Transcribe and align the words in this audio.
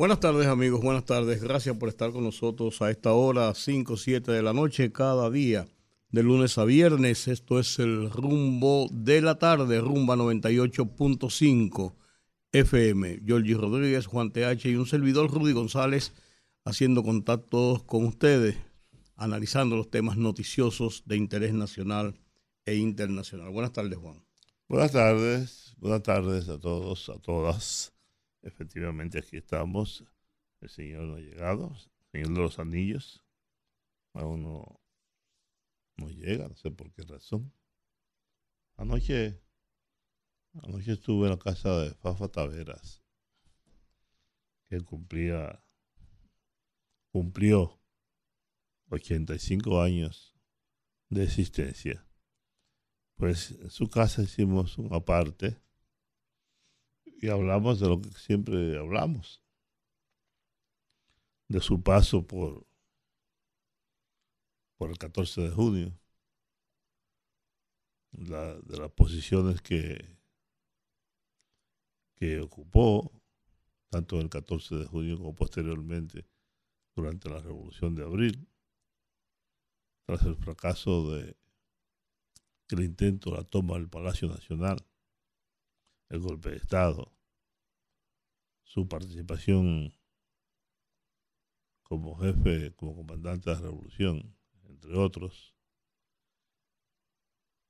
Buenas 0.00 0.18
tardes 0.18 0.46
amigos, 0.46 0.80
buenas 0.80 1.04
tardes. 1.04 1.42
Gracias 1.42 1.76
por 1.76 1.90
estar 1.90 2.10
con 2.10 2.24
nosotros 2.24 2.80
a 2.80 2.90
esta 2.90 3.12
hora, 3.12 3.52
5, 3.54 3.98
7 3.98 4.32
de 4.32 4.42
la 4.42 4.54
noche, 4.54 4.92
cada 4.92 5.28
día, 5.28 5.68
de 6.08 6.22
lunes 6.22 6.56
a 6.56 6.64
viernes. 6.64 7.28
Esto 7.28 7.60
es 7.60 7.78
el 7.78 8.10
rumbo 8.10 8.88
de 8.90 9.20
la 9.20 9.38
tarde, 9.38 9.78
rumba 9.78 10.16
98.5 10.16 11.92
FM. 12.50 13.20
Georgie 13.26 13.52
Rodríguez, 13.52 14.06
Juan 14.06 14.32
TH 14.32 14.70
y 14.70 14.76
un 14.76 14.86
servidor, 14.86 15.30
Rudy 15.30 15.52
González, 15.52 16.14
haciendo 16.64 17.02
contactos 17.02 17.82
con 17.82 18.06
ustedes, 18.06 18.56
analizando 19.16 19.76
los 19.76 19.90
temas 19.90 20.16
noticiosos 20.16 21.02
de 21.04 21.18
interés 21.18 21.52
nacional 21.52 22.18
e 22.64 22.76
internacional. 22.76 23.50
Buenas 23.50 23.74
tardes, 23.74 23.98
Juan. 23.98 24.24
Buenas 24.66 24.92
tardes, 24.92 25.74
buenas 25.76 26.02
tardes 26.02 26.48
a 26.48 26.58
todos, 26.58 27.10
a 27.10 27.18
todas. 27.18 27.92
Efectivamente, 28.42 29.18
aquí 29.18 29.36
estamos. 29.36 30.04
El 30.60 30.68
Señor 30.68 31.02
no 31.04 31.16
ha 31.16 31.20
llegado. 31.20 31.72
El 31.74 32.10
Señor 32.10 32.34
de 32.34 32.40
los 32.40 32.58
Anillos. 32.58 33.24
Aún 34.12 34.42
no, 34.42 34.80
no 35.96 36.08
llega, 36.08 36.48
no 36.48 36.56
sé 36.56 36.70
por 36.70 36.92
qué 36.92 37.02
razón. 37.02 37.52
Anoche, 38.76 39.40
anoche 40.62 40.92
estuve 40.92 41.26
en 41.26 41.32
la 41.32 41.38
casa 41.38 41.78
de 41.80 41.94
Fafa 41.94 42.28
Taveras, 42.28 43.02
que 44.68 44.80
cumplía, 44.80 45.62
cumplió 47.12 47.78
85 48.88 49.80
años 49.80 50.34
de 51.10 51.24
existencia. 51.24 52.06
Pues 53.16 53.52
en 53.52 53.70
su 53.70 53.88
casa 53.88 54.22
hicimos 54.22 54.78
una 54.78 55.00
parte 55.00 55.60
y 57.20 57.28
hablamos 57.28 57.80
de 57.80 57.88
lo 57.88 58.00
que 58.00 58.10
siempre 58.12 58.78
hablamos, 58.78 59.42
de 61.48 61.60
su 61.60 61.82
paso 61.82 62.26
por, 62.26 62.66
por 64.78 64.90
el 64.90 64.98
14 64.98 65.42
de 65.42 65.50
junio, 65.50 66.00
de 68.12 68.78
las 68.78 68.90
posiciones 68.92 69.60
que, 69.60 70.16
que 72.14 72.40
ocupó, 72.40 73.12
tanto 73.90 74.18
el 74.20 74.30
14 74.30 74.76
de 74.76 74.86
junio 74.86 75.18
como 75.18 75.34
posteriormente 75.34 76.26
durante 76.96 77.28
la 77.28 77.40
Revolución 77.40 77.94
de 77.94 78.02
Abril, 78.02 78.48
tras 80.06 80.22
el 80.22 80.36
fracaso 80.36 81.14
de 81.14 81.36
el 82.70 82.84
intento 82.84 83.30
de 83.30 83.38
la 83.38 83.42
toma 83.42 83.74
del 83.74 83.88
Palacio 83.88 84.28
Nacional 84.28 84.78
el 86.10 86.20
golpe 86.20 86.50
de 86.50 86.56
Estado, 86.56 87.16
su 88.64 88.88
participación 88.88 89.94
como 91.82 92.16
jefe, 92.18 92.74
como 92.74 92.96
comandante 92.96 93.50
de 93.50 93.56
la 93.56 93.62
revolución, 93.62 94.36
entre 94.64 94.96
otros, 94.96 95.54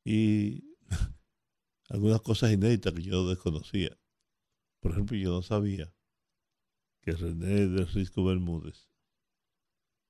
y 0.05 0.75
algunas 1.89 2.23
cosas 2.23 2.53
inéditas 2.53 2.95
que 2.95 3.03
yo 3.03 3.29
desconocía. 3.29 3.99
Por 4.81 4.93
ejemplo, 4.93 5.17
yo 5.17 5.31
no 5.31 5.43
sabía 5.43 5.95
que 7.03 7.13
René 7.13 7.67
de 7.67 7.85
Risco 7.85 8.25
Bermúdez 8.25 8.89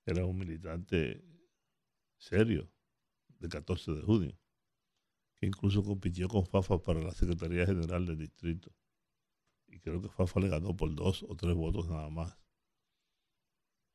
era 0.07 0.25
un 0.25 0.39
militante 0.39 1.25
serio 2.17 2.71
del 3.39 3.51
14 3.51 3.93
de 3.93 4.03
junio 4.03 4.40
que 5.41 5.47
incluso 5.47 5.83
compitió 5.83 6.29
con 6.29 6.45
Fafa 6.45 6.83
para 6.83 7.01
la 7.01 7.13
Secretaría 7.13 7.65
General 7.65 8.05
del 8.05 8.19
Distrito. 8.19 8.71
Y 9.69 9.81
creo 9.81 10.03
que 10.03 10.11
Fafa 10.11 10.39
le 10.39 10.51
ganó 10.51 10.77
por 10.77 10.95
dos 10.95 11.23
o 11.23 11.35
tres 11.35 11.55
votos 11.55 11.89
nada 11.89 12.11
más. 12.11 12.39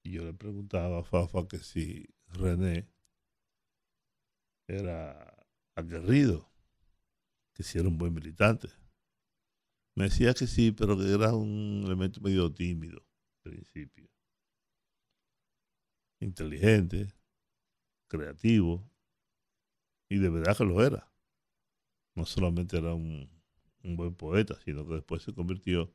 Y 0.03 0.13
yo 0.13 0.25
le 0.25 0.33
preguntaba 0.33 0.99
a 0.99 1.03
Fafa 1.03 1.47
que 1.47 1.59
si 1.59 2.07
René 2.29 2.89
era 4.67 5.47
aguerrido, 5.75 6.49
que 7.53 7.61
si 7.61 7.77
era 7.77 7.89
un 7.89 7.99
buen 7.99 8.13
militante. 8.13 8.69
Me 9.95 10.05
decía 10.05 10.33
que 10.33 10.47
sí, 10.47 10.71
pero 10.71 10.97
que 10.97 11.13
era 11.13 11.35
un 11.35 11.83
elemento 11.85 12.21
medio 12.21 12.51
tímido, 12.51 13.05
al 13.43 13.51
principio. 13.51 14.09
Inteligente, 16.19 17.13
creativo, 18.07 18.89
y 20.09 20.17
de 20.17 20.29
verdad 20.29 20.57
que 20.57 20.65
lo 20.65 20.83
era 20.83 21.14
no 22.15 22.25
solamente 22.25 22.77
era 22.77 22.93
un, 22.93 23.29
buen 23.83 24.15
poeta, 24.15 24.59
sino 24.65 24.87
que 24.87 24.95
después 24.95 25.21
se 25.21 25.33
convirtió, 25.33 25.93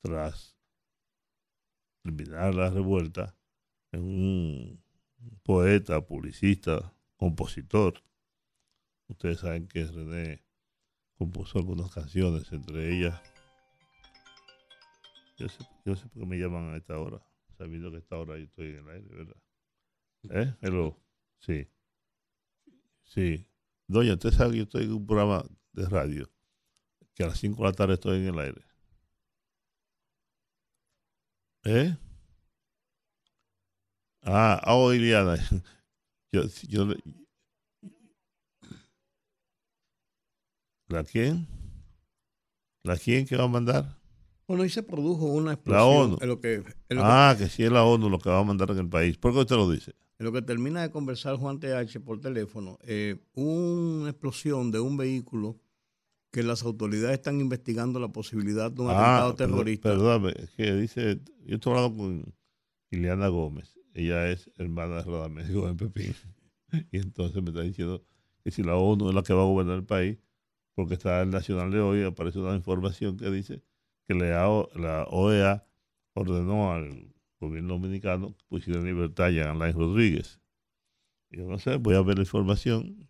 tras 0.00 0.56
terminar 2.02 2.54
la 2.54 2.70
revuelta, 2.70 3.36
en 3.92 4.02
un 4.02 4.82
poeta, 5.44 6.04
publicista, 6.04 6.92
compositor. 7.16 8.02
Ustedes 9.08 9.40
saben 9.40 9.68
que 9.68 9.84
René 9.84 10.42
compuso 11.16 11.58
algunas 11.58 11.92
canciones, 11.92 12.50
entre 12.52 12.96
ellas. 12.96 13.20
Yo 15.38 15.48
sé, 15.48 15.64
yo 15.84 15.94
sé 15.94 16.08
por 16.08 16.22
qué 16.22 16.26
me 16.26 16.38
llaman 16.38 16.74
a 16.74 16.76
esta 16.76 16.98
hora, 16.98 17.22
sabiendo 17.56 17.90
que 17.90 17.98
a 17.98 18.00
esta 18.00 18.16
hora 18.18 18.36
yo 18.36 18.44
estoy 18.44 18.70
en 18.70 18.76
el 18.78 18.88
aire, 18.88 19.14
¿verdad? 19.14 19.36
¿Eh? 20.30 20.54
Hello. 20.60 20.98
Sí. 21.38 21.68
Sí. 23.04 23.46
Doña, 23.88 24.14
usted 24.14 24.32
sabe 24.32 24.52
que 24.52 24.56
yo 24.58 24.62
estoy 24.64 24.84
en 24.84 24.92
un 24.92 25.06
programa 25.06 25.44
de 25.72 25.88
radio, 25.88 26.30
que 27.14 27.22
a 27.22 27.28
las 27.28 27.38
5 27.38 27.56
de 27.62 27.68
la 27.68 27.72
tarde 27.72 27.94
estoy 27.94 28.18
en 28.18 28.26
el 28.26 28.38
aire. 28.38 28.62
¿Eh? 31.64 31.96
Ah, 34.22 34.60
oh, 34.66 34.92
Iliana. 34.92 35.36
Yo, 36.32 36.42
yo, 36.68 36.88
¿La 40.88 41.02
quién? 41.04 41.46
¿La 42.82 42.96
quién 42.98 43.26
que 43.26 43.36
va 43.36 43.44
a 43.44 43.48
mandar? 43.48 43.98
Bueno, 44.46 44.64
y 44.64 44.68
se 44.68 44.82
produjo 44.82 45.24
una 45.26 45.54
explosión. 45.54 45.78
La 45.80 45.86
ONU. 45.86 46.18
ah, 47.00 47.34
que... 47.36 47.44
que 47.44 47.50
sí 47.50 47.62
es 47.62 47.72
la 47.72 47.84
ONU 47.84 48.10
lo 48.10 48.18
que 48.18 48.28
va 48.28 48.40
a 48.40 48.44
mandar 48.44 48.70
en 48.72 48.78
el 48.78 48.88
país. 48.88 49.16
¿Por 49.16 49.32
qué 49.32 49.38
usted 49.38 49.56
lo 49.56 49.70
dice? 49.70 49.94
En 50.18 50.26
lo 50.26 50.32
que 50.32 50.42
termina 50.42 50.82
de 50.82 50.90
conversar 50.90 51.36
Juan 51.36 51.60
TH 51.60 52.00
por 52.00 52.20
teléfono, 52.20 52.78
eh, 52.82 53.16
una 53.34 54.10
explosión 54.10 54.70
de 54.70 54.80
un 54.80 54.96
vehículo 54.96 55.60
que 56.30 56.42
las 56.42 56.62
autoridades 56.62 57.14
están 57.14 57.40
investigando 57.40 58.00
la 58.00 58.08
posibilidad 58.08 58.70
de 58.70 58.82
un 58.82 58.90
ah, 58.90 58.92
atentado 58.92 59.34
terrorista. 59.34 59.90
Perdóname, 59.90 60.34
es 60.36 60.50
que 60.50 60.74
dice, 60.74 61.20
yo 61.44 61.56
estoy 61.56 61.74
hablando 61.74 61.96
con 61.96 62.34
Ileana 62.90 63.28
Gómez, 63.28 63.78
ella 63.94 64.30
es 64.30 64.50
hermana 64.56 64.96
de 64.96 65.02
Radamés 65.02 65.52
Gómez 65.52 65.76
Pepín, 65.76 66.14
y 66.92 66.98
entonces 66.98 67.42
me 67.42 67.50
está 67.50 67.62
diciendo 67.62 68.02
que 68.42 68.50
si 68.50 68.62
la 68.62 68.76
ONU 68.76 69.08
es 69.08 69.14
la 69.14 69.22
que 69.22 69.34
va 69.34 69.42
a 69.42 69.46
gobernar 69.46 69.76
el 69.76 69.84
país, 69.84 70.18
porque 70.74 70.94
está 70.94 71.22
el 71.22 71.30
Nacional 71.30 71.70
de 71.70 71.80
hoy, 71.80 72.04
aparece 72.04 72.38
una 72.38 72.54
información 72.54 73.16
que 73.16 73.30
dice 73.30 73.62
que 74.06 74.14
la 74.14 74.46
OEA 75.08 75.66
ordenó 76.14 76.72
al 76.72 77.15
gobierno 77.40 77.74
dominicano 77.74 78.34
pusieron 78.48 78.86
en 78.86 78.94
libertad 78.94 79.26
a 79.38 79.50
Alain 79.50 79.74
Rodríguez. 79.74 80.40
Yo 81.30 81.46
no 81.46 81.58
sé, 81.58 81.76
voy 81.76 81.94
a 81.94 82.02
ver 82.02 82.16
la 82.16 82.22
información, 82.22 83.08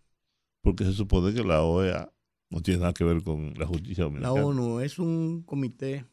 porque 0.62 0.84
se 0.84 0.92
supone 0.92 1.34
que 1.34 1.44
la 1.44 1.62
OEA 1.62 2.12
no 2.50 2.60
tiene 2.60 2.80
nada 2.80 2.92
que 2.92 3.04
ver 3.04 3.22
con 3.22 3.54
la 3.54 3.66
justicia 3.66 4.04
dominicana. 4.04 4.34
La 4.34 4.44
ONU 4.44 4.80
es 4.80 4.98
un 4.98 5.42
comité. 5.42 6.06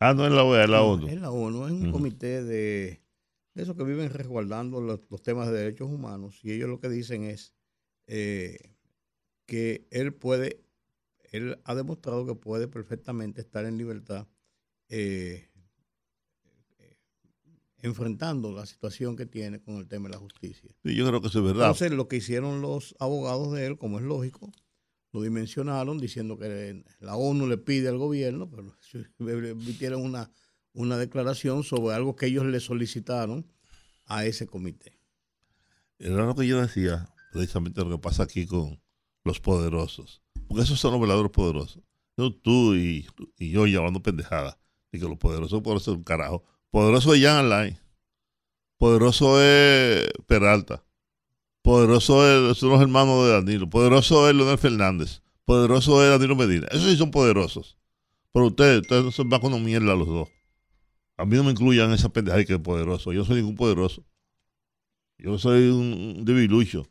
Ah, 0.00 0.14
no 0.14 0.26
es 0.26 0.32
la 0.32 0.44
OEA, 0.44 0.64
es 0.64 0.70
la 0.70 0.82
ONU. 0.82 1.08
Es 1.08 1.20
la 1.20 1.30
ONU, 1.30 1.66
es 1.66 1.72
un 1.72 1.92
comité 1.92 2.42
de, 2.42 3.02
de 3.54 3.62
esos 3.62 3.76
que 3.76 3.84
viven 3.84 4.10
resguardando 4.10 4.80
los, 4.80 5.00
temas 5.22 5.48
de 5.48 5.58
derechos 5.58 5.90
humanos. 5.90 6.40
Y 6.42 6.52
ellos 6.52 6.68
lo 6.68 6.80
que 6.80 6.88
dicen 6.88 7.24
es 7.24 7.54
eh, 8.06 8.74
que 9.46 9.86
él 9.90 10.14
puede, 10.14 10.64
él 11.30 11.60
ha 11.64 11.74
demostrado 11.74 12.26
que 12.26 12.34
puede 12.34 12.68
perfectamente 12.68 13.40
estar 13.40 13.64
en 13.66 13.78
libertad. 13.78 14.26
Eh, 14.88 15.51
enfrentando 17.82 18.52
la 18.52 18.64
situación 18.64 19.16
que 19.16 19.26
tiene 19.26 19.60
con 19.60 19.76
el 19.76 19.88
tema 19.88 20.08
de 20.08 20.14
la 20.14 20.20
justicia. 20.20 20.70
Sí, 20.84 20.94
yo 20.94 21.06
creo 21.06 21.20
que 21.20 21.26
eso 21.26 21.40
es 21.40 21.44
verdad. 21.44 21.66
Entonces, 21.66 21.92
lo 21.92 22.08
que 22.08 22.16
hicieron 22.16 22.62
los 22.62 22.94
abogados 23.00 23.52
de 23.52 23.66
él, 23.66 23.76
como 23.78 23.98
es 23.98 24.04
lógico, 24.04 24.52
lo 25.12 25.20
dimensionaron 25.20 25.98
diciendo 25.98 26.38
que 26.38 26.84
la 27.00 27.16
ONU 27.16 27.46
le 27.46 27.58
pide 27.58 27.88
al 27.88 27.98
gobierno, 27.98 28.48
pero 28.48 28.74
emitieron 29.50 30.02
una, 30.02 30.30
una 30.72 30.96
declaración 30.96 31.64
sobre 31.64 31.94
algo 31.94 32.16
que 32.16 32.26
ellos 32.26 32.46
le 32.46 32.60
solicitaron 32.60 33.46
a 34.06 34.24
ese 34.24 34.46
comité. 34.46 34.98
Era 35.98 36.24
lo 36.24 36.34
que 36.34 36.46
yo 36.46 36.60
decía, 36.60 37.12
precisamente 37.32 37.82
lo 37.82 37.90
que 37.90 37.98
pasa 37.98 38.22
aquí 38.22 38.46
con 38.46 38.80
los 39.24 39.40
poderosos. 39.40 40.22
Porque 40.48 40.62
esos 40.62 40.80
son 40.80 40.92
los 40.92 41.00
verdaderos 41.00 41.30
poderosos. 41.30 41.82
No 42.16 42.32
tú 42.32 42.74
y, 42.74 43.06
y 43.38 43.50
yo 43.50 43.66
llevando 43.66 44.02
pendejadas. 44.02 44.58
Y 44.92 44.98
que 44.98 45.08
los 45.08 45.18
poderosos, 45.18 45.62
por 45.62 45.76
eso 45.76 45.92
un 45.94 46.04
carajo. 46.04 46.44
Poderoso 46.72 47.12
es 47.12 47.22
Jan 47.22 47.36
Alain. 47.36 47.78
Poderoso 48.78 49.42
es 49.42 50.10
Peralta. 50.26 50.82
Poderoso 51.60 52.50
es, 52.50 52.56
son 52.56 52.70
los 52.70 52.80
hermanos 52.80 53.26
de 53.26 53.32
Danilo. 53.32 53.68
Poderoso 53.68 54.26
es 54.26 54.34
Leonel 54.34 54.56
Fernández. 54.56 55.20
Poderoso 55.44 56.02
es 56.02 56.08
Danilo 56.08 56.34
Medina. 56.34 56.66
Esos 56.70 56.84
sí 56.84 56.96
son 56.96 57.10
poderosos. 57.10 57.76
Pero 58.32 58.46
ustedes, 58.46 58.80
ustedes 58.80 59.04
no 59.04 59.10
son 59.10 59.28
más 59.28 59.40
con 59.40 59.62
mierda 59.62 59.94
los 59.94 60.08
dos. 60.08 60.28
A 61.18 61.26
mí 61.26 61.36
no 61.36 61.44
me 61.44 61.50
incluyan 61.50 61.92
esa 61.92 62.08
pendeja 62.08 62.42
que 62.42 62.54
es 62.54 62.58
poderoso. 62.58 63.12
Yo 63.12 63.18
no 63.20 63.26
soy 63.26 63.36
ningún 63.36 63.54
poderoso. 63.54 64.02
Yo 65.18 65.38
soy 65.38 65.68
un, 65.68 66.24
debilucho. 66.24 66.88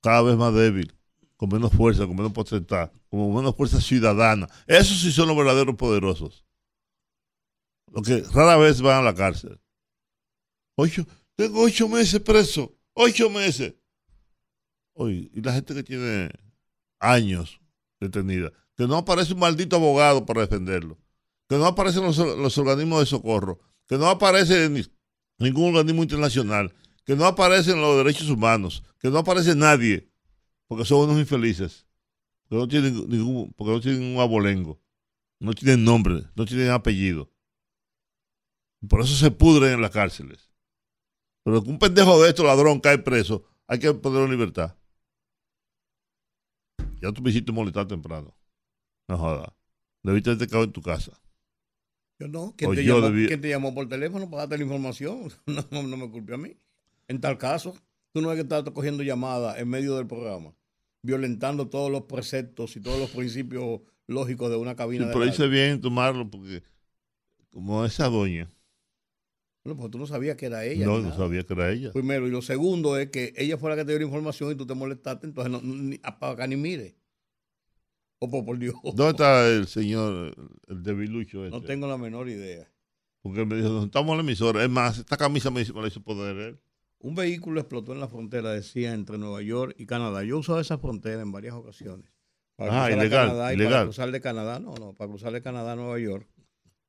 Cada 0.00 0.22
vez 0.22 0.38
más 0.38 0.54
débil. 0.54 0.94
Con 1.36 1.50
menos 1.50 1.72
fuerza, 1.72 2.06
con 2.06 2.16
menos 2.16 2.32
potestad. 2.32 2.90
Con 3.10 3.34
menos 3.34 3.54
fuerza 3.54 3.82
ciudadana. 3.82 4.48
Esos 4.66 4.98
sí 4.98 5.12
son 5.12 5.28
los 5.28 5.36
verdaderos 5.36 5.76
poderosos. 5.76 6.46
Los 7.90 8.06
que 8.06 8.22
rara 8.32 8.56
vez 8.56 8.80
van 8.80 9.00
a 9.00 9.02
la 9.02 9.14
cárcel. 9.14 9.60
Ocho, 10.76 11.06
tengo 11.36 11.62
ocho 11.62 11.88
meses 11.88 12.20
preso. 12.20 12.74
Ocho 12.94 13.30
meses. 13.30 13.74
Oye, 14.94 15.30
y 15.34 15.40
la 15.40 15.52
gente 15.52 15.74
que 15.74 15.82
tiene 15.82 16.30
años 16.98 17.60
detenida. 18.00 18.52
Que 18.76 18.86
no 18.86 18.96
aparece 18.96 19.34
un 19.34 19.40
maldito 19.40 19.76
abogado 19.76 20.24
para 20.24 20.42
defenderlo 20.42 20.98
que 21.50 21.56
no 21.56 21.66
aparecen 21.66 22.04
los, 22.04 22.58
organismos 22.58 23.00
de 23.00 23.06
socorro, 23.06 23.58
que 23.88 23.98
no 23.98 24.06
aparece 24.06 24.70
ningún 25.36 25.74
organismo 25.74 26.04
internacional, 26.04 26.72
que 27.04 27.16
no 27.16 27.24
aparecen 27.24 27.80
los 27.80 27.96
derechos 27.96 28.30
humanos, 28.30 28.84
que 29.00 29.10
no 29.10 29.18
aparece 29.18 29.56
nadie, 29.56 30.08
porque 30.68 30.84
son 30.84 31.10
unos 31.10 31.18
infelices, 31.18 31.88
que 32.48 32.54
no 32.54 32.68
tienen 32.68 33.04
ningún, 33.08 33.52
porque 33.54 33.72
no 33.72 33.80
tienen 33.80 34.14
un 34.14 34.20
abolengo, 34.20 34.80
no 35.40 35.52
tienen 35.52 35.82
nombre, 35.82 36.22
no 36.36 36.44
tienen 36.46 36.70
apellido. 36.70 37.29
Por 38.88 39.00
eso 39.02 39.14
se 39.14 39.30
pudren 39.30 39.74
en 39.74 39.82
las 39.82 39.90
cárceles. 39.90 40.50
Pero 41.44 41.62
que 41.62 41.70
un 41.70 41.78
pendejo 41.78 42.22
de 42.22 42.30
estos 42.30 42.44
ladrón 42.44 42.80
cae 42.80 42.98
preso, 42.98 43.44
hay 43.66 43.78
que 43.78 43.92
ponerlo 43.94 44.24
en 44.26 44.30
libertad. 44.32 44.76
Ya 47.00 47.12
tú 47.12 47.22
me 47.22 47.30
hiciste 47.30 47.52
molestar 47.52 47.86
temprano. 47.86 48.36
No 49.08 49.18
jodas. 49.18 49.52
Debiste 50.02 50.30
haberte 50.30 50.46
quedado 50.46 50.64
en 50.64 50.72
tu 50.72 50.82
casa. 50.82 51.12
Yo 52.18 52.28
no. 52.28 52.54
¿Quién, 52.56 52.74
te, 52.74 52.84
llamó, 52.84 53.10
te, 53.10 53.48
llamó, 53.48 53.74
por 53.74 53.88
teléfono 53.88 54.28
para 54.28 54.42
darte 54.42 54.58
la 54.58 54.64
información? 54.64 55.30
No, 55.46 55.82
no, 55.82 55.96
me 55.96 56.10
culpe 56.10 56.34
a 56.34 56.36
mí. 56.36 56.56
En 57.08 57.20
tal 57.20 57.38
caso, 57.38 57.74
tú 58.12 58.20
no 58.20 58.30
es 58.30 58.36
que 58.36 58.42
estás 58.42 58.62
cogiendo 58.70 59.02
llamadas 59.02 59.58
en 59.58 59.68
medio 59.68 59.96
del 59.96 60.06
programa, 60.06 60.54
violentando 61.02 61.68
todos 61.68 61.90
los 61.90 62.02
preceptos 62.02 62.76
y 62.76 62.80
todos 62.80 62.98
los 62.98 63.10
principios 63.10 63.80
lógicos 64.06 64.50
de 64.50 64.56
una 64.56 64.76
cabina. 64.76 65.06
Sí, 65.06 65.10
pero 65.12 65.26
hice 65.26 65.48
bien 65.48 65.80
tomarlo 65.80 66.30
porque, 66.30 66.62
como 67.50 67.84
esa 67.84 68.08
doña. 68.08 68.48
Bueno, 69.64 69.76
porque 69.76 69.92
tú 69.92 69.98
no 69.98 70.06
sabías 70.06 70.36
que 70.36 70.46
era 70.46 70.64
ella. 70.64 70.86
No, 70.86 71.00
no 71.00 71.14
sabía 71.14 71.42
que 71.42 71.52
era 71.52 71.70
ella. 71.70 71.92
Primero. 71.92 72.26
Y 72.26 72.30
lo 72.30 72.40
segundo 72.40 72.96
es 72.96 73.10
que 73.10 73.34
ella 73.36 73.58
fue 73.58 73.70
la 73.70 73.76
que 73.76 73.84
te 73.84 73.92
dio 73.92 73.98
la 73.98 74.06
información 74.06 74.52
y 74.52 74.54
tú 74.54 74.66
te 74.66 74.74
molestaste, 74.74 75.26
entonces 75.26 75.52
no, 75.52 75.60
ni, 75.62 76.00
acá 76.02 76.46
ni 76.46 76.56
mire. 76.56 76.96
Oh, 78.18 78.44
por 78.44 78.58
Dios. 78.58 78.74
¿Dónde 78.82 79.10
está 79.10 79.48
el 79.48 79.66
señor, 79.66 80.34
el 80.66 80.82
debilucho? 80.82 81.44
Este? 81.44 81.58
No 81.58 81.62
tengo 81.62 81.86
la 81.86 81.98
menor 81.98 82.28
idea. 82.28 82.70
Porque 83.22 83.40
él 83.40 83.46
me 83.46 83.56
dijo, 83.56 83.84
estamos 83.84 84.12
en 84.12 84.18
la 84.18 84.22
emisora. 84.22 84.62
Es 84.62 84.70
más, 84.70 84.98
esta 84.98 85.16
camisa 85.16 85.50
me, 85.50 85.64
la 85.64 85.88
hizo 85.88 86.02
poder 86.02 86.36
él. 86.36 86.60
Un 86.98 87.14
vehículo 87.14 87.60
explotó 87.60 87.92
en 87.92 88.00
la 88.00 88.08
frontera, 88.08 88.52
decía, 88.52 88.92
entre 88.92 89.18
Nueva 89.18 89.42
York 89.42 89.74
y 89.78 89.86
Canadá. 89.86 90.22
Yo 90.22 90.36
he 90.36 90.38
usado 90.38 90.60
esa 90.60 90.78
frontera 90.78 91.20
en 91.22 91.32
varias 91.32 91.54
ocasiones. 91.54 92.10
Para 92.56 92.84
ah, 92.84 92.92
ilegal, 92.92 93.30
Para 93.38 93.84
cruzar 93.84 94.10
de 94.10 94.20
Canadá, 94.20 94.60
no, 94.60 94.74
no, 94.74 94.92
para 94.92 95.08
cruzar 95.08 95.32
de 95.32 95.40
Canadá 95.40 95.72
a 95.72 95.76
Nueva 95.76 95.98
York, 95.98 96.28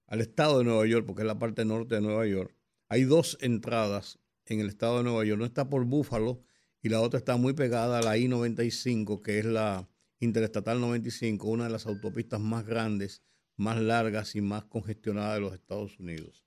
al 0.07 0.19
estado 0.19 0.59
de 0.59 0.65
Nueva 0.65 0.85
York, 0.85 1.06
porque 1.06 1.21
es 1.21 1.27
la 1.27 1.39
parte 1.39 1.63
norte 1.63 1.95
de 1.95 2.01
Nueva 2.01 2.27
York. 2.27 2.53
Hay 2.92 3.06
dos 3.06 3.38
entradas 3.40 4.20
en 4.46 4.60
el 4.60 4.68
estado 4.68 4.98
de 4.98 5.06
Nueva 5.06 5.24
York. 5.24 5.40
No 5.40 5.46
está 5.46 5.70
por 5.70 5.86
Búfalo 5.86 6.44
y 6.82 6.90
la 6.90 7.00
otra 7.00 7.20
está 7.20 7.38
muy 7.38 7.54
pegada 7.54 8.00
a 8.00 8.02
la 8.02 8.18
I-95, 8.18 9.22
que 9.22 9.40
es 9.40 9.46
la, 9.46 9.88
Interestatal 10.20 10.82
95, 10.82 11.48
una 11.48 11.64
de 11.64 11.70
las 11.70 11.88
autopistas 11.88 12.42
más 12.42 12.66
grandes, 12.66 13.24
más 13.56 13.82
largas 13.82 14.36
y 14.36 14.42
más 14.42 14.66
congestionadas 14.66 15.36
de 15.36 15.40
los 15.40 15.54
Estados 15.54 15.98
Unidos. 16.00 16.44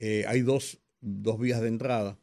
Eh, 0.00 0.24
hay 0.26 0.42
dos, 0.42 0.82
vías 1.00 1.60
de 1.60 1.68
entrada 1.68 2.18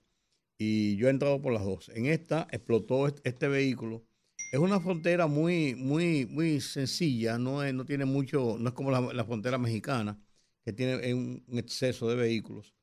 y 0.57 0.97
yo 0.97 1.07
he 1.07 1.09
entrado 1.09 1.41
por 1.41 1.53
las 1.53 1.63
dos. 1.63 1.89
En 1.95 2.05
esta 2.05 2.49
explotó 2.51 3.07
este, 3.07 3.47
vehículo. 3.47 4.05
Es 4.51 4.59
una 4.59 4.81
frontera 4.81 5.27
muy, 5.27 5.73
muy, 5.73 6.25
muy 6.25 6.59
sencilla, 6.59 7.39
no, 7.39 7.63
no 7.71 7.85
tiene 7.85 8.03
mucho, 8.03 8.57
no 8.59 8.67
es 8.67 8.75
como 8.75 8.91
la, 8.91 9.23
frontera 9.23 9.57
mexicana, 9.57 10.21
que 10.65 10.73
tiene 10.73 11.13
un, 11.13 11.43
exceso 11.53 12.09
de 12.09 12.15
vehículos. 12.15 12.76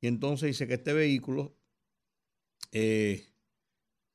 Y 0.00 0.06
entonces 0.06 0.48
dice 0.48 0.66
que 0.66 0.74
este 0.74 0.92
vehículo, 0.92 1.56
eh, 2.72 3.26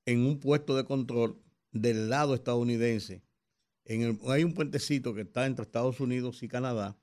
en 0.06 0.26
un 0.26 0.40
puesto 0.40 0.76
de 0.76 0.86
control, 0.86 1.42
del 1.72 2.10
lado 2.10 2.36
estadounidense. 2.36 3.24
En 3.86 4.20
hay 4.28 4.44
un 4.44 4.54
puentecito 4.54 5.14
que 5.14 5.22
está 5.22 5.46
entre 5.46 5.64
Estados 5.64 6.00
Unidos 6.00 6.44
y 6.44 6.48
Canadá. 6.48 6.98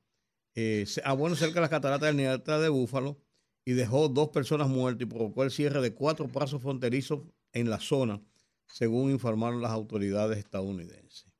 Eh, 0.54 0.86
ah, 1.04 1.12
bueno, 1.12 1.36
cerca 1.36 1.54
de 1.54 1.60
las 1.62 1.70
cataratas 1.70 2.08
del 2.08 2.16
Niágara 2.16 2.58
de 2.58 2.68
Búfalo 2.68 3.20
y 3.64 3.72
dejó 3.72 4.08
dos 4.08 4.28
personas 4.28 4.68
muertas 4.68 5.02
y 5.02 5.10
provocó 5.10 5.44
el 5.44 5.50
cierre 5.50 5.80
de 5.80 5.94
cuatro 5.94 6.28
pasos 6.28 6.62
fronterizos 6.62 7.20
en 7.52 7.70
la 7.70 7.80
zona, 7.80 8.22
según 8.66 9.10
informaron 9.10 9.62
las 9.62 9.72
autoridades 9.72 10.38
estadounidenses. 10.38 11.34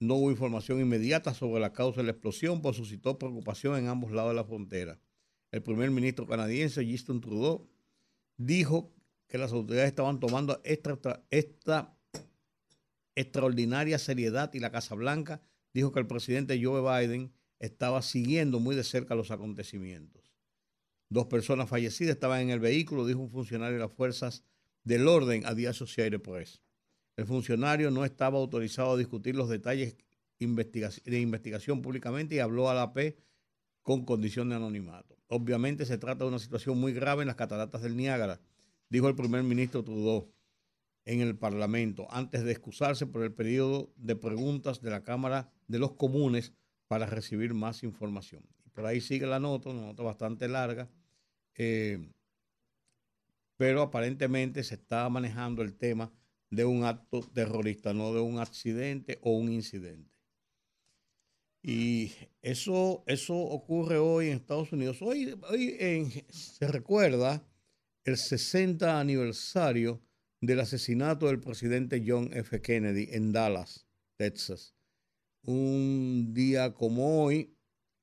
No 0.00 0.14
hubo 0.16 0.30
información 0.30 0.80
inmediata 0.80 1.34
sobre 1.34 1.60
la 1.60 1.72
causa 1.72 2.00
de 2.00 2.04
la 2.04 2.12
explosión, 2.12 2.60
pero 2.60 2.74
suscitó 2.74 3.18
preocupación 3.18 3.76
en 3.76 3.88
ambos 3.88 4.10
lados 4.10 4.30
de 4.30 4.36
la 4.36 4.44
frontera. 4.44 4.98
El 5.52 5.62
primer 5.62 5.90
ministro 5.90 6.26
canadiense, 6.26 6.90
Justin 6.90 7.20
Trudeau, 7.20 7.68
dijo 8.38 8.90
que 9.28 9.36
las 9.36 9.52
autoridades 9.52 9.90
estaban 9.90 10.18
tomando 10.18 10.62
esta, 10.64 11.94
extraordinaria 13.14 13.98
seriedad 13.98 14.52
y 14.54 14.60
la 14.60 14.72
Casa 14.72 14.94
Blanca 14.94 15.42
dijo 15.74 15.92
que 15.92 16.00
el 16.00 16.06
presidente 16.06 16.58
Joe 16.62 16.80
Biden 16.80 17.34
estaba 17.58 18.00
siguiendo 18.00 18.60
muy 18.60 18.74
de 18.74 18.82
cerca 18.82 19.14
los 19.14 19.30
acontecimientos. 19.30 20.32
Dos 21.10 21.26
personas 21.26 21.68
fallecidas 21.68 22.14
estaban 22.14 22.40
en 22.40 22.50
el 22.50 22.60
vehículo, 22.60 23.06
dijo 23.06 23.20
un 23.20 23.30
funcionario 23.30 23.74
de 23.74 23.84
las 23.84 23.92
fuerzas 23.92 24.44
del 24.84 25.06
orden 25.06 25.44
a 25.44 25.54
The 25.54 25.68
Associated 25.68 26.22
Press. 26.22 26.62
El 27.16 27.26
funcionario 27.26 27.90
no 27.90 28.06
estaba 28.06 28.38
autorizado 28.38 28.92
a 28.92 28.96
discutir 28.96 29.36
los 29.36 29.50
detalles 29.50 29.96
de 30.38 31.20
investigación 31.20 31.82
públicamente 31.82 32.36
y 32.36 32.38
habló 32.38 32.70
a 32.70 32.74
la 32.74 32.94
P 32.94 33.18
con 33.82 34.06
condición 34.06 34.48
de 34.48 34.56
anonimato. 34.56 35.21
Obviamente 35.34 35.86
se 35.86 35.96
trata 35.96 36.24
de 36.24 36.28
una 36.28 36.38
situación 36.38 36.78
muy 36.78 36.92
grave 36.92 37.22
en 37.22 37.26
las 37.26 37.36
cataratas 37.36 37.80
del 37.80 37.96
Niágara, 37.96 38.38
dijo 38.90 39.08
el 39.08 39.14
primer 39.14 39.42
ministro 39.42 39.82
Trudeau 39.82 40.30
en 41.06 41.22
el 41.22 41.38
Parlamento 41.38 42.06
antes 42.10 42.44
de 42.44 42.52
excusarse 42.52 43.06
por 43.06 43.22
el 43.22 43.32
periodo 43.32 43.90
de 43.96 44.14
preguntas 44.14 44.82
de 44.82 44.90
la 44.90 45.04
Cámara 45.04 45.50
de 45.68 45.78
los 45.78 45.92
Comunes 45.92 46.52
para 46.86 47.06
recibir 47.06 47.54
más 47.54 47.82
información. 47.82 48.46
Por 48.74 48.84
ahí 48.84 49.00
sigue 49.00 49.26
la 49.26 49.40
nota, 49.40 49.70
una 49.70 49.86
nota 49.86 50.02
bastante 50.02 50.48
larga, 50.48 50.90
eh, 51.56 52.12
pero 53.56 53.80
aparentemente 53.80 54.62
se 54.62 54.74
está 54.74 55.08
manejando 55.08 55.62
el 55.62 55.74
tema 55.74 56.12
de 56.50 56.66
un 56.66 56.84
acto 56.84 57.22
terrorista, 57.32 57.94
no 57.94 58.12
de 58.12 58.20
un 58.20 58.38
accidente 58.38 59.18
o 59.22 59.32
un 59.32 59.50
incidente. 59.50 60.11
Y 61.62 62.12
eso, 62.42 63.04
eso 63.06 63.36
ocurre 63.36 63.96
hoy 63.96 64.28
en 64.28 64.34
Estados 64.34 64.72
Unidos. 64.72 65.00
Hoy, 65.00 65.38
hoy 65.48 66.24
se 66.28 66.66
recuerda 66.66 67.46
el 68.04 68.16
60 68.16 68.98
aniversario 68.98 70.02
del 70.40 70.58
asesinato 70.58 71.28
del 71.28 71.38
presidente 71.38 72.02
John 72.04 72.30
F. 72.32 72.60
Kennedy 72.60 73.08
en 73.12 73.32
Dallas, 73.32 73.86
Texas. 74.16 74.74
Un 75.44 76.32
día 76.34 76.74
como 76.74 77.22
hoy, 77.22 77.54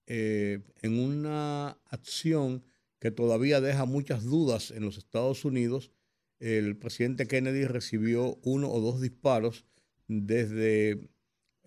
eh, 0.08 0.62
en 0.82 0.98
una 0.98 1.72
acción 1.86 2.64
que 3.00 3.12
todavía 3.12 3.60
deja 3.60 3.84
muchas 3.84 4.24
dudas 4.24 4.72
en 4.72 4.86
los 4.86 4.98
Estados 4.98 5.44
Unidos, 5.44 5.92
el 6.40 6.78
presidente 6.78 7.28
Kennedy 7.28 7.66
recibió 7.66 8.40
uno 8.44 8.72
o 8.72 8.80
dos 8.80 9.02
disparos 9.02 9.66
desde 10.08 11.10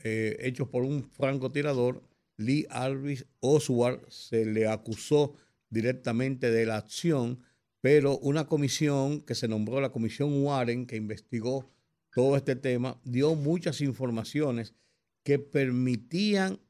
eh, 0.03 0.37
hechos 0.41 0.69
por 0.69 0.85
un 0.85 1.05
francotirador. 1.11 2.03
Lee 2.37 2.67
Alvis 2.71 3.27
Oswald 3.41 4.09
se 4.09 4.45
le 4.45 4.67
acusó 4.67 5.35
directamente 5.71 6.51
de 6.51 6.67
la 6.67 6.77
acción 6.77 7.43
pero 7.83 8.17
una 8.19 8.47
comisión 8.47 9.21
que 9.23 9.35
se 9.35 9.49
nombró 9.49 9.81
la 9.81 9.91
Comisión 9.91 10.43
Warren, 10.45 10.87
que 10.87 10.97
investigó 10.97 11.69
todo 12.15 12.37
este 12.37 12.55
tema, 12.55 12.99
dio 13.05 13.35
muchas 13.35 13.81
informaciones 13.81 14.73
que 15.25 15.41
permitían 15.41 16.61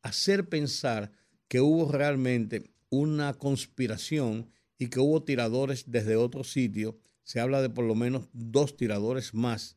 hacer 0.00 0.48
pensar 0.48 1.10
que 1.48 1.60
hubo 1.60 1.90
realmente 1.90 2.70
una 2.88 3.34
conspiración 3.34 4.48
y 4.78 4.88
que 4.88 5.00
hubo 5.00 5.24
tiradores 5.24 5.90
desde 5.90 6.14
otro 6.14 6.44
sitio. 6.44 7.00
Se 7.24 7.40
habla 7.40 7.60
de 7.60 7.70
por 7.70 7.84
lo 7.84 7.96
menos 7.96 8.28
dos 8.32 8.76
tiradores 8.76 9.34
más 9.34 9.76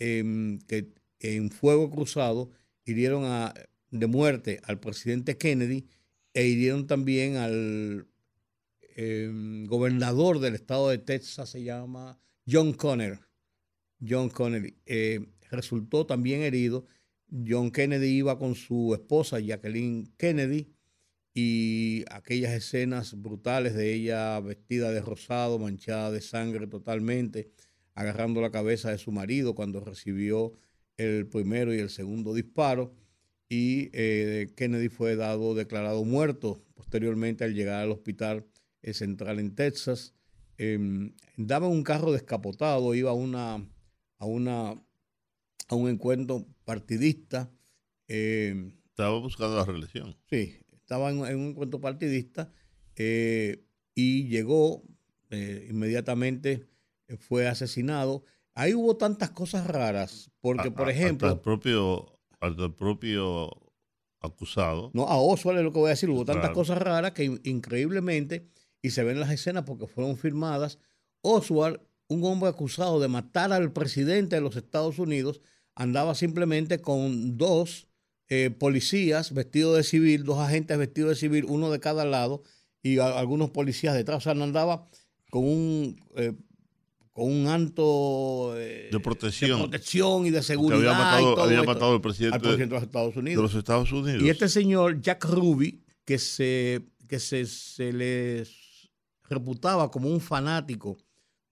em, 0.00 0.58
que 0.66 0.92
en 1.24 1.50
fuego 1.50 1.90
cruzado 1.90 2.50
hirieron 2.84 3.24
a, 3.24 3.54
de 3.90 4.06
muerte 4.06 4.60
al 4.64 4.78
presidente 4.78 5.38
Kennedy 5.38 5.86
e 6.34 6.46
hirieron 6.46 6.86
también 6.86 7.36
al 7.36 8.06
em, 8.96 9.66
gobernador 9.66 10.40
del 10.40 10.54
estado 10.54 10.90
de 10.90 10.98
Texas, 10.98 11.50
se 11.50 11.62
llama 11.62 12.18
John 12.46 12.72
Conner. 12.74 13.20
John 14.06 14.28
Kennedy 14.28 14.74
eh, 14.84 15.26
resultó 15.50 16.06
también 16.06 16.42
herido. 16.42 16.86
John 17.46 17.70
Kennedy 17.70 18.08
iba 18.08 18.38
con 18.38 18.54
su 18.54 18.92
esposa 18.94 19.40
Jacqueline 19.40 20.12
Kennedy 20.18 20.74
y 21.32 22.04
aquellas 22.10 22.52
escenas 22.52 23.20
brutales 23.20 23.74
de 23.74 23.94
ella 23.94 24.38
vestida 24.40 24.90
de 24.92 25.00
rosado, 25.00 25.58
manchada 25.58 26.10
de 26.10 26.20
sangre 26.20 26.66
totalmente, 26.66 27.50
agarrando 27.94 28.40
la 28.40 28.50
cabeza 28.50 28.90
de 28.90 28.98
su 28.98 29.10
marido 29.10 29.54
cuando 29.54 29.80
recibió 29.80 30.52
el 30.96 31.26
primero 31.26 31.74
y 31.74 31.78
el 31.78 31.90
segundo 31.90 32.34
disparo. 32.34 32.94
Y 33.48 33.90
eh, 33.92 34.52
Kennedy 34.56 34.88
fue 34.88 35.16
dado, 35.16 35.54
declarado 35.54 36.04
muerto 36.04 36.64
posteriormente 36.74 37.44
al 37.44 37.54
llegar 37.54 37.82
al 37.82 37.92
hospital 37.92 38.46
eh, 38.82 38.94
central 38.94 39.38
en 39.38 39.54
Texas. 39.54 40.14
Eh, 40.58 41.12
daba 41.36 41.66
un 41.68 41.82
carro 41.82 42.12
descapotado, 42.12 42.94
iba 42.94 43.10
a 43.10 43.14
una, 43.14 43.54
a 44.18 44.26
una, 44.26 44.70
a 45.68 45.74
un 45.74 45.88
encuentro 45.88 46.46
partidista. 46.64 47.50
Eh, 48.08 48.72
Estaba 48.90 49.18
buscando 49.18 49.56
la 49.56 49.64
reelección. 49.64 50.16
Sí, 50.30 50.56
estaba 50.72 51.10
en, 51.10 51.18
un 51.18 51.48
encuentro 51.48 51.80
partidista 51.80 52.52
eh, 52.96 53.64
y 53.94 54.28
llegó 54.28 54.84
inmediatamente, 55.68 56.68
fue 57.18 57.48
asesinado. 57.48 58.22
Ahí 58.54 58.74
hubo 58.74 58.96
tantas 58.96 59.30
cosas 59.30 59.66
raras, 59.66 60.30
porque, 60.40 60.70
por 60.70 60.88
ejemplo... 60.88 61.28
Hasta 61.28 61.38
el 61.38 61.42
propio, 61.42 62.18
hasta 62.40 62.64
el 62.64 62.74
propio 62.74 63.50
acusado. 64.20 64.90
No, 64.94 65.08
a 65.08 65.16
Oswald 65.18 65.58
es 65.58 65.64
lo 65.64 65.72
que 65.72 65.80
voy 65.80 65.88
a 65.88 65.90
decir, 65.90 66.08
hubo 66.10 66.24
tantas 66.24 66.50
cosas 66.50 66.78
raras 66.78 67.12
que 67.12 67.40
increíblemente, 67.44 68.48
y 68.80 68.90
se 68.90 69.02
ven 69.02 69.20
las 69.20 69.30
escenas 69.30 69.64
porque 69.64 69.86
fueron 69.86 70.16
filmadas, 70.16 70.78
Oswald, 71.22 71.80
un 72.08 72.24
hombre 72.24 72.48
acusado 72.48 73.00
de 73.00 73.08
matar 73.08 73.52
al 73.52 73.72
presidente 73.72 74.36
de 74.36 74.42
los 74.42 74.56
Estados 74.56 74.98
Unidos, 74.98 75.40
andaba 75.74 76.14
simplemente 76.14 76.80
con 76.80 77.36
dos 77.36 77.88
eh, 78.28 78.50
policías 78.50 79.32
vestidos 79.34 79.76
de 79.76 79.82
civil, 79.82 80.24
dos 80.24 80.38
agentes 80.38 80.78
vestidos 80.78 81.10
de 81.10 81.16
civil, 81.16 81.44
uno 81.48 81.70
de 81.70 81.80
cada 81.80 82.04
lado, 82.04 82.42
y 82.82 82.98
algunos 82.98 83.50
policías 83.50 83.94
detrás. 83.94 84.18
O 84.18 84.20
sea, 84.20 84.34
no 84.34 84.44
andaba 84.44 84.88
con 85.30 85.44
un, 85.44 85.96
eh, 86.16 86.34
con 87.14 87.30
un 87.30 87.46
anto 87.46 88.54
eh, 88.58 88.88
de, 88.90 89.00
protección. 89.00 89.52
de 89.52 89.68
protección 89.68 90.26
y 90.26 90.30
de 90.30 90.42
seguridad. 90.42 90.78
Había 91.40 91.62
matado, 91.62 91.92
al 91.92 92.00
presidente, 92.00 92.56
de, 92.56 92.66
los 92.66 92.82
Estados 92.82 93.16
Unidos. 93.16 93.36
de 93.36 93.42
los 93.42 93.54
Estados 93.54 93.92
Unidos. 93.92 94.22
Y 94.22 94.28
este 94.28 94.48
señor, 94.48 95.00
Jack 95.00 95.24
Ruby, 95.24 95.84
que 96.04 96.18
se, 96.18 96.82
que 97.08 97.20
se, 97.20 97.46
se 97.46 97.92
le 97.92 98.44
reputaba 99.30 99.92
como 99.92 100.08
un 100.08 100.20
fanático 100.20 100.98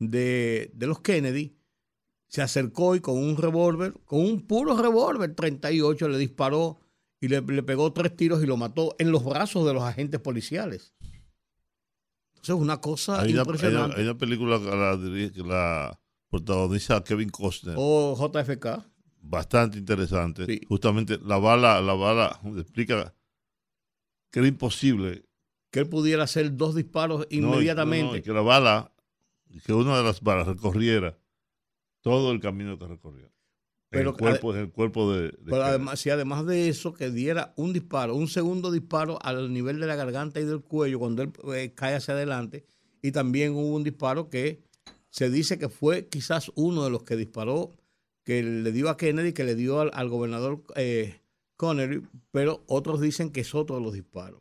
de, 0.01 0.73
de 0.75 0.87
los 0.89 1.01
Kennedy, 1.01 1.57
se 2.27 2.43
acercó 2.43 2.97
y 2.97 3.01
con 3.01 3.17
un 3.17 3.37
revólver, 3.37 3.95
con 4.05 4.21
un 4.21 4.45
puro 4.45 4.77
revólver 4.77 5.33
38, 5.33 6.09
le 6.09 6.19
disparó 6.19 6.81
y 7.21 7.29
le, 7.29 7.41
pegó 7.41 7.93
tres 7.93 8.17
tiros 8.17 8.43
y 8.43 8.47
lo 8.47 8.57
mató 8.57 8.97
en 8.99 9.13
los 9.13 9.25
brazos 9.25 9.65
de 9.65 9.73
los 9.73 9.85
agentes 9.85 10.21
policiales. 10.21 10.93
Entonces, 12.43 12.61
una 12.61 12.81
cosa 12.81 13.29
impresionante. 13.29 14.01
Hay 14.01 14.03
una, 14.03 14.19
película 14.19 14.59
que 14.59 15.43
la, 15.45 16.01
protagoniza 16.29 17.05
Kevin 17.05 17.29
Costner. 17.29 17.77
O 17.79 18.17
JFK. 18.17 18.85
Bastante 19.21 19.79
interesante. 19.79 20.61
Justamente 20.69 21.21
la 21.23 21.39
bala, 21.39 21.81
la 21.81 21.95
bala 21.95 22.41
explica 22.57 23.15
que 24.33 24.41
era 24.41 24.49
imposible. 24.49 25.25
Que 25.71 25.81
él 25.81 25.89
pudiera 25.89 26.25
hacer 26.25 26.57
dos 26.57 26.75
disparos 26.75 27.29
inmediatamente. 27.31 28.23
que 28.23 28.33
la 28.33 28.41
bala, 28.41 28.93
que 29.65 29.73
una 29.73 29.97
de 29.97 30.03
las 30.03 30.21
balas 30.21 30.49
recorriera 30.49 31.17
todo 32.01 32.33
el 32.33 32.41
camino 32.41 32.77
que 32.77 32.89
recorrió. 32.89 33.32
Pero, 33.93 34.11
el 34.11 34.17
cuerpo, 34.17 34.55
el 34.55 34.71
cuerpo 34.71 35.13
de... 35.13 35.37
pero 35.45 35.65
además, 35.65 36.01
si 36.01 36.09
además 36.09 36.47
de 36.47 36.71
eso, 36.71 36.95
que 36.95 37.11
diera 37.11 37.53
un 37.57 37.75
disparo, 37.75 38.15
un 38.15 38.27
segundo 38.27 38.71
disparo 38.71 39.19
al 39.23 39.53
nivel 39.53 39.81
de 39.81 39.87
la 39.87 39.97
garganta 39.97 40.41
y 40.41 40.45
del 40.45 40.63
cuello 40.63 40.99
cuando 40.99 41.23
él 41.23 41.31
eh, 41.55 41.73
cae 41.75 41.95
hacia 41.95 42.15
adelante. 42.15 42.65
Y 43.03 43.13
también 43.13 43.53
hubo 43.53 43.75
un 43.75 43.85
disparo 43.85 44.31
que 44.31 44.63
se 45.11 45.29
dice 45.29 45.59
que 45.59 45.69
fue 45.69 46.09
quizás 46.09 46.51
uno 46.55 46.85
de 46.85 46.91
los 46.91 47.03
que 47.03 47.17
disparó, 47.17 47.71
que 48.25 48.43
le 48.43 48.73
dio 48.73 48.89
a 48.89 48.97
Kennedy, 48.97 49.35
que 49.35 49.45
le 49.45 49.55
dio 49.55 49.81
al, 49.81 50.09
gobernador 50.09 50.65
eh, 50.75 51.21
Connery, 51.57 52.03
pero 52.31 52.65
otros 52.69 52.99
dicen 52.99 53.31
que 53.31 53.43
es 53.43 53.55
otro 53.55 53.77
de 53.77 53.83
los 53.83 53.93
disparos. 53.93 54.41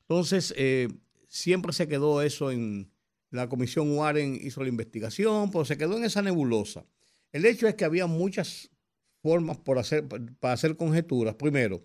Entonces, 0.00 0.52
eh, 0.56 0.88
siempre 1.28 1.72
se 1.72 1.86
quedó 1.86 2.20
eso 2.20 2.50
en... 2.50 2.90
La 3.30 3.48
comisión 3.48 3.94
Warren 3.96 4.40
hizo 4.42 4.62
la 4.62 4.70
investigación, 4.70 5.50
pero 5.52 5.64
se 5.66 5.76
quedó 5.76 5.98
en 5.98 6.04
esa 6.04 6.22
nebulosa. 6.22 6.86
El 7.30 7.44
hecho 7.44 7.68
es 7.68 7.74
que 7.74 7.84
había 7.84 8.06
muchas 8.06 8.70
formas 9.22 9.58
por 9.58 9.78
hacer, 9.78 10.06
para 10.40 10.54
hacer 10.54 10.76
conjeturas. 10.76 11.34
Primero, 11.34 11.84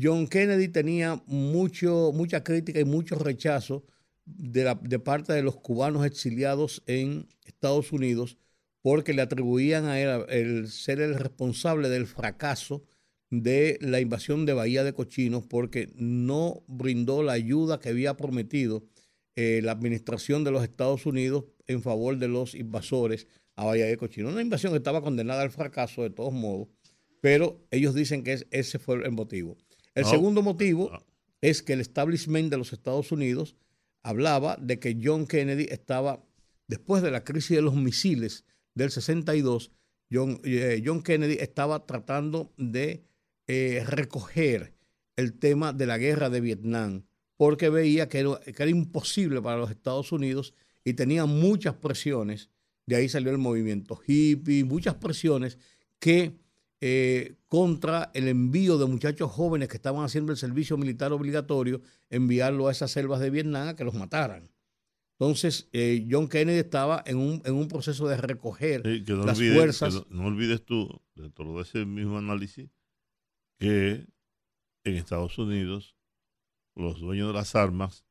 John 0.00 0.26
Kennedy 0.26 0.68
tenía 0.68 1.22
mucho, 1.26 2.12
mucha 2.12 2.42
crítica 2.42 2.80
y 2.80 2.84
mucho 2.84 3.16
rechazo 3.16 3.84
de, 4.24 4.64
la, 4.64 4.74
de 4.74 4.98
parte 4.98 5.32
de 5.32 5.42
los 5.42 5.56
cubanos 5.56 6.04
exiliados 6.04 6.82
en 6.86 7.28
Estados 7.44 7.92
Unidos 7.92 8.38
porque 8.82 9.14
le 9.14 9.22
atribuían 9.22 9.86
a 9.86 10.00
él 10.00 10.26
el 10.28 10.68
ser 10.68 11.00
el 11.00 11.14
responsable 11.14 11.88
del 11.88 12.06
fracaso 12.06 12.84
de 13.30 13.78
la 13.80 14.00
invasión 14.00 14.46
de 14.46 14.52
Bahía 14.52 14.84
de 14.84 14.92
Cochinos 14.92 15.44
porque 15.44 15.92
no 15.96 16.62
brindó 16.66 17.22
la 17.22 17.32
ayuda 17.32 17.80
que 17.80 17.88
había 17.88 18.16
prometido 18.16 18.84
eh, 19.36 19.60
la 19.62 19.72
administración 19.72 20.44
de 20.44 20.50
los 20.50 20.62
Estados 20.62 21.06
Unidos 21.06 21.44
en 21.66 21.82
favor 21.82 22.18
de 22.18 22.28
los 22.28 22.54
invasores 22.54 23.26
a 23.56 23.64
Bahía 23.64 23.86
de 23.86 23.96
Cochino. 23.96 24.28
Una 24.28 24.42
invasión 24.42 24.72
que 24.72 24.78
estaba 24.78 25.02
condenada 25.02 25.42
al 25.42 25.50
fracaso 25.50 26.02
de 26.02 26.10
todos 26.10 26.32
modos, 26.32 26.68
pero 27.20 27.66
ellos 27.70 27.94
dicen 27.94 28.22
que 28.22 28.46
ese 28.50 28.78
fue 28.78 28.96
el 29.04 29.12
motivo. 29.12 29.56
El 29.94 30.04
segundo 30.04 30.42
motivo 30.42 30.90
es 31.40 31.62
que 31.62 31.74
el 31.74 31.80
establishment 31.80 32.50
de 32.50 32.58
los 32.58 32.72
Estados 32.72 33.12
Unidos 33.12 33.56
hablaba 34.02 34.56
de 34.60 34.78
que 34.78 34.98
John 35.02 35.26
Kennedy 35.26 35.66
estaba, 35.70 36.24
después 36.66 37.02
de 37.02 37.10
la 37.10 37.24
crisis 37.24 37.56
de 37.56 37.62
los 37.62 37.74
misiles 37.74 38.44
del 38.74 38.90
62, 38.90 39.70
John, 40.10 40.40
eh, 40.44 40.82
John 40.84 41.02
Kennedy 41.02 41.34
estaba 41.40 41.86
tratando 41.86 42.52
de 42.56 43.04
eh, 43.46 43.84
recoger 43.86 44.74
el 45.16 45.38
tema 45.38 45.72
de 45.72 45.86
la 45.86 45.96
guerra 45.96 46.28
de 46.28 46.40
Vietnam, 46.40 47.04
porque 47.36 47.68
veía 47.68 48.08
que 48.08 48.20
era, 48.20 48.40
que 48.40 48.62
era 48.62 48.70
imposible 48.70 49.40
para 49.40 49.58
los 49.58 49.70
Estados 49.70 50.12
Unidos 50.12 50.54
y 50.84 50.94
tenía 50.94 51.24
muchas 51.26 51.74
presiones 51.74 52.50
de 52.86 52.96
ahí 52.96 53.08
salió 53.08 53.30
el 53.30 53.38
movimiento 53.38 54.00
hippie, 54.06 54.64
muchas 54.64 54.94
presiones 54.94 55.58
que 55.98 56.34
eh, 56.80 57.36
contra 57.48 58.10
el 58.14 58.28
envío 58.28 58.76
de 58.76 58.86
muchachos 58.86 59.30
jóvenes 59.30 59.68
que 59.68 59.76
estaban 59.76 60.04
haciendo 60.04 60.32
el 60.32 60.38
servicio 60.38 60.76
militar 60.76 61.12
obligatorio, 61.12 61.80
enviarlo 62.10 62.68
a 62.68 62.72
esas 62.72 62.90
selvas 62.90 63.20
de 63.20 63.30
Vietnam 63.30 63.68
a 63.68 63.76
que 63.76 63.84
los 63.84 63.94
mataran. 63.94 64.50
Entonces, 65.18 65.68
eh, 65.72 66.06
John 66.10 66.28
Kennedy 66.28 66.58
estaba 66.58 67.02
en 67.06 67.16
un, 67.16 67.40
en 67.44 67.54
un 67.54 67.68
proceso 67.68 68.08
de 68.08 68.16
recoger 68.16 68.84
las 69.06 69.38
fuerzas. 69.38 70.04
no, 70.10 70.26
olvides 70.26 70.64
tú, 70.64 71.00
de 71.14 71.30
todo 71.30 71.60
ese 71.62 71.86
mismo 71.86 72.18
análisis, 72.18 72.68
que 73.58 74.06
en 74.84 74.96
Estados 74.96 75.38
Unidos 75.38 75.96
los 76.74 77.00
dueños 77.00 77.28
de 77.28 77.34
las 77.34 77.54
armas 77.54 78.04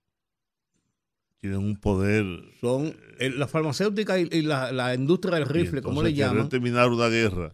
tienen 1.43 1.59
un 1.59 1.75
poder. 1.75 2.25
Son 2.61 2.95
eh, 3.19 3.29
la 3.29 3.49
farmacéutica 3.49 4.17
y, 4.17 4.43
la, 4.43 4.95
industria 4.95 5.35
del 5.35 5.45
rifle, 5.45 5.81
como 5.81 6.01
le 6.01 6.13
llaman. 6.13 6.47
terminar 6.47 6.89
una 6.89 7.09
guerra 7.09 7.53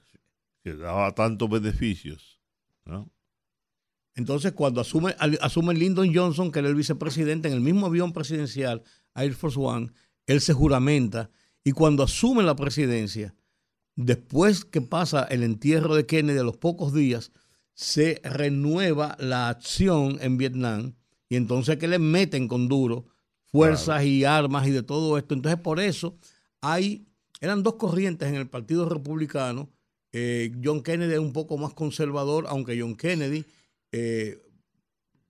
que 0.64 0.76
daba 0.76 1.12
tantos 1.16 1.50
beneficios. 1.50 2.40
Entonces, 4.14 4.52
cuando 4.52 4.80
asume, 4.80 5.16
asume 5.42 5.74
Lyndon 5.74 6.14
Johnson, 6.14 6.52
que 6.52 6.60
era 6.60 6.68
el 6.68 6.76
vicepresidente, 6.76 7.48
en 7.48 7.56
el 7.56 7.62
mismo 7.62 7.88
avión 7.88 8.14
presidencial, 8.14 8.84
Air 9.16 9.34
Force 9.34 9.60
One, 9.60 9.90
él 10.28 10.40
se 10.40 10.54
juramenta. 10.54 11.32
Y 11.64 11.72
cuando 11.72 12.04
asume 12.04 12.44
la 12.44 12.56
presidencia, 12.56 13.34
después 13.96 14.66
que 14.66 14.82
pasa 14.82 15.24
el 15.24 15.42
entierro 15.42 15.96
de 15.96 16.06
Kennedy 16.06 16.38
a 16.38 16.44
los 16.44 16.58
pocos 16.58 16.94
días, 16.94 17.32
se 17.74 18.22
renueva 18.24 19.18
la 19.20 19.50
acción 19.50 20.20
en 20.22 20.38
Vietnam. 20.38 20.94
Y 21.28 21.38
entonces 21.38 21.78
que 21.78 21.88
le 21.88 21.98
meten 21.98 22.48
con 22.48 22.68
duro 22.68 23.08
fuerzas 23.52 24.04
y 24.04 24.26
armas 24.26 24.68
y 24.68 24.72
de 24.72 24.84
todo 24.84 25.18
esto. 25.18 25.34
Entonces, 25.34 25.60
por 25.60 25.80
eso 25.80 26.18
hay, 26.62 27.08
eran 27.42 27.64
dos 27.64 27.76
corrientes 27.76 28.28
en 28.28 28.36
el 28.36 28.48
Partido 28.48 28.88
Republicano. 28.88 29.70
Eh, 30.12 30.52
John 30.64 30.82
Kennedy 30.82 31.14
es 31.14 31.20
un 31.20 31.34
poco 31.34 31.58
más 31.58 31.74
conservador, 31.74 32.46
aunque 32.48 32.80
John 32.80 32.96
Kennedy, 32.96 33.46
eh, 33.92 34.40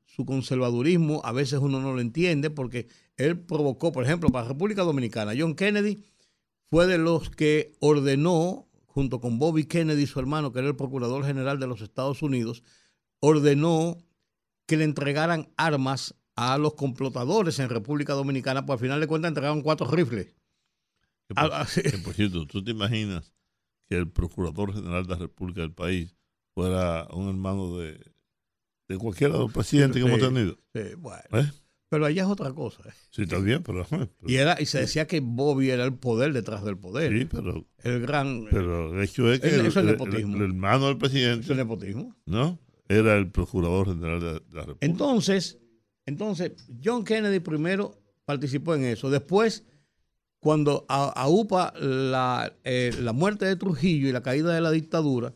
su 0.05 0.25
conservadurismo, 0.25 1.21
a 1.23 1.31
veces 1.31 1.59
uno 1.59 1.79
no 1.81 1.93
lo 1.93 2.01
entiende 2.01 2.49
porque 2.49 2.87
él 3.17 3.39
provocó, 3.39 3.91
por 3.91 4.03
ejemplo, 4.03 4.29
para 4.29 4.47
República 4.47 4.83
Dominicana, 4.83 5.33
John 5.37 5.55
Kennedy 5.55 6.03
fue 6.69 6.87
de 6.87 6.97
los 6.97 7.29
que 7.29 7.73
ordenó, 7.79 8.67
junto 8.85 9.19
con 9.19 9.39
Bobby 9.39 9.65
Kennedy, 9.65 10.07
su 10.07 10.19
hermano, 10.19 10.51
que 10.51 10.59
era 10.59 10.67
el 10.67 10.75
Procurador 10.75 11.25
General 11.25 11.59
de 11.59 11.67
los 11.67 11.81
Estados 11.81 12.21
Unidos, 12.21 12.63
ordenó 13.19 13.97
que 14.65 14.77
le 14.77 14.83
entregaran 14.83 15.49
armas 15.57 16.15
a 16.39 16.57
los 16.57 16.73
complotadores 16.75 17.59
en 17.59 17.67
República 17.67 18.13
Dominicana, 18.13 18.65
pues 18.65 18.77
al 18.77 18.79
final 18.79 18.99
de 19.01 19.07
cuentas 19.07 19.29
entregaron 19.29 19.61
cuatro 19.61 19.91
rifles. 19.91 20.33
por, 21.27 21.37
ah, 21.37 21.67
por 22.03 22.13
cierto, 22.13 22.47
¿tú 22.47 22.63
te 22.63 22.71
imaginas 22.71 23.33
que 23.89 23.97
el 23.97 24.09
Procurador 24.09 24.73
General 24.73 25.03
de 25.03 25.09
la 25.09 25.15
República 25.17 25.61
del 25.61 25.73
país 25.73 26.15
fuera 26.53 27.07
un 27.11 27.27
hermano 27.27 27.77
de, 27.77 27.99
de 28.87 28.97
cualquiera 28.97 29.33
de 29.33 29.39
los 29.39 29.51
presidentes 29.51 30.01
que 30.01 30.07
hemos 30.07 30.21
tenido? 30.21 30.57
Sí, 30.73 30.95
bueno. 30.97 31.21
¿Eh? 31.33 31.51
Pero 31.89 32.05
allá 32.05 32.23
es 32.23 32.29
otra 32.29 32.53
cosa. 32.53 32.83
¿eh? 32.87 32.93
Sí, 33.09 33.23
está 33.23 33.39
bien, 33.39 33.61
pero, 33.61 33.85
y, 34.25 34.35
era, 34.35 34.61
y 34.61 34.65
se 34.65 34.79
decía 34.79 35.07
que 35.07 35.19
Bobby 35.19 35.71
era 35.71 35.83
el 35.83 35.93
poder 35.93 36.31
detrás 36.31 36.63
del 36.63 36.77
poder. 36.77 37.11
Sí, 37.11 37.25
pero. 37.25 37.67
El 37.79 37.99
gran. 37.99 38.45
Pero 38.49 38.95
el 38.95 39.03
hecho 39.03 39.29
es 39.33 39.41
que 39.41 39.47
el, 39.47 39.65
el, 39.65 40.41
hermano 40.41 40.87
del 40.87 40.97
presidente. 40.97 41.43
¿Es 41.43 41.49
el 41.49 41.57
nepotismo? 41.57 42.15
¿No? 42.25 42.59
Era 42.87 43.17
el 43.17 43.29
procurador 43.29 43.87
general 43.87 44.19
de, 44.19 44.33
la 44.51 44.61
República. 44.61 44.85
Entonces, 44.85 45.59
entonces, 46.09 46.51
John 46.83 47.03
Kennedy 47.03 47.39
primero 47.39 47.95
participó 48.25 48.75
en 48.75 48.83
eso. 48.83 49.09
Después, 49.09 49.63
cuando 50.39 50.85
a, 50.89 51.27
UPA 51.27 51.73
la, 51.79 52.53
eh, 52.63 52.91
la 52.99 53.13
muerte 53.13 53.45
de 53.45 53.55
Trujillo 53.55 54.09
y 54.09 54.11
la 54.11 54.23
caída 54.23 54.53
de 54.53 54.61
la 54.61 54.71
dictadura, 54.71 55.33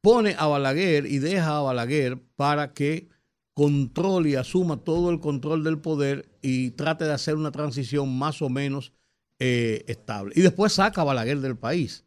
pone 0.00 0.36
a 0.38 0.46
Balaguer 0.46 1.04
y 1.06 1.18
deja 1.18 1.58
a 1.58 1.60
Balaguer 1.60 2.18
para 2.36 2.72
que 2.72 3.08
controle 3.52 4.30
y 4.30 4.34
asuma 4.36 4.78
todo 4.78 5.10
el 5.10 5.20
control 5.20 5.64
del 5.64 5.78
poder 5.78 6.28
y 6.42 6.70
trate 6.70 7.04
de 7.04 7.12
hacer 7.12 7.34
una 7.34 7.52
transición 7.52 8.16
más 8.16 8.40
o 8.40 8.48
menos 8.48 8.92
eh, 9.38 9.84
estable. 9.86 10.32
Y 10.34 10.40
después 10.40 10.72
saca 10.72 11.02
a 11.02 11.04
Balaguer 11.04 11.40
del 11.40 11.56
país. 11.56 12.04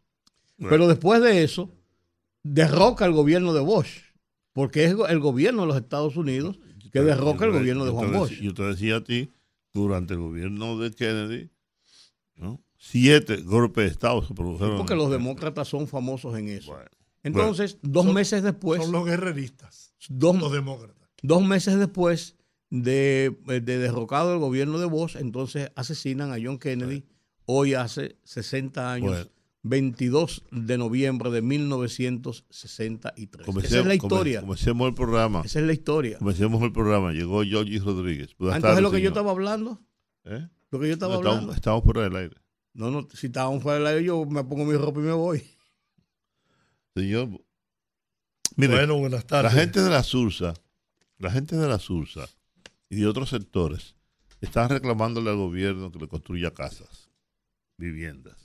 Pero 0.57 0.87
después 0.87 1.21
de 1.21 1.43
eso, 1.43 1.69
derroca 2.43 3.05
el 3.05 3.13
gobierno 3.13 3.53
de 3.53 3.61
Bosch, 3.61 4.13
porque 4.51 4.85
es 4.85 4.95
el 5.07 5.19
gobierno 5.19 5.61
de 5.61 5.67
los 5.67 5.77
Estados 5.77 6.17
Unidos 6.17 6.59
que 6.91 7.01
derroca 7.01 7.45
el 7.45 7.51
gobierno 7.51 7.85
de 7.85 7.91
Juan 7.91 8.11
Bosch. 8.11 8.39
Yo 8.41 8.53
te 8.53 8.63
decía 8.63 8.97
a 8.97 9.03
ti, 9.03 9.31
durante 9.73 10.13
el 10.13 10.19
gobierno 10.19 10.77
de 10.77 10.91
Kennedy, 10.91 11.49
siete 12.77 13.37
golpes 13.37 13.85
de 13.85 13.91
Estado 13.91 14.25
se 14.25 14.33
produjeron. 14.33 14.77
porque 14.77 14.95
los 14.95 15.11
demócratas 15.11 15.67
son 15.67 15.87
famosos 15.87 16.37
en 16.37 16.49
eso. 16.49 16.75
Entonces, 17.23 17.77
dos 17.81 18.05
meses 18.05 18.43
después... 18.43 18.81
Son 18.81 18.91
los 18.91 19.05
guerreristas, 19.05 19.93
dos, 20.07 20.39
los 20.39 20.51
demócratas. 20.51 21.09
Dos 21.21 21.43
meses 21.43 21.77
después 21.77 22.37
de, 22.69 23.35
derrocado 23.63 24.33
el 24.33 24.39
gobierno 24.39 24.79
de 24.79 24.85
Bosch, 24.85 25.15
entonces 25.17 25.71
asesinan 25.75 26.31
a 26.31 26.37
John 26.41 26.57
Kennedy, 26.57 27.05
hoy 27.45 27.73
hace 27.73 28.17
60 28.23 28.91
años. 28.91 29.29
22 29.63 30.45
de 30.51 30.77
noviembre 30.77 31.31
de 31.31 31.41
1963. 31.41 33.47
Esa 33.63 33.79
es 33.79 33.85
la 33.85 33.95
historia. 33.95 34.41
Comencemos 34.41 34.87
el 34.87 34.93
programa. 34.93 35.41
Esa 35.45 35.59
es 35.59 35.65
la 35.65 35.73
historia. 35.73 36.17
Comencemos 36.17 36.61
el 36.63 36.71
programa. 36.71 37.11
Llegó 37.11 37.43
Georgie 37.43 37.79
Rodríguez. 37.79 38.35
Antes 38.51 38.75
de 38.75 38.81
lo 38.81 38.91
que 38.91 39.01
yo 39.01 39.09
estaba 39.09 39.31
hablando. 39.31 39.79
¿Eh? 40.25 40.47
Lo 40.71 40.79
que 40.79 40.87
yo 40.87 40.93
estaba 40.93 41.15
hablando. 41.15 41.53
Estamos, 41.53 41.83
fuera 41.83 42.03
del 42.03 42.15
aire. 42.15 42.35
No, 42.73 42.91
no, 42.91 43.07
si 43.13 43.27
estábamos 43.27 43.63
fuera 43.63 43.79
del 43.79 43.87
aire, 43.87 44.03
yo 44.05 44.25
me 44.25 44.43
pongo 44.43 44.65
mi 44.65 44.75
ropa 44.75 44.99
y 44.99 45.03
me 45.03 45.11
voy. 45.11 45.43
Señor. 46.95 47.29
Mire, 48.55 48.75
bueno, 48.75 48.97
buenas 48.97 49.25
tardes. 49.25 49.53
La 49.53 49.59
gente 49.59 49.81
de 49.81 49.89
la 49.89 50.03
Sursa 50.03 50.53
la 51.19 51.29
gente 51.29 51.57
de 51.57 51.67
la 51.67 51.79
Sursa 51.79 52.29
y 52.89 52.95
de 52.95 53.07
otros 53.07 53.29
sectores 53.29 53.95
están 54.39 54.69
reclamándole 54.69 55.29
al 55.29 55.35
gobierno 55.35 55.91
que 55.91 55.99
le 55.99 56.07
construya 56.07 56.53
casas, 56.53 57.09
viviendas. 57.77 58.38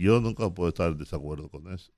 Yo 0.00 0.18
nunca 0.18 0.48
puedo 0.48 0.70
estar 0.70 0.90
en 0.90 0.96
desacuerdo 0.96 1.50
con 1.50 1.70
eso. 1.70 1.92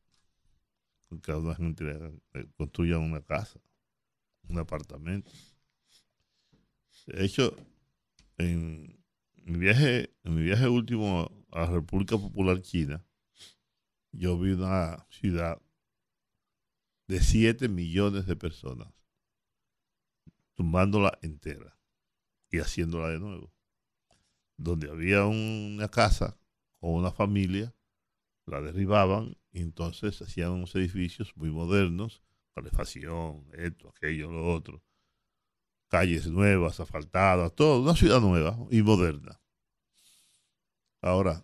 Que 1.23 1.33
una 1.33 1.55
gente 1.55 1.85
le 1.85 2.51
construyan 2.57 3.01
una 3.01 3.23
casa, 3.23 3.61
un 4.49 4.59
apartamento. 4.59 5.31
De 7.07 7.25
hecho, 7.25 7.57
en 8.39 9.01
mi 9.45 9.57
viaje, 9.57 10.13
en 10.25 10.35
mi 10.35 10.43
viaje 10.43 10.67
último 10.67 11.31
a 11.53 11.61
la 11.61 11.67
República 11.67 12.19
Popular 12.19 12.61
China, 12.61 13.05
yo 14.11 14.37
vi 14.37 14.51
una 14.51 15.07
ciudad 15.09 15.63
de 17.07 17.21
7 17.21 17.69
millones 17.69 18.27
de 18.27 18.35
personas, 18.35 18.93
tumbándola 20.55 21.17
entera 21.23 21.79
y 22.51 22.59
haciéndola 22.59 23.11
de 23.11 23.21
nuevo. 23.21 23.53
Donde 24.57 24.91
había 24.91 25.25
una 25.25 25.89
casa 25.89 26.37
o 26.81 26.91
una 26.95 27.13
familia, 27.13 27.73
la 28.47 28.61
derribaban 28.61 29.37
y 29.53 29.61
entonces 29.63 30.21
hacían 30.23 30.53
unos 30.53 30.75
edificios 30.75 31.37
muy 31.37 31.51
modernos, 31.51 32.23
calefacción, 32.55 33.47
esto, 33.53 33.89
aquello, 33.89 34.31
lo 34.31 34.53
otro, 34.53 34.83
calles 35.89 36.27
nuevas, 36.27 36.81
asfaltadas, 36.81 37.55
todo, 37.55 37.83
una 37.83 37.95
ciudad 37.95 38.21
nueva 38.21 38.57
y 38.71 38.83
moderna. 38.83 39.41
Ahora, 41.01 41.43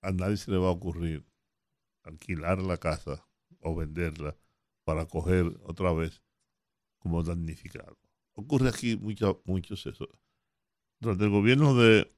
a 0.00 0.12
nadie 0.12 0.36
se 0.36 0.50
le 0.50 0.58
va 0.58 0.68
a 0.68 0.72
ocurrir 0.72 1.24
alquilar 2.02 2.60
la 2.60 2.76
casa 2.76 3.26
o 3.60 3.74
venderla 3.74 4.36
para 4.84 5.06
coger 5.06 5.60
otra 5.64 5.92
vez 5.92 6.22
como 6.98 7.22
damnificado. 7.22 7.98
Ocurre 8.34 8.68
aquí 8.68 8.96
mucho, 8.96 9.42
muchos 9.44 9.86
eso. 9.86 10.08
Durante 11.00 11.24
el 11.24 11.30
gobierno 11.30 11.74
de, 11.74 12.13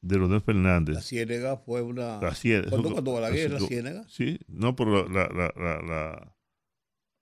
de 0.00 0.18
Leonel 0.18 0.40
Fernández. 0.40 0.94
La 0.94 1.02
Ciénega 1.02 1.56
fue 1.56 1.82
una. 1.82 2.20
La 2.20 2.34
Ciénega. 2.34 2.70
¿Cuándo, 2.70 2.92
cuando 2.92 3.20
la 3.20 3.30
guerra, 3.30 3.58
la 3.60 3.66
Ciénega? 3.66 4.04
Sí, 4.08 4.38
no, 4.48 4.76
pero 4.76 5.08
la. 5.08 5.28
la, 5.28 5.52
la, 5.56 6.34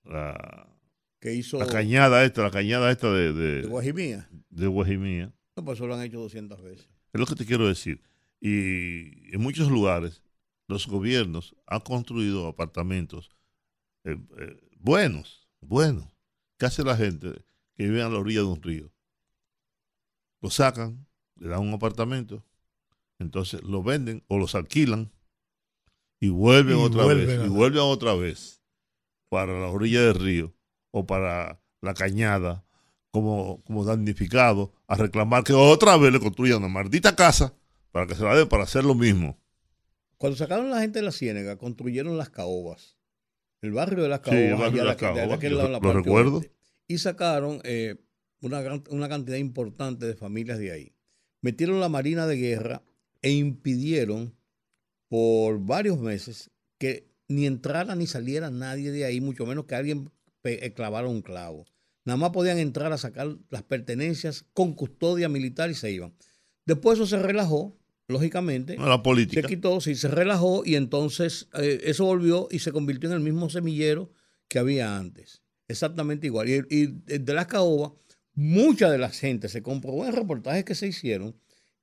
la, 0.04 0.68
que 1.20 1.34
hizo. 1.34 1.58
La 1.58 1.66
cañada 1.66 2.24
esta, 2.24 2.42
la 2.42 2.50
cañada 2.50 2.90
esta 2.90 3.10
de. 3.12 3.32
De, 3.32 3.62
de 3.62 3.68
Guajimía. 3.68 4.28
De 4.50 4.66
Guajimía. 4.66 5.32
No, 5.56 5.64
pues 5.64 5.78
eso 5.78 5.86
lo 5.86 5.94
han 5.94 6.02
hecho 6.02 6.20
200 6.20 6.62
veces. 6.62 6.88
Es 7.12 7.20
lo 7.20 7.26
que 7.26 7.36
te 7.36 7.46
quiero 7.46 7.68
decir. 7.68 8.02
Y 8.40 9.34
en 9.34 9.40
muchos 9.40 9.70
lugares, 9.70 10.20
los 10.66 10.86
gobiernos 10.86 11.54
han 11.66 11.80
construido 11.80 12.46
apartamentos 12.46 13.30
eh, 14.04 14.18
eh, 14.38 14.60
buenos, 14.78 15.48
buenos. 15.60 16.06
¿Qué 16.58 16.66
hace 16.66 16.84
la 16.84 16.96
gente 16.96 17.42
que 17.74 17.84
vive 17.84 18.02
a 18.02 18.08
la 18.08 18.18
orilla 18.18 18.40
de 18.40 18.46
un 18.46 18.62
río? 18.62 18.92
Lo 20.40 20.50
sacan, 20.50 21.06
le 21.36 21.48
dan 21.48 21.60
un 21.60 21.72
apartamento, 21.72 22.44
entonces 23.24 23.62
lo 23.62 23.82
venden 23.82 24.22
o 24.28 24.38
los 24.38 24.54
alquilan 24.54 25.12
y 26.20 26.28
vuelven 26.28 26.76
otra 26.76 27.06
vez, 27.06 27.44
y 27.44 27.48
vuelven 27.48 27.82
otra 27.82 28.14
vez 28.14 28.62
para 29.28 29.58
la 29.58 29.68
orilla 29.68 30.02
del 30.02 30.14
río 30.14 30.54
o 30.90 31.06
para 31.06 31.60
la 31.80 31.94
cañada 31.94 32.64
como, 33.10 33.62
como 33.64 33.84
damnificado 33.84 34.72
a 34.86 34.96
reclamar 34.96 35.44
que 35.44 35.52
otra 35.52 35.96
vez 35.96 36.12
le 36.12 36.20
construyan 36.20 36.58
una 36.58 36.68
maldita 36.68 37.16
casa 37.16 37.54
para 37.90 38.06
que 38.06 38.14
se 38.14 38.24
la 38.24 38.34
den 38.34 38.48
para 38.48 38.64
hacer 38.64 38.84
lo 38.84 38.94
mismo. 38.94 39.38
Cuando 40.18 40.36
sacaron 40.36 40.70
la 40.70 40.80
gente 40.80 41.00
de 41.00 41.04
la 41.04 41.12
ciénaga, 41.12 41.58
construyeron 41.58 42.16
las 42.16 42.30
caobas 42.30 42.96
el 43.64 43.72
barrio 43.72 44.02
de 44.02 44.10
las 44.10 44.20
Caobas, 44.20 45.40
sí, 45.40 45.48
lo 45.48 45.92
recuerdo. 45.94 46.42
y 46.86 46.98
sacaron 46.98 47.60
eh, 47.64 47.96
una, 48.42 48.60
una 48.90 49.08
cantidad 49.08 49.38
importante 49.38 50.04
de 50.04 50.14
familias 50.14 50.58
de 50.58 50.70
ahí. 50.70 50.94
Metieron 51.40 51.80
la 51.80 51.88
Marina 51.88 52.26
de 52.26 52.36
Guerra 52.36 52.82
e 53.24 53.30
impidieron 53.30 54.36
por 55.08 55.58
varios 55.58 55.98
meses 55.98 56.50
que 56.78 57.10
ni 57.26 57.46
entrara 57.46 57.96
ni 57.96 58.06
saliera 58.06 58.50
nadie 58.50 58.92
de 58.92 59.06
ahí, 59.06 59.22
mucho 59.22 59.46
menos 59.46 59.64
que 59.64 59.74
alguien 59.74 60.10
eh, 60.42 60.74
clavara 60.74 61.08
un 61.08 61.22
clavo. 61.22 61.64
Nada 62.04 62.18
más 62.18 62.30
podían 62.32 62.58
entrar 62.58 62.92
a 62.92 62.98
sacar 62.98 63.38
las 63.48 63.62
pertenencias 63.62 64.44
con 64.52 64.74
custodia 64.74 65.30
militar 65.30 65.70
y 65.70 65.74
se 65.74 65.90
iban. 65.90 66.14
Después 66.66 66.98
eso 66.98 67.06
se 67.06 67.18
relajó 67.18 67.78
lógicamente, 68.08 68.76
la 68.76 69.02
política. 69.02 69.40
se 69.40 69.48
quitó, 69.48 69.80
sí, 69.80 69.94
se 69.94 70.08
relajó 70.08 70.62
y 70.66 70.74
entonces 70.74 71.48
eh, 71.54 71.80
eso 71.84 72.04
volvió 72.04 72.48
y 72.50 72.58
se 72.58 72.72
convirtió 72.72 73.08
en 73.08 73.14
el 73.14 73.22
mismo 73.22 73.48
semillero 73.48 74.12
que 74.48 74.58
había 74.58 74.98
antes. 74.98 75.40
Exactamente 75.66 76.26
igual. 76.26 76.46
Y, 76.50 76.86
de 77.06 77.32
las 77.32 77.46
caobas, 77.46 77.92
mucha 78.34 78.90
de 78.90 78.98
la 78.98 79.08
gente 79.08 79.48
se 79.48 79.62
comprobó 79.62 80.04
en 80.04 80.12
reportajes 80.12 80.66
que 80.66 80.74
se 80.74 80.88
hicieron 80.88 81.34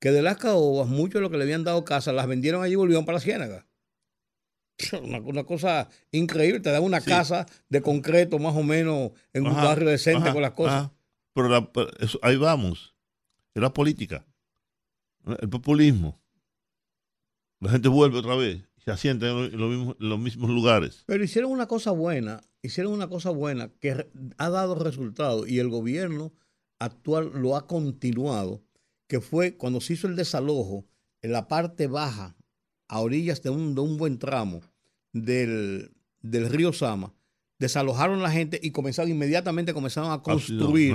que 0.02 0.10
de 0.10 0.20
las 0.20 0.36
caobas, 0.36 0.88
muchos 0.88 1.14
de 1.14 1.20
los 1.20 1.30
que 1.30 1.36
le 1.36 1.44
habían 1.44 1.62
dado 1.62 1.84
casa, 1.84 2.12
las 2.12 2.26
vendieron 2.26 2.60
allí 2.64 2.72
y 2.72 2.76
volvieron 2.76 3.04
para 3.04 3.18
la 3.18 3.20
ciénaga. 3.20 3.68
Una, 5.00 5.44
cosa 5.44 5.88
increíble, 6.10 6.58
te 6.58 6.72
dan 6.72 6.82
una 6.82 7.00
casa 7.00 7.46
de 7.68 7.82
concreto 7.82 8.40
más 8.40 8.56
o 8.56 8.64
menos 8.64 9.12
en 9.32 9.46
un 9.46 9.54
barrio 9.54 9.88
decente 9.88 10.32
con 10.32 10.42
las 10.42 10.54
cosas. 10.54 10.90
Pero, 11.32 11.70
ahí 12.22 12.36
vamos, 12.36 12.96
es 13.54 13.62
la 13.62 13.72
política. 13.72 14.26
El 15.38 15.48
populismo. 15.48 16.20
La 17.60 17.70
gente 17.70 17.88
vuelve 17.88 18.18
otra 18.18 18.34
vez, 18.34 18.60
se 18.84 18.90
asienta 18.90 19.28
en 19.28 19.56
los 20.00 20.18
mismos, 20.18 20.50
lugares. 20.50 21.04
Pero 21.06 21.22
hicieron 21.22 21.52
una 21.52 21.68
cosa 21.68 21.92
buena 21.92 22.40
hicieron 22.60 22.92
una 22.92 23.08
cosa 23.08 23.30
buena 23.30 23.70
que 23.80 24.10
ha 24.36 24.50
dado 24.50 24.74
resultados 24.74 25.48
y 25.48 25.60
el 25.60 25.68
gobierno 25.68 26.32
actual 26.80 27.30
lo 27.34 27.56
ha 27.56 27.68
continuado, 27.68 28.64
que 29.12 29.20
fue 29.20 29.58
cuando 29.58 29.82
se 29.82 29.92
hizo 29.92 30.06
el 30.06 30.16
desalojo 30.16 30.86
en 31.20 31.32
la 31.32 31.46
parte 31.46 31.86
baja, 31.86 32.34
a 32.88 33.00
orillas 33.00 33.42
de 33.42 33.50
un, 33.50 33.74
buen 33.98 34.18
tramo 34.18 34.62
del, 35.12 35.90
río 36.22 36.72
Sama, 36.72 37.12
desalojaron 37.58 38.20
a 38.20 38.22
la 38.22 38.30
gente 38.30 38.58
y 38.62 38.70
comenzaron 38.70 39.10
inmediatamente 39.10 39.74
comenzaron 39.74 40.12
a 40.12 40.14
ah, 40.14 40.22
construir 40.22 40.94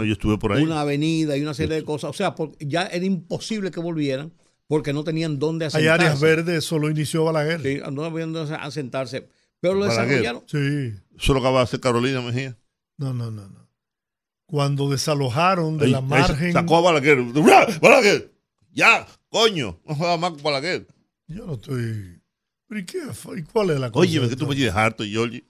una 0.59 0.81
avenida 0.81 1.37
y 1.37 1.43
una 1.43 1.53
serie 1.53 1.75
de 1.75 1.83
cosas. 1.83 2.09
O 2.09 2.13
sea, 2.13 2.33
ya 2.59 2.87
era 2.87 3.05
imposible 3.05 3.69
que 3.69 3.79
volvieran 3.79 4.33
porque 4.65 4.93
no 4.93 5.03
tenían 5.03 5.37
dónde 5.37 5.65
asentarse. 5.65 5.87
Hay 5.87 5.93
áreas 5.93 6.19
verdes, 6.19 6.65
solo 6.65 6.89
inició 6.89 7.23
Balaguer. 7.23 7.61
Sí, 7.61 7.79
no 7.91 8.03
habían 8.03 8.33
dónde 8.33 8.55
asentarse. 8.55 9.29
Pero 9.59 9.75
lo 9.75 9.85
desarrollaron. 9.85 10.41
Sí. 10.47 10.95
Eso 11.15 11.33
lo 11.35 11.39
acaba 11.39 11.59
de 11.59 11.65
hacer 11.65 11.79
Carolina 11.81 12.19
Mejía. 12.21 12.57
No, 12.97 13.13
no, 13.13 13.29
no, 13.29 13.47
no. 13.47 13.66
Cuando 14.47 14.89
desalojaron 14.89 15.77
de 15.77 15.89
la 15.89 16.01
margen. 16.01 16.53
Sacó 16.53 16.77
a 16.77 16.81
Balaguer. 16.81 17.21
¡Balaguer! 17.81 18.33
¡Ya! 18.71 19.05
¡Coño! 19.29 19.79
No 19.85 19.95
juega 19.95 20.17
más 20.17 20.31
con 20.31 20.43
Balaguer. 20.43 20.87
Yo 21.27 21.45
no 21.45 21.53
estoy. 21.53 22.21
¿Y, 22.69 22.85
qué? 22.85 22.99
¿Y 23.37 23.43
cuál 23.43 23.71
es 23.71 23.79
la 23.79 23.91
cosa? 23.91 24.01
Oye, 24.01 24.29
que 24.29 24.35
tú 24.35 24.47
me 24.47 24.55
dices 24.55 24.73
harto, 24.73 25.03
Giorgi. 25.03 25.45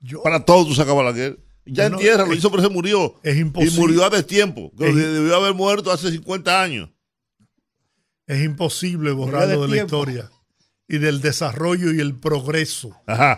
Yo, 0.00 0.22
Para 0.22 0.44
todos 0.44 0.68
tú 0.68 0.74
sacabas 0.74 1.04
Balaguer. 1.04 1.38
Ya 1.66 1.86
en 1.86 1.96
tierra, 1.96 2.26
lo 2.26 2.34
hizo, 2.34 2.50
pero 2.50 2.62
se 2.62 2.70
murió. 2.70 3.20
Es 3.22 3.36
imposible. 3.36 3.74
Y 3.74 3.78
murió 3.78 4.04
a 4.04 4.10
destiempo. 4.10 4.72
debió 4.74 5.36
haber 5.36 5.54
muerto 5.54 5.92
hace 5.92 6.10
50 6.10 6.62
años. 6.62 6.90
Es 8.26 8.42
imposible 8.44 9.10
borrarlo 9.12 9.66
de, 9.66 9.76
la 9.76 9.82
historia 9.82 10.30
y 10.88 10.98
del 10.98 11.20
desarrollo 11.20 11.92
y 11.92 12.00
el 12.00 12.14
progreso 12.14 12.96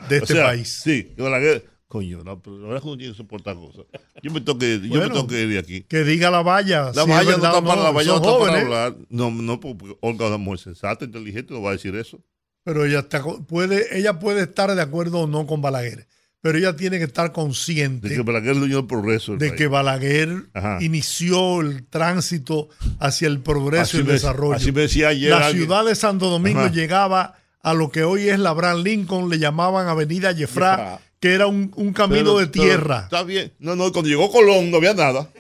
de 0.09 0.19
este 0.19 0.35
país. 0.35 0.81
Sí, 0.83 1.15
Balaguer. 1.17 1.72
Coño, 1.93 2.25
no, 2.25 2.41
la 2.47 2.81
uno 2.83 2.97
tiene 2.97 3.13
que 3.13 3.19
soportar 3.19 3.55
cosas. 3.55 3.85
Yo 4.23 4.33
me 4.33 4.41
tengo 4.41 4.59
que, 4.59 4.81
yo 4.81 4.99
me 4.99 5.09
tengo 5.09 5.27
que 5.27 5.43
ir 5.43 5.49
de 5.51 5.59
aquí. 5.59 5.83
Que 5.83 6.05
diga 6.05 6.31
la 6.31 6.41
valla. 6.41 6.91
La 6.95 7.05
valla 7.05 7.37
no 7.37 7.45
está 7.45 7.63
para, 7.63 7.83
la 7.83 7.91
valla 7.91 8.13
no 8.13 8.17
está 8.17 8.39
para 8.39 8.61
hablar. 8.63 8.97
No, 9.11 9.31
no, 9.31 9.61
porque 9.61 9.95
Olga 10.01 10.33
es 10.33 10.39
muy 10.39 10.57
sensata, 10.57 11.05
inteligente, 11.05 11.53
no 11.53 11.61
va 11.61 11.69
a 11.69 11.73
decir 11.75 11.95
eso. 11.95 12.19
Pero 12.65 12.87
ella, 12.87 13.01
está, 13.01 13.23
puede, 13.47 13.99
ella 13.99 14.19
puede 14.19 14.45
estar 14.45 14.75
de 14.75 14.81
acuerdo 14.81 15.21
o 15.21 15.27
no 15.27 15.47
con 15.47 15.61
Balaguer. 15.61 16.07
Pero 16.41 16.57
ella 16.57 16.75
tiene 16.75 16.97
que 16.97 17.05
estar 17.05 17.31
consciente 17.31 18.09
de 18.09 18.17
que 18.17 18.23
Balaguer 18.23 18.57
es 18.57 18.63
el 18.63 18.87
progreso. 18.87 19.37
De 19.37 19.55
que 19.55 19.67
Balaguer 19.67 20.47
inició 20.81 21.61
el 21.61 21.85
tránsito 21.85 22.71
hacia 23.01 23.29
el 23.29 23.41
progreso 23.41 23.99
y 23.99 24.01
el 24.01 24.07
desarrollo. 24.07 24.55
Así 24.55 24.73
me 24.73 24.81
decía 24.81 25.09
ayer. 25.09 25.29
La 25.29 25.51
ciudad 25.51 25.85
de 25.85 25.95
Santo 25.95 26.31
Domingo 26.31 26.69
llegaba 26.69 27.35
a 27.61 27.75
lo 27.75 27.91
que 27.91 28.03
hoy 28.03 28.31
es 28.31 28.39
la 28.39 28.49
Abraham 28.49 28.83
Lincoln, 28.83 29.29
le 29.29 29.39
llamaban 29.39 29.89
Avenida 29.89 30.35
Jefra 30.35 30.99
que 31.23 31.35
era 31.35 31.47
un, 31.47 31.69
camino 31.93 32.37
de 32.37 32.49
tierra. 32.49 33.03
está 33.05 33.23
bien. 33.23 33.53
No, 33.61 33.77
no, 33.77 33.93
cuando 33.93 34.11
llegó 34.11 34.29
Colón 34.29 34.73
no 34.73 34.79
había 34.79 34.93
nada. 34.93 35.31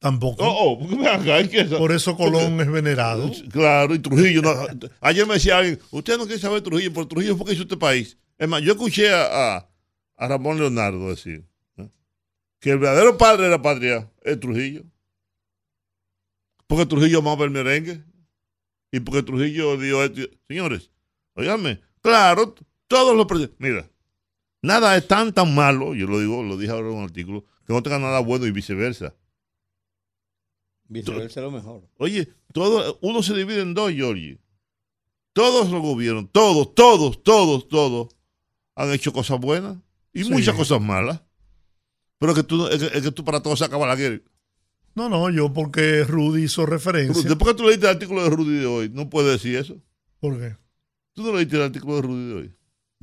Tampoco. 0.00 0.42
Oh, 0.44 0.72
oh, 0.82 1.78
Por 1.78 1.92
eso 1.92 2.16
Colón 2.16 2.60
es 2.60 2.68
venerado. 2.68 3.30
Claro, 3.52 3.94
y 3.94 4.00
Trujillo. 4.00 4.42
ayer 5.00 5.24
me 5.28 5.34
decía 5.34 5.58
alguien, 5.58 5.78
usted 5.92 6.18
no 6.18 6.26
quiere 6.26 6.40
saber 6.40 6.62
Trujillo, 6.62 6.92
por 6.92 7.06
Trujillo 7.06 7.36
fue 7.36 7.46
que 7.46 7.52
hizo 7.52 7.62
este 7.62 7.76
país. 7.76 8.18
Es 8.38 8.48
más, 8.48 8.60
yo 8.62 8.72
escuché 8.72 9.14
a, 9.14 9.68
a, 10.16 10.28
Ramón 10.28 10.58
Leonardo 10.58 11.10
decir 11.10 11.46
que 12.58 12.72
el 12.72 12.78
verdadero 12.78 13.16
padre 13.16 13.44
de 13.44 13.50
la 13.50 13.62
patria 13.62 14.10
es 14.22 14.40
Trujillo. 14.40 14.82
Porque 16.66 16.86
Trujillo 16.86 17.20
amaba 17.20 17.44
el 17.44 17.52
merengue. 17.52 18.02
Y 18.90 18.98
porque 18.98 19.22
Trujillo 19.22 19.76
dio 19.76 20.02
esto. 20.02 20.22
Señores, 20.48 20.90
oiganme, 21.34 21.80
claro, 22.02 22.56
todos 22.88 23.16
los 23.16 23.50
Mira, 23.58 23.88
Nada 24.62 24.96
es 24.96 25.08
tan 25.08 25.32
tan 25.32 25.54
malo, 25.54 25.94
yo 25.94 26.06
lo 26.06 26.18
digo, 26.20 26.42
lo 26.42 26.56
dije 26.56 26.72
ahora 26.72 26.88
en 26.88 26.96
un 26.96 27.04
artículo, 27.04 27.44
que 27.66 27.72
no 27.72 27.82
tenga 27.82 27.98
nada 27.98 28.20
bueno 28.20 28.46
y 28.46 28.50
viceversa. 28.50 29.14
Viceversa 30.88 31.40
es 31.40 31.44
lo 31.44 31.50
mejor. 31.50 31.88
Oye, 31.96 32.28
todo, 32.52 32.98
uno 33.00 33.22
se 33.22 33.34
divide 33.34 33.62
en 33.62 33.74
dos, 33.74 33.92
Georgie. 33.92 34.38
Todos 35.32 35.70
los 35.70 35.80
gobiernos, 35.80 36.26
todos, 36.32 36.74
todos, 36.74 37.22
todos, 37.22 37.68
todos 37.68 38.08
han 38.74 38.92
hecho 38.92 39.12
cosas 39.12 39.38
buenas 39.38 39.78
y 40.12 40.24
muchas 40.24 40.54
cosas 40.54 40.80
malas. 40.80 41.22
Pero 42.18 42.34
que 42.34 42.42
tú, 42.42 42.66
es 42.66 42.82
que, 43.02 43.12
tú 43.12 43.24
para 43.24 43.40
todos 43.40 43.60
sacas 43.60 43.80
la 43.80 43.96
guerra. 43.96 44.20
No, 44.94 45.08
no, 45.08 45.30
yo 45.30 45.52
porque 45.52 46.04
Rudy 46.04 46.44
hizo 46.44 46.66
referencia. 46.66 47.26
Después 47.26 47.52
que 47.52 47.56
tú 47.56 47.66
leíste 47.66 47.86
el 47.86 47.92
artículo 47.92 48.24
de 48.24 48.30
Rudy 48.30 48.58
de 48.58 48.66
hoy, 48.66 48.90
no 48.92 49.08
puedes 49.08 49.32
decir 49.32 49.56
eso. 49.56 49.80
¿Por 50.18 50.38
qué? 50.38 50.56
¿Tú 51.14 51.22
no 51.22 51.34
leíste 51.34 51.56
el 51.56 51.62
artículo 51.62 51.96
de 51.96 52.02
Rudy 52.02 52.28
de 52.28 52.34
hoy? 52.34 52.54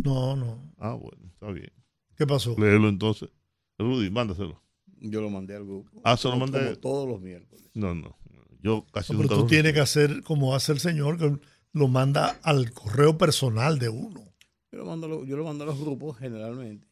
No, 0.04 0.36
no. 0.36 0.74
Ah, 0.78 0.94
bueno. 0.94 1.27
Está 1.40 1.52
bien. 1.52 1.72
¿Qué 2.16 2.26
pasó? 2.26 2.56
Léelo 2.58 2.90
entonces. 2.90 3.30
Rudy, 3.78 4.10
mándaselo. 4.10 4.60
Yo 5.00 5.22
lo 5.22 5.30
mandé 5.30 5.56
al 5.56 5.66
grupo. 5.66 6.02
Ah, 6.04 6.18
se 6.18 6.28
lo 6.28 6.36
mandé. 6.36 6.60
Como 6.60 6.76
todos 6.78 7.08
los 7.08 7.22
miércoles. 7.22 7.70
No, 7.76 7.94
no. 7.94 8.18
Yo 8.64 8.88
casi 8.92 9.14
no, 9.14 9.20
Pero 9.20 9.36
tú 9.36 9.46
tienes 9.46 9.74
que 9.74 9.80
hacer 9.80 10.24
como 10.24 10.56
hace 10.56 10.72
el 10.72 10.80
señor, 10.80 11.20
que 11.20 11.40
lo 11.74 11.88
manda 11.88 12.40
al 12.42 12.72
correo 12.72 13.20
personal 13.20 13.78
de 13.78 13.90
uno. 13.90 14.34
Yo 14.72 14.80
lo 14.80 14.86
mando, 14.86 15.26
yo 15.26 15.38
lo 15.38 15.44
mando 15.46 15.64
a 15.64 15.68
los 15.68 15.80
grupos 15.80 16.18
generalmente. 16.18 16.88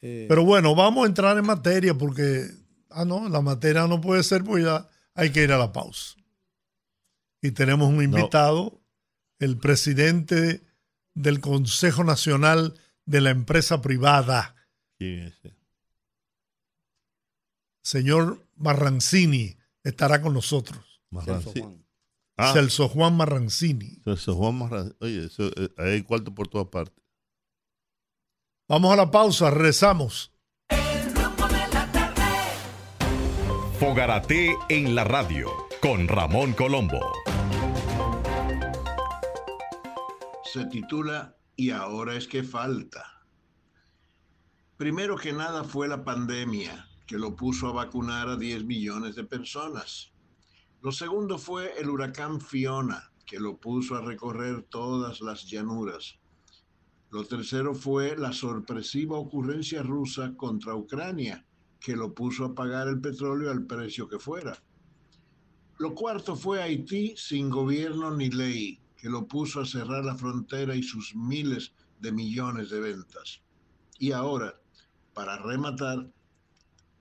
Eh, 0.00 0.26
Pero 0.28 0.44
bueno, 0.44 0.76
vamos 0.76 1.04
a 1.04 1.08
entrar 1.08 1.36
en 1.36 1.44
materia 1.44 1.94
porque, 1.98 2.46
ah, 2.90 3.04
no, 3.04 3.28
la 3.28 3.40
materia 3.40 3.88
no 3.88 4.00
puede 4.00 4.22
ser, 4.22 4.44
pues 4.44 4.64
ya 4.64 4.88
hay 5.14 5.30
que 5.30 5.42
ir 5.42 5.50
a 5.50 5.58
la 5.58 5.72
pausa. 5.72 6.14
Y 7.42 7.50
tenemos 7.50 7.88
un 7.88 8.00
invitado, 8.02 8.80
el 9.40 9.56
presidente 9.58 10.62
del 11.14 11.40
Consejo 11.40 12.04
Nacional 12.04 12.74
de 13.06 13.20
la 13.20 13.30
empresa 13.30 13.80
privada. 13.80 14.54
Señor 17.82 18.46
Marrancini 18.56 19.56
estará 19.82 20.20
con 20.20 20.34
nosotros. 20.34 21.02
Marrancini. 21.10 21.86
Ah. 22.36 22.52
Celso 22.52 22.88
Juan 22.88 23.16
Marrancini. 23.16 24.02
Celso 24.04 24.34
Juan 24.34 24.58
Marrancini. 24.58 24.96
Oye, 25.00 25.24
eso, 25.26 25.46
eh, 25.56 25.70
hay 25.78 26.02
cuarto 26.02 26.34
por 26.34 26.48
todas 26.48 26.68
partes. 26.68 27.02
Vamos 28.68 28.92
a 28.92 28.96
la 28.96 29.10
pausa, 29.10 29.50
regresamos. 29.50 30.32
Fogarate 33.78 34.56
en 34.68 34.94
la 34.94 35.04
radio 35.04 35.50
con 35.80 36.08
Ramón 36.08 36.52
Colombo. 36.54 37.00
Se 40.52 40.64
titula 40.66 41.35
y 41.56 41.70
ahora 41.70 42.14
es 42.14 42.28
que 42.28 42.42
falta. 42.42 43.24
Primero 44.76 45.16
que 45.16 45.32
nada 45.32 45.64
fue 45.64 45.88
la 45.88 46.04
pandemia, 46.04 46.86
que 47.06 47.18
lo 47.18 47.34
puso 47.34 47.68
a 47.68 47.72
vacunar 47.72 48.28
a 48.28 48.36
10 48.36 48.64
millones 48.64 49.16
de 49.16 49.24
personas. 49.24 50.12
Lo 50.82 50.92
segundo 50.92 51.38
fue 51.38 51.80
el 51.80 51.88
huracán 51.88 52.40
Fiona, 52.40 53.10
que 53.24 53.40
lo 53.40 53.56
puso 53.56 53.96
a 53.96 54.02
recorrer 54.02 54.64
todas 54.64 55.22
las 55.22 55.46
llanuras. 55.46 56.18
Lo 57.10 57.24
tercero 57.24 57.74
fue 57.74 58.16
la 58.16 58.32
sorpresiva 58.32 59.16
ocurrencia 59.16 59.82
rusa 59.82 60.34
contra 60.36 60.74
Ucrania, 60.74 61.46
que 61.80 61.96
lo 61.96 62.12
puso 62.12 62.44
a 62.44 62.54
pagar 62.54 62.88
el 62.88 63.00
petróleo 63.00 63.50
al 63.50 63.64
precio 63.66 64.06
que 64.08 64.18
fuera. 64.18 64.62
Lo 65.78 65.94
cuarto 65.94 66.36
fue 66.36 66.62
Haití 66.62 67.14
sin 67.16 67.48
gobierno 67.48 68.10
ni 68.10 68.30
ley, 68.30 68.80
que 68.96 69.08
lo 69.08 69.26
puso 69.26 69.60
a 69.60 69.66
cerrar 69.66 70.04
la 70.04 70.16
frontera 70.16 70.74
y 70.74 70.82
sus 70.82 71.14
miles 71.14 71.72
de 72.00 72.12
millones 72.12 72.70
de 72.70 72.80
ventas. 72.80 73.40
Y 73.98 74.12
ahora, 74.12 74.54
para 75.14 75.38
rematar, 75.38 76.10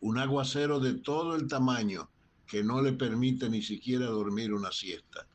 un 0.02 0.18
aguacero 0.18 0.80
de 0.80 0.94
todo 0.94 1.36
el 1.36 1.48
tamaño 1.48 2.10
que 2.48 2.64
no 2.64 2.82
le 2.82 2.94
permite 2.94 3.50
ni 3.50 3.62
siquiera 3.62 4.06
dormir 4.06 4.54
una 4.54 4.72
siesta. 4.72 5.28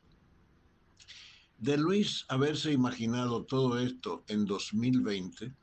De 1.57 1.77
Luis 1.77 2.25
haberse 2.29 2.71
imaginado 2.71 3.43
todo 3.43 3.79
esto 3.79 4.23
en 4.27 4.45
2020, 4.45 5.53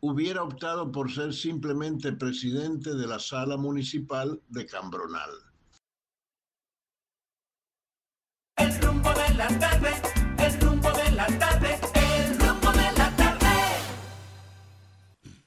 hubiera 0.00 0.42
optado 0.42 0.90
por 0.90 1.10
ser 1.12 1.32
simplemente 1.32 2.12
presidente 2.12 2.94
de 2.94 3.06
la 3.06 3.18
sala 3.18 3.56
municipal 3.56 4.40
de 4.48 4.66
Cambronal. 4.66 5.30
El 8.60 8.80
rumbo 8.80 9.12
de 9.14 9.34
la 9.34 9.48
tarde 9.58 10.10
rumbo 10.60 10.90
de 10.92 11.10
la 11.12 11.26
tarde, 11.26 11.78
el 11.94 12.38
rumbo 12.38 12.72
de 12.72 12.92
la 12.92 13.16
tarde. 13.16 13.46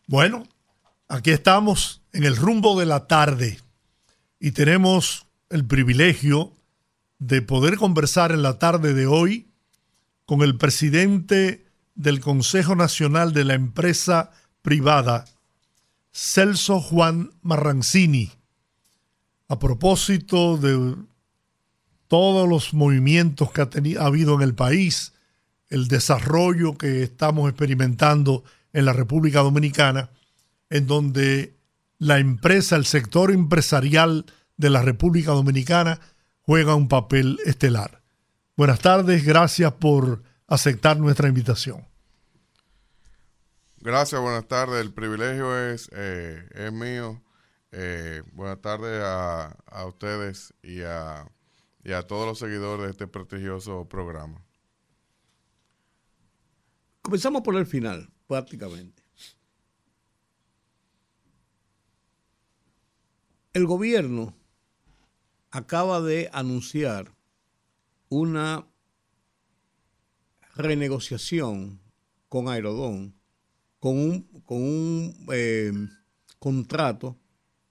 Bueno, 0.07 0.47
aquí 1.07 1.31
estamos 1.31 2.01
en 2.11 2.23
el 2.23 2.35
rumbo 2.35 2.79
de 2.79 2.85
la 2.85 3.07
tarde 3.07 3.59
y 4.39 4.51
tenemos 4.51 5.27
el 5.49 5.65
privilegio 5.65 6.53
de 7.19 7.41
poder 7.41 7.77
conversar 7.77 8.31
en 8.31 8.41
la 8.41 8.59
tarde 8.59 8.93
de 8.93 9.07
hoy 9.07 9.47
con 10.25 10.41
el 10.41 10.57
presidente 10.57 11.65
del 11.95 12.19
Consejo 12.19 12.75
Nacional 12.75 13.33
de 13.33 13.43
la 13.43 13.53
Empresa 13.53 14.31
Privada, 14.61 15.25
Celso 16.11 16.79
Juan 16.79 17.31
Marrancini, 17.41 18.31
a 19.47 19.59
propósito 19.59 20.57
de 20.57 20.95
todos 22.13 22.47
los 22.47 22.75
movimientos 22.75 23.51
que 23.51 23.61
ha, 23.61 24.05
habido 24.05 24.35
en 24.35 24.43
el 24.43 24.53
país, 24.53 25.13
el 25.69 25.87
desarrollo 25.87 26.77
que 26.77 27.01
estamos 27.01 27.49
experimentando 27.49 28.43
en 28.71 28.85
la 28.85 28.93
República 28.93 29.39
Dominicana, 29.39 30.11
en 30.69 30.85
donde 30.85 31.55
la 31.97 32.19
empresa, 32.19 32.75
el 32.75 32.85
sector 32.85 33.31
empresarial 33.31 34.27
de 34.57 34.69
la 34.69 34.83
República 34.83 35.31
Dominicana 35.31 35.99
juega 36.43 36.75
un 36.75 36.87
papel 36.87 37.39
estelar. 37.45 38.03
Buenas 38.55 38.77
tardes, 38.77 39.25
gracias 39.25 39.73
por 39.73 40.21
aceptar 40.45 40.97
nuestra 40.97 41.29
invitación. 41.29 41.83
Gracias, 43.81 44.21
buenas 44.21 44.47
tardes. 44.47 44.81
El 44.81 44.93
privilegio 44.93 45.57
es, 45.57 45.89
eh, 45.91 46.47
es 46.53 46.71
mío. 46.71 47.23
Eh, 47.71 48.21
buenas 48.33 48.61
tardes 48.61 49.01
a, 49.03 49.57
a 49.65 49.85
ustedes 49.87 50.53
y 50.61 50.83
a, 50.83 51.25
y 51.83 51.91
a 51.91 52.07
todos 52.07 52.25
los 52.25 52.39
seguidores 52.39 52.85
de 52.85 52.91
este 52.91 53.07
prestigioso 53.07 53.87
programa. 53.87 54.43
Comenzamos 57.01 57.41
por 57.41 57.55
el 57.57 57.65
final, 57.65 58.09
prácticamente. 58.27 59.03
El 63.51 63.65
gobierno 63.67 64.35
acaba 65.51 66.01
de 66.01 66.29
anunciar 66.33 67.13
una 68.09 68.65
renegociación 70.55 71.81
con 72.29 72.47
Aerodón, 72.47 73.13
con 73.79 73.97
un, 73.97 74.21
con 74.43 74.63
un 74.63 75.27
eh, 75.31 75.71
contrato 76.39 77.19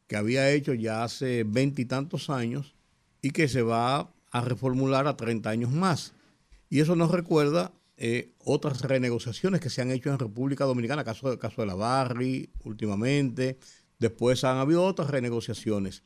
que 0.06 0.16
había 0.16 0.50
hecho 0.50 0.74
ya 0.74 1.02
hace 1.02 1.42
veintitantos 1.44 2.28
años 2.28 2.76
y 3.22 3.30
que 3.30 3.48
se 3.48 3.62
va 3.62 4.12
a 4.30 4.40
reformular 4.40 5.06
a 5.06 5.16
30 5.16 5.48
años 5.48 5.70
más. 5.70 6.12
Y 6.68 6.80
eso 6.80 6.96
nos 6.96 7.10
recuerda 7.10 7.72
eh, 7.96 8.32
otras 8.38 8.80
renegociaciones 8.82 9.60
que 9.60 9.70
se 9.70 9.80
han 9.80 9.90
hecho 9.90 10.10
en 10.10 10.18
República 10.18 10.64
Dominicana, 10.64 11.04
caso, 11.04 11.38
caso 11.38 11.62
de 11.62 11.66
la 11.66 11.74
Barri 11.74 12.50
últimamente, 12.64 13.58
después 13.98 14.42
han 14.42 14.56
habido 14.56 14.84
otras 14.84 15.10
renegociaciones. 15.10 16.02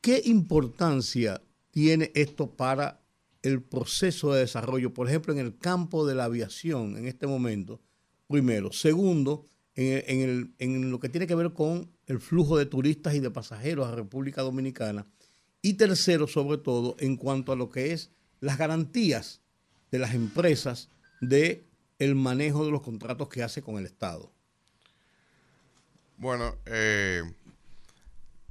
¿Qué 0.00 0.22
importancia 0.24 1.42
tiene 1.70 2.10
esto 2.14 2.50
para 2.56 3.02
el 3.42 3.62
proceso 3.62 4.32
de 4.32 4.40
desarrollo, 4.40 4.94
por 4.94 5.08
ejemplo, 5.08 5.32
en 5.32 5.40
el 5.40 5.58
campo 5.58 6.06
de 6.06 6.14
la 6.14 6.24
aviación 6.24 6.96
en 6.96 7.06
este 7.06 7.26
momento? 7.26 7.82
Primero. 8.28 8.72
Segundo, 8.72 9.44
en, 9.74 10.54
en 10.58 10.90
lo 10.90 11.00
que 11.00 11.08
tiene 11.08 11.26
que 11.26 11.34
ver 11.34 11.52
con 11.52 11.90
el 12.06 12.20
flujo 12.20 12.56
de 12.56 12.66
turistas 12.66 13.14
y 13.14 13.20
de 13.20 13.30
pasajeros 13.30 13.86
a 13.86 13.94
República 13.94 14.42
Dominicana. 14.42 15.06
Y 15.60 15.74
tercero, 15.74 16.26
sobre 16.26 16.58
todo, 16.58 16.96
en 16.98 17.16
cuanto 17.16 17.52
a 17.52 17.56
lo 17.56 17.70
que 17.70 17.92
es 17.92 18.10
las 18.40 18.58
garantías 18.58 19.40
de 19.90 19.98
las 19.98 20.14
empresas 20.14 20.88
de 21.20 21.66
el 21.98 22.14
manejo 22.14 22.64
de 22.64 22.70
los 22.70 22.82
contratos 22.82 23.28
que 23.28 23.42
hace 23.42 23.62
con 23.62 23.76
el 23.78 23.86
Estado. 23.86 24.30
Bueno, 26.16 26.56
eh, 26.66 27.22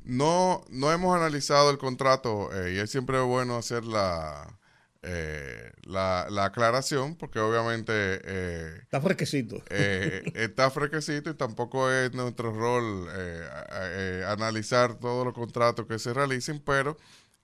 no, 0.04 0.64
no 0.70 0.92
hemos 0.92 1.16
analizado 1.16 1.70
el 1.70 1.78
contrato 1.78 2.50
eh, 2.54 2.74
y 2.76 2.78
es 2.78 2.90
siempre 2.90 3.20
bueno 3.22 3.58
hacer 3.58 3.86
la, 3.86 4.57
eh, 5.04 5.72
la, 5.84 6.28
la 6.30 6.46
aclaración 6.46 7.16
porque 7.16 7.40
obviamente 7.40 7.92
eh, 7.94 8.80
Está 8.84 9.02
fresquecito. 9.02 9.64
eh, 9.70 10.24
está 10.36 10.70
fresquecito 10.72 11.30
y 11.30 11.34
tampoco 11.36 11.92
es 11.92 12.14
nuestro 12.14 12.52
rol 12.54 13.08
eh, 13.16 14.26
analizar 14.28 14.96
todos 15.00 15.26
los 15.26 15.34
contratos 15.34 15.86
que 15.88 16.00
se 16.00 16.14
realicen, 16.14 16.60
pero 16.60 16.98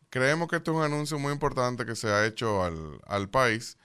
creemos 0.09 0.47
que 0.49 0.57
esto 0.57 0.71
es 0.71 0.77
un 0.77 0.83
anuncio 0.83 1.19
muy 1.19 1.33
importante 1.33 1.85
que 1.85 1.95
se 1.95 2.09
ha 2.09 2.25
hecho 2.25 2.63
al, 2.63 2.99
al 3.07 3.29
país. 3.29 3.77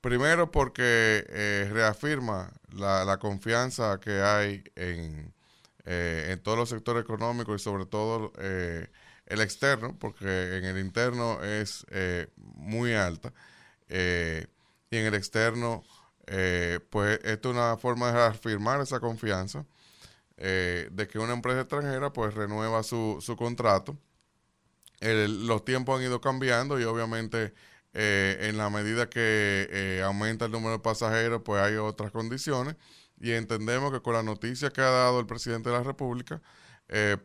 Primero 0.00 0.50
porque 0.50 1.66
reafirma 1.70 2.52
la, 2.72 3.04
la 3.04 3.18
confianza 3.18 4.00
que 4.00 4.22
hay 4.22 4.64
en, 4.74 5.34
en 5.84 6.42
todos 6.42 6.56
los 6.58 6.68
sectores 6.70 7.02
económicos 7.02 7.60
y 7.60 7.64
sobre 7.64 7.84
todo 7.86 8.32
eh, 8.38 8.88
el 9.30 9.40
externo, 9.40 9.96
porque 9.98 10.58
en 10.58 10.64
el 10.64 10.78
interno 10.78 11.42
es 11.42 11.86
eh, 11.90 12.26
muy 12.36 12.94
alta 12.94 13.32
eh, 13.88 14.48
y 14.90 14.96
en 14.96 15.06
el 15.06 15.14
externo, 15.14 15.84
eh, 16.26 16.80
pues 16.90 17.20
esto 17.22 17.50
es 17.50 17.54
una 17.54 17.76
forma 17.76 18.08
de 18.08 18.12
reafirmar 18.14 18.80
esa 18.80 19.00
confianza 19.00 19.64
de 20.36 21.06
que 21.10 21.18
una 21.18 21.34
empresa 21.34 21.60
extranjera 21.60 22.14
pues 22.14 22.32
renueva 22.32 22.82
su, 22.82 23.18
su 23.20 23.36
contrato. 23.36 23.98
Los 25.02 25.66
tiempos 25.66 25.98
han 25.98 26.06
ido 26.06 26.22
cambiando 26.22 26.80
y 26.80 26.84
obviamente 26.84 27.52
en 27.92 28.56
la 28.56 28.70
medida 28.70 29.10
que 29.10 30.00
aumenta 30.02 30.46
el 30.46 30.52
número 30.52 30.72
de 30.72 30.78
pasajeros, 30.78 31.42
pues 31.44 31.60
hay 31.60 31.74
otras 31.74 32.10
condiciones 32.10 32.76
y 33.20 33.32
entendemos 33.32 33.92
que 33.92 34.00
con 34.00 34.14
la 34.14 34.22
noticia 34.22 34.70
que 34.70 34.80
ha 34.80 34.88
dado 34.88 35.20
el 35.20 35.26
presidente 35.26 35.68
de 35.68 35.76
la 35.76 35.82
República, 35.82 36.40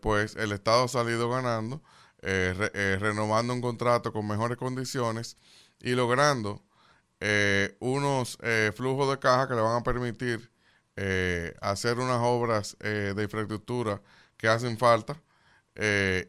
pues 0.01 0.35
el 0.35 0.51
Estado 0.51 0.83
ha 0.83 0.89
salido 0.89 1.29
ganando, 1.29 1.81
eh, 2.25 2.53
re- 2.57 2.71
eh, 2.75 2.97
renovando 2.99 3.53
un 3.53 3.61
contrato 3.61 4.11
con 4.13 4.27
mejores 4.27 4.57
condiciones 4.57 5.37
y 5.81 5.91
logrando 5.91 6.63
eh, 7.19 7.77
unos 7.79 8.37
eh, 8.43 8.71
flujos 8.75 9.09
de 9.09 9.19
caja 9.19 9.47
que 9.47 9.55
le 9.55 9.61
van 9.61 9.77
a 9.81 9.83
permitir 9.83 10.51
eh, 10.97 11.53
hacer 11.61 11.99
unas 11.99 12.19
obras 12.21 12.77
eh, 12.81 13.13
de 13.15 13.23
infraestructura 13.23 14.01
que 14.37 14.47
hacen 14.47 14.77
falta 14.77 15.21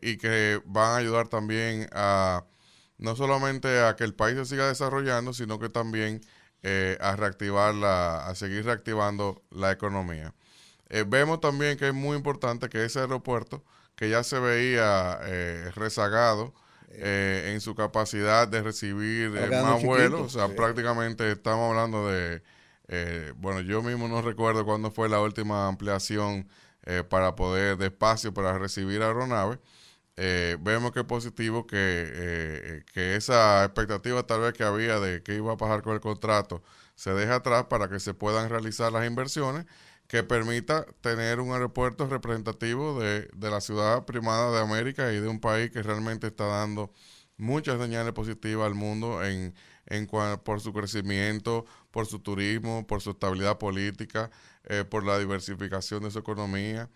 y 0.02 0.16
que 0.18 0.60
van 0.66 0.90
a 0.92 0.96
ayudar 0.96 1.28
también 1.28 1.88
a 1.92 2.44
no 2.98 3.14
solamente 3.16 3.80
a 3.84 3.94
que 3.96 4.04
el 4.04 4.14
país 4.14 4.36
se 4.36 4.44
siga 4.46 4.68
desarrollando, 4.68 5.32
sino 5.32 5.58
que 5.60 5.68
también 5.68 6.20
a 7.00 7.14
reactivar 7.16 7.74
la, 7.74 8.26
a 8.26 8.34
seguir 8.34 8.64
reactivando 8.64 9.42
la 9.50 9.70
economía. 9.72 10.34
Vemos 11.08 11.40
también 11.40 11.78
que 11.78 11.88
es 11.88 11.94
muy 11.94 12.16
importante 12.16 12.68
que 12.68 12.84
ese 12.84 13.00
aeropuerto, 13.00 13.64
que 13.96 14.08
ya 14.10 14.22
se 14.24 14.38
veía 14.38 15.18
eh, 15.24 15.70
rezagado 15.74 16.54
eh, 16.90 17.52
en 17.54 17.60
su 17.60 17.74
capacidad 17.74 18.46
de 18.48 18.62
recibir 18.62 19.36
eh, 19.36 19.50
más 19.62 19.82
vuelos, 19.82 20.20
o 20.20 20.28
sea, 20.28 20.48
sí. 20.48 20.54
prácticamente 20.56 21.30
estamos 21.32 21.70
hablando 21.70 22.08
de, 22.08 22.42
eh, 22.88 23.32
bueno, 23.36 23.60
yo 23.60 23.82
mismo 23.82 24.08
no 24.08 24.22
recuerdo 24.22 24.64
cuándo 24.64 24.90
fue 24.90 25.08
la 25.08 25.20
última 25.20 25.66
ampliación 25.68 26.48
eh, 26.84 27.02
para 27.08 27.34
poder, 27.34 27.76
de 27.78 27.86
espacio 27.86 28.32
para 28.32 28.58
recibir 28.58 29.02
aeronaves. 29.02 29.58
Eh, 30.18 30.56
vemos 30.60 30.92
que 30.92 31.00
es 31.00 31.06
positivo 31.06 31.66
que, 31.66 31.76
eh, 31.78 32.84
que 32.94 33.16
esa 33.16 33.64
expectativa 33.64 34.22
tal 34.26 34.40
vez 34.40 34.54
que 34.54 34.64
había 34.64 34.98
de 34.98 35.22
qué 35.22 35.34
iba 35.34 35.52
a 35.52 35.56
pasar 35.58 35.82
con 35.82 35.92
el 35.94 36.00
contrato 36.00 36.62
se 36.94 37.12
deje 37.12 37.32
atrás 37.32 37.66
para 37.66 37.88
que 37.90 38.00
se 38.00 38.14
puedan 38.14 38.48
realizar 38.48 38.90
las 38.92 39.06
inversiones 39.06 39.66
que 40.08 40.22
permita 40.22 40.86
tener 41.00 41.40
un 41.40 41.52
aeropuerto 41.52 42.06
representativo 42.06 43.00
de, 43.00 43.28
de 43.34 43.50
la 43.50 43.60
ciudad 43.60 44.04
primada 44.04 44.52
de 44.52 44.60
América 44.60 45.12
y 45.12 45.20
de 45.20 45.28
un 45.28 45.40
país 45.40 45.70
que 45.70 45.82
realmente 45.82 46.28
está 46.28 46.46
dando 46.46 46.92
muchas 47.36 47.80
señales 47.80 48.12
positivas 48.12 48.66
al 48.66 48.74
mundo 48.74 49.24
en, 49.24 49.54
en 49.86 50.06
por 50.44 50.60
su 50.60 50.72
crecimiento, 50.72 51.66
por 51.90 52.06
su 52.06 52.20
turismo, 52.20 52.86
por 52.86 53.02
su 53.02 53.10
estabilidad 53.10 53.58
política, 53.58 54.30
eh, 54.64 54.84
por 54.84 55.04
la 55.04 55.18
diversificación 55.18 56.02
de 56.02 56.10
su 56.10 56.18
economía 56.18 56.90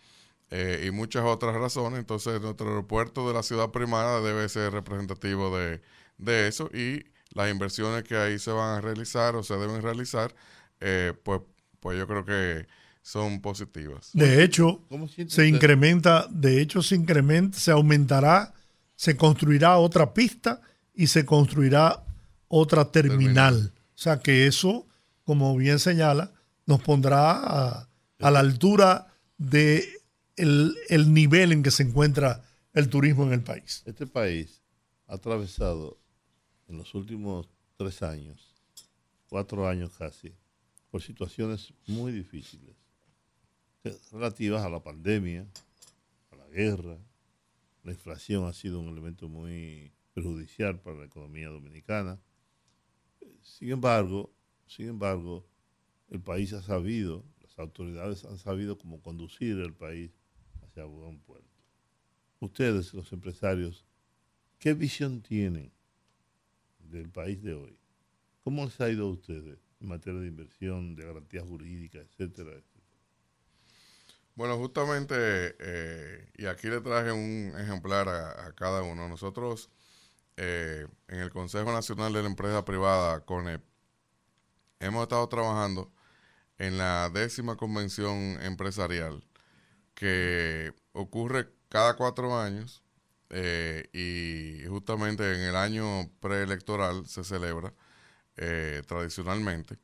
eh, 0.50 0.84
y 0.86 0.90
muchas 0.90 1.24
otras 1.24 1.54
razones. 1.56 1.98
Entonces, 2.00 2.40
nuestro 2.40 2.68
aeropuerto 2.68 3.26
de 3.28 3.34
la 3.34 3.42
ciudad 3.42 3.70
primada 3.70 4.20
debe 4.20 4.48
ser 4.48 4.72
representativo 4.72 5.56
de, 5.56 5.80
de 6.18 6.48
eso 6.48 6.70
y 6.72 7.04
las 7.32 7.50
inversiones 7.50 8.04
que 8.04 8.16
ahí 8.16 8.38
se 8.38 8.50
van 8.50 8.78
a 8.78 8.80
realizar 8.80 9.36
o 9.36 9.42
se 9.42 9.56
deben 9.56 9.82
realizar, 9.82 10.34
eh, 10.80 11.14
pues, 11.22 11.42
pues 11.80 11.98
yo 11.98 12.06
creo 12.06 12.24
que 12.24 12.66
son 13.02 13.40
positivas. 13.40 14.10
De 14.12 14.42
hecho, 14.42 14.84
¿Cómo 14.88 15.08
siente 15.08 15.34
se 15.34 15.48
incrementa, 15.48 16.26
de 16.30 16.60
hecho 16.60 16.82
se 16.82 16.96
incrementa, 16.96 17.58
se 17.58 17.70
aumentará, 17.70 18.54
se 18.94 19.16
construirá 19.16 19.78
otra 19.78 20.12
pista 20.12 20.60
y 20.94 21.06
se 21.06 21.24
construirá 21.24 22.04
otra 22.48 22.90
terminal. 22.90 23.72
O 23.94 23.98
sea 23.98 24.20
que 24.20 24.46
eso, 24.46 24.86
como 25.24 25.56
bien 25.56 25.78
señala, 25.78 26.32
nos 26.66 26.82
pondrá 26.82 27.32
a, 27.32 27.88
a 28.20 28.30
la 28.30 28.40
altura 28.40 29.06
de 29.38 29.88
el, 30.36 30.76
el 30.88 31.12
nivel 31.12 31.52
en 31.52 31.62
que 31.62 31.70
se 31.70 31.82
encuentra 31.82 32.42
el 32.74 32.88
turismo 32.88 33.24
en 33.24 33.32
el 33.32 33.42
país. 33.42 33.82
Este 33.86 34.06
país 34.06 34.62
ha 35.06 35.14
atravesado 35.14 35.98
en 36.68 36.76
los 36.78 36.94
últimos 36.94 37.48
tres 37.76 38.02
años, 38.02 38.54
cuatro 39.28 39.68
años 39.68 39.90
casi, 39.98 40.32
por 40.90 41.02
situaciones 41.02 41.72
muy 41.86 42.12
difíciles 42.12 42.69
relativas 44.12 44.64
a 44.64 44.70
la 44.70 44.82
pandemia, 44.82 45.46
a 46.30 46.36
la 46.36 46.46
guerra. 46.48 46.98
La 47.82 47.92
inflación 47.92 48.44
ha 48.44 48.52
sido 48.52 48.80
un 48.80 48.88
elemento 48.88 49.28
muy 49.28 49.92
perjudicial 50.12 50.80
para 50.80 50.98
la 50.98 51.06
economía 51.06 51.48
dominicana. 51.48 52.20
Sin 53.42 53.70
embargo, 53.70 54.32
sin 54.66 54.88
embargo, 54.88 55.46
el 56.08 56.20
país 56.20 56.52
ha 56.52 56.62
sabido, 56.62 57.24
las 57.40 57.58
autoridades 57.58 58.24
han 58.24 58.38
sabido 58.38 58.76
cómo 58.78 59.00
conducir 59.00 59.58
el 59.58 59.72
país 59.72 60.10
hacia 60.62 60.84
buen 60.84 61.18
puerto. 61.20 61.48
Ustedes, 62.40 62.94
los 62.94 63.12
empresarios, 63.12 63.84
¿qué 64.58 64.74
visión 64.74 65.22
tienen 65.22 65.72
del 66.78 67.10
país 67.10 67.42
de 67.42 67.54
hoy? 67.54 67.76
¿Cómo 68.42 68.64
les 68.64 68.80
ha 68.80 68.90
ido 68.90 69.06
a 69.06 69.10
ustedes 69.10 69.58
en 69.80 69.88
materia 69.88 70.20
de 70.20 70.28
inversión, 70.28 70.94
de 70.94 71.04
garantías 71.04 71.44
jurídicas, 71.44 72.06
etcétera, 72.06 72.50
etcétera? 72.50 72.79
Bueno, 74.40 74.56
justamente, 74.56 75.14
eh, 75.58 76.26
y 76.38 76.46
aquí 76.46 76.68
le 76.68 76.80
traje 76.80 77.12
un 77.12 77.52
ejemplar 77.58 78.08
a, 78.08 78.54
cada 78.54 78.82
uno. 78.82 79.06
Nosotros, 79.06 79.68
eh, 80.38 80.86
en 81.08 81.18
el 81.20 81.30
Consejo 81.30 81.70
Nacional 81.72 82.14
de 82.14 82.22
la 82.22 82.28
Empresa 82.28 82.64
Privada, 82.64 83.20
CONEP, 83.20 83.62
hemos 84.78 85.02
estado 85.02 85.28
trabajando 85.28 85.92
en 86.58 86.78
la 86.78 87.10
décima 87.10 87.56
convención 87.58 88.38
empresarial 88.42 89.22
que 89.94 90.72
ocurre 90.94 91.50
cada 91.68 91.96
cuatro 91.96 92.38
años 92.40 92.82
eh, 93.28 93.90
y 93.92 94.66
justamente 94.68 95.34
en 95.34 95.42
el 95.42 95.56
año 95.56 96.10
preelectoral 96.20 97.06
se 97.06 97.24
celebra 97.24 97.74
eh, 98.38 98.82
tradicionalmente. 98.86 99.76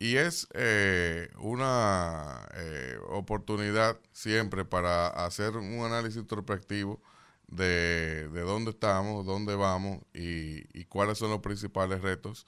Y 0.00 0.16
es 0.16 0.48
eh, 0.54 1.30
una 1.38 2.48
eh, 2.54 2.98
oportunidad 3.10 4.00
siempre 4.12 4.64
para 4.64 5.08
hacer 5.08 5.56
un 5.58 5.84
análisis 5.84 6.22
introspectivo 6.22 7.02
de, 7.48 8.28
de 8.30 8.40
dónde 8.42 8.70
estamos, 8.72 9.26
dónde 9.26 9.54
vamos 9.56 10.00
y, 10.14 10.64
y 10.78 10.86
cuáles 10.86 11.18
son 11.18 11.30
los 11.30 11.40
principales 11.40 12.00
retos 12.02 12.46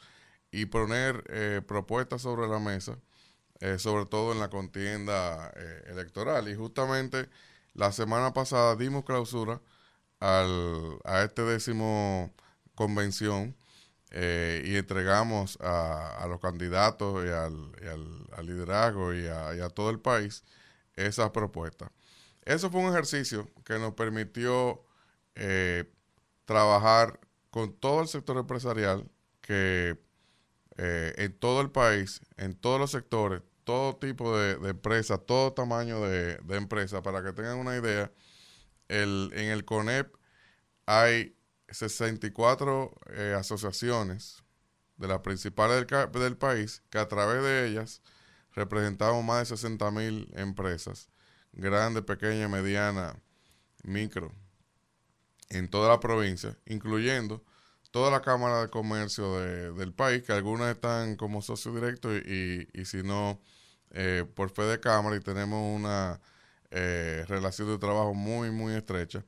y 0.52 0.66
poner 0.66 1.24
eh, 1.30 1.62
propuestas 1.66 2.22
sobre 2.22 2.48
la 2.48 2.60
mesa, 2.60 2.98
eh, 3.60 3.78
sobre 3.78 4.06
todo 4.06 4.32
en 4.32 4.40
la 4.40 4.50
contienda 4.50 5.52
eh, 5.56 5.84
electoral. 5.88 6.48
Y 6.48 6.54
justamente 6.56 7.28
la 7.74 7.92
semana 7.92 8.32
pasada 8.34 8.76
dimos 8.76 9.04
clausura 9.04 9.60
al, 10.20 10.98
a 11.04 11.22
este 11.24 11.42
décimo 11.42 12.32
convención 12.74 13.56
eh, 14.12 14.62
y 14.66 14.76
entregamos 14.76 15.58
a, 15.60 16.26
los 16.28 16.40
candidatos 16.40 17.24
y 17.24 17.28
al, 17.30 17.72
al- 18.36 18.46
liderazgo 18.46 19.14
y 19.14 19.26
a, 19.26 19.68
todo 19.70 19.90
el 19.90 20.00
país 20.00 20.44
esas 20.96 21.30
propuestas. 21.30 21.90
Eso 22.44 22.70
fue 22.70 22.80
un 22.82 22.90
ejercicio 22.90 23.48
que 23.64 23.78
nos 23.78 23.94
permitió 23.94 24.84
eh, 25.36 25.90
trabajar 26.44 27.20
con 27.50 27.72
todo 27.74 28.02
el 28.02 28.08
sector 28.08 28.36
empresarial 28.38 29.08
que 29.40 29.98
eh, 30.78 31.14
en 31.18 31.32
todo 31.38 31.60
el 31.60 31.70
país, 31.70 32.20
en 32.36 32.54
todos 32.54 32.80
los 32.80 32.90
sectores, 32.90 33.42
todo 33.64 33.96
tipo 33.96 34.36
de, 34.36 34.54
empresas, 34.68 35.20
todo 35.26 35.52
tamaño 35.52 36.00
de, 36.02 36.36
de 36.38 36.56
empresa, 36.56 37.02
para 37.02 37.22
que 37.22 37.32
tengan 37.32 37.58
una 37.58 37.76
idea, 37.76 38.10
el, 38.88 39.30
en 39.34 39.50
el 39.50 39.64
CONEP 39.64 40.14
hay 40.86 41.36
64 41.72 42.92
eh, 43.10 43.34
asociaciones 43.38 44.42
de 44.96 45.08
las 45.08 45.20
principales 45.20 45.86
del, 46.12 46.36
país 46.36 46.82
que 46.90 46.98
a 46.98 47.08
través 47.08 47.42
de 47.42 47.68
ellas 47.68 48.02
representamos 48.54 49.24
más 49.24 49.40
de 49.40 49.56
60 49.56 49.90
mil 49.90 50.28
empresas, 50.34 51.08
grandes, 51.52 52.04
pequeñas, 52.04 52.50
medianas, 52.50 53.16
micro, 53.84 54.32
en 55.50 55.68
toda 55.68 55.88
la 55.90 56.00
provincia, 56.00 56.56
incluyendo 56.66 57.44
toda 57.90 58.10
la 58.10 58.22
Cámara 58.22 58.62
de 58.62 58.70
Comercio 58.70 59.38
de- 59.38 59.72
del 59.72 59.92
país, 59.92 60.22
que 60.22 60.32
algunas 60.32 60.74
están 60.74 61.16
como 61.16 61.42
socio 61.42 61.74
directo 61.74 62.14
y, 62.16 62.68
y- 62.74 62.80
y 62.80 62.84
si 62.86 63.02
no, 63.02 63.40
eh, 63.90 64.24
por 64.34 64.50
fe 64.50 64.62
de 64.62 64.80
Cámara 64.80 65.16
y 65.16 65.20
tenemos 65.20 65.76
una 65.78 66.20
eh, 66.70 67.24
relación 67.28 67.68
de 67.68 67.78
trabajo 67.78 68.14
muy, 68.14 68.50
muy 68.50 68.74
estrecha. 68.74 69.24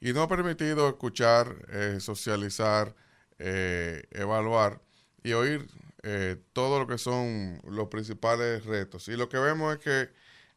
Y 0.00 0.12
nos 0.12 0.24
ha 0.24 0.28
permitido 0.28 0.88
escuchar, 0.88 1.56
eh, 1.70 1.98
socializar, 2.00 2.94
eh, 3.38 4.02
evaluar 4.10 4.80
y 5.22 5.32
oír 5.32 5.66
eh, 6.02 6.36
todo 6.52 6.78
lo 6.78 6.86
que 6.86 6.98
son 6.98 7.60
los 7.64 7.88
principales 7.88 8.64
retos. 8.64 9.08
Y 9.08 9.16
lo 9.16 9.28
que 9.28 9.38
vemos 9.38 9.74
es 9.76 9.80
que 9.80 10.10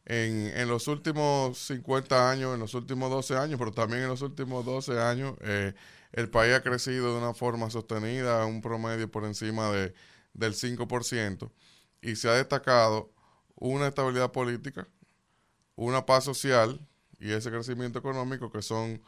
en, 0.04 0.46
en 0.56 0.68
los 0.68 0.88
últimos 0.88 1.58
50 1.58 2.30
años, 2.30 2.54
en 2.54 2.60
los 2.60 2.74
últimos 2.74 3.10
12 3.10 3.36
años, 3.36 3.58
pero 3.58 3.72
también 3.72 4.02
en 4.02 4.08
los 4.08 4.22
últimos 4.22 4.64
12 4.64 5.00
años, 5.00 5.36
el 6.12 6.28
país 6.30 6.54
ha 6.54 6.62
crecido 6.62 7.12
de 7.12 7.18
una 7.18 7.34
forma 7.34 7.70
sostenida, 7.70 8.44
un 8.46 8.60
promedio 8.60 9.10
por 9.10 9.24
encima 9.24 9.70
de, 9.70 9.94
del 10.34 10.54
5%, 10.54 11.50
y 12.00 12.16
se 12.16 12.28
ha 12.28 12.32
destacado 12.34 13.12
una 13.56 13.88
estabilidad 13.88 14.32
política, 14.32 14.88
una 15.76 16.04
paz 16.04 16.24
social 16.24 16.80
y 17.18 17.32
ese 17.32 17.50
crecimiento 17.50 17.98
económico 17.98 18.50
que 18.50 18.62
son 18.62 19.02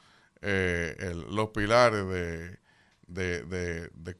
eh, 0.44 1.14
los 1.30 1.50
pilares 1.50 2.06
de- 2.06 2.58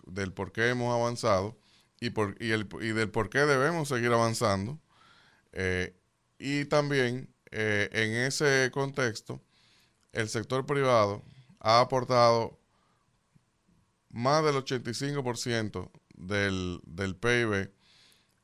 del 0.07 0.33
por 0.33 0.53
qué 0.53 0.69
hemos 0.71 0.95
avanzado 0.95 1.59
y, 2.01 2.11
por, 2.11 2.37
y, 2.41 2.51
el, 2.53 2.69
y 2.81 2.89
del 2.89 3.11
por 3.11 3.31
qué 3.31 3.41
debemos 3.41 3.89
seguir 3.89 4.13
avanzando. 4.13 4.79
Eh, 5.53 5.97
y 6.39 6.65
también 6.67 7.33
eh, 7.53 7.89
en 7.93 8.13
ese 8.27 8.71
contexto, 8.73 9.43
el 10.13 10.29
sector 10.29 10.67
privado 10.67 11.23
ha 11.61 11.81
aportado 11.81 12.59
más 14.11 14.45
del 14.45 14.57
85% 14.57 15.91
del, 16.17 16.81
del 16.85 17.17
PIB 17.17 17.71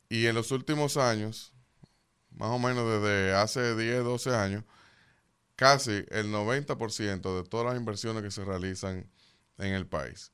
y 0.09 0.27
en 0.27 0.35
los 0.35 0.51
últimos 0.51 0.97
años, 0.97 1.53
más 2.33 2.51
o 2.51 2.59
menos 2.59 2.85
desde 3.03 3.35
hace 3.35 3.77
10, 3.77 4.03
12 4.05 4.35
años, 4.35 4.65
casi 5.61 6.07
el 6.09 6.33
90% 6.33 7.37
de 7.37 7.47
todas 7.47 7.67
las 7.67 7.77
inversiones 7.77 8.23
que 8.23 8.31
se 8.31 8.47
realizan 8.47 9.07
en 9.59 9.75
el 9.75 9.87
país. 9.87 10.33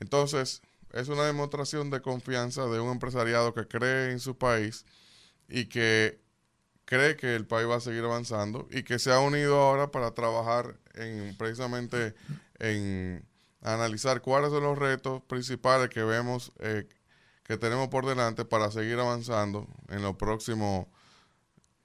Entonces, 0.00 0.62
es 0.94 1.08
una 1.08 1.24
demostración 1.24 1.90
de 1.90 2.00
confianza 2.00 2.64
de 2.68 2.80
un 2.80 2.90
empresariado 2.90 3.52
que 3.52 3.68
cree 3.68 4.10
en 4.10 4.20
su 4.20 4.38
país 4.38 4.86
y 5.48 5.66
que 5.66 6.18
cree 6.86 7.14
que 7.14 7.36
el 7.36 7.46
país 7.46 7.68
va 7.68 7.76
a 7.76 7.80
seguir 7.80 8.04
avanzando 8.04 8.66
y 8.70 8.84
que 8.84 8.98
se 8.98 9.12
ha 9.12 9.20
unido 9.20 9.60
ahora 9.60 9.90
para 9.90 10.14
trabajar 10.14 10.80
en 10.94 11.36
precisamente 11.36 12.14
en 12.58 13.22
analizar 13.60 14.22
cuáles 14.22 14.48
son 14.48 14.62
los 14.62 14.78
retos 14.78 15.22
principales 15.24 15.90
que 15.90 16.02
vemos 16.04 16.52
eh, 16.60 16.88
que 17.42 17.58
tenemos 17.58 17.88
por 17.88 18.06
delante 18.06 18.46
para 18.46 18.70
seguir 18.70 18.98
avanzando 18.98 19.68
en 19.90 20.00
los 20.00 20.16
próximos 20.16 20.86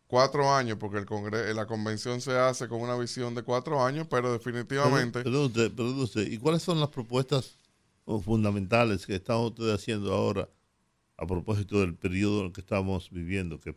cuatro 0.09 0.51
años, 0.51 0.79
porque 0.79 0.97
el 0.97 1.05
congre 1.05 1.53
la 1.53 1.67
convención 1.67 2.19
se 2.19 2.35
hace 2.35 2.67
con 2.67 2.81
una 2.81 2.97
visión 2.97 3.35
de 3.35 3.43
cuatro 3.43 3.85
años, 3.85 4.07
pero 4.09 4.33
definitivamente... 4.33 5.21
Perdón, 5.21 5.45
usted, 5.45 5.71
perdón 5.71 5.99
usted, 5.99 6.31
¿y 6.31 6.39
cuáles 6.39 6.63
son 6.63 6.79
las 6.79 6.89
propuestas 6.89 7.55
fundamentales 8.23 9.05
que 9.05 9.13
están 9.13 9.37
ustedes 9.37 9.75
haciendo 9.75 10.11
ahora 10.11 10.49
a 11.15 11.27
propósito 11.27 11.79
del 11.81 11.93
periodo 11.93 12.39
en 12.39 12.47
el 12.47 12.51
que 12.51 12.61
estamos 12.61 13.11
viviendo, 13.11 13.59
que 13.59 13.69
es 13.69 13.75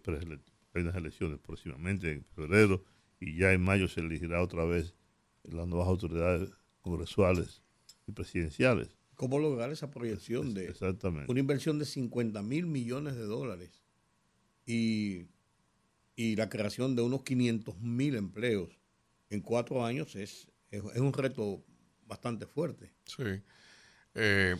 hay 0.74 0.80
unas 0.80 0.96
elecciones 0.96 1.38
próximamente 1.38 2.10
en 2.10 2.24
febrero 2.34 2.82
y 3.20 3.36
ya 3.36 3.52
en 3.52 3.60
mayo 3.60 3.86
se 3.86 4.00
elegirá 4.00 4.42
otra 4.42 4.64
vez 4.64 4.94
las 5.44 5.68
nuevas 5.68 5.86
autoridades 5.86 6.48
congresuales 6.80 7.60
y 8.06 8.12
presidenciales? 8.12 8.88
¿Cómo 9.16 9.38
lograr 9.38 9.70
esa 9.70 9.90
proyección 9.90 10.54
de 10.54 10.64
Exactamente. 10.70 11.30
una 11.30 11.40
inversión 11.40 11.78
de 11.78 11.84
50 11.84 12.40
mil 12.42 12.64
millones 12.64 13.16
de 13.16 13.24
dólares 13.24 13.82
y, 14.64 15.26
y 16.16 16.36
la 16.36 16.48
creación 16.48 16.96
de 16.96 17.02
unos 17.02 17.22
500 17.22 17.78
mil 17.80 18.16
empleos 18.16 18.70
en 19.30 19.40
cuatro 19.40 19.84
años 19.84 20.14
es, 20.14 20.48
es, 20.70 20.82
un 20.82 21.12
reto 21.12 21.64
bastante 22.06 22.46
fuerte. 22.46 22.92
Sí. 23.06 23.42
Eh, 24.14 24.56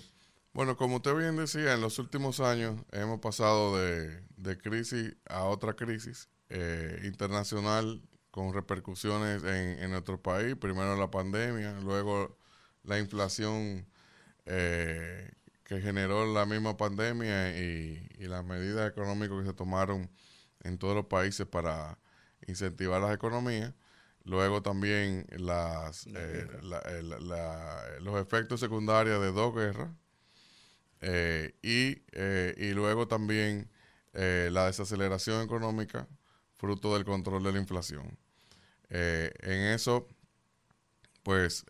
bueno, 0.55 0.77
como 0.77 0.97
usted 0.97 1.15
bien 1.15 1.37
decía, 1.37 1.75
en 1.75 1.81
los 1.81 1.99
últimos 1.99 2.41
años 2.41 2.81
hemos 2.93 3.21
pasado 3.21 3.79
de, 3.79 4.23
de 4.37 4.59
crisis 4.59 5.15
a 5.29 5.45
otra 5.45 5.75
crisis 5.75 6.29
eh, 6.49 7.01
internacional 7.05 8.03
con 8.31 8.53
repercusiones 8.55 9.43
en, 9.45 9.83
en 9.83 9.91
nuestro 9.91 10.21
país. 10.21 10.57
Primero 10.57 10.97
la 10.97 11.11
pandemia, 11.11 11.81
luego 11.81 12.39
la 12.83 12.99
inflación 12.99 13.87
eh, 14.47 15.31
que 15.65 15.81
generó 15.81 16.33
la 16.33 16.47
misma 16.47 16.77
pandemia 16.77 17.59
y, 17.59 18.09
y 18.19 18.27
las 18.27 18.45
medidas 18.45 18.91
económicas 18.91 19.39
que 19.41 19.47
se 19.47 19.55
tomaron 19.55 20.11
en 20.63 20.79
todos 20.79 20.95
los 20.95 21.07
países 21.07 21.47
para 21.47 21.99
incentivar 22.47 23.01
las 23.01 23.15
economías. 23.15 23.75
Luego 24.25 24.63
también 24.63 25.27
las, 25.37 26.07
eh, 26.07 26.47
la- 26.63 26.79
eh, 26.81 27.03
la- 27.03 27.19
la- 27.21 27.85
los 28.01 28.21
efectos 28.21 28.61
secundarios 28.61 29.21
de 29.21 29.33
dos 29.33 29.55
guerras. 29.55 29.91
eh, 31.01 31.55
y, 31.63 32.03
eh, 32.13 32.55
y 32.57 32.73
luego 32.75 33.09
también 33.09 33.69
la 34.13 34.67
desaceleración 34.67 35.43
económica 35.43 36.07
fruto 36.59 36.95
del 36.95 37.05
control 37.05 37.43
de 37.43 37.53
la 37.53 37.59
inflación. 37.59 38.19
En 38.91 39.61
eso, 39.75 40.07
pues, 41.23 41.65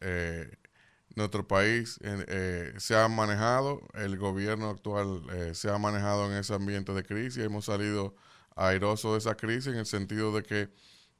nuestro 1.14 1.46
país 1.46 1.98
se 2.78 2.96
ha 2.96 3.08
manejado, 3.08 3.80
el 3.94 4.18
gobierno 4.18 4.70
actual 4.70 5.22
se 5.54 5.70
ha 5.70 5.78
manejado 5.78 6.26
en 6.30 6.36
ese 6.36 6.52
ambiente 6.54 6.92
de 6.92 7.04
crisis, 7.04 7.38
hemos 7.44 7.66
salido 7.66 8.14
airosos 8.56 9.12
de 9.12 9.18
esa 9.18 9.36
crisis 9.36 9.68
en 9.68 9.78
el 9.78 9.86
sentido 9.86 10.34
de 10.34 10.42
que 10.42 10.70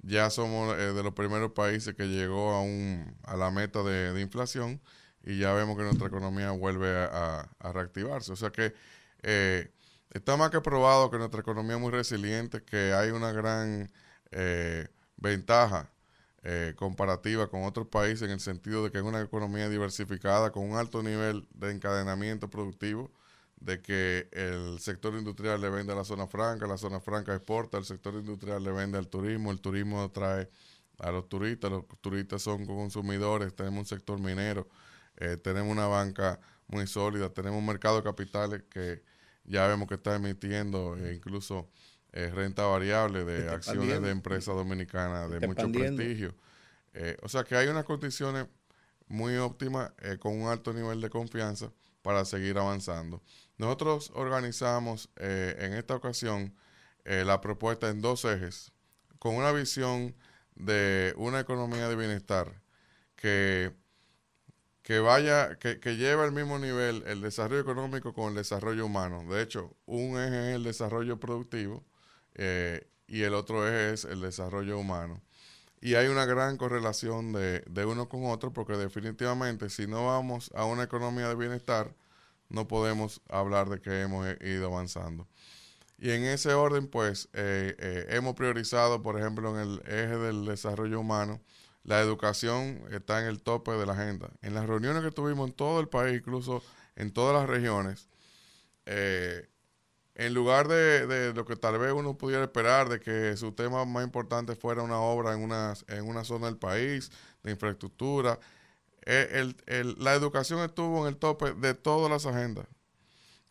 ya 0.02 0.30
somos 0.30 0.76
eh, 0.78 0.92
de 0.92 1.02
los 1.02 1.14
primeros 1.14 1.52
países 1.52 1.94
que 1.94 2.08
llegó 2.08 2.52
a, 2.52 2.62
un, 2.62 3.16
a 3.24 3.36
la 3.36 3.50
meta 3.50 3.82
de, 3.82 4.20
inflación 4.20 4.80
y 5.24 5.38
ya 5.38 5.52
vemos 5.52 5.76
que 5.76 5.84
nuestra 5.84 6.08
economía 6.08 6.50
vuelve 6.50 6.88
a 6.90 7.72
reactivarse. 7.72 8.32
O 8.32 8.36
sea 8.36 8.50
que 8.50 8.74
eh, 9.22 9.72
está 10.10 10.36
más 10.36 10.50
que 10.50 10.60
probado 10.60 11.10
que 11.10 11.18
nuestra 11.18 11.40
economía 11.40 11.76
es 11.76 11.80
muy 11.80 11.90
resiliente, 11.90 12.62
que 12.64 12.92
hay 12.92 13.10
una 13.10 13.32
gran 13.32 13.90
eh, 14.32 14.88
ventaja 15.16 15.92
eh, 16.42 16.74
comparativa 16.76 17.48
con 17.48 17.64
otros 17.64 17.86
países 17.86 18.22
en 18.22 18.30
el 18.32 18.40
sentido 18.40 18.84
de 18.84 18.90
que 18.90 18.98
es 18.98 19.04
una 19.04 19.22
economía 19.22 19.68
diversificada 19.68 20.50
con 20.50 20.68
un 20.68 20.76
alto 20.76 21.02
nivel 21.02 21.46
de 21.54 21.70
encadenamiento 21.70 22.50
productivo, 22.50 23.12
de 23.64 23.80
que 23.80 24.28
el 24.32 24.80
sector 24.80 25.14
industrial 25.14 25.60
le 25.60 25.70
vende 25.70 25.92
a 25.92 25.96
la 25.96 26.04
zona 26.04 26.26
franca, 26.26 26.66
la 26.66 26.76
zona 26.76 27.00
franca 27.00 27.34
exporta, 27.34 27.78
el 27.78 27.84
sector 27.84 28.14
industrial 28.14 28.62
le 28.64 28.72
vende 28.72 28.98
al 28.98 29.08
turismo, 29.08 29.52
el 29.52 29.60
turismo 29.60 30.10
trae 30.10 30.48
a 30.98 31.12
los 31.12 31.28
turistas, 31.28 31.70
los 31.70 31.84
turistas 32.00 32.42
son 32.42 32.66
consumidores, 32.66 33.54
tenemos 33.54 33.80
un 33.80 33.86
sector 33.86 34.18
minero, 34.18 34.68
eh, 35.16 35.36
tenemos 35.36 35.70
una 35.70 35.86
banca 35.86 36.40
muy 36.66 36.88
sólida, 36.88 37.30
tenemos 37.30 37.60
un 37.60 37.66
mercado 37.66 37.96
de 37.98 38.02
capitales 38.02 38.64
que 38.68 39.02
ya 39.44 39.66
vemos 39.68 39.86
que 39.88 39.94
está 39.94 40.16
emitiendo 40.16 40.96
eh, 40.96 41.14
incluso 41.14 41.70
eh, 42.12 42.30
renta 42.30 42.64
variable 42.64 43.24
de 43.24 43.40
Está 43.40 43.54
acciones 43.54 44.02
de 44.02 44.10
empresas 44.10 44.56
dominicanas 44.56 45.30
de 45.30 45.46
mucho 45.46 45.70
prestigio. 45.70 46.34
O 47.22 47.28
sea 47.28 47.44
que 47.44 47.54
hay 47.56 47.68
unas 47.68 47.84
condiciones 47.84 48.46
muy 49.06 49.36
óptimas 49.36 49.92
con 50.18 50.40
un 50.40 50.48
alto 50.48 50.72
nivel 50.72 51.00
de 51.00 51.10
confianza 51.10 51.72
para 52.02 52.24
seguir 52.24 52.58
avanzando. 52.58 53.22
Nosotros 53.62 54.10
organizamos 54.16 55.08
eh, 55.14 55.54
en 55.60 55.74
esta 55.74 55.94
ocasión 55.94 56.52
eh, 57.04 57.22
la 57.24 57.40
propuesta 57.40 57.90
en 57.90 58.00
dos 58.00 58.24
ejes, 58.24 58.72
con 59.20 59.36
una 59.36 59.52
visión 59.52 60.16
de 60.56 61.14
una 61.16 61.38
economía 61.38 61.88
de 61.88 61.94
bienestar 61.94 62.60
que, 63.14 63.72
que 64.82 64.98
vaya, 64.98 65.60
que, 65.60 65.78
que 65.78 65.96
lleve 65.96 66.24
al 66.24 66.32
mismo 66.32 66.58
nivel 66.58 67.04
el 67.06 67.20
desarrollo 67.20 67.60
económico 67.60 68.12
con 68.12 68.30
el 68.30 68.34
desarrollo 68.34 68.84
humano. 68.84 69.22
De 69.32 69.40
hecho, 69.40 69.76
un 69.86 70.18
eje 70.18 70.50
es 70.50 70.56
el 70.56 70.64
desarrollo 70.64 71.20
productivo 71.20 71.84
eh, 72.34 72.88
y 73.06 73.22
el 73.22 73.32
otro 73.32 73.68
eje 73.68 73.92
es 73.92 74.04
el 74.04 74.22
desarrollo 74.22 74.76
humano. 74.76 75.22
Y 75.80 75.94
hay 75.94 76.08
una 76.08 76.26
gran 76.26 76.56
correlación 76.56 77.32
de, 77.32 77.60
de 77.60 77.84
uno 77.84 78.08
con 78.08 78.24
otro 78.26 78.52
porque 78.52 78.72
definitivamente 78.72 79.70
si 79.70 79.86
no 79.86 80.06
vamos 80.06 80.50
a 80.52 80.64
una 80.64 80.82
economía 80.82 81.28
de 81.28 81.36
bienestar, 81.36 81.94
no 82.52 82.68
podemos 82.68 83.20
hablar 83.28 83.68
de 83.68 83.80
que 83.80 84.02
hemos 84.02 84.26
ido 84.42 84.66
avanzando. 84.66 85.26
Y 85.98 86.10
en 86.10 86.24
ese 86.24 86.52
orden, 86.52 86.86
pues, 86.86 87.28
eh, 87.32 87.74
eh, 87.78 88.06
hemos 88.10 88.34
priorizado, 88.34 89.02
por 89.02 89.18
ejemplo, 89.18 89.50
en 89.58 89.68
el 89.68 89.82
eje 89.86 90.18
del 90.18 90.44
desarrollo 90.44 91.00
humano, 91.00 91.40
la 91.84 92.00
educación 92.00 92.82
está 92.90 93.20
en 93.20 93.26
el 93.26 93.42
tope 93.42 93.72
de 93.72 93.86
la 93.86 93.94
agenda. 93.94 94.30
En 94.42 94.54
las 94.54 94.66
reuniones 94.66 95.02
que 95.02 95.10
tuvimos 95.10 95.48
en 95.48 95.54
todo 95.54 95.80
el 95.80 95.88
país, 95.88 96.18
incluso 96.18 96.62
en 96.96 97.12
todas 97.12 97.40
las 97.40 97.48
regiones, 97.48 98.08
eh, 98.86 99.48
en 100.14 100.34
lugar 100.34 100.68
de, 100.68 101.06
de 101.06 101.32
lo 101.32 101.46
que 101.46 101.56
tal 101.56 101.78
vez 101.78 101.92
uno 101.92 102.18
pudiera 102.18 102.44
esperar, 102.44 102.88
de 102.88 103.00
que 103.00 103.36
su 103.36 103.52
tema 103.52 103.84
más 103.84 104.04
importante 104.04 104.56
fuera 104.56 104.82
una 104.82 105.00
obra 105.00 105.32
en 105.32 105.40
una, 105.42 105.74
en 105.88 106.06
una 106.06 106.24
zona 106.24 106.46
del 106.46 106.58
país, 106.58 107.10
de 107.42 107.52
infraestructura, 107.52 108.38
el- 109.06 109.56
el- 109.66 109.96
la 109.98 110.14
educación 110.14 110.60
estuvo 110.60 111.02
en 111.06 111.12
el 111.14 111.18
tope 111.18 111.54
de 111.54 111.74
todas 111.74 112.10
las 112.10 112.26
agendas. 112.26 112.66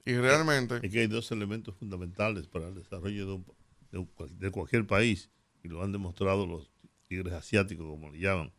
Y 0.06 0.14
realmente... 0.16 0.80
Es 0.82 0.92
que 0.92 1.00
hay 1.02 1.08
dos 1.08 1.32
elementos 1.32 1.76
fundamentales 1.76 2.48
para 2.48 2.68
el 2.70 2.76
desarrollo 2.76 3.26
de, 3.92 3.98
un- 4.00 4.08
de 4.40 4.52
cualquier 4.52 4.88
país, 4.88 5.30
y 5.64 5.68
lo 5.68 5.84
han 5.84 5.92
demostrado 5.92 6.46
los 6.48 6.72
tigres 7.08 7.34
asiáticos, 7.34 7.86
como 7.86 8.10
le 8.10 8.20
llaman, 8.20 8.52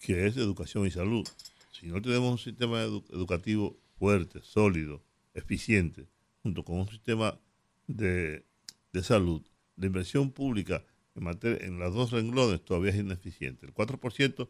que 0.00 0.26
es 0.26 0.36
educación 0.36 0.86
y 0.86 0.90
salud. 0.90 1.26
Si 1.72 1.86
no 1.86 2.00
tenemos 2.02 2.32
un 2.32 2.38
sistema 2.38 2.82
edu- 2.84 3.04
educativo 3.10 3.78
fuerte, 3.98 4.40
sólido, 4.42 5.02
eficiente, 5.34 6.08
junto 6.42 6.64
con 6.64 6.80
un 6.80 6.88
sistema 6.88 7.38
de, 7.86 8.44
de 8.92 9.02
salud, 9.02 9.42
la 9.76 9.86
inversión 9.86 10.32
pública 10.32 10.84
en, 11.14 11.22
materia, 11.24 11.68
las 11.70 11.94
dos 11.94 12.10
renglones 12.10 12.64
todavía 12.64 12.90
es 12.90 12.96
ineficiente. 12.96 13.66
El 13.66 13.74
4% 13.74 14.48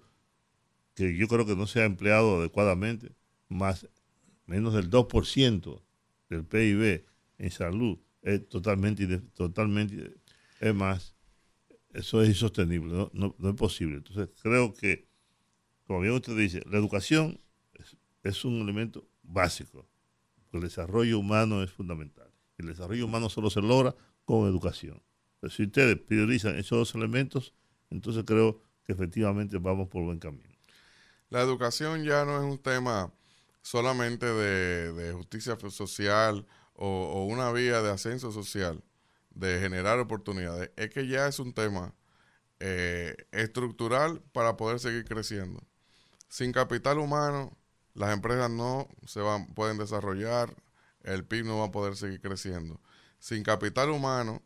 que 0.98 1.16
yo 1.16 1.28
creo 1.28 1.46
que 1.46 1.54
no 1.54 1.68
se 1.68 1.80
ha 1.80 1.84
empleado 1.84 2.40
adecuadamente, 2.40 3.12
más 3.48 3.88
menos 4.46 4.74
del 4.74 4.90
2% 4.90 5.80
del 6.28 6.44
PIB 6.44 7.04
en 7.38 7.50
salud 7.52 7.98
es 8.20 8.48
totalmente, 8.48 9.06
totalmente 9.34 10.16
es 10.58 10.74
más, 10.74 11.14
eso 11.92 12.20
es 12.20 12.30
insostenible, 12.30 12.92
no, 13.12 13.34
no, 13.38 13.48
es 13.48 13.54
posible. 13.54 13.98
Entonces 13.98 14.28
creo 14.42 14.74
que, 14.74 15.06
como 15.86 16.00
bien 16.00 16.14
usted 16.14 16.36
dice, 16.36 16.62
la 16.68 16.78
educación 16.78 17.38
es, 18.24 18.44
un 18.44 18.60
elemento 18.60 19.08
básico, 19.22 19.88
el 20.52 20.62
desarrollo 20.62 21.20
humano 21.20 21.62
es 21.62 21.70
fundamental. 21.70 22.28
El 22.56 22.66
desarrollo 22.66 23.04
humano 23.04 23.28
solo 23.28 23.50
se 23.50 23.62
logra 23.62 23.94
con 24.24 24.48
educación. 24.48 25.00
Si 25.48 25.62
ustedes 25.62 25.96
priorizan 25.96 26.56
esos 26.56 26.76
dos 26.76 26.94
elementos, 26.96 27.54
entonces 27.88 28.24
creo 28.26 28.60
que 28.84 28.92
efectivamente 28.92 29.58
vamos 29.58 29.88
por 29.88 30.02
buen 30.02 30.18
camino. 30.18 30.47
La 31.30 31.40
educación 31.42 32.04
ya 32.04 32.24
no 32.24 32.38
es 32.38 32.44
un 32.44 32.58
tema 32.58 33.12
solamente 33.62 34.26
de, 34.26 35.12
justicia 35.12 35.56
social 35.70 36.46
o, 36.74 36.86
o 36.86 37.24
una 37.24 37.52
vía 37.52 37.82
de 37.82 37.90
ascenso 37.90 38.32
social, 38.32 38.82
de 39.30 39.60
generar 39.60 39.98
oportunidades. 39.98 40.70
Es 40.76 40.90
que 40.90 41.06
ya 41.06 41.26
es 41.28 41.38
un 41.38 41.52
tema 41.52 41.94
eh, 42.60 43.14
estructural 43.30 44.20
para 44.32 44.56
poder 44.56 44.80
seguir 44.80 45.04
creciendo. 45.04 45.62
Sin 46.28 46.52
capital 46.52 46.98
humano, 46.98 47.56
las 47.94 48.12
empresas 48.12 48.50
no 48.50 48.88
se 49.06 49.20
van, 49.20 49.46
pueden 49.54 49.78
desarrollar, 49.78 50.56
el 51.04 51.24
PIB 51.24 51.46
no 51.46 51.58
va 51.58 51.66
a 51.66 51.70
poder 51.70 51.96
seguir 51.96 52.20
creciendo. 52.20 52.80
Sin 53.20 53.44
capital 53.44 53.90
humano, 53.90 54.42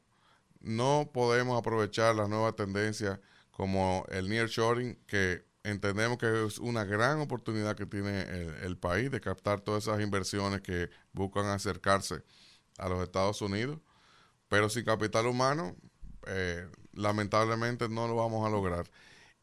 no 0.61 1.11
podemos 1.13 1.59
aprovechar 1.59 2.15
las 2.15 2.29
nuevas 2.29 2.55
tendencias 2.55 3.19
como 3.51 4.05
el 4.11 4.29
nearshoring, 4.29 4.97
que 5.07 5.45
entendemos 5.65 6.19
que 6.19 6.47
es 6.47 6.59
una 6.59 6.85
gran 6.85 7.21
oportunidad 7.21 7.77
que 7.77 7.87
tiene 7.87 8.23
el, 8.23 8.55
el 8.65 8.77
país 8.77 9.11
de 9.11 9.21
captar 9.21 9.61
todas 9.61 9.85
esas 9.85 10.01
inversiones 10.01 10.61
que 10.61 10.91
buscan 11.13 11.47
acercarse 11.47 12.23
a 12.79 12.89
los 12.89 13.03
Estados 13.03 13.41
Unidos, 13.43 13.79
pero 14.49 14.69
sin 14.69 14.85
capital 14.85 15.27
humano, 15.27 15.77
eh, 16.27 16.67
lamentablemente 16.95 17.89
no 17.89 18.09
lo 18.09 18.17
vamos 18.17 18.47
a 18.47 18.51
lograr. 18.51 18.91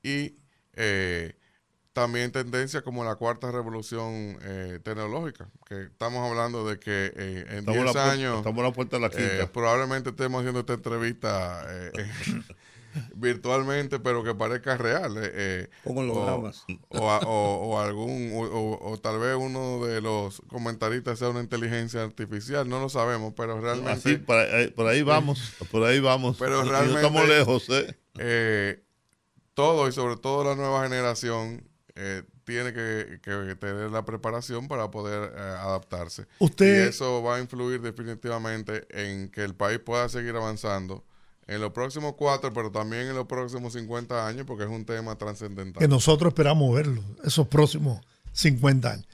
Y 0.03 0.36
eh, 0.74 1.36
también 1.93 2.32
tendencias 2.32 2.84
como 2.84 3.03
la 3.03 3.15
cuarta 3.15 3.51
revolución 3.51 4.38
eh, 4.41 4.80
tecnológica, 4.84 5.49
que 5.65 5.84
estamos 5.86 6.30
hablando 6.30 6.65
de 6.67 6.80
que 6.80 7.11
eh, 7.15 7.45
en 7.49 7.59
Estamos 7.59 7.67
a 7.67 7.74
10 7.74 7.86
la 7.86 7.91
puerta- 7.93 8.11
años 8.11 8.38
estamos 8.38 8.59
a 8.63 8.67
la 8.67 8.74
puerta 8.74 8.95
de 8.97 9.01
la 9.01 9.07
eh, 9.07 9.11
quinta. 9.38 9.51
probablemente 9.51 10.09
estemos 10.11 10.39
haciendo 10.39 10.59
esta 10.61 10.74
entrevista 10.74 11.65
virtualmente, 13.15 13.99
pero 13.99 14.23
que 14.23 14.33
parezca 14.35 14.77
real. 14.77 15.17
eh, 15.17 15.31
eh, 15.33 15.69
Con 15.83 16.09
o, 16.09 16.13
o, 16.89 17.09
a- 17.11 17.19
o- 17.19 17.69
o 17.69 17.79
algún 17.79 18.31
o, 18.33 18.41
o- 18.41 18.91
o 18.91 18.97
tal 18.97 19.19
vez 19.19 19.35
uno 19.35 19.85
de 19.85 20.01
los 20.01 20.41
comentaristas 20.47 21.19
sea 21.19 21.29
una 21.29 21.41
inteligencia 21.41 22.03
artificial, 22.03 22.67
no 22.67 22.79
lo 22.79 22.89
sabemos, 22.89 23.33
pero 23.35 23.59
realmente 23.59 23.91
Así, 23.91 24.17
por 24.17 24.37
ahí, 24.37 24.67
por 24.71 24.87
ahí 24.87 25.01
vamos, 25.03 25.53
por 25.71 25.83
ahí 25.83 25.99
vamos. 25.99 26.37
Pero 26.39 26.63
no 26.63 26.69
realmente- 26.71 27.01
estamos 27.01 27.27
lejos, 27.27 27.69
¿eh? 27.69 27.95
eh, 28.19 28.83
todo 29.53 29.87
y 29.87 29.91
sobre 29.91 30.17
todo 30.17 30.43
la 30.43 30.55
nueva 30.55 30.83
generación 30.83 31.67
eh, 31.95 32.23
tiene 32.45 32.73
que, 32.73 33.19
que 33.21 33.55
tener 33.59 33.91
la 33.91 34.05
preparación 34.05 34.67
para 34.67 34.89
poder 34.89 35.33
eh, 35.35 35.39
adaptarse. 35.39 36.25
Usted- 36.39 36.85
Y 36.85 36.89
eso 36.89 37.21
va 37.21 37.35
a 37.35 37.39
influir 37.41 37.81
definitivamente 37.81 38.87
en 38.89 39.29
que 39.29 39.43
el 39.43 39.53
país 39.53 39.79
pueda 39.79 40.07
seguir 40.09 40.35
avanzando 40.35 41.03
en 41.50 41.60
los 41.62 41.72
próximos 41.72 42.14
cuatro, 42.16 42.54
pero 42.54 42.72
también 42.72 43.08
en 43.08 43.16
los 43.16 43.26
próximos 43.26 43.74
50 43.74 44.28
años, 44.28 44.45
porque 44.45 44.66
es 44.66 44.70
un 44.70 44.86
tema 44.86 45.16
trascendental. 45.16 45.82
que 45.82 45.88
nosotros 45.88 46.32
esperamos 46.32 46.74
verlo 46.76 47.04
esos 47.24 47.47
próximos 47.47 48.02
50 48.34 48.91
años. 48.91 49.08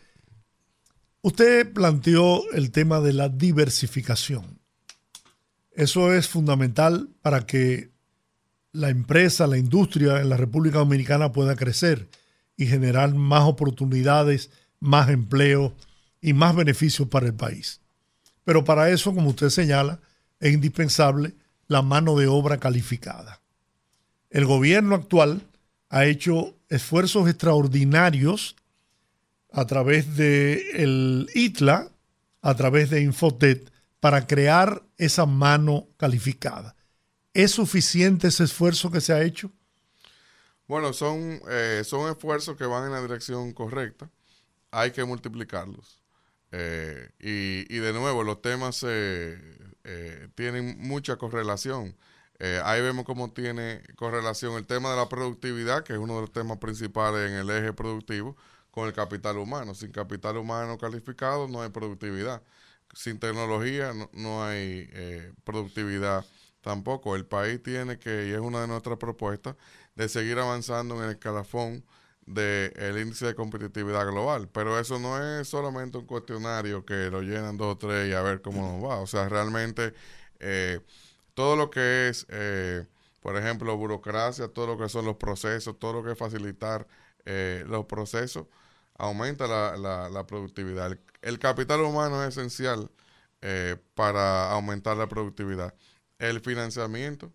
Usted 1.22 1.72
planteó 1.72 2.44
el 2.52 2.72
tema 2.72 3.00
de 3.00 3.14
la 3.14 3.30
diversificación. 3.30 4.60
Eso 5.72 6.14
es 6.14 6.28
fundamental 6.28 7.10
para 7.22 7.46
que 7.46 7.90
la 8.74 8.90
empresa, 8.90 9.48
la 9.48 9.58
industria 9.58 10.20
en 10.20 10.30
la 10.30 10.38
República 10.38 10.80
Dominicana 10.80 11.32
pueda 11.32 11.56
crecer 11.56 12.10
y 12.58 12.68
generar 12.68 13.14
más 13.16 13.44
oportunidades, 13.44 14.52
más 14.82 15.10
empleo 15.10 15.74
y 16.22 16.34
más 16.34 16.54
beneficios 16.54 17.08
para 17.08 17.28
el 17.28 17.34
país. 17.34 17.80
Pero 18.44 18.66
para 18.66 18.90
eso, 18.90 19.16
como 19.16 19.30
usted 19.30 19.50
señala, 19.50 20.02
es 20.42 20.54
indispensable 20.54 21.34
la 21.68 21.82
mano 21.82 22.16
de 22.16 22.28
obra 22.28 22.59
calificada. 22.59 23.41
El 24.30 24.45
gobierno 24.45 24.95
actual 24.95 25.41
ha 25.89 26.05
hecho 26.05 26.55
esfuerzos 26.70 27.30
extraordinarios 27.30 28.55
a 29.51 29.66
través 29.66 30.18
de 30.18 30.72
el 30.74 31.30
ITLA, 31.34 31.89
a 32.41 32.55
través 32.55 32.89
de 32.89 33.01
Infotet, 33.01 33.72
para 33.99 34.28
crear 34.28 34.84
esa 34.97 35.26
mano 35.26 35.88
calificada. 35.97 36.76
¿Es 37.34 37.51
suficiente 37.51 38.28
ese 38.28 38.43
esfuerzo 38.43 38.91
que 38.91 39.01
se 39.01 39.13
ha 39.13 39.24
hecho? 39.24 39.51
Bueno, 40.68 40.93
son, 40.93 41.41
eh, 41.49 41.84
son 41.86 42.11
esfuerzos 42.11 42.57
que 42.57 42.66
van 42.66 42.86
en 42.86 42.91
la 42.91 43.01
dirección 43.01 43.53
correcta. 43.53 44.09
Hay 44.72 44.91
que 44.91 45.03
multiplicarlos. 45.05 46.01
Eh, 46.51 47.09
y, 47.20 47.74
y 47.74 47.80
de 47.80 47.93
nuevo, 47.93 48.24
los 48.24 48.41
temas 48.41 48.84
eh, 48.88 49.38
eh, 49.86 50.30
tienen 50.36 50.78
mucha 50.80 51.18
correlación. 51.18 51.96
Eh, 52.40 52.60
ahí 52.66 52.82
vemos 52.82 53.06
cómo 53.06 53.32
tiene 53.32 53.82
correlación 53.96 54.56
el 54.56 54.66
tema 54.66 54.90
de 54.92 54.98
la 54.98 55.08
productividad, 55.08 55.84
que 55.84 55.94
es 55.94 56.00
uno 56.00 56.16
de 56.16 56.22
los 56.22 56.32
temas 56.34 56.58
principales 56.58 57.32
en 57.32 57.38
el 57.38 57.50
eje 57.50 57.72
productivo, 57.74 58.36
con 58.72 58.88
el 58.88 58.94
capital 58.94 59.38
humano. 59.38 59.74
Sin 59.76 59.92
capital 59.92 60.38
humano 60.38 60.78
calificado 60.78 61.48
no 61.48 61.62
hay 61.62 61.70
productividad. 61.70 62.42
Sin 62.94 63.20
tecnología 63.20 63.94
no, 63.94 64.10
no 64.14 64.44
hay 64.44 64.90
eh, 64.94 65.34
productividad 65.44 66.26
tampoco. 66.62 67.16
El 67.16 67.26
país 67.26 67.62
tiene 67.64 68.00
que, 68.00 68.28
y 68.28 68.32
es 68.32 68.40
una 68.40 68.62
de 68.62 68.68
nuestras 68.68 68.98
propuestas, 68.98 69.56
de 69.96 70.10
seguir 70.10 70.40
avanzando 70.40 70.96
en 70.98 71.04
el 71.04 71.12
escalafón 71.12 71.86
del 72.26 72.97
índice 72.99 73.28
de 73.28 73.36
competitividad 73.36 74.05
global. 74.07 74.49
Pero 74.49 74.80
eso 74.80 74.99
no 74.99 75.21
es 75.21 75.47
solamente 75.47 75.97
un 75.97 76.05
cuestionario 76.05 76.86
que 76.86 77.09
lo 77.11 77.21
llenan 77.21 77.57
dos 77.57 77.76
o 77.76 77.78
tres 77.78 78.09
y 78.09 78.13
a 78.13 78.21
ver 78.21 78.41
cómo 78.41 78.61
nos 78.61 78.84
va. 78.84 78.97
O 78.99 79.07
sea, 79.07 79.30
realmente 79.30 79.93
eh, 80.39 80.82
todo 81.34 81.55
lo 81.55 81.69
que 81.69 82.09
es, 82.09 82.26
eh, 82.30 82.86
por 83.21 83.38
ejemplo, 83.38 83.76
burocracia, 83.78 84.47
todo 84.49 84.67
lo 84.67 84.78
que 84.78 84.89
son 84.89 85.05
los 85.05 85.17
procesos, 85.17 85.80
todo 85.80 85.93
lo 85.93 86.03
que 86.03 86.13
es 86.13 86.17
facilitar 86.17 86.88
eh, 87.26 87.63
los 87.67 87.86
procesos, 87.86 88.47
aumenta 88.97 89.47
la, 89.47 90.09
la, 90.09 90.28
productividad. 90.28 90.88
El, 90.88 90.99
el 91.21 91.39
capital 91.39 91.82
humano 91.82 92.23
es 92.23 92.38
esencial 92.38 92.89
para 93.93 94.51
aumentar 94.51 94.97
la 94.97 95.07
productividad. 95.07 95.76
El 96.17 96.41
financiamiento 96.41 97.32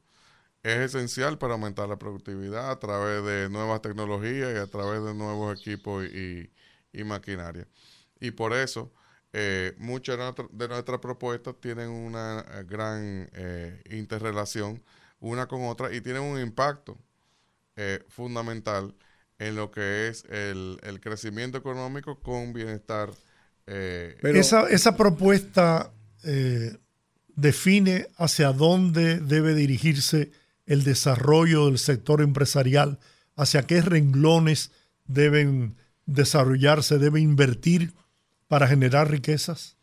es 0.62 0.78
esencial 0.94 1.38
para 1.38 1.54
aumentar 1.54 1.88
la 1.88 1.98
productividad 1.98 2.70
a 2.70 2.78
través 2.78 3.24
de 3.24 3.48
nuevas 3.50 3.80
tecnologías 3.82 4.52
y 4.54 4.58
a 4.58 4.66
través 4.66 5.02
de 5.04 5.14
nuevos 5.14 5.58
equipos 5.60 6.04
y, 6.06 6.50
y 6.92 7.04
maquinaria. 7.04 7.66
Y 8.20 8.32
por 8.32 8.52
eso, 8.52 8.92
eh, 9.32 9.74
muchas 9.78 10.18
de, 10.18 10.24
nuestra- 10.24 10.48
de 10.52 10.68
nuestras 10.68 11.00
propuestas 11.00 11.54
tienen 11.60 11.88
una 11.88 12.40
eh, 12.52 12.64
gran 12.68 13.30
eh, 13.32 13.82
interrelación 13.90 14.82
una 15.20 15.46
con 15.46 15.64
otra 15.64 15.94
y 15.94 16.00
tienen 16.00 16.22
un 16.22 16.40
impacto 16.40 16.98
eh, 17.76 18.04
fundamental 18.08 18.94
en 19.38 19.56
lo 19.56 19.70
que 19.70 20.08
es 20.08 20.24
el, 20.30 20.78
el 20.82 21.00
crecimiento 21.00 21.58
económico 21.58 22.20
con 22.20 22.52
bienestar. 22.52 23.10
eh, 23.66 24.16
Pero- 24.20 24.38
esa, 24.38 24.68
esa 24.68 24.96
propuesta 24.96 25.92
eh, 26.24 26.76
define 27.36 28.08
hacia 28.16 28.52
dónde 28.52 29.18
debe 29.20 29.54
dirigirse 29.54 30.30
el 30.70 30.84
desarrollo 30.84 31.66
del 31.66 31.78
sector 31.78 32.22
empresarial, 32.22 32.98
hacia 33.36 33.66
qué 33.66 33.82
renglones 33.82 34.70
deben 35.06 35.76
desarrollarse, 36.06 36.98
debe 36.98 37.20
invertir 37.20 37.92
para 38.48 38.66
generar 38.68 39.10
riquezas. 39.10 39.76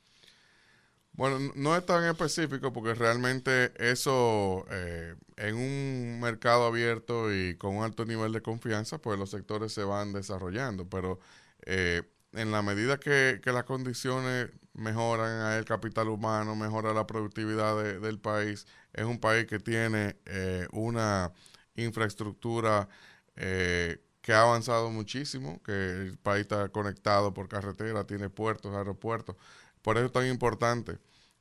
Bueno, 1.13 1.39
no 1.55 1.75
es 1.75 1.83
tan 1.85 2.03
específico 2.05 2.71
porque 2.71 2.93
realmente 2.93 3.73
eso 3.77 4.65
eh, 4.69 5.15
en 5.38 5.55
un 5.55 6.19
mercado 6.21 6.67
abierto 6.67 7.33
y 7.33 7.57
con 7.57 7.75
un 7.77 7.83
alto 7.83 8.05
nivel 8.05 8.31
de 8.33 8.41
confianza, 8.43 8.99
pues 8.99 9.17
los 9.17 9.31
sectores 9.31 9.73
se 9.73 9.83
van 9.83 10.13
desarrollando, 10.13 10.88
pero 10.88 11.19
eh, 11.65 12.03
en 12.33 12.51
la 12.51 12.61
medida 12.61 12.99
que, 12.99 13.39
que 13.43 13.51
las 13.51 13.63
condiciones 13.63 14.49
mejoran 14.73 15.57
el 15.57 15.65
capital 15.65 16.09
humano, 16.09 16.55
mejora 16.55 16.93
la 16.93 17.07
productividad 17.07 17.81
de- 17.83 17.99
del 17.99 18.19
país, 18.19 18.67
es 18.97 19.05
un 19.05 19.19
país 19.19 19.45
que 19.45 19.59
tiene 19.59 20.17
eh, 20.25 20.67
una 20.71 21.31
infraestructura 21.75 22.89
eh, 23.35 24.01
que 24.21 24.33
ha 24.33 24.41
avanzado 24.41 24.89
muchísimo, 24.91 25.61
que 25.63 25.71
el 25.71 26.17
país 26.17 26.41
está 26.41 26.69
conectado 26.69 27.33
por 27.33 27.47
carretera, 27.47 28.05
tiene 28.05 28.29
puertos, 28.29 28.75
aeropuertos. 28.75 29.35
Por 29.81 29.97
eso 29.97 30.07
es 30.07 30.11
tan 30.11 30.27
importante 30.27 30.99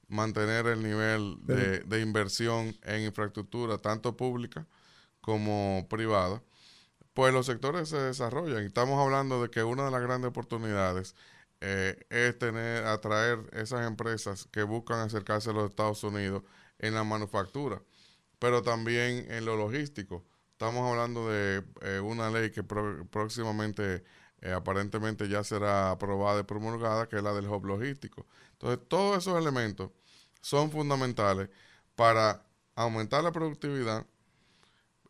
mantener 0.08 0.66
el 0.66 0.82
nivel 0.82 1.38
de, 1.42 1.80
de 1.80 2.00
inversión 2.00 2.76
en 2.82 3.02
infraestructura, 3.02 3.78
tanto 3.78 4.16
pública 4.16 4.66
como 5.20 5.86
privada, 5.90 6.42
pues 7.14 7.32
los 7.32 7.46
sectores 7.46 7.88
se 7.88 7.96
desarrollan. 7.96 8.62
Y 8.62 8.66
estamos 8.66 9.00
hablando 9.04 9.42
de 9.42 9.50
que 9.50 9.64
una 9.64 9.86
de 9.86 9.90
las 9.90 10.02
grandes 10.02 10.28
oportunidades 10.28 11.16
eh, 11.60 11.96
es 12.10 12.38
tener, 12.38 12.84
atraer 12.86 13.38
esas 13.52 13.86
empresas 13.86 14.46
que 14.52 14.62
buscan 14.62 15.00
acercarse 15.00 15.50
a 15.50 15.52
los 15.54 15.70
Estados 15.70 16.04
Unidos 16.04 16.42
en 16.78 16.94
la 16.94 17.04
manufactura, 17.04 17.82
pero 18.38 18.62
también 18.62 19.30
en 19.30 19.44
lo 19.44 19.56
logístico. 19.56 20.24
Estamos 20.52 20.90
hablando 20.90 21.28
de 21.28 21.62
eh, 21.82 22.00
una 22.00 22.30
ley 22.30 22.50
que 22.50 22.62
próximamente 22.62 24.04
eh, 24.40 24.52
aparentemente 24.52 25.28
ya 25.28 25.44
será 25.44 25.90
aprobada 25.90 26.40
y 26.40 26.44
promulgada, 26.44 27.08
que 27.08 27.16
es 27.16 27.22
la 27.22 27.32
del 27.34 27.48
hub 27.48 27.64
logístico. 27.64 28.26
Entonces, 28.52 28.80
todos 28.88 29.18
esos 29.18 29.38
elementos 29.38 29.90
son 30.40 30.70
fundamentales 30.70 31.50
para 31.94 32.46
aumentar 32.74 33.24
la 33.24 33.32
productividad 33.32 34.06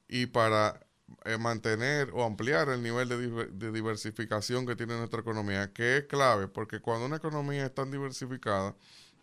y 0.08 0.26
para 0.26 0.80
eh, 1.24 1.38
mantener 1.38 2.10
o 2.12 2.24
ampliar 2.24 2.68
el 2.68 2.82
nivel 2.82 3.08
de 3.08 3.72
diversificación 3.72 4.66
que 4.66 4.76
tiene 4.76 4.96
nuestra 4.96 5.20
economía, 5.20 5.72
que 5.72 5.98
es 5.98 6.04
clave, 6.04 6.48
porque 6.48 6.80
cuando 6.80 7.06
una 7.06 7.16
economía 7.16 7.66
es 7.66 7.74
tan 7.74 7.90
diversificada, 7.90 8.74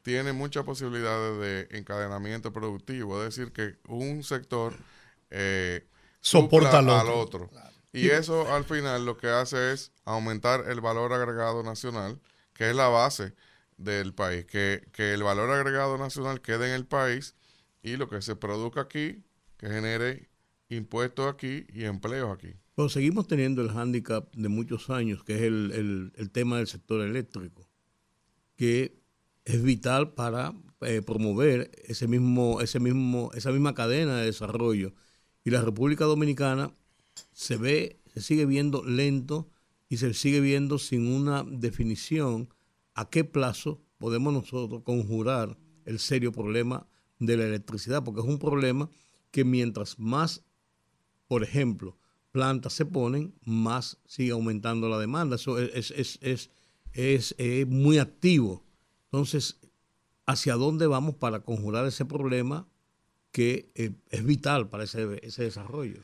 tiene 0.03 0.33
muchas 0.33 0.63
posibilidades 0.65 1.39
de 1.69 1.77
encadenamiento 1.79 2.53
productivo, 2.53 3.23
es 3.23 3.35
decir, 3.35 3.51
que 3.53 3.77
un 3.87 4.23
sector 4.23 4.75
eh, 5.31 5.87
Soporta 6.21 6.79
al 6.79 6.89
al 6.89 7.07
otro. 7.09 7.49
Y 7.91 8.07
eso 8.09 8.51
al 8.53 8.63
final 8.65 9.05
lo 9.05 9.17
que 9.17 9.27
hace 9.27 9.73
es 9.73 9.91
aumentar 10.05 10.65
el 10.69 10.81
valor 10.81 11.13
agregado 11.13 11.63
nacional, 11.63 12.19
que 12.53 12.69
es 12.69 12.75
la 12.75 12.87
base 12.87 13.33
del 13.77 14.13
país, 14.13 14.45
que, 14.45 14.87
que 14.93 15.13
el 15.13 15.23
valor 15.23 15.49
agregado 15.51 15.97
nacional 15.97 16.41
quede 16.41 16.67
en 16.69 16.73
el 16.73 16.85
país 16.85 17.35
y 17.81 17.97
lo 17.97 18.07
que 18.09 18.21
se 18.21 18.35
produzca 18.35 18.81
aquí, 18.81 19.23
que 19.57 19.67
genere 19.67 20.29
impuestos 20.69 21.31
aquí 21.33 21.65
y 21.73 21.83
empleos 21.85 22.31
aquí. 22.33 22.53
Pero 22.75 22.89
seguimos 22.89 23.27
teniendo 23.27 23.61
el 23.61 23.69
hándicap 23.69 24.33
de 24.35 24.49
muchos 24.49 24.89
años, 24.89 25.23
que 25.23 25.35
es 25.35 25.41
el, 25.43 25.71
el- 25.73 26.13
el 26.15 26.31
tema 26.31 26.57
del 26.57 26.67
sector 26.67 27.01
eléctrico, 27.01 27.67
que 28.55 29.02
es 29.45 29.61
vital 29.61 30.13
para 30.13 30.53
eh, 30.81 31.01
promover 31.01 31.71
ese 31.85 32.07
mismo, 32.07 32.61
ese 32.61 32.79
mismo, 32.79 33.31
esa 33.33 33.51
misma 33.51 33.73
cadena 33.73 34.17
de 34.17 34.25
desarrollo. 34.25 34.93
Y 35.43 35.49
la 35.49 35.61
República 35.61 36.05
Dominicana 36.05 36.75
se 37.31 37.57
ve, 37.57 38.01
se 38.13 38.21
sigue 38.21 38.45
viendo 38.45 38.83
lento 38.83 39.49
y 39.89 39.97
se 39.97 40.13
sigue 40.13 40.39
viendo 40.39 40.79
sin 40.79 41.07
una 41.07 41.43
definición 41.43 42.49
a 42.93 43.09
qué 43.09 43.23
plazo 43.23 43.81
podemos 43.97 44.33
nosotros 44.33 44.83
conjurar 44.83 45.57
el 45.85 45.99
serio 45.99 46.31
problema 46.31 46.87
de 47.19 47.37
la 47.37 47.45
electricidad, 47.45 48.03
porque 48.03 48.21
es 48.21 48.27
un 48.27 48.39
problema 48.39 48.89
que 49.31 49.43
mientras 49.43 49.99
más 49.99 50.43
por 51.33 51.43
ejemplo, 51.43 51.97
plantas 52.31 52.73
se 52.73 52.85
ponen, 52.85 53.33
más 53.43 53.97
sigue 54.05 54.31
aumentando 54.31 54.87
la 54.89 54.99
demanda. 54.99 55.35
Eso 55.35 55.57
es, 55.57 55.89
es, 55.89 56.19
es, 56.91 57.35
es, 57.37 57.67
muy 57.67 57.97
activo. 57.97 58.63
Entonces, 59.13 59.59
¿hacia 60.25 60.55
dónde 60.55 60.87
vamos 60.87 61.13
para 61.13 61.41
conjurar 61.41 61.85
ese 61.85 62.03
problema 62.03 62.67
que 63.31 63.71
eh, 63.75 63.91
es 64.09 64.25
vital 64.25 64.69
para 64.69 64.85
ese, 64.85 65.19
ese 65.21 65.43
desarrollo? 65.43 66.01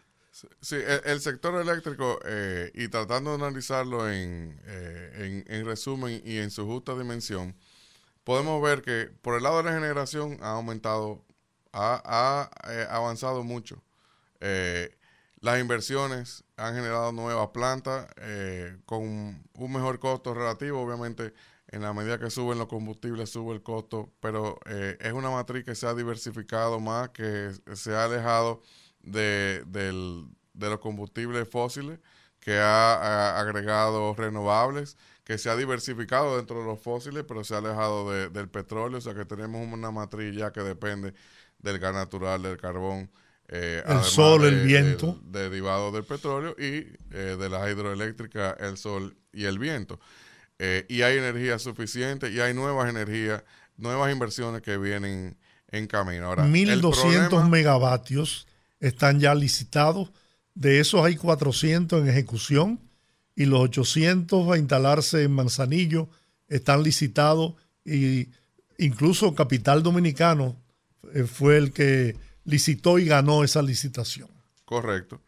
Sí, 0.61 0.75
el, 0.75 1.01
el 1.03 1.19
sector 1.19 1.59
eléctrico, 1.59 2.19
eh, 2.23 2.71
y 2.75 2.87
tratando 2.87 3.31
de 3.31 3.43
analizarlo 3.43 4.07
en, 4.07 4.61
eh, 4.63 5.43
en, 5.47 5.55
en 5.55 5.65
resumen 5.65 6.21
y 6.23 6.37
en 6.37 6.51
su 6.51 6.67
justa 6.67 6.95
dimensión, 6.95 7.55
podemos 8.23 8.61
ver 8.61 8.83
que 8.83 9.09
por 9.23 9.35
el 9.35 9.41
lado 9.41 9.57
de 9.57 9.63
la 9.63 9.73
generación 9.73 10.37
ha 10.41 10.51
aumentado, 10.51 11.25
ha, 11.73 12.03
ha, 12.05 12.71
eh, 12.71 12.85
avanzado 12.91 13.43
mucho. 13.43 13.81
Eh, 14.39 14.95
las 15.39 15.59
inversiones 15.59 16.43
han 16.57 16.75
generado 16.75 17.11
nuevas 17.11 17.49
plantas 17.49 18.07
con 18.85 19.01
un 19.01 19.73
mejor 19.73 19.97
costo 19.97 20.35
relativo, 20.35 20.79
obviamente 20.79 21.33
en 21.71 21.81
la 21.81 21.93
medida 21.93 22.19
que 22.19 22.29
suben 22.29 22.57
los 22.57 22.67
combustibles 22.67 23.29
sube 23.29 23.53
el 23.55 23.63
costo, 23.63 24.11
pero 24.19 24.59
eh, 24.65 24.97
es 24.99 25.13
una 25.13 25.29
matriz 25.29 25.63
que 25.63 25.75
se 25.75 25.87
ha 25.87 25.93
diversificado 25.93 26.79
más, 26.79 27.09
que 27.09 27.51
se 27.73 27.95
ha 27.95 28.05
alejado 28.05 28.61
de, 29.01 29.63
del- 29.67 30.25
de 30.53 30.69
los 30.69 30.79
combustibles 30.79 31.47
fósiles, 31.47 31.99
que 32.39 32.57
ha, 32.57 32.95
ha 32.95 33.39
agregado 33.39 34.13
renovables, 34.15 34.97
que 35.23 35.37
se 35.37 35.49
ha 35.49 35.55
diversificado 35.55 36.37
dentro 36.37 36.59
de 36.59 36.65
los 36.65 36.81
fósiles, 36.81 37.23
pero 37.27 37.43
se 37.43 37.53
ha 37.53 37.59
alejado 37.59 38.11
de- 38.11 38.29
del 38.29 38.49
petróleo, 38.49 38.97
o 38.97 39.01
sea 39.01 39.13
que 39.13 39.25
tenemos 39.25 39.65
una 39.71 39.91
matriz 39.91 40.35
ya 40.35 40.51
que 40.51 40.61
depende 40.61 41.13
del 41.59 41.79
gas 41.79 41.93
natural, 41.93 42.41
del 42.41 42.57
carbón, 42.57 43.11
eh, 43.47 43.83
El 43.87 44.03
sol, 44.03 44.43
el 44.45 44.59
de- 44.59 44.63
viento. 44.65 45.19
del 45.23 45.49
derivado 45.49 45.91
del 45.91 46.03
petróleo 46.03 46.55
y 46.57 46.87
eh, 47.11 47.35
de 47.39 47.49
la 47.49 47.69
hidroeléctrica, 47.69 48.51
el 48.59 48.77
sol 48.77 49.15
y 49.33 49.45
el 49.45 49.59
viento. 49.59 49.99
Eh, 50.59 50.85
y 50.89 51.01
hay 51.03 51.17
energía 51.17 51.57
suficiente 51.57 52.29
y 52.29 52.39
hay 52.41 52.53
nuevas 52.53 52.89
energías, 52.89 53.43
nuevas 53.77 54.11
inversiones 54.11 54.61
que 54.61 54.77
vienen 54.77 55.37
en 55.71 55.87
camino. 55.87 56.25
Ahora, 56.27 56.45
el 56.45 56.51
1.200 56.51 57.29
problema- 57.29 57.49
megavatios 57.49 58.45
están 58.79 59.19
ya 59.19 59.33
licitados. 59.35 60.11
De 60.53 60.79
esos 60.81 61.05
hay 61.05 61.15
400 61.15 62.01
en 62.01 62.09
ejecución 62.09 62.79
y 63.35 63.45
los 63.45 63.61
800 63.61 64.51
a 64.51 64.57
instalarse 64.57 65.23
en 65.23 65.31
Manzanillo 65.31 66.09
están 66.49 66.83
licitados 66.83 67.53
y 67.85 68.27
incluso 68.77 69.33
Capital 69.35 69.81
Dominicano 69.83 70.57
eh, 71.13 71.23
fue 71.23 71.57
el 71.57 71.71
que 71.71 72.17
licitó 72.43 72.99
y 72.99 73.05
ganó 73.05 73.43
esa 73.45 73.61
licitación. 73.61 74.27
Correcto. 74.65 75.21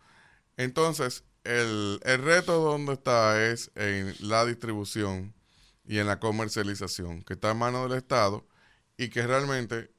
Entonces, 0.58 1.24
el, 1.44 2.00
el 2.04 2.22
reto 2.24 2.62
donde 2.62 2.94
está 2.94 3.44
es 3.46 3.72
en 3.76 4.16
la 4.20 4.46
distribución 4.46 5.34
y 5.86 6.00
en 6.00 6.08
la 6.08 6.20
comercialización, 6.20 7.24
que 7.24 7.34
está 7.34 7.52
en 7.52 7.58
manos 7.58 7.90
del 7.90 7.98
Estado 7.98 8.48
y 8.98 9.10
que 9.10 9.26
realmente 9.26 9.92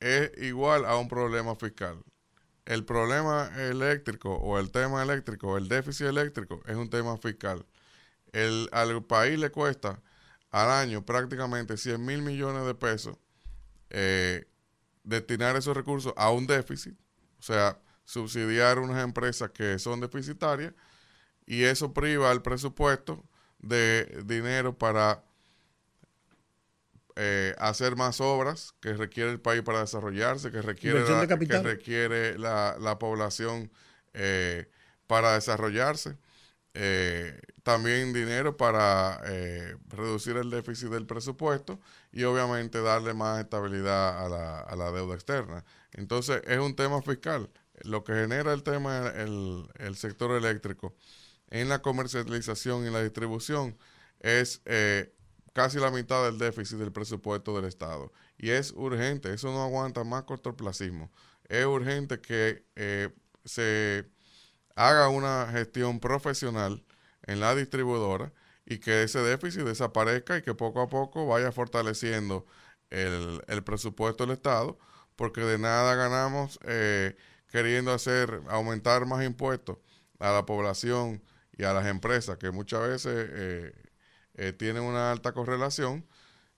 es 0.00 0.30
igual 0.42 0.84
a 0.84 0.96
un 0.96 1.08
problema 1.08 1.54
fiscal. 1.56 2.02
El 2.64 2.84
problema 2.84 3.50
eléctrico 3.56 4.34
o 4.34 4.58
el 4.58 4.70
tema 4.70 5.02
eléctrico, 5.02 5.56
el 5.56 5.68
déficit 5.68 6.06
eléctrico, 6.06 6.62
es 6.66 6.76
un 6.76 6.90
tema 6.90 7.16
fiscal. 7.18 7.64
El, 8.32 8.68
al 8.72 9.04
país 9.04 9.38
le 9.38 9.50
cuesta 9.50 10.02
al 10.50 10.70
año 10.70 11.04
prácticamente 11.04 11.76
100 11.76 12.04
mil 12.04 12.22
millones 12.22 12.66
de 12.66 12.74
pesos 12.74 13.16
eh, 13.90 14.46
destinar 15.04 15.56
esos 15.56 15.76
recursos 15.76 16.12
a 16.16 16.30
un 16.30 16.46
déficit, 16.46 16.98
o 17.38 17.42
sea, 17.42 17.80
subsidiar 18.04 18.78
unas 18.78 19.02
empresas 19.02 19.50
que 19.50 19.78
son 19.78 20.00
deficitarias 20.00 20.72
y 21.46 21.64
eso 21.64 21.92
priva 21.92 22.30
al 22.30 22.42
presupuesto 22.42 23.24
de 23.58 24.22
dinero 24.24 24.76
para 24.76 25.24
eh, 27.16 27.54
hacer 27.58 27.96
más 27.96 28.20
obras 28.20 28.74
que 28.80 28.92
requiere 28.92 29.30
el 29.30 29.40
país 29.40 29.62
para 29.62 29.80
desarrollarse, 29.80 30.50
que 30.50 30.60
requiere, 30.60 31.08
la, 31.08 31.26
de 31.26 31.46
que 31.46 31.58
requiere 31.60 32.38
la, 32.38 32.76
la 32.78 32.98
población 32.98 33.70
eh, 34.12 34.68
para 35.06 35.34
desarrollarse. 35.34 36.18
Eh, 36.78 37.40
también 37.62 38.12
dinero 38.12 38.58
para 38.58 39.22
eh, 39.24 39.76
reducir 39.88 40.36
el 40.36 40.50
déficit 40.50 40.88
del 40.90 41.06
presupuesto 41.06 41.80
y 42.12 42.24
obviamente 42.24 42.82
darle 42.82 43.14
más 43.14 43.40
estabilidad 43.40 44.26
a 44.26 44.28
la, 44.28 44.60
a 44.60 44.76
la 44.76 44.92
deuda 44.92 45.14
externa. 45.14 45.64
Entonces 45.92 46.42
es 46.46 46.58
un 46.58 46.76
tema 46.76 47.00
fiscal. 47.00 47.48
Lo 47.82 48.04
que 48.04 48.12
genera 48.12 48.52
el 48.52 48.62
tema, 48.62 49.08
el, 49.16 49.66
el 49.78 49.96
sector 49.96 50.32
eléctrico 50.32 50.94
en 51.50 51.68
la 51.68 51.82
comercialización 51.82 52.86
y 52.86 52.90
la 52.90 53.02
distribución 53.02 53.76
es 54.20 54.62
eh, 54.64 55.14
casi 55.52 55.78
la 55.78 55.90
mitad 55.90 56.24
del 56.24 56.38
déficit 56.38 56.78
del 56.78 56.92
presupuesto 56.92 57.56
del 57.56 57.66
Estado. 57.66 58.12
Y 58.38 58.50
es 58.50 58.72
urgente, 58.72 59.32
eso 59.32 59.50
no 59.52 59.62
aguanta 59.62 60.04
más 60.04 60.24
cortoplacismo. 60.24 61.10
Es 61.48 61.64
urgente 61.64 62.20
que 62.20 62.64
eh, 62.76 63.10
se 63.44 64.10
haga 64.74 65.08
una 65.08 65.48
gestión 65.50 66.00
profesional 66.00 66.84
en 67.22 67.40
la 67.40 67.54
distribuidora 67.54 68.32
y 68.66 68.78
que 68.78 69.04
ese 69.04 69.20
déficit 69.20 69.62
desaparezca 69.62 70.36
y 70.36 70.42
que 70.42 70.54
poco 70.54 70.82
a 70.82 70.88
poco 70.88 71.26
vaya 71.26 71.52
fortaleciendo 71.52 72.46
el, 72.90 73.40
presupuesto 73.64 74.26
del 74.26 74.34
Estado, 74.34 74.78
porque 75.16 75.40
de 75.40 75.58
nada 75.58 75.94
ganamos 75.94 76.58
eh, 76.64 77.16
queriendo 77.48 77.92
hacer 77.92 78.42
aumentar 78.48 79.06
más 79.06 79.24
impuestos 79.24 79.78
a 80.18 80.32
la 80.32 80.46
población 80.46 81.22
y 81.56 81.64
a 81.64 81.72
las 81.72 81.86
empresas, 81.86 82.38
que 82.38 82.50
muchas 82.50 82.88
veces 82.88 83.28
eh, 83.32 83.72
eh, 84.34 84.52
tienen 84.52 84.82
una 84.82 85.12
alta 85.12 85.32
correlación, 85.32 86.04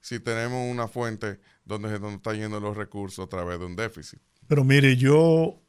si 0.01 0.20
tenemos 0.20 0.70
una 0.70 0.88
fuente 0.88 1.40
donde 1.64 1.90
se 1.90 2.01
nos 2.01 2.14
están 2.14 2.36
yendo 2.36 2.61
los 2.61 2.76
recursos 2.76 3.24
a 3.24 3.28
través 3.28 3.59
de 3.59 3.66
un 3.66 3.76
déficit. 3.76 4.20
Pero 4.46 4.64
mire, 4.64 4.96
yo 4.96 5.61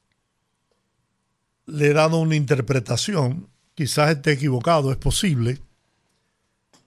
le 1.66 1.88
he 1.88 1.94
dado 1.94 2.18
una 2.18 2.36
interpretación, 2.36 3.50
quizás 3.76 4.12
esté 4.12 4.32
equivocado, 4.32 4.92
es 4.92 4.98
posible, 4.98 5.62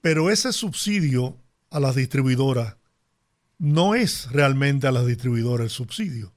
pero 0.01 0.30
ese 0.30 0.53
subsidio 0.53 1.36
a 1.70 1.78
las 1.78 1.95
distribuidoras 1.95 2.76
no 3.59 3.95
es 3.95 4.30
realmente 4.32 4.88
a 4.88 4.93
las 4.93 5.07
distribuidoras 5.07 5.66
el 5.66 5.70
subsidio. 5.70 6.32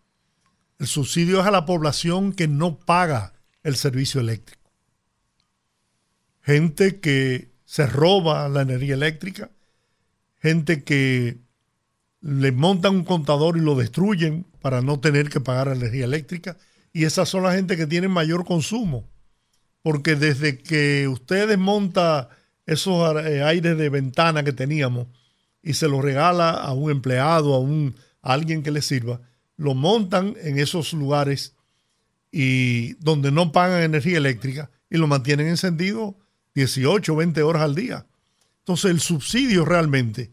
El 0.77 0.87
subsidio 0.87 1.41
es 1.41 1.47
a 1.47 1.51
la 1.51 1.65
población 1.65 2.33
que 2.33 2.47
no 2.47 2.77
paga 2.77 3.33
el 3.63 3.75
servicio 3.75 4.21
eléctrico. 4.21 4.64
Gente 6.45 6.99
que 6.99 7.49
se 7.65 7.87
roba 7.87 8.47
la 8.49 8.61
energía 8.61 8.93
eléctrica, 8.93 9.49
gente 10.39 10.83
que 10.83 11.39
le 12.21 12.51
montan 12.51 12.97
un 12.97 13.03
contador 13.03 13.57
y 13.57 13.61
lo 13.61 13.73
destruyen 13.73 14.45
para 14.61 14.81
no 14.81 14.99
tener 14.99 15.29
que 15.29 15.41
pagar 15.41 15.69
energía 15.69 16.05
eléctrica. 16.05 16.55
Y 16.93 17.05
esas 17.05 17.29
son 17.29 17.41
la 17.41 17.53
gente 17.53 17.75
que 17.75 17.87
tienen 17.87 18.11
mayor 18.11 18.45
consumo. 18.45 19.09
Porque 19.81 20.15
desde 20.15 20.59
que 20.59 21.07
usted 21.07 21.47
desmonta 21.47 22.29
esos 22.67 23.25
eh, 23.25 23.41
aires 23.41 23.75
de 23.75 23.89
ventana 23.89 24.43
que 24.43 24.53
teníamos 24.53 25.07
y 25.63 25.73
se 25.73 25.87
los 25.87 26.03
regala 26.03 26.51
a 26.51 26.73
un 26.73 26.91
empleado, 26.91 27.55
a, 27.55 27.59
un, 27.59 27.95
alguien 28.21 28.61
que 28.61 28.69
le 28.69 28.83
sirva, 28.83 29.19
lo 29.57 29.73
montan 29.73 30.35
en 30.43 30.59
esos 30.59 30.93
lugares 30.93 31.55
y 32.31 32.93
donde 33.03 33.31
no 33.31 33.51
pagan 33.51 33.81
energía 33.81 34.19
eléctrica 34.19 34.69
y 34.91 34.97
lo 34.97 35.07
mantienen 35.07 35.47
encendido 35.47 36.15
18, 36.55 37.15
20 37.15 37.43
horas 37.43 37.61
al 37.61 37.75
día. 37.75 38.05
Entonces 38.59 38.91
el 38.91 38.99
subsidio 38.99 39.65
realmente 39.65 40.31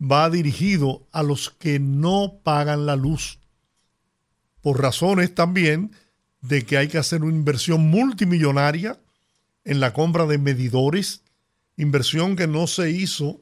va 0.00 0.30
dirigido 0.30 1.06
a 1.12 1.22
los 1.22 1.50
que 1.50 1.80
no 1.80 2.40
pagan 2.42 2.86
la 2.86 2.96
luz. 2.96 3.38
Por 4.60 4.80
razones 4.80 5.34
también 5.34 5.92
de 6.40 6.64
que 6.64 6.76
hay 6.76 6.88
que 6.88 6.98
hacer 6.98 7.22
una 7.22 7.34
inversión 7.34 7.88
multimillonaria 7.88 9.00
en 9.64 9.80
la 9.80 9.92
compra 9.92 10.26
de 10.26 10.38
medidores, 10.38 11.22
inversión 11.76 12.36
que 12.36 12.46
no 12.46 12.66
se 12.66 12.90
hizo 12.90 13.40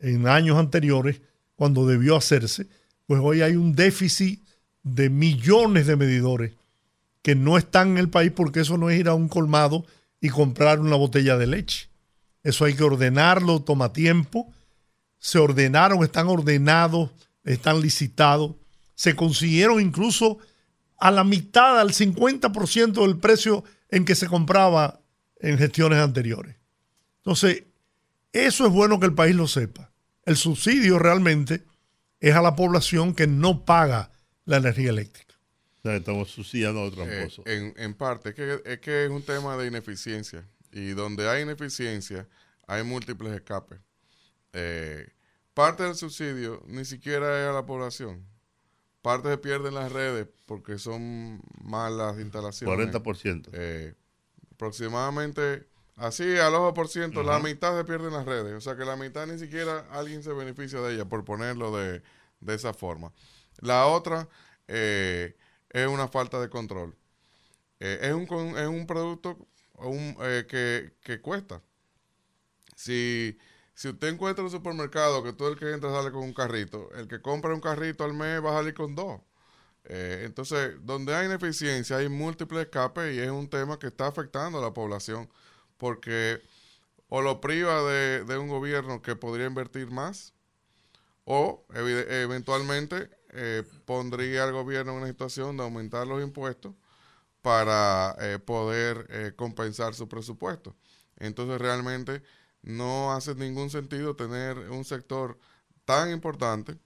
en 0.00 0.26
años 0.26 0.58
anteriores 0.58 1.20
cuando 1.54 1.86
debió 1.86 2.16
hacerse, 2.16 2.66
pues 3.06 3.20
hoy 3.22 3.42
hay 3.42 3.56
un 3.56 3.74
déficit 3.74 4.42
de 4.82 5.10
millones 5.10 5.86
de 5.86 5.96
medidores 5.96 6.52
que 7.22 7.34
no 7.34 7.58
están 7.58 7.90
en 7.90 7.98
el 7.98 8.08
país 8.08 8.32
porque 8.34 8.60
eso 8.60 8.78
no 8.78 8.90
es 8.90 9.00
ir 9.00 9.08
a 9.08 9.14
un 9.14 9.28
colmado 9.28 9.84
y 10.20 10.28
comprar 10.28 10.80
una 10.80 10.96
botella 10.96 11.36
de 11.36 11.46
leche. 11.46 11.88
Eso 12.42 12.64
hay 12.64 12.74
que 12.74 12.84
ordenarlo, 12.84 13.62
toma 13.62 13.92
tiempo. 13.92 14.52
Se 15.18 15.38
ordenaron, 15.38 16.02
están 16.02 16.28
ordenados, 16.28 17.10
están 17.44 17.80
licitados. 17.80 18.56
Se 18.94 19.14
consiguieron 19.14 19.80
incluso 19.80 20.38
a 20.98 21.10
la 21.10 21.24
mitad, 21.24 21.78
al 21.78 21.92
50% 21.92 23.02
del 23.06 23.18
precio 23.18 23.64
en 23.88 24.04
que 24.04 24.14
se 24.14 24.26
compraba 24.26 25.00
en 25.40 25.58
gestiones 25.58 25.98
anteriores. 25.98 26.56
Entonces, 27.18 27.64
eso 28.32 28.66
es 28.66 28.72
bueno 28.72 28.98
que 28.98 29.06
el 29.06 29.14
país 29.14 29.34
lo 29.34 29.46
sepa. 29.46 29.90
El 30.24 30.36
subsidio 30.36 30.98
realmente 30.98 31.64
es 32.20 32.34
a 32.34 32.42
la 32.42 32.56
población 32.56 33.14
que 33.14 33.26
no 33.26 33.64
paga 33.64 34.10
la 34.44 34.56
energía 34.56 34.90
eléctrica. 34.90 35.27
Sea, 35.88 35.96
estamos 35.96 36.30
subsidiando 36.30 36.82
a 36.82 36.84
los 36.84 36.98
Eh, 36.98 37.28
en, 37.46 37.74
en 37.76 37.94
parte, 37.94 38.30
es 38.30 38.34
que, 38.34 38.62
es 38.64 38.78
que 38.80 39.04
es 39.04 39.10
un 39.10 39.22
tema 39.22 39.56
de 39.56 39.66
ineficiencia. 39.66 40.46
Y 40.70 40.90
donde 40.90 41.28
hay 41.28 41.42
ineficiencia, 41.42 42.28
hay 42.66 42.82
múltiples 42.82 43.32
escapes. 43.32 43.80
Eh, 44.52 45.08
parte 45.54 45.82
del 45.82 45.94
subsidio 45.94 46.62
ni 46.66 46.84
siquiera 46.84 47.42
es 47.42 47.48
a 47.48 47.52
la 47.52 47.64
población. 47.64 48.26
Parte 49.02 49.30
se 49.30 49.38
pierde 49.38 49.68
en 49.68 49.74
las 49.74 49.90
redes 49.90 50.28
porque 50.46 50.78
son 50.78 51.40
malas 51.62 52.18
instalaciones. 52.18 52.92
40%. 52.92 53.48
Eh, 53.52 53.94
aproximadamente, 54.52 55.66
así 55.96 56.36
al 56.36 56.54
ojo 56.54 56.74
por 56.74 56.88
ciento, 56.88 57.22
la 57.22 57.38
mitad 57.38 57.76
se 57.78 57.84
pierde 57.84 58.08
en 58.08 58.14
las 58.14 58.26
redes. 58.26 58.54
O 58.54 58.60
sea 58.60 58.76
que 58.76 58.84
la 58.84 58.96
mitad 58.96 59.26
ni 59.26 59.38
siquiera 59.38 59.86
alguien 59.90 60.22
se 60.22 60.32
beneficia 60.32 60.80
de 60.80 60.94
ella, 60.94 61.06
por 61.06 61.24
ponerlo 61.24 61.74
de, 61.74 62.02
de 62.40 62.54
esa 62.54 62.74
forma. 62.74 63.12
La 63.60 63.86
otra 63.86 64.28
eh, 64.68 65.34
es 65.70 65.86
una 65.86 66.08
falta 66.08 66.40
de 66.40 66.48
control. 66.48 66.96
Eh, 67.80 67.98
es, 68.02 68.12
un, 68.12 68.56
es 68.56 68.66
un 68.66 68.86
producto 68.86 69.38
eh, 70.22 70.46
que, 70.48 70.94
que 71.02 71.20
cuesta. 71.20 71.62
Si, 72.76 73.36
si 73.74 73.88
usted 73.88 74.08
encuentra 74.08 74.42
en 74.42 74.46
un 74.46 74.52
supermercado 74.52 75.22
que 75.22 75.32
todo 75.32 75.48
el 75.48 75.58
que 75.58 75.72
entra 75.72 75.90
sale 75.90 76.10
con 76.10 76.22
un 76.22 76.34
carrito, 76.34 76.90
el 76.94 77.08
que 77.08 77.20
compra 77.20 77.54
un 77.54 77.60
carrito 77.60 78.04
al 78.04 78.14
mes 78.14 78.44
va 78.44 78.50
a 78.50 78.58
salir 78.58 78.74
con 78.74 78.94
dos. 78.94 79.20
Eh, 79.84 80.22
entonces, 80.26 80.76
donde 80.82 81.14
hay 81.14 81.26
ineficiencia, 81.26 81.96
hay 81.98 82.08
múltiples 82.08 82.64
escapes 82.66 83.14
y 83.14 83.20
es 83.20 83.30
un 83.30 83.48
tema 83.48 83.78
que 83.78 83.86
está 83.88 84.06
afectando 84.06 84.58
a 84.58 84.62
la 84.62 84.74
población 84.74 85.30
porque 85.78 86.42
o 87.08 87.22
lo 87.22 87.40
priva 87.40 87.82
de, 87.82 88.24
de 88.24 88.38
un 88.38 88.48
gobierno 88.48 89.00
que 89.02 89.16
podría 89.16 89.46
invertir 89.46 89.90
más 89.90 90.34
o 91.24 91.64
eventualmente 91.74 93.10
eh, 93.38 93.62
pondría 93.84 94.44
al 94.44 94.52
gobierno 94.52 94.92
en 94.92 94.98
una 94.98 95.06
situación 95.06 95.56
de 95.56 95.62
aumentar 95.62 96.06
los 96.06 96.22
impuestos 96.22 96.74
para 97.42 98.16
eh, 98.20 98.38
poder 98.38 99.06
eh, 99.10 99.32
compensar 99.36 99.94
su 99.94 100.08
presupuesto. 100.08 100.76
Entonces 101.16 101.60
realmente 101.60 102.22
no 102.62 103.12
hace 103.12 103.34
ningún 103.34 103.70
sentido 103.70 104.16
tener 104.16 104.58
un 104.70 104.84
sector 104.84 105.38
tan 105.84 106.10
importante 106.10 106.76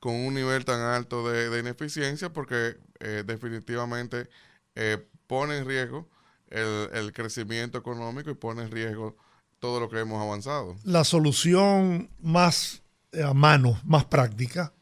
con 0.00 0.14
un 0.14 0.34
nivel 0.34 0.64
tan 0.64 0.80
alto 0.80 1.28
de, 1.28 1.58
ineficiencia 1.58 2.32
porque 2.32 2.76
eh, 3.00 3.24
definitivamente 3.26 4.28
eh, 4.74 5.06
pone 5.26 5.58
en 5.58 5.66
riesgo 5.66 6.08
el, 6.48 7.12
crecimiento 7.12 7.78
económico 7.78 8.30
y 8.30 8.34
pone 8.34 8.62
en 8.62 8.70
riesgo 8.70 9.16
todo 9.58 9.80
lo 9.80 9.90
que 9.90 9.98
hemos 9.98 10.22
avanzado. 10.22 10.76
La 10.84 11.04
solución 11.04 12.10
más 12.20 12.82
a 13.12 13.34
mano, 13.34 13.80
más 13.84 14.04
práctica, 14.04 14.72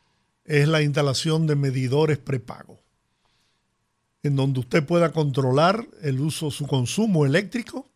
es 0.47 0.69
la 0.69 0.83
instalación 0.83 1.47
de 1.47 1.57
medidores 1.57 2.19
prepago. 2.19 2.81
en 4.23 4.35
donde 4.35 4.59
usted 4.59 4.85
pueda 4.85 5.13
controlar 5.13 5.87
el 6.03 6.19
uso, 6.19 6.51
su 6.51 6.67
consumo 6.67 7.25
eléctrico 7.27 7.89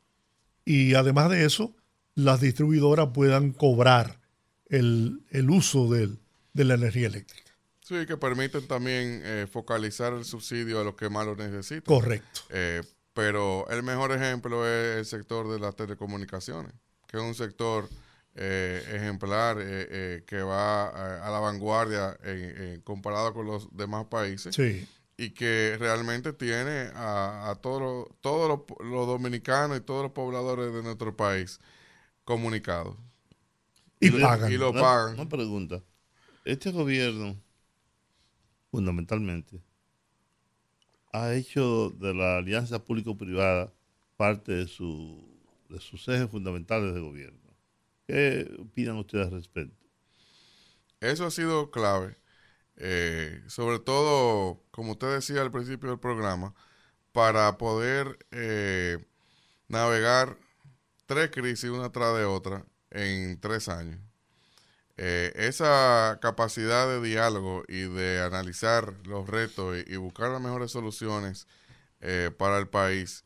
y 0.65 0.95
además 0.95 1.29
de 1.31 1.45
eso, 1.45 1.75
las 2.15 2.41
distribuidoras 2.41 3.09
puedan 3.13 3.51
cobrar 3.53 4.21
el, 4.67 5.23
el 5.31 5.51
uso 5.51 5.89
del- 5.91 6.21
de 6.53 6.65
la 6.65 6.75
energía 6.75 7.09
eléctrica. 7.09 7.51
Sí, 7.81 8.07
que 8.07 8.17
permiten 8.17 8.65
también 8.69 9.23
eh, 9.25 9.49
focalizar 9.51 10.13
el 10.13 10.25
subsidio 10.25 10.81
a 10.81 10.85
los 10.85 10.95
que 10.95 11.09
más 11.09 11.27
lo 11.27 11.35
necesitan. 11.35 11.83
Correcto. 11.83 12.43
Eh, 12.51 12.83
pero 13.13 13.69
el 13.69 13.83
mejor 13.83 14.13
ejemplo 14.13 14.65
es 14.69 14.99
el 14.99 15.07
sector 15.07 15.51
de 15.51 15.59
las 15.59 15.75
telecomunicaciones, 15.75 16.73
que 17.09 17.17
es 17.17 17.23
un 17.25 17.35
sector 17.35 17.89
eh, 18.35 18.83
ejemplar 18.95 19.59
eh, 19.61 19.87
eh, 19.91 20.25
que 20.27 20.41
va 20.43 20.89
a, 20.89 21.27
a 21.27 21.31
la 21.31 21.39
vanguardia 21.41 22.17
en- 22.23 22.63
en- 22.63 22.81
comparado 22.83 23.35
con 23.35 23.47
los 23.47 23.69
demás 23.77 24.07
países 24.07 24.55
Sí. 24.55 24.87
y 25.17 25.31
que 25.31 25.77
realmente 25.79 26.33
tiene 26.33 26.91
a, 26.95 27.51
a 27.51 27.55
todos 27.57 27.81
los 27.83 28.21
todos 28.21 28.49
los, 28.81 29.07
dominicanos 29.07 29.79
y 29.79 29.81
todos 29.81 30.03
los 30.05 30.13
pobladores 30.13 30.73
de 30.73 30.83
nuestro 30.83 31.17
país 31.17 31.61
comunicados. 32.25 32.97
Y 33.99 34.11
lo- 34.11 34.21
pagan. 34.27 34.51
y 34.53 34.57
lo 34.57 34.71
Una- 34.71 34.81
pagan. 34.81 35.15
Una 35.15 35.29
pregunta. 35.29 35.83
Este 36.45 36.71
gobierno, 36.71 37.37
fundamentalmente, 38.71 39.61
ha 41.13 41.35
hecho 41.35 41.91
de 41.91 42.15
la 42.15 42.39
alianza 42.39 42.83
público-privada 42.85 43.73
parte 44.17 44.53
de, 44.53 44.67
su, 44.69 45.29
de 45.69 45.81
sus 45.81 46.07
ejes 46.09 46.31
fundamentales 46.31 46.95
de 46.95 47.01
gobierno. 47.01 47.40
¿Qué 48.11 48.51
opinan 48.59 48.97
ustedes 48.97 49.27
al 49.27 49.35
respecto? 49.35 49.87
Eso 50.99 51.27
ha 51.27 51.31
sido 51.31 51.71
clave. 51.71 52.17
eh, 52.77 53.41
sobre 53.47 53.79
todo, 53.79 54.65
como 54.73 54.93
usted 54.93 55.15
decía 55.15 55.43
al 55.43 55.53
principio 55.53 55.91
del 55.91 56.01
programa, 56.01 56.53
para 57.13 57.57
poder 57.57 58.19
eh, 58.33 58.99
navegar 59.69 60.39
tres 61.07 61.31
crisis 61.31 61.71
una 61.71 61.93
tras 61.93 62.17
de 62.19 62.25
otra 62.25 62.67
en 62.91 63.41
tres 63.41 63.69
años. 63.69 64.01
Eh, 64.97 65.33
esa 65.37 66.19
capacidad 66.21 66.89
de 66.89 67.01
diálogo 67.01 67.63
y 67.69 67.83
de 67.83 68.23
analizar 68.23 68.95
los 69.07 69.29
retos 69.29 69.77
y, 69.87 69.97
buscar 69.99 70.31
las 70.31 70.41
mejores 70.41 70.73
soluciones 70.73 71.47
para 72.39 72.59
el 72.59 72.69
país, 72.69 73.25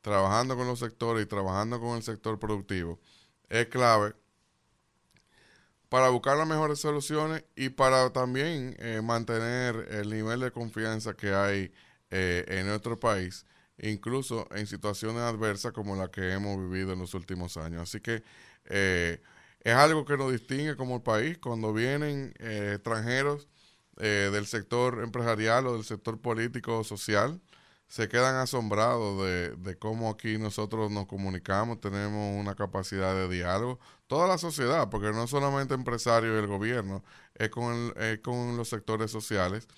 trabajando 0.00 0.56
con 0.56 0.66
los 0.66 0.78
sectores 0.78 1.24
y 1.24 1.26
trabajando 1.26 1.78
con 1.80 1.96
el 1.96 2.02
sector 2.02 2.38
productivo, 2.38 3.00
es 3.50 3.66
clave 3.66 4.14
para 5.90 6.08
buscar 6.08 6.38
las 6.38 6.46
mejores 6.46 6.78
soluciones 6.78 7.44
y 7.56 7.68
para 7.70 8.10
también 8.12 8.76
eh, 8.78 9.02
mantener 9.02 9.88
el 9.90 10.08
nivel 10.08 10.40
de 10.40 10.52
confianza 10.52 11.14
que 11.14 11.34
hay 11.34 11.72
eh, 12.10 12.44
en 12.46 12.68
nuestro 12.68 12.98
país, 12.98 13.44
incluso 13.76 14.46
en 14.52 14.68
situaciones 14.68 15.22
adversas 15.22 15.72
como 15.72 15.96
la 15.96 16.08
que 16.08 16.32
hemos 16.32 16.58
vivido 16.58 16.92
en 16.92 17.00
los 17.00 17.12
últimos 17.14 17.56
años. 17.56 17.82
Así 17.82 18.00
que 18.00 18.22
eh, 18.66 19.20
es 19.62 19.74
algo 19.74 20.04
que 20.04 20.16
nos 20.16 20.30
distingue 20.30 20.76
como 20.76 21.02
país 21.02 21.38
cuando 21.38 21.74
vienen 21.74 22.34
extranjeros 22.38 23.48
del 23.96 24.46
sector 24.46 25.02
empresarial 25.02 25.66
o 25.66 25.74
del 25.74 25.84
sector 25.84 26.18
político 26.18 26.78
o 26.78 26.84
social 26.84 27.38
se 27.90 28.08
quedan 28.08 28.36
asombrados 28.36 29.22
de, 29.24 29.50
de 29.56 29.78
cómo 29.78 30.10
aquí 30.10 30.38
nosotros 30.38 30.90
nos 30.92 31.06
comunicamos, 31.08 31.80
tenemos 31.82 32.40
una 32.40 32.54
capacidad 32.56 33.14
de 33.14 33.28
diálogo, 33.28 33.80
toda 34.08 34.28
la 34.28 34.38
sociedad, 34.38 34.90
porque 34.90 35.12
no 35.12 35.26
solamente 35.28 35.74
empresarios 35.74 36.36
y 36.36 36.40
el 36.40 36.48
gobierno, 36.48 37.04
es 37.36 37.50
con, 37.50 37.74
el- 37.74 38.02
es 38.02 38.20
con 38.20 38.56
los 38.56 38.70
sectores 38.70 39.10
sociales, 39.12 39.68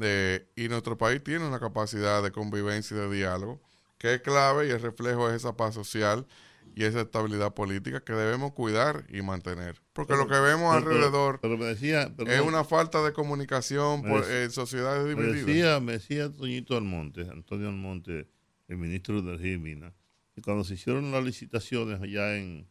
eh, 0.00 0.48
y 0.56 0.68
nuestro 0.68 0.98
país 0.98 1.22
tiene 1.24 1.46
una 1.46 1.60
capacidad 1.60 2.22
de 2.22 2.32
convivencia 2.32 2.96
y 2.96 3.00
de 3.00 3.10
diálogo, 3.16 3.60
que 3.98 4.14
es 4.14 4.20
clave 4.22 4.68
y 4.68 4.70
el 4.70 4.80
reflejo 4.82 5.28
es 5.30 5.36
esa 5.36 5.56
paz 5.56 5.74
social 5.74 6.26
y 6.74 6.84
esa 6.84 7.00
estabilidad 7.02 7.54
política 7.54 8.00
que 8.04 8.12
debemos 8.12 8.52
cuidar 8.52 9.04
y 9.10 9.22
mantener. 9.22 9.80
Porque 9.96 10.14
lo 10.14 10.28
que 10.28 10.38
vemos 10.38 10.74
Pero- 10.76 10.90
alrededor 10.90 11.38
Pero, 11.40 11.58
me 11.58 11.64
decía, 11.64 12.12
es 12.26 12.40
una 12.40 12.62
falta 12.64 13.02
de 13.02 13.12
comunicación 13.12 14.02
por, 14.02 14.20
decía- 14.20 14.44
en 14.44 14.50
sociedades 14.50 15.04
me 15.16 15.22
divididas. 15.22 15.46
decía, 15.46 15.80
me 15.80 15.92
decía 15.92 16.32
Toñito 16.32 16.76
Almonte, 16.76 17.22
Antonio 17.22 17.68
Almonte, 17.68 18.28
el 18.68 18.76
ministro 18.76 19.22
de 19.22 19.30
Energía 19.30 19.52
y 19.54 19.58
Minas, 19.58 19.92
que 20.34 20.42
cuando 20.42 20.62
se 20.64 20.74
hicieron 20.74 21.10
las 21.12 21.24
licitaciones 21.24 22.00
allá 22.00 22.36
en, 22.36 22.68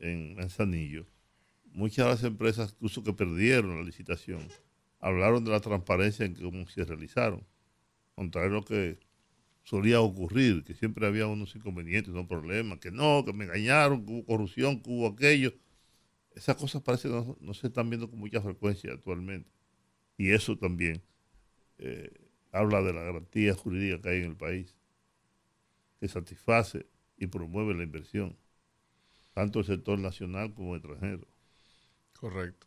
en 0.00 0.34
Manzanillo, 0.36 1.06
muchas 1.72 2.06
de 2.06 2.10
las 2.12 2.24
empresas 2.24 2.72
incluso 2.74 3.02
que 3.04 3.12
perdieron 3.12 3.76
la 3.76 3.82
licitación 3.84 4.40
hablaron 5.00 5.44
de 5.44 5.52
la 5.52 5.60
transparencia 5.60 6.26
en 6.26 6.34
cómo 6.34 6.66
se 6.66 6.84
realizaron, 6.84 7.46
contrario 8.16 8.50
a 8.50 8.54
lo 8.54 8.64
que 8.64 8.98
solía 9.62 10.00
ocurrir, 10.00 10.64
que 10.64 10.74
siempre 10.74 11.06
había 11.06 11.26
unos 11.28 11.54
inconvenientes, 11.54 12.12
unos 12.12 12.26
problemas, 12.26 12.78
que 12.80 12.90
no, 12.90 13.22
que 13.24 13.32
me 13.32 13.44
engañaron, 13.44 14.04
que 14.04 14.12
hubo 14.12 14.24
corrupción, 14.24 14.80
que 14.82 14.90
hubo 14.90 15.06
aquello. 15.06 15.52
Esas 16.38 16.56
cosas 16.56 16.82
parece 16.82 17.08
no, 17.08 17.36
no 17.40 17.52
se 17.52 17.66
están 17.66 17.90
viendo 17.90 18.08
con 18.08 18.18
mucha 18.20 18.40
frecuencia 18.40 18.92
actualmente. 18.92 19.50
Y 20.16 20.30
eso 20.30 20.56
también 20.56 21.02
eh, 21.78 22.10
habla 22.52 22.80
de 22.80 22.92
la 22.92 23.02
garantía 23.02 23.54
jurídica 23.54 24.00
que 24.00 24.08
hay 24.10 24.18
en 24.18 24.30
el 24.30 24.36
país, 24.36 24.76
que 26.00 26.06
satisface 26.08 26.86
y 27.16 27.26
promueve 27.26 27.74
la 27.74 27.82
inversión, 27.82 28.36
tanto 29.34 29.58
el 29.58 29.64
sector 29.64 29.98
nacional 29.98 30.54
como 30.54 30.76
extranjero. 30.76 31.26
Correcto. 32.18 32.66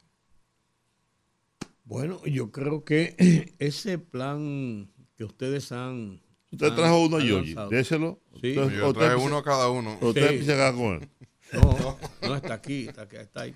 Bueno, 1.83 2.23
yo 2.25 2.51
creo 2.51 2.83
que 2.83 3.15
ese 3.59 3.97
plan 3.99 4.89
que 5.17 5.23
ustedes 5.23 5.71
han. 5.71 6.21
Usted 6.51 6.67
han- 6.67 6.75
trajo 6.75 7.05
uno 7.05 7.17
a 7.17 7.23
Yogi, 7.23 7.55
déselo. 7.69 8.19
Sí. 8.41 8.57
Usted- 8.57 8.77
Yo 8.77 8.93
traje 8.93 9.15
uno 9.15 9.37
a 9.37 9.43
cada 9.43 9.69
uno. 9.69 9.97
Usted 10.01 10.27
Sí. 10.27 10.33
empieza 10.35 10.53
acá 10.53 10.75
con 10.77 10.95
él. 11.01 11.09
No, 11.61 11.97
no 12.21 12.35
está 12.35 12.53
aquí, 12.55 12.87
está, 12.87 13.01
aquí, 13.03 13.15
está 13.17 13.41
ahí. 13.41 13.55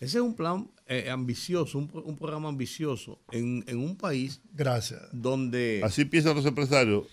Ese 0.00 0.16
es 0.18 0.22
un 0.22 0.34
plan 0.34 0.70
eh, 0.86 1.10
ambicioso, 1.10 1.76
un, 1.76 1.88
pro- 1.88 2.02
un 2.02 2.16
programa 2.16 2.48
ambicioso 2.48 3.20
en, 3.32 3.62
en 3.66 3.78
un 3.78 3.96
país 3.96 4.40
Gracias. 4.52 5.02
donde, 5.12 5.82
Así 5.84 6.04
piensan 6.04 6.36
los 6.36 6.46
empresarios. 6.46 7.06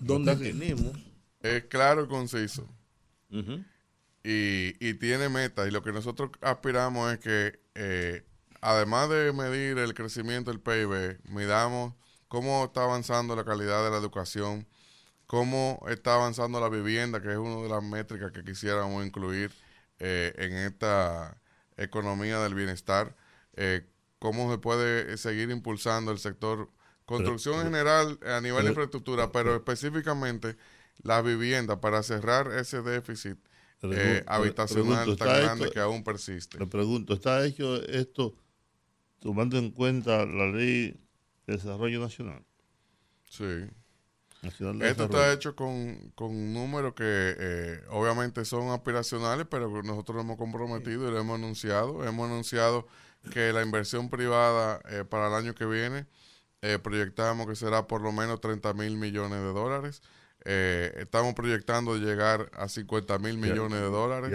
donde 0.00 0.36
tenemos. 0.36 0.92
Es 1.42 1.64
claro 1.64 2.04
y 2.04 2.08
conciso. 2.08 2.68
Y, 3.30 4.74
y 4.80 4.94
tiene 4.94 5.28
metas. 5.28 5.68
Y 5.68 5.70
lo 5.70 5.82
que 5.82 5.92
nosotros 5.92 6.30
aspiramos 6.40 7.12
es 7.12 7.18
que, 7.20 7.60
eh, 7.74 8.24
además 8.60 9.08
de 9.08 9.32
medir 9.32 9.78
el 9.78 9.94
crecimiento 9.94 10.50
del 10.50 10.60
PIB, 10.60 11.20
midamos 11.30 11.94
cómo 12.28 12.64
está 12.64 12.84
avanzando 12.84 13.34
la 13.36 13.44
calidad 13.44 13.84
de 13.84 13.90
la 13.90 13.96
educación, 13.98 14.66
cómo 15.26 15.84
está 15.88 16.14
avanzando 16.14 16.60
la 16.60 16.68
vivienda, 16.68 17.20
que 17.20 17.30
es 17.32 17.36
una 17.38 17.62
de 17.62 17.68
las 17.68 17.82
métricas 17.82 18.32
que 18.32 18.44
quisiéramos 18.44 19.04
incluir 19.04 19.50
eh, 19.98 20.32
en 20.36 20.52
esta 20.54 21.40
economía 21.76 22.38
del 22.40 22.54
bienestar, 22.54 23.16
eh, 23.54 23.86
cómo 24.18 24.50
se 24.50 24.58
puede 24.58 25.16
seguir 25.18 25.50
impulsando 25.50 26.10
el 26.12 26.18
sector 26.18 26.70
construcción 27.04 27.56
en 27.60 27.64
general 27.66 28.18
a 28.26 28.40
nivel 28.40 28.64
de 28.64 28.70
infraestructura, 28.70 29.30
pero 29.32 29.54
específicamente 29.54 30.56
la 31.02 31.22
vivienda 31.22 31.80
para 31.80 32.02
cerrar 32.02 32.50
ese 32.52 32.82
déficit 32.82 33.38
eh, 33.82 34.24
habitacional 34.26 35.04
pregunto, 35.04 35.16
tan 35.16 35.28
¿está 35.28 35.40
grande 35.40 35.64
esto- 35.64 35.74
que 35.74 35.80
aún 35.80 36.02
persiste. 36.04 36.58
Le 36.58 36.66
pregunto, 36.66 37.14
¿está 37.14 37.44
hecho 37.44 37.76
esto 37.84 38.34
tomando 39.20 39.58
en 39.58 39.70
cuenta 39.70 40.24
la 40.26 40.46
ley 40.46 40.98
de 41.46 41.52
desarrollo 41.54 42.00
nacional? 42.00 42.44
Sí. 43.28 43.44
Esto 44.82 45.04
está 45.04 45.32
hecho 45.32 45.56
con, 45.56 46.12
con 46.14 46.52
números 46.52 46.94
que 46.94 47.04
eh, 47.04 47.80
obviamente 47.90 48.44
son 48.44 48.70
aspiracionales, 48.70 49.46
pero 49.50 49.82
nosotros 49.82 50.16
lo 50.16 50.22
hemos 50.22 50.36
comprometido 50.36 51.08
y 51.08 51.10
lo 51.10 51.18
hemos 51.18 51.38
anunciado. 51.38 52.06
Hemos 52.06 52.30
anunciado 52.30 52.86
que 53.32 53.52
la 53.52 53.62
inversión 53.62 54.08
privada 54.10 54.80
eh, 54.88 55.04
para 55.04 55.28
el 55.28 55.34
año 55.34 55.54
que 55.54 55.66
viene 55.66 56.06
eh, 56.62 56.78
proyectamos 56.78 57.46
que 57.46 57.56
será 57.56 57.86
por 57.86 58.00
lo 58.00 58.12
menos 58.12 58.40
30 58.40 58.72
mil 58.74 58.96
millones 58.96 59.38
de 59.38 59.52
dólares. 59.52 60.02
Eh, 60.48 60.92
estamos 60.98 61.34
proyectando 61.34 61.96
llegar 61.96 62.50
a 62.54 62.68
50 62.68 63.18
mil 63.18 63.36
millones 63.36 63.80
de 63.80 63.88
dólares. 63.88 64.30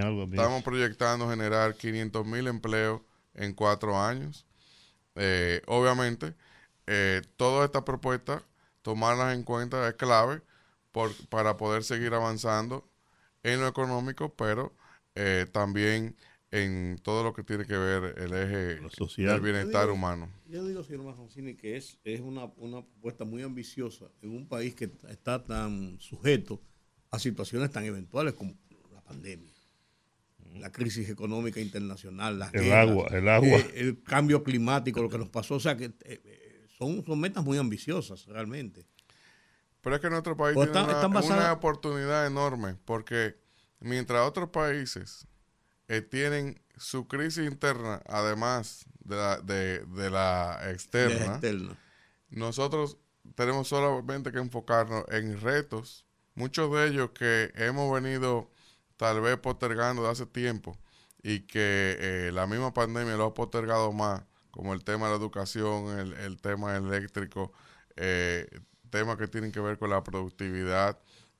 Algo. 0.00 0.24
Estamos 0.24 0.62
proyectando 0.64 1.28
generar 1.30 1.74
500 1.76 2.26
mil 2.26 2.48
empleos 2.48 3.00
en 3.34 3.54
cuatro 3.54 3.96
años. 4.00 4.44
Eh, 5.14 5.62
obviamente, 5.66 6.34
eh, 6.86 7.22
todas 7.36 7.66
estas 7.66 7.82
propuestas, 7.82 8.42
tomarlas 8.90 9.34
en 9.34 9.42
cuenta 9.42 9.88
es 9.88 9.94
clave 9.94 10.42
por- 10.92 11.12
para 11.28 11.56
poder 11.56 11.82
seguir 11.82 12.14
avanzando 12.14 12.88
en 13.42 13.58
lo 13.60 13.66
económico, 13.66 14.32
pero 14.36 14.76
eh, 15.16 15.44
también 15.50 16.14
en 16.52 16.96
todo 17.02 17.24
lo 17.24 17.32
que 17.32 17.42
tiene 17.42 17.64
que 17.66 17.76
ver 17.76 18.14
el 18.16 18.32
eje 18.32 18.80
Lo 18.80 18.88
social. 18.90 19.32
del 19.32 19.40
bienestar 19.40 19.72
Yo 19.72 19.80
digo- 19.86 19.94
humano. 19.94 20.30
Yo 20.48 20.64
digo, 20.64 20.84
señor 20.84 21.02
Marroncini, 21.04 21.56
que 21.56 21.76
es, 21.76 21.98
es 22.04 22.20
una, 22.20 22.44
una 22.58 22.82
propuesta 22.84 23.24
muy 23.24 23.42
ambiciosa 23.42 24.04
en 24.22 24.30
un 24.30 24.46
país 24.46 24.76
que 24.76 24.88
está 25.08 25.42
tan 25.44 25.98
sujeto 25.98 26.62
a 27.10 27.18
situaciones 27.18 27.72
tan 27.72 27.84
eventuales 27.86 28.34
como 28.34 28.54
la 28.94 29.00
pandemia, 29.02 29.50
la 30.60 30.70
crisis 30.70 31.10
económica 31.10 31.58
internacional, 31.60 32.38
las 32.38 32.54
El 32.54 32.62
guerras, 32.62 32.88
agua, 32.88 33.08
el 33.10 33.28
agua. 33.28 33.48
eh, 33.48 33.72
el 33.74 34.02
cambio 34.04 34.44
climático, 34.44 35.02
lo 35.02 35.08
que 35.08 35.18
nos 35.18 35.28
pasó. 35.28 35.56
O 35.56 35.60
sea, 35.60 35.76
que 35.76 35.86
eh, 36.04 36.20
son, 36.78 37.04
son 37.04 37.20
metas 37.20 37.44
muy 37.44 37.58
ambiciosas 37.58 38.24
realmente. 38.26 38.86
Pero 39.80 39.96
es 39.96 40.02
que 40.02 40.10
nuestro 40.10 40.36
país 40.36 40.56
O 40.56 40.64
tiene 40.64 40.78
están- 40.78 41.10
una, 41.10 41.20
una 41.20 41.52
oportunidad 41.52 42.26
enorme 42.26 42.76
porque 42.84 43.36
mientras 43.80 44.26
otros 44.26 44.50
países 44.50 45.26
eh, 45.88 46.00
tienen 46.02 46.60
su 46.76 47.06
crisis 47.06 47.46
interna, 47.46 48.02
además 48.06 48.84
de 49.00 49.16
la, 49.16 49.36
de, 49.40 49.78
de 49.86 50.10
la 50.10 50.60
de 50.64 50.72
externa, 50.72 51.34
externa. 51.34 51.78
nosotros 52.30 52.98
tenemos 53.34 53.68
solamente 53.68 54.32
que 54.32 54.38
enfocarnos 54.38 55.04
en 55.08 55.40
retos, 55.40 56.04
muchos 56.34 56.70
de 56.72 56.88
ellos 56.88 57.10
que 57.10 57.52
hemos 57.54 57.92
venido 57.92 58.50
tal 58.96 59.20
vez 59.20 59.36
postergando 59.38 60.02
de 60.02 60.10
hace 60.10 60.26
tiempo 60.26 60.76
y 61.22 61.40
que 61.40 61.96
eh, 62.00 62.30
la 62.32 62.46
misma 62.46 62.72
pandemia 62.74 63.16
lo 63.16 63.26
ha 63.26 63.34
postergado 63.34 63.92
más, 63.92 64.22
como 64.56 64.72
el 64.72 64.82
tema 64.84 65.06
de 65.06 65.12
la 65.12 65.18
educación, 65.18 65.98
el, 65.98 66.14
el 66.14 66.40
tema 66.40 66.76
eléctrico, 66.76 67.52
eh, 67.96 68.48
temas 68.90 69.18
que 69.18 69.28
tienen 69.28 69.52
que 69.52 69.60
ver 69.60 69.78
con 69.78 69.90
la 69.90 70.02
productividad, 70.02 70.98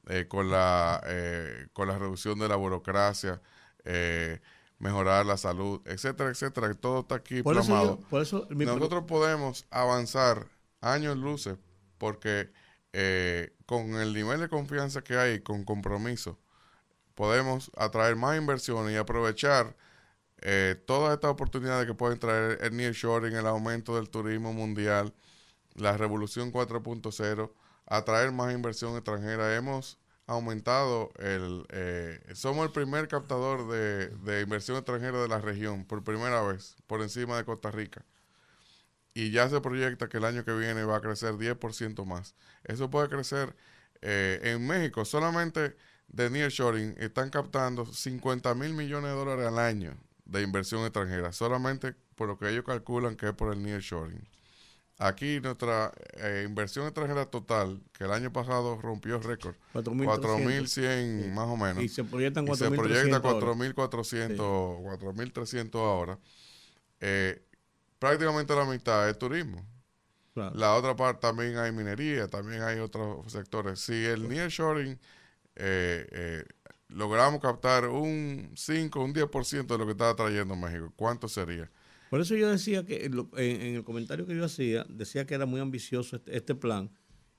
eh, 0.08 0.26
con, 0.28 0.50
la, 0.50 1.00
eh, 1.06 1.66
con 1.72 1.88
la 1.88 1.98
reducción 1.98 2.38
de 2.38 2.46
la 2.48 2.56
burocracia, 2.56 3.40
eh, 3.84 4.40
mejorar 4.78 5.24
la 5.24 5.38
salud, 5.38 5.80
etcétera, 5.86 6.28
etcétera, 6.28 6.74
todo 6.74 7.00
está 7.00 7.14
aquí 7.16 7.42
Por 7.42 7.56
eso, 7.56 7.72
yo- 7.82 8.00
por 8.10 8.20
eso 8.22 8.46
mi 8.50 8.66
Nosotros 8.66 9.04
podemos 9.08 9.66
avanzar 9.70 10.46
años 10.82 11.16
luces 11.16 11.56
porque 11.96 12.50
eh, 12.92 13.54
con 13.64 13.94
el 13.96 14.12
nivel 14.12 14.40
de 14.40 14.48
confianza 14.50 15.00
que 15.02 15.16
hay, 15.16 15.40
con 15.40 15.64
compromiso, 15.64 16.38
podemos 17.14 17.70
atraer 17.76 18.16
más 18.16 18.36
inversiones 18.36 18.92
y 18.92 18.96
aprovechar 18.96 19.74
eh, 20.42 20.76
todas 20.86 21.14
estas 21.14 21.30
oportunidades 21.30 21.86
que 21.86 21.94
pueden 21.94 22.18
traer 22.18 22.58
el 22.62 22.76
nearshoring, 22.76 23.34
el 23.34 23.46
aumento 23.46 23.96
del 23.96 24.10
turismo 24.10 24.52
mundial, 24.52 25.14
la 25.74 25.96
revolución 25.96 26.52
4.0, 26.52 27.52
atraer 27.86 28.32
más 28.32 28.54
inversión 28.54 28.94
extranjera. 28.96 29.56
Hemos 29.56 29.98
aumentado 30.26 31.12
el... 31.18 31.66
eh, 31.70 32.20
somos 32.34 32.66
el 32.66 32.72
primer 32.72 33.08
captador 33.08 33.68
de, 33.68 34.40
inversión 34.42 34.76
extranjera 34.76 35.20
de 35.22 35.28
la 35.28 35.40
región 35.40 35.84
por 35.86 36.04
primera 36.04 36.42
vez, 36.42 36.76
por 36.86 37.02
encima 37.02 37.36
de 37.36 37.44
Costa 37.44 37.70
Rica. 37.70 38.04
Y 39.14 39.30
ya 39.30 39.48
se 39.48 39.60
proyecta 39.60 40.08
que 40.08 40.18
el 40.18 40.24
año 40.26 40.44
que 40.44 40.52
viene 40.52 40.84
va 40.84 40.96
a 40.96 41.00
crecer 41.00 41.34
10% 41.34 42.04
más. 42.04 42.34
Eso 42.64 42.90
puede 42.90 43.08
crecer 43.08 43.56
eh, 44.02 44.40
en 44.42 44.66
México. 44.66 45.04
Solamente 45.06 45.76
de 46.08 46.30
nearshoring 46.30 46.94
están 46.98 47.30
captando 47.30 47.86
50 47.86 48.54
mil 48.54 48.74
millones 48.74 49.10
de 49.10 49.16
dólares 49.16 49.46
al 49.46 49.58
año 49.58 49.96
de 50.26 50.42
inversión 50.42 50.82
extranjera. 50.82 51.32
Solamente 51.32 51.94
por 52.14 52.28
lo 52.28 52.38
que 52.38 52.48
ellos 52.50 52.64
calculan 52.64 53.16
que 53.16 53.28
es 53.28 53.32
por 53.34 53.52
el 53.52 53.62
nearshoring. 53.62 54.28
Aquí 54.98 55.40
nuestra 55.40 55.92
eh, 56.14 56.44
inversión 56.48 56.86
extranjera 56.86 57.26
total, 57.26 57.82
que 57.92 58.04
el 58.04 58.12
año 58.12 58.32
pasado 58.32 58.80
rompió 58.80 59.18
récord, 59.20 59.54
4.100 59.74 60.66
Sí. 61.22 61.28
más 61.28 61.46
o 61.48 61.56
menos. 61.56 61.82
Y 61.82 61.88
se 61.88 62.02
proyectan 62.02 62.48
Y 62.48 62.54
se 62.56 62.70
4.300 62.70 62.76
proyecta 62.76 63.16
ahora. 63.16 63.46
4.400, 63.46 64.82
4.300 64.82 65.74
ahora. 65.80 66.18
Eh, 67.00 67.42
prácticamente 67.98 68.54
la 68.54 68.64
mitad 68.64 69.08
es 69.10 69.18
turismo. 69.18 69.62
Claro. 70.32 70.54
La 70.56 70.74
otra 70.74 70.96
parte 70.96 71.20
también 71.20 71.58
hay 71.58 71.72
minería, 71.72 72.28
también 72.28 72.62
hay 72.62 72.78
otros 72.78 73.30
sectores. 73.30 73.80
Si 73.80 74.04
el 74.04 74.28
nearshoring 74.28 74.98
eh, 75.56 76.06
eh, 76.10 76.44
logramos 76.88 77.40
captar 77.40 77.88
un 77.88 78.50
5, 78.54 79.02
un 79.02 79.12
10% 79.12 79.74
de 79.74 79.78
lo 79.78 79.86
que 79.86 79.92
está 79.92 80.14
trayendo 80.14 80.56
México, 80.56 80.92
¿cuánto 80.96 81.28
sería? 81.28 81.70
Por 82.10 82.20
eso 82.20 82.36
yo 82.36 82.48
decía 82.50 82.84
que 82.84 83.04
en, 83.04 83.74
el 83.76 83.84
comentario 83.84 84.26
que 84.26 84.36
yo 84.36 84.44
hacía, 84.44 84.84
decía 84.88 85.26
que 85.26 85.34
era 85.34 85.46
muy 85.46 85.60
ambicioso 85.60 86.16
este, 86.16 86.36
este 86.36 86.54
plan. 86.54 86.90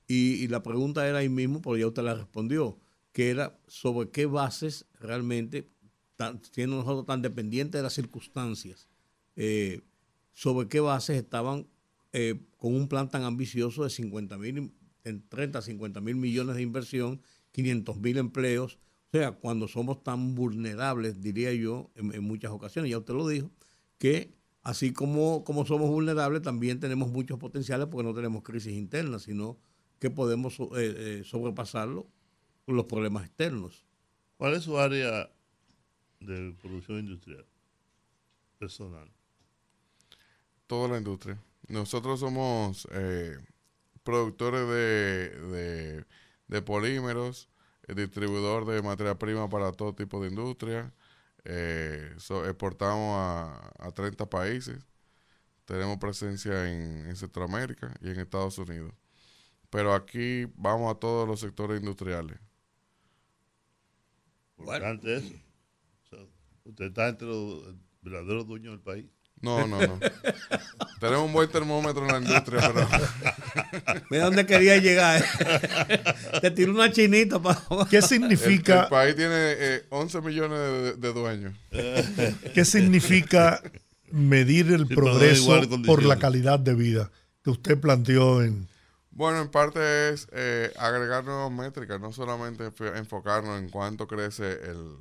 Y, 0.06 0.34
y 0.42 0.48
la 0.48 0.62
pregunta 0.62 1.06
era 1.08 1.18
ahí 1.18 1.28
mismo, 1.28 1.60
porque 1.62 1.80
ya 1.80 1.86
usted 1.86 2.02
la 2.02 2.14
respondió, 2.14 2.78
que 3.12 3.30
era 3.30 3.58
sobre 3.66 4.10
qué 4.10 4.26
bases 4.26 4.86
realmente, 5.00 5.70
tan- 6.16 6.40
siendo 6.44 6.76
nosotros 6.76 7.06
tan 7.06 7.22
dependientes 7.22 7.78
de 7.78 7.82
las 7.82 7.94
circunstancias, 7.94 8.88
eh, 9.36 9.82
sobre 10.32 10.68
qué 10.68 10.80
bases 10.80 11.16
estaban 11.16 11.66
eh, 12.12 12.40
con 12.56 12.74
un 12.74 12.88
plan 12.88 13.10
tan 13.10 13.24
ambicioso 13.24 13.84
de 13.84 13.90
50 13.90 14.36
mil, 14.38 14.72
30, 15.28 15.62
50 15.62 16.00
mil 16.00 16.16
millones 16.16 16.56
de 16.56 16.62
inversión, 16.62 17.20
500 17.52 17.98
mil 17.98 18.18
empleos. 18.18 18.78
O 19.08 19.16
sea, 19.16 19.32
cuando 19.32 19.68
somos 19.68 20.02
tan 20.02 20.34
vulnerables, 20.34 21.20
diría 21.20 21.52
yo, 21.54 21.90
en, 21.94 22.14
en 22.14 22.24
muchas 22.24 22.50
ocasiones, 22.50 22.90
ya 22.90 22.98
usted 22.98 23.14
lo 23.14 23.26
dijo, 23.26 23.50
que 23.96 24.34
así 24.62 24.92
como, 24.92 25.44
como 25.44 25.64
somos 25.64 25.88
vulnerables, 25.88 26.42
también 26.42 26.78
tenemos 26.78 27.08
muchos 27.10 27.38
potenciales 27.38 27.88
porque 27.90 28.06
no 28.06 28.14
tenemos 28.14 28.42
crisis 28.42 28.74
internas, 28.74 29.22
sino 29.22 29.58
que 29.98 30.10
podemos 30.10 30.60
eh, 30.60 30.66
eh, 30.76 31.22
sobrepasarlo 31.24 32.06
con 32.66 32.76
los 32.76 32.84
problemas 32.84 33.24
externos. 33.24 33.86
¿Cuál 34.36 34.54
es 34.54 34.64
su 34.64 34.78
área 34.78 35.30
de 36.20 36.54
producción 36.60 36.98
industrial 36.98 37.46
personal? 38.58 39.10
Toda 40.66 40.88
la 40.88 40.98
industria. 40.98 41.42
Nosotros 41.66 42.20
somos 42.20 42.86
eh, 42.92 43.38
productores 44.02 44.68
de, 44.68 45.30
de, 45.48 46.04
de 46.46 46.62
polímeros, 46.62 47.48
eh, 47.88 47.94
distribuidor 47.94 48.66
de 48.66 48.82
materia 48.82 49.18
prima 49.18 49.48
para 49.48 49.72
todo 49.72 49.94
tipo 49.94 50.22
de 50.22 50.28
industria. 50.30 50.94
Eh, 51.44 52.12
exportamos 52.46 53.16
a, 53.18 53.72
a 53.78 53.92
30 53.92 54.28
países. 54.30 54.84
Tenemos 55.66 55.98
presencia 55.98 56.68
en, 56.72 57.08
en 57.08 57.16
Centroamérica 57.16 57.94
y 58.00 58.10
en 58.10 58.20
Estados 58.20 58.58
Unidos. 58.58 58.94
Pero 59.70 59.94
aquí 59.94 60.46
vamos 60.56 60.94
a 60.94 60.98
todos 60.98 61.28
los 61.28 61.40
sectores 61.40 61.80
industriales. 61.80 62.38
Usted 66.64 66.84
está 66.86 67.08
entre 67.08 67.26
los 67.26 67.74
verdaderos 68.02 68.46
dueños 68.46 68.72
del 68.74 68.80
país. 68.80 69.06
No, 69.40 69.66
no, 69.66 69.80
no. 69.80 69.98
Tenemos 71.00 71.26
un 71.26 71.32
buen 71.32 71.48
termómetro 71.48 72.04
en 72.06 72.12
la 72.12 72.18
industria, 72.18 72.72
pero... 72.74 72.88
Mira 74.10 74.24
dónde 74.24 74.46
quería 74.46 74.76
llegar. 74.78 75.24
Te 76.40 76.50
tiró 76.50 76.72
una 76.72 76.90
chinita 76.90 77.40
para 77.40 77.60
¿Qué 77.88 78.02
significa, 78.02 78.82
el 78.82 78.88
país 78.88 79.16
tiene 79.16 79.34
eh, 79.34 79.86
11 79.90 80.20
millones 80.22 80.58
de, 80.58 80.92
de 80.94 81.12
dueños. 81.12 81.54
¿Qué 82.54 82.64
significa 82.64 83.62
medir 84.10 84.72
el 84.72 84.88
Sí, 84.88 84.94
progreso 84.94 85.60
por 85.86 86.02
la 86.02 86.18
calidad 86.18 86.58
de 86.58 86.74
vida 86.74 87.10
que 87.42 87.50
usted 87.50 87.78
planteó 87.78 88.42
en... 88.42 88.68
Bueno, 89.10 89.40
en 89.40 89.48
parte 89.48 90.10
es 90.10 90.28
eh, 90.32 90.72
agregar 90.78 91.24
nuevas 91.24 91.50
métricas, 91.50 92.00
no 92.00 92.12
solamente 92.12 92.70
enfocarnos 92.94 93.58
en 93.58 93.68
cuánto 93.68 94.06
crece 94.06 94.52
el, 94.52 94.96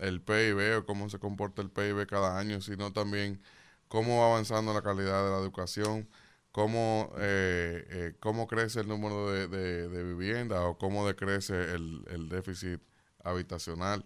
el 0.00 0.20
PIB 0.20 0.78
o 0.78 0.86
cómo 0.86 1.08
se 1.10 1.18
comporta 1.18 1.62
el 1.62 1.70
PIB 1.70 2.06
cada 2.06 2.38
año, 2.38 2.60
sino 2.60 2.92
también 2.92 3.40
cómo 3.88 4.20
va 4.20 4.28
avanzando 4.28 4.72
la 4.72 4.82
calidad 4.82 5.24
de 5.24 5.30
la 5.30 5.38
educación, 5.38 6.08
cómo, 6.52 7.12
eh, 7.18 7.84
eh, 7.90 8.14
cómo 8.20 8.46
crece 8.46 8.80
el 8.80 8.88
número 8.88 9.30
de, 9.30 9.48
de, 9.48 10.04
viviendas 10.04 10.60
o 10.60 10.78
cómo 10.78 11.06
decrece 11.06 11.54
el, 11.74 12.04
el 12.10 12.28
déficit 12.28 12.80
habitacional, 13.24 14.04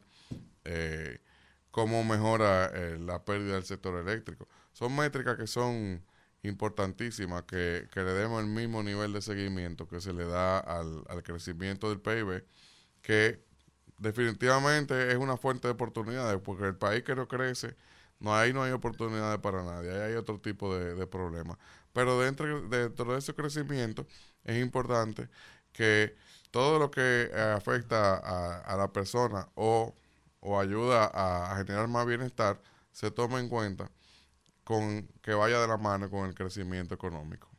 eh, 0.65 1.21
cómo 1.71 2.05
mejora 2.05 2.71
la 2.99 3.25
pérdida 3.25 3.55
del 3.55 3.65
sector 3.65 3.99
eléctrico. 4.01 4.49
Son 4.73 4.95
métricas 4.95 5.37
que 5.37 5.47
son 5.47 6.03
importantísimas, 6.43 7.43
que, 7.45 7.89
que 7.93 8.01
le 8.01 8.13
demos 8.13 8.43
el 8.43 8.49
mismo 8.49 8.83
nivel 8.83 9.13
de 9.13 9.23
seguimiento 9.23 9.89
que 9.89 10.01
se 10.01 10.13
le 10.13 10.25
da 10.25 10.59
al, 10.59 11.05
al 11.09 11.23
crecimiento 11.23 11.89
del 11.89 12.01
PIB, 12.01 12.45
que 13.03 13.45
definitivamente 13.99 15.11
es 15.13 15.17
una 15.17 15.37
fuente 15.37 15.69
de 15.69 15.73
oportunidades, 15.73 16.41
porque 16.41 16.65
el 16.65 16.77
país 16.77 17.03
que 17.05 17.15
no 17.15 17.29
crece, 17.29 17.77
no 18.21 18.35
ahí 18.35 18.53
no 18.53 18.63
hay 18.63 18.73
oportunidades 18.73 19.39
para 19.41 19.63
nadie, 19.65 19.91
ahí 19.91 20.13
hay 20.13 20.15
otro 20.15 20.41
tipo 20.41 20.75
de, 20.77 20.95
de 20.95 21.07
problemas. 21.07 21.59
Pero 21.93 22.21
dentro, 22.21 22.69
dentro 22.69 23.13
de 23.13 23.19
ese 23.19 23.35
crecimiento 23.35 24.07
es 24.45 24.61
importante 24.63 25.29
que 25.73 26.17
todo 26.51 26.79
lo 26.79 26.91
que 26.91 27.31
eh, 27.33 27.55
afecta 27.57 28.17
a, 28.61 28.77
la 28.77 28.93
persona 28.93 29.49
o, 29.55 29.95
o 30.41 30.61
ayuda 30.61 31.11
a, 31.13 31.53
a 31.53 31.57
generar 31.59 31.89
más 31.89 32.07
bienestar 32.07 32.61
se 32.93 33.11
tome 33.11 33.41
en 33.41 33.49
cuenta 33.49 33.91
con 34.63 35.07
que 35.23 35.35
vaya 35.35 35.61
de 35.61 35.69
la 35.69 35.77
mano 35.77 36.09
con 36.09 36.27
el 36.27 36.35
crecimiento 36.35 36.95
económico. 36.95 37.51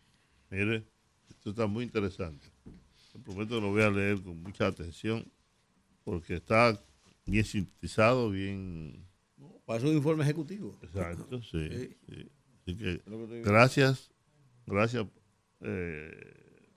Mire, 0.50 0.88
esto 1.30 1.50
está 1.50 1.68
muy 1.68 1.84
interesante. 1.84 2.48
Te 3.12 3.20
prometo 3.20 3.56
que 3.56 3.62
lo 3.62 3.72
voy 3.72 3.84
a 3.84 3.90
leer 3.90 4.22
con 4.22 4.42
mucha 4.42 4.68
atención 4.68 5.30
porque 6.06 6.36
está 6.36 6.82
bien 7.26 7.44
sintetizado, 7.44 8.30
bien 8.30 9.06
Para 9.66 9.80
eso 9.80 9.90
un 9.90 9.96
informe 9.98 10.24
ejecutivo. 10.24 10.80
exacto. 10.82 11.42
Sí, 11.42 11.68
Sí. 11.70 11.98
sí. 12.08 12.30
Así 12.68 12.78
que 12.78 13.02
gracias, 13.44 14.10
gracias 14.66 15.06
eh, 15.62 16.12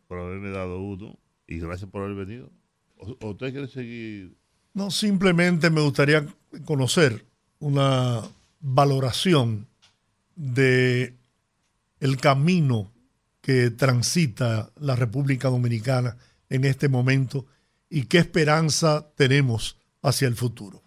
por 0.09 0.19
haberme 0.19 0.51
dado 0.51 0.81
uno 0.83 1.19
y 1.47 1.61
gracias 1.61 1.89
por 1.91 2.03
haber 2.03 2.27
venido. 2.27 2.51
¿O, 2.99 3.17
o 3.21 3.31
usted 3.31 3.53
quiere 3.53 3.69
seguir? 3.69 4.37
No, 4.75 4.91
simplemente 4.91 5.71
me 5.71 5.81
gustaría 5.81 6.27
conocer 6.65 7.25
una 7.59 8.23
valoración 8.61 9.67
de 10.37 11.15
el 12.01 12.17
camino 12.19 12.93
que 13.41 13.71
transita 13.71 14.71
la 14.79 14.95
República 14.95 15.49
Dominicana 15.49 16.17
en 16.51 16.65
este 16.65 16.89
momento 16.89 17.47
y 17.91 18.05
qué 18.07 18.19
esperanza 18.19 19.11
tenemos 19.17 19.79
hacia 20.03 20.29
el 20.29 20.37
futuro. 20.37 20.83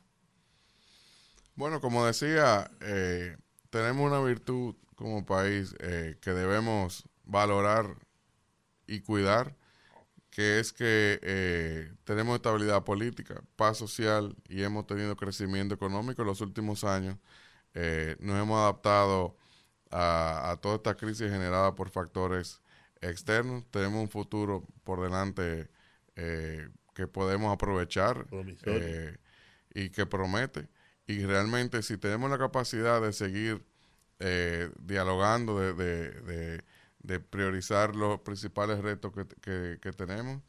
Bueno, 1.56 1.82
como 1.82 2.06
decía, 2.06 2.72
eh, 2.82 3.38
tenemos 3.70 4.10
una 4.10 4.22
virtud 4.22 4.76
como 4.96 5.26
país 5.26 5.76
eh, 5.80 6.18
que 6.22 6.32
debemos 6.32 7.08
valorar 7.24 7.96
y 8.88 9.02
cuidar, 9.02 9.56
que 10.30 10.60
es 10.60 10.74
que 10.74 11.20
eh, 11.22 11.94
tenemos 12.04 12.36
estabilidad 12.36 12.84
política, 12.84 13.44
paz 13.56 13.78
social 13.78 14.36
y 14.48 14.64
hemos 14.64 14.88
tenido 14.88 15.16
crecimiento 15.16 15.76
económico 15.76 16.22
en 16.22 16.28
los 16.28 16.42
últimos 16.42 16.84
años. 16.84 17.18
Nos 17.74 18.42
hemos 18.42 18.60
adaptado 18.60 19.38
a, 19.92 20.58
toda 20.62 20.76
esta 20.76 20.96
crisis 20.96 21.30
generada 21.30 21.74
por 21.76 21.90
factores 21.90 22.62
externos. 23.02 23.66
Tenemos 23.72 24.02
un 24.02 24.10
futuro 24.10 24.66
por 24.84 25.02
delante 25.02 25.70
que 27.02 27.08
podemos 27.08 27.52
aprovechar 27.54 28.28
eh, 28.82 29.18
y 29.74 29.90
que 29.90 30.06
promete. 30.06 30.68
Y 31.08 31.26
realmente 31.26 31.82
si 31.82 31.98
tenemos 31.98 32.30
la 32.30 32.38
capacidad 32.38 33.02
de 33.02 33.12
seguir 33.14 33.66
eh, 34.20 34.70
dialogando, 34.80 35.60
de, 35.60 35.74
de- 35.74 36.12
de- 36.22 36.64
de 37.00 37.20
priorizar 37.20 37.96
los 37.96 38.20
principales 38.22 38.80
retos 38.80 39.12
que, 39.14 39.26
que- 39.42 39.80
que 39.82 39.92
tenemos, 39.94 40.42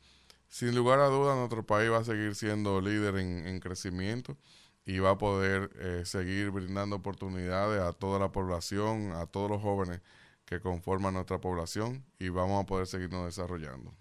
sin 0.48 0.74
lugar 0.74 1.00
a 1.00 1.06
dudas 1.06 1.36
nuestro 1.38 1.64
país 1.64 1.90
va 1.90 1.98
a 1.98 2.04
seguir 2.04 2.34
siendo 2.34 2.82
líder 2.82 3.16
en, 3.16 3.46
en 3.46 3.58
crecimiento 3.60 4.36
y 4.84 4.98
va 4.98 5.10
a 5.12 5.18
poder 5.18 5.70
eh, 5.80 6.02
seguir 6.04 6.50
brindando 6.50 6.96
oportunidades 6.96 7.80
a 7.80 7.92
toda 7.94 8.18
la 8.18 8.30
población, 8.32 9.12
a 9.12 9.24
todos 9.26 9.50
los 9.50 9.62
jóvenes 9.62 10.02
que 10.44 10.60
conforman 10.60 11.14
nuestra 11.14 11.40
población 11.40 12.04
y 12.18 12.28
vamos 12.28 12.62
a 12.62 12.66
poder 12.66 12.86
seguirnos 12.86 13.24
desarrollando. 13.24 13.94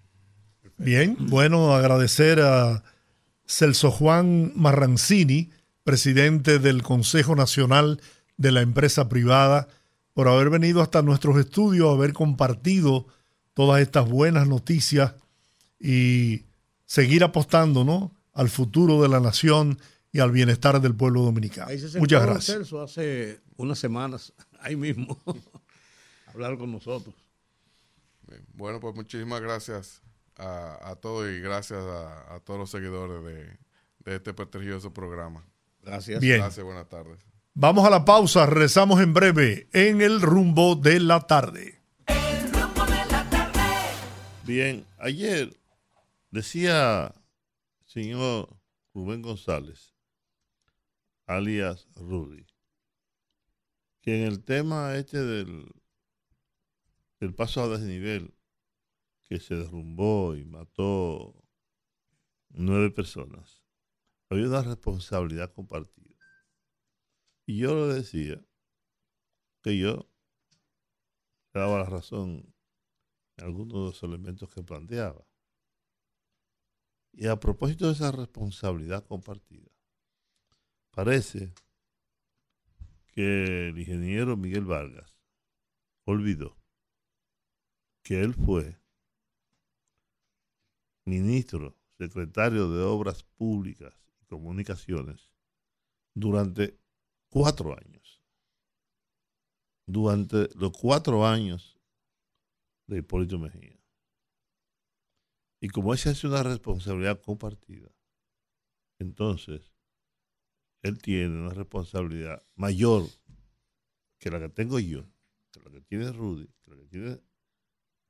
Bien, 0.83 1.15
bueno, 1.19 1.75
agradecer 1.75 2.41
a 2.41 2.83
Celso 3.45 3.91
Juan 3.91 4.51
Marrancini, 4.55 5.51
presidente 5.83 6.57
del 6.57 6.81
Consejo 6.81 7.35
Nacional 7.35 8.01
de 8.37 8.51
la 8.51 8.61
Empresa 8.61 9.07
Privada, 9.07 9.67
por 10.13 10.27
haber 10.27 10.49
venido 10.49 10.81
hasta 10.81 11.03
nuestros 11.03 11.37
estudios, 11.37 11.93
haber 11.93 12.13
compartido 12.13 13.05
todas 13.53 13.81
estas 13.81 14.09
buenas 14.09 14.47
noticias 14.47 15.13
y 15.79 16.45
seguir 16.85 17.23
apostando 17.23 17.83
¿no? 17.83 18.11
al 18.33 18.49
futuro 18.49 19.03
de 19.03 19.09
la 19.09 19.19
nación 19.19 19.77
y 20.11 20.19
al 20.19 20.31
bienestar 20.31 20.81
del 20.81 20.95
pueblo 20.95 21.21
dominicano. 21.21 21.69
Ahí 21.69 21.77
se 21.77 21.89
sentó 21.89 21.99
Muchas 21.99 22.25
gracias. 22.25 22.57
Celso 22.57 22.81
hace 22.81 23.39
unas 23.55 23.77
semanas, 23.77 24.33
ahí 24.59 24.75
mismo, 24.75 25.15
hablar 26.25 26.57
con 26.57 26.71
nosotros. 26.71 27.13
Bien, 28.27 28.43
Bueno, 28.53 28.79
pues 28.79 28.95
muchísimas 28.95 29.41
gracias 29.41 30.01
a, 30.41 30.89
a 30.89 30.95
todos 30.95 31.29
y 31.29 31.39
gracias 31.39 31.83
a, 31.83 32.35
a 32.35 32.39
todos 32.39 32.59
los 32.59 32.69
seguidores 32.71 33.23
de, 33.23 33.57
de 33.99 34.15
este 34.15 34.33
prestigioso 34.33 34.93
programa. 34.93 35.45
Gracias. 35.81 36.19
Bien. 36.19 36.39
Gracias, 36.39 36.65
buenas 36.65 36.89
tardes. 36.89 37.19
Vamos 37.53 37.85
a 37.85 37.89
la 37.89 38.05
pausa, 38.05 38.45
regresamos 38.45 39.01
en 39.01 39.13
breve 39.13 39.67
en 39.73 40.01
el 40.01 40.21
rumbo 40.21 40.75
de 40.75 40.99
la 40.99 41.19
tarde. 41.21 41.81
El 42.07 42.51
rumbo 42.53 42.85
de 42.85 43.05
la 43.11 43.29
tarde. 43.29 43.59
Bien, 44.45 44.85
ayer 44.97 45.57
decía 46.29 47.13
el 47.83 47.89
señor 47.89 48.49
Rubén 48.93 49.21
González, 49.21 49.93
alias 51.27 51.87
Rudy, 51.95 52.45
que 54.01 54.21
en 54.21 54.27
el 54.27 54.43
tema 54.43 54.95
este 54.95 55.21
del, 55.21 55.69
del 57.19 57.33
paso 57.33 57.63
a 57.63 57.67
desnivel 57.67 58.33
que 59.31 59.39
se 59.39 59.55
derrumbó 59.55 60.35
y 60.35 60.43
mató 60.43 61.41
nueve 62.49 62.91
personas, 62.91 63.63
había 64.29 64.45
una 64.45 64.61
responsabilidad 64.61 65.53
compartida. 65.53 66.17
Y 67.45 67.59
yo 67.59 67.73
le 67.87 67.93
decía 67.93 68.45
que 69.61 69.77
yo 69.77 70.11
daba 71.53 71.77
la 71.77 71.85
razón 71.85 72.53
en 73.37 73.45
algunos 73.45 73.73
de 73.73 73.79
los 73.79 74.03
elementos 74.03 74.49
que 74.49 74.63
planteaba. 74.63 75.25
Y 77.13 77.27
a 77.27 77.39
propósito 77.39 77.87
de 77.87 77.93
esa 77.93 78.11
responsabilidad 78.11 79.05
compartida, 79.05 79.71
parece 80.89 81.53
que 83.13 83.69
el 83.69 83.79
ingeniero 83.79 84.35
Miguel 84.35 84.65
Vargas 84.65 85.17
olvidó 86.03 86.57
que 88.03 88.19
él 88.19 88.33
fue 88.33 88.80
ministro, 91.05 91.77
secretario 91.97 92.69
de 92.69 92.83
Obras 92.83 93.23
Públicas 93.23 93.93
y 94.21 94.25
Comunicaciones 94.25 95.33
durante 96.13 96.79
cuatro 97.29 97.77
años. 97.77 98.21
Durante 99.85 100.49
los 100.55 100.71
cuatro 100.71 101.25
años 101.25 101.79
de 102.87 102.99
Hipólito 102.99 103.39
Mejía. 103.39 103.79
Y 105.59 105.69
como 105.69 105.93
esa 105.93 106.11
es 106.11 106.23
una 106.23 106.43
responsabilidad 106.43 107.21
compartida, 107.21 107.89
entonces 108.99 109.71
él 110.81 110.99
tiene 110.99 111.39
una 111.39 111.53
responsabilidad 111.53 112.41
mayor 112.55 113.07
que 114.19 114.31
la 114.31 114.39
que 114.39 114.49
tengo 114.49 114.79
yo, 114.79 115.05
que 115.51 115.59
la 115.59 115.71
que 115.71 115.81
tiene 115.81 116.11
Rudy, 116.11 116.47
que 116.63 116.71
la 116.71 116.77
que 116.77 116.87
tiene 116.87 117.21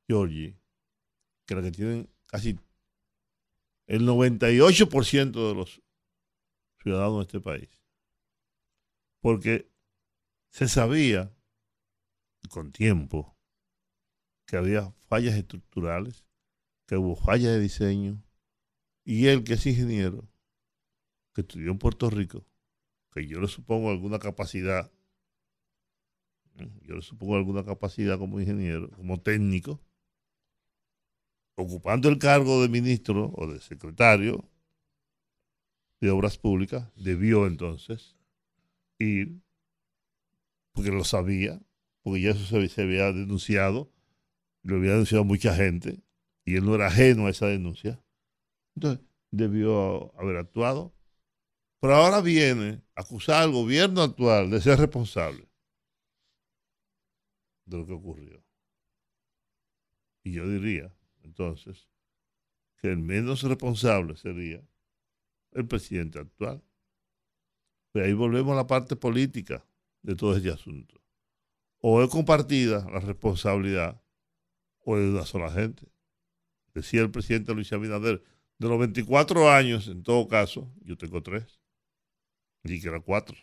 Georgie, 0.08 0.58
que 1.46 1.56
la 1.56 1.62
que 1.62 1.72
tienen 1.72 2.10
casi 2.26 2.58
el 3.92 4.08
98% 4.08 5.50
de 5.50 5.54
los 5.54 5.82
ciudadanos 6.82 7.18
de 7.18 7.24
este 7.24 7.42
país. 7.42 7.70
Porque 9.20 9.70
se 10.50 10.70
sabía 10.70 11.36
con 12.50 12.72
tiempo 12.72 13.38
que 14.46 14.56
había 14.56 14.94
fallas 15.10 15.36
estructurales, 15.36 16.26
que 16.88 16.96
hubo 16.96 17.18
fallas 17.18 17.52
de 17.52 17.60
diseño, 17.60 18.24
y 19.04 19.28
él 19.28 19.44
que 19.44 19.56
es 19.56 19.66
ingeniero, 19.66 20.26
que 21.34 21.42
estudió 21.42 21.72
en 21.72 21.78
Puerto 21.78 22.10
Rico, 22.10 22.46
que 23.12 23.28
yo 23.28 23.42
le 23.42 23.50
supongo 23.50 23.90
alguna 23.90 24.20
capacidad, 24.20 24.90
yo 26.84 26.96
le 26.96 27.02
supongo 27.02 27.36
alguna 27.36 27.66
capacidad 27.66 28.18
como 28.18 28.40
ingeniero, 28.40 28.90
como 28.92 29.20
técnico, 29.22 29.82
ocupando 31.56 32.10
el 32.10 32.18
cargo 32.18 32.62
de 32.62 32.70
ministro 32.70 33.32
o 33.36 33.48
de 33.48 33.60
secretario 33.60 34.50
de 36.00 36.10
Obras 36.10 36.38
Públicas, 36.38 36.90
debió 36.96 37.46
entonces 37.46 38.16
ir, 38.98 39.40
porque 40.74 40.92
lo 40.92 41.04
sabía, 41.04 41.62
porque 42.02 42.22
ya 42.22 42.32
eso 42.32 42.46
se, 42.46 42.82
había 42.82 43.12
denunciado, 43.12 43.92
lo 44.64 44.78
había 44.78 44.92
denunciado 44.92 45.24
mucha 45.24 45.56
gente, 45.56 46.04
y 46.46 46.56
él 46.56 46.66
no 46.66 46.76
era 46.76 46.88
ajeno 46.88 47.28
a 47.28 47.30
esa 47.30 47.48
denuncia. 47.48 48.04
Entonces, 48.76 49.06
debió 49.32 50.18
haber 50.20 50.38
actuado. 50.38 50.94
Pero 51.80 51.96
ahora 51.96 52.22
viene 52.22 52.84
a 52.96 53.02
acusar 53.02 53.42
al 53.42 53.52
gobierno 53.52 54.02
actual 54.02 54.52
de 54.52 54.62
ser 54.62 54.80
responsable 54.80 55.48
de 57.66 57.78
lo 57.78 57.88
que 57.88 57.94
ocurrió. 57.94 58.44
Y 60.24 60.34
yo 60.34 60.48
diría, 60.48 60.94
entonces, 61.24 61.88
que 62.78 62.90
el 62.90 62.98
menos 62.98 63.44
responsable 63.44 64.16
sería 64.18 64.62
el 65.52 65.68
presidente 65.68 66.20
actual. 66.20 66.64
Pues 67.92 68.06
ahí 68.06 68.14
volvemos 68.14 68.54
a 68.54 68.58
la 68.58 68.68
parte 68.68 68.96
política 68.96 69.66
de 70.02 70.16
todo 70.16 70.36
este 70.36 70.50
asunto. 70.50 71.02
O 71.80 72.02
es 72.02 72.10
compartida 72.10 72.88
la 72.90 73.00
responsabilidad 73.00 74.02
o 74.84 74.98
es 74.98 75.04
de 75.04 75.10
una 75.12 75.26
sola 75.26 75.52
gente. 75.52 75.88
Decía 76.74 77.02
el 77.02 77.12
presidente 77.12 77.54
Luis 77.54 77.72
Abinader, 77.74 78.24
de 78.58 78.68
los 78.70 78.80
24 78.80 79.50
años, 79.50 79.88
en 79.88 80.04
todo 80.04 80.28
caso, 80.28 80.72
yo 80.84 80.98
tengo 80.98 81.22
tres. 81.22 81.60
Y 82.64 82.80
que 82.80 82.88
eran 82.88 83.02
cuatro. 83.02 83.36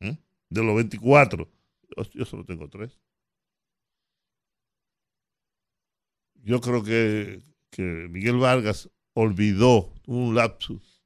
¿Mm? 0.00 0.18
De 0.50 0.62
los 0.62 0.76
24, 0.76 1.50
yo, 1.96 2.02
yo 2.12 2.24
solo 2.26 2.44
tengo 2.44 2.68
tres. 2.68 3.00
Yo 6.42 6.60
creo 6.60 6.82
que, 6.82 7.42
que 7.70 7.82
Miguel 8.10 8.38
Vargas 8.38 8.90
olvidó 9.14 9.92
un 10.06 10.34
lapsus 10.34 11.02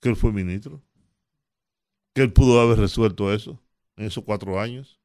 que 0.00 0.08
él 0.08 0.16
fue 0.16 0.32
ministro. 0.32 0.82
Que 2.14 2.22
él 2.22 2.32
pudo 2.32 2.60
haber 2.60 2.78
resuelto 2.78 3.32
eso 3.32 3.62
en 3.96 4.06
esos 4.06 4.24
cuatro 4.24 4.60
años. 4.60 5.00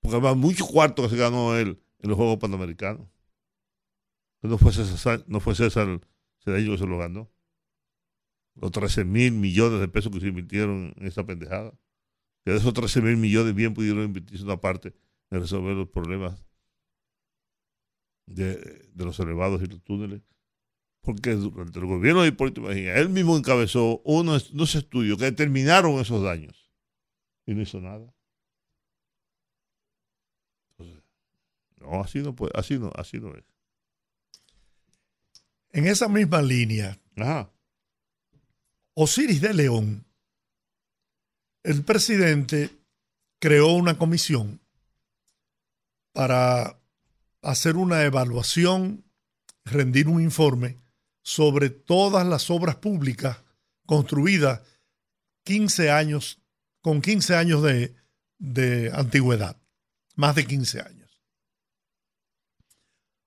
Porque 0.00 0.16
había 0.16 0.34
mucho 0.34 0.64
cuarto 0.66 1.02
que 1.02 1.10
se 1.10 1.16
ganó 1.16 1.56
él 1.56 1.82
en 1.98 2.08
los 2.08 2.16
Juegos 2.16 2.38
Panamericanos. 2.38 3.08
No 4.42 4.56
fue 4.56 4.72
César, 4.72 5.22
no 5.26 5.40
fue 5.40 5.54
César 5.54 6.00
Cedeño 6.38 6.72
que 6.72 6.78
se 6.78 6.86
lo 6.86 6.96
ganó. 6.96 7.30
Los 8.54 8.70
13 8.70 9.04
mil 9.04 9.32
millones 9.32 9.80
de 9.80 9.88
pesos 9.88 10.10
que 10.12 10.20
se 10.20 10.28
invirtieron 10.28 10.94
en 10.96 11.06
esa 11.06 11.26
pendejada. 11.26 11.72
Que 12.44 12.52
de 12.52 12.58
esos 12.58 12.72
13 12.72 13.02
mil 13.02 13.16
millones 13.16 13.54
bien 13.54 13.74
pudieron 13.74 14.04
invertirse 14.04 14.44
una 14.44 14.60
parte 14.60 14.94
en 15.30 15.40
resolver 15.40 15.76
los 15.76 15.88
problemas 15.88 16.42
de, 18.26 18.56
de 18.56 19.04
los 19.04 19.18
elevados 19.20 19.62
y 19.62 19.66
los 19.66 19.82
túneles, 19.82 20.22
porque 21.00 21.32
durante 21.32 21.78
el 21.78 21.86
gobierno 21.86 22.22
de 22.22 22.28
Hipólito 22.28 22.60
Mejía, 22.60 22.96
él 22.96 23.08
mismo 23.08 23.36
encabezó 23.36 24.00
unos, 24.04 24.50
unos 24.50 24.74
estudios 24.74 25.18
que 25.18 25.24
determinaron 25.24 25.98
esos 26.00 26.22
daños 26.22 26.70
y 27.46 27.54
no 27.54 27.62
hizo 27.62 27.80
nada. 27.80 28.14
Entonces, 30.70 31.02
no, 31.80 32.02
así 32.02 32.20
no 32.20 32.34
puede, 32.34 32.52
así 32.54 32.78
no, 32.78 32.92
así 32.94 33.18
no 33.18 33.34
es. 33.34 33.44
En 35.72 35.86
esa 35.86 36.08
misma 36.08 36.42
línea, 36.42 36.98
Ajá. 37.16 37.50
Osiris 38.94 39.40
de 39.40 39.54
León, 39.54 40.04
el 41.62 41.84
presidente 41.84 42.70
creó 43.38 43.72
una 43.72 43.96
comisión 43.96 44.60
para 46.12 46.79
hacer 47.42 47.76
una 47.76 48.02
evaluación, 48.02 49.04
rendir 49.64 50.08
un 50.08 50.20
informe 50.20 50.78
sobre 51.22 51.70
todas 51.70 52.26
las 52.26 52.50
obras 52.50 52.76
públicas 52.76 53.38
construidas 53.86 54.60
15 55.44 55.90
años, 55.90 56.40
con 56.80 57.02
15 57.02 57.34
años 57.34 57.62
de, 57.62 57.94
de 58.38 58.90
antigüedad, 58.94 59.56
más 60.16 60.34
de 60.34 60.46
15 60.46 60.80
años. 60.80 61.22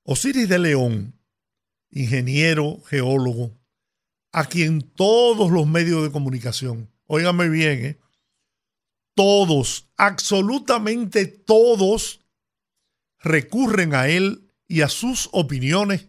Osiris 0.03 0.49
de 0.49 0.59
León, 0.59 1.19
ingeniero, 1.89 2.81
geólogo, 2.87 3.57
a 4.31 4.45
quien 4.45 4.81
todos 4.81 5.51
los 5.51 5.67
medios 5.67 6.03
de 6.03 6.11
comunicación, 6.11 6.91
óigame 7.05 7.49
bien, 7.49 7.85
¿eh? 7.85 7.99
todos, 9.15 9.87
absolutamente 9.95 11.27
todos, 11.27 12.19
recurren 13.23 13.95
a 13.95 14.07
él 14.07 14.51
y 14.67 14.81
a 14.81 14.89
sus 14.89 15.29
opiniones 15.31 16.07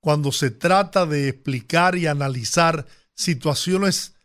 cuando 0.00 0.32
se 0.32 0.50
trata 0.50 1.06
de 1.06 1.28
explicar 1.28 1.96
y 1.96 2.06
analizar 2.06 2.86
situaciones 3.14 4.16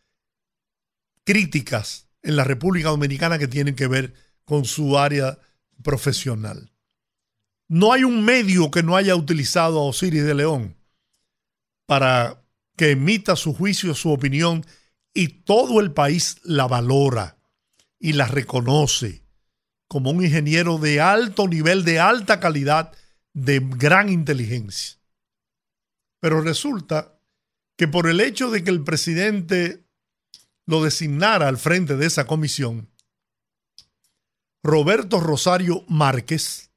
críticas 1.23 2.07
en 2.21 2.36
la 2.36 2.43
República 2.43 2.89
Dominicana 2.89 3.39
que 3.39 3.47
tienen 3.47 3.75
que 3.75 3.88
ver 3.88 4.13
con 4.45 4.65
su 4.65 4.97
área 4.97 5.39
profesional. 5.84 6.71
No 7.67 7.93
hay 7.93 8.03
un 8.03 8.23
medio 8.23 8.71
que 8.71 8.84
no 8.84 8.95
haya 8.95 9.15
utilizado 9.15 9.79
a 9.79 9.86
Osiris 9.86 10.23
de 10.23 10.36
León 10.36 10.75
para 11.86 12.43
que 12.75 12.91
emita 12.91 13.36
su 13.36 13.53
juicio, 13.53 13.93
su 13.95 14.11
opinión, 14.11 14.65
y 15.13 15.27
todo 15.27 15.79
el 15.79 15.91
país 15.91 16.38
la 16.43 16.67
valora 16.67 17.38
y 17.99 18.13
la 18.13 18.27
reconoce 18.27 19.22
como 19.93 20.09
un 20.09 20.25
ingeniero 20.25 20.79
de 20.79 20.99
alto 21.01 21.47
nivel, 21.47 21.85
de 21.85 21.99
alta 21.99 22.39
calidad, 22.39 22.93
de 23.35 23.59
gran 23.59 24.09
inteligencia. 24.09 24.97
Pero 26.19 26.41
resulta 26.41 27.19
que 27.77 27.87
por 27.87 28.07
el 28.07 28.19
hecho 28.19 28.49
de 28.49 28.63
que 28.63 28.71
el 28.71 28.83
presidente 28.83 29.85
lo 30.65 30.83
designara 30.83 31.47
al 31.47 31.59
frente 31.59 31.95
de 31.95 32.07
esa 32.07 32.25
comisión, 32.25 32.89
Roberto 34.63 35.19
Rosario 35.19 35.85
Márquez 35.87 36.71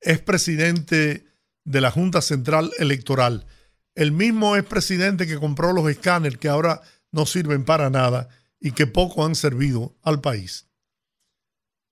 es 0.00 0.20
presidente 0.20 1.26
de 1.64 1.80
la 1.80 1.90
Junta 1.90 2.22
Central 2.22 2.70
Electoral. 2.78 3.48
El 3.96 4.12
mismo 4.12 4.54
es 4.54 4.62
presidente 4.62 5.26
que 5.26 5.40
compró 5.40 5.72
los 5.72 5.90
escáneres 5.90 6.38
que 6.38 6.48
ahora 6.48 6.82
no 7.10 7.26
sirven 7.26 7.64
para 7.64 7.90
nada 7.90 8.28
y 8.60 8.70
que 8.70 8.86
poco 8.86 9.26
han 9.26 9.34
servido 9.34 9.96
al 10.02 10.20
país. 10.20 10.65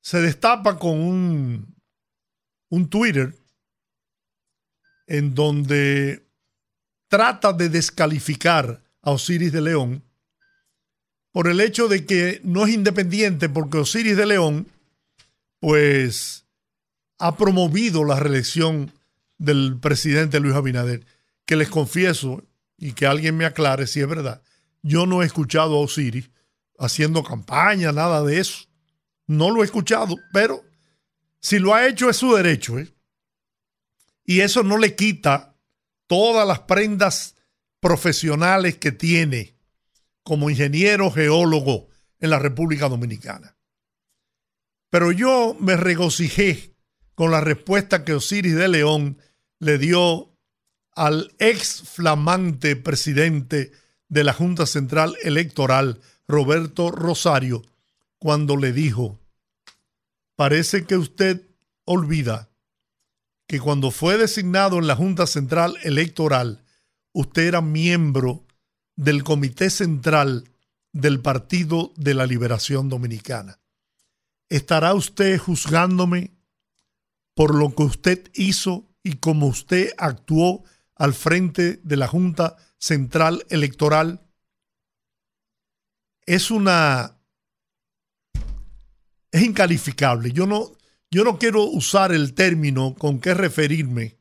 Se 0.05 0.21
destapa 0.21 0.79
con 0.79 1.01
un, 1.01 1.75
un 2.69 2.91
Twitter 2.91 3.35
en 5.07 5.35
donde 5.35 6.29
trata 7.09 7.55
de 7.55 7.71
descalificar 7.71 8.83
a 9.01 9.13
Osiris 9.13 9.51
de 9.51 9.63
León 9.63 10.05
por 11.33 11.49
el 11.49 11.59
hecho 11.63 11.89
de 11.89 12.05
que 12.05 12.43
no 12.45 12.67
es 12.67 12.75
independiente, 12.75 13.49
porque 13.49 13.79
Osiris 13.79 14.19
de 14.19 14.27
León, 14.27 14.69
pues, 15.59 16.45
ha 17.19 17.39
promovido 17.39 18.05
la 18.05 18.21
reelección 18.21 18.93
del 19.39 19.79
presidente 19.81 20.39
Luis 20.39 20.55
Abinader, 20.55 21.07
que 21.47 21.57
les 21.57 21.71
confieso, 21.71 22.45
y 22.77 22.93
que 22.93 23.07
alguien 23.07 23.39
me 23.39 23.47
aclare 23.47 23.87
si 23.87 24.01
es 24.01 24.07
verdad, 24.07 24.43
yo 24.83 25.07
no 25.07 25.23
he 25.23 25.27
escuchado 25.27 25.77
a 25.77 25.81
Osiris 25.81 26.29
haciendo 26.79 27.23
campaña, 27.23 27.91
nada 27.91 28.23
de 28.23 28.41
eso. 28.41 28.67
No 29.27 29.51
lo 29.51 29.63
he 29.63 29.65
escuchado, 29.65 30.17
pero 30.33 30.65
si 31.41 31.59
lo 31.59 31.75
ha 31.75 31.87
hecho 31.87 32.09
es 32.09 32.17
su 32.17 32.35
derecho. 32.35 32.79
¿eh? 32.79 32.93
Y 34.25 34.41
eso 34.41 34.63
no 34.63 34.79
le 34.79 34.95
quita 34.95 35.57
todas 36.07 36.47
las 36.47 36.61
prendas 36.61 37.37
profesionales 37.81 38.79
que 38.79 38.93
tiene 38.93 39.59
como 40.23 40.49
ingeniero 40.49 41.11
geólogo 41.11 41.89
en 42.19 42.31
la 42.31 42.39
República 42.39 42.89
Dominicana. 42.89 43.57
Pero 44.91 45.13
yo 45.13 45.57
me 45.61 45.77
regocijé 45.77 46.75
con 47.15 47.31
la 47.31 47.41
respuesta 47.41 48.05
que 48.05 48.15
Osiris 48.15 48.55
de 48.55 48.69
León 48.69 49.19
le 49.59 49.79
dio 49.79 50.35
al 50.93 51.35
ex 51.39 51.83
flamante 51.83 52.77
presidente 52.77 53.73
de 54.09 54.25
la 54.25 54.33
Junta 54.33 54.67
Central 54.67 55.17
Electoral, 55.23 56.01
Roberto 56.27 56.91
Rosario, 56.91 57.63
cuando 58.25 58.57
le 58.57 58.73
dijo, 58.73 59.21
parece 60.35 60.87
que 60.87 60.97
usted 60.97 61.47
olvida 61.85 62.49
que 63.47 63.61
cuando 63.61 63.91
fue 63.91 64.17
designado 64.17 64.79
en 64.79 64.87
la 64.87 64.97
Junta 64.97 65.27
Central 65.27 65.77
Electoral, 65.83 66.65
usted 67.13 67.43
era 67.43 67.61
miembro 67.61 68.47
del 68.97 69.25
Comité 69.25 69.69
Central 69.69 70.49
del 70.91 71.21
Partido 71.21 71.93
de 71.97 72.15
la 72.15 72.25
Liberación 72.25 72.89
Dominicana. 72.89 73.61
¿Estará 74.49 74.95
usted 74.95 75.37
juzgándome 75.37 76.35
por 77.35 77.55
lo 77.55 77.75
que 77.75 77.83
usted 77.83 78.31
hizo 78.33 78.89
y 79.03 79.17
cómo 79.17 79.49
usted 79.49 79.93
actuó 79.99 80.65
al 80.95 81.13
frente 81.13 81.79
de 81.85 81.97
la 81.99 82.09
Junta 82.09 82.57
Central 82.79 83.45
Electoral? 83.51 84.27
Es 86.25 86.51
una... 86.51 87.19
es 89.35 89.43
incalificable. 89.43 90.31
Yo 90.31 90.47
no, 90.47 90.71
yo 91.11 91.25
no 91.25 91.41
quiero 91.41 91.65
usar 91.65 92.13
el 92.13 92.35
término 92.35 92.95
con 92.95 93.19
que 93.19 93.35
referirme 93.35 94.17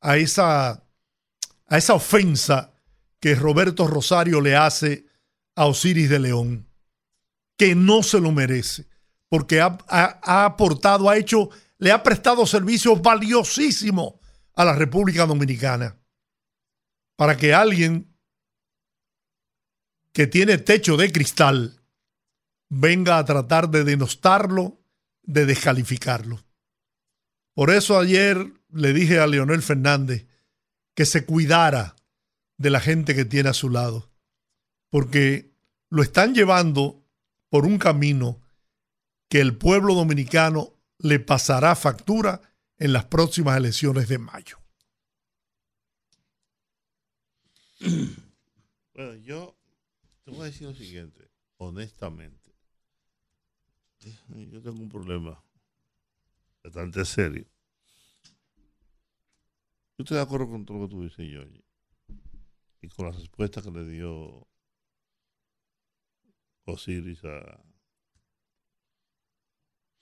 a 0.00 0.16
esa, 0.16 0.82
a 1.66 1.76
esa 1.78 1.92
ofensa 1.92 2.72
que 3.20 3.34
Roberto 3.34 3.86
Rosario 3.86 4.40
le 4.40 4.56
hace 4.56 5.04
a 5.56 5.66
Osiris 5.66 6.08
de 6.08 6.20
León, 6.20 6.66
que 7.58 7.74
no 7.74 8.02
se 8.02 8.18
lo 8.18 8.32
merece, 8.32 8.86
porque 9.28 9.60
ha, 9.60 9.76
ha- 9.88 10.46
aportado, 10.46 11.10
ha 11.10 11.18
hecho, 11.18 11.50
le 11.76 11.92
ha 11.92 12.02
prestado 12.02 12.46
servicios 12.46 13.02
valiosísimos 13.02 14.14
a 14.54 14.64
la 14.64 14.74
República 14.74 15.26
Dominicana. 15.26 15.98
Para 17.16 17.36
que 17.36 17.52
alguien 17.52 18.10
que 20.14 20.26
tiene 20.26 20.56
techo 20.56 20.96
de 20.96 21.12
cristal 21.12 21.82
venga 22.68 23.18
a 23.18 23.24
tratar 23.24 23.70
de 23.70 23.84
denostarlo, 23.84 24.80
de 25.22 25.46
descalificarlo. 25.46 26.44
Por 27.54 27.70
eso 27.70 27.98
ayer 27.98 28.52
le 28.70 28.92
dije 28.92 29.18
a 29.18 29.26
Leonel 29.26 29.62
Fernández 29.62 30.26
que 30.94 31.06
se 31.06 31.24
cuidara 31.24 31.96
de 32.58 32.70
la 32.70 32.80
gente 32.80 33.14
que 33.14 33.24
tiene 33.24 33.50
a 33.50 33.54
su 33.54 33.70
lado, 33.70 34.10
porque 34.90 35.52
lo 35.90 36.02
están 36.02 36.34
llevando 36.34 37.04
por 37.48 37.66
un 37.66 37.78
camino 37.78 38.40
que 39.28 39.40
el 39.40 39.56
pueblo 39.56 39.94
dominicano 39.94 40.72
le 40.98 41.20
pasará 41.20 41.74
factura 41.74 42.40
en 42.78 42.92
las 42.92 43.04
próximas 43.06 43.56
elecciones 43.56 44.08
de 44.08 44.18
mayo. 44.18 44.58
Bueno, 48.94 49.14
yo 49.16 49.56
te 50.24 50.30
voy 50.30 50.40
a 50.40 50.44
decir 50.44 50.66
lo 50.66 50.74
siguiente, 50.74 51.30
honestamente. 51.58 52.45
Yo 54.50 54.62
tengo 54.62 54.80
un 54.80 54.88
problema 54.88 55.42
bastante 56.62 57.04
serio. 57.04 57.46
Yo 59.98 60.02
estoy 60.02 60.16
de 60.18 60.22
acuerdo 60.22 60.48
con 60.48 60.64
todo 60.64 60.78
lo 60.78 60.88
que 60.88 60.94
tú 60.94 61.02
dices, 61.02 61.26
Yoyi. 61.28 61.64
Y 62.82 62.88
con 62.88 63.06
la 63.06 63.12
respuesta 63.12 63.62
que 63.62 63.70
le 63.70 63.84
dio 63.86 64.46
Osiris 66.64 67.24
a. 67.24 67.64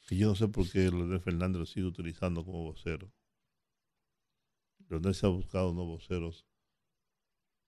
Que 0.06 0.16
yo 0.16 0.28
no 0.28 0.34
sé 0.34 0.48
por 0.48 0.70
qué 0.70 0.80
Leonel 0.90 1.20
Fernández 1.20 1.60
lo 1.60 1.66
sigue 1.66 1.86
utilizando 1.86 2.44
como 2.44 2.64
vocero. 2.64 3.10
Leonel 4.88 5.14
se 5.14 5.24
ha 5.26 5.30
buscado 5.30 5.70
unos 5.70 5.86
voceros 5.86 6.46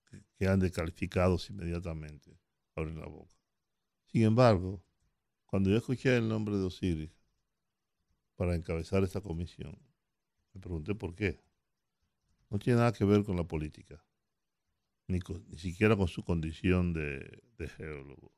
que- 0.05 0.23
que 0.37 0.47
han 0.47 0.59
descalificados 0.59 1.49
inmediatamente. 1.49 2.37
Abren 2.75 2.99
la 2.99 3.07
boca. 3.07 3.33
Sin 4.05 4.21
embargo, 4.23 4.83
cuando 5.47 5.69
yo 5.69 5.77
escuché 5.77 6.15
el 6.15 6.29
nombre 6.29 6.57
de 6.57 6.65
Osiris 6.65 7.11
para 8.35 8.55
encabezar 8.55 9.03
esta 9.03 9.21
comisión, 9.21 9.77
me 10.53 10.61
pregunté 10.61 10.93
por 10.93 11.15
qué. 11.15 11.41
no 12.49 12.59
tiene 12.59 12.79
nada 12.79 12.93
que 12.93 13.03
ver 13.05 13.23
con 13.23 13.35
la 13.35 13.43
política, 13.43 14.05
ni, 15.07 15.19
ni 15.47 15.57
siquiera 15.57 15.97
con 15.97 16.07
su 16.07 16.23
condición 16.23 16.93
de 16.93 17.67
geólogo. 17.75 18.31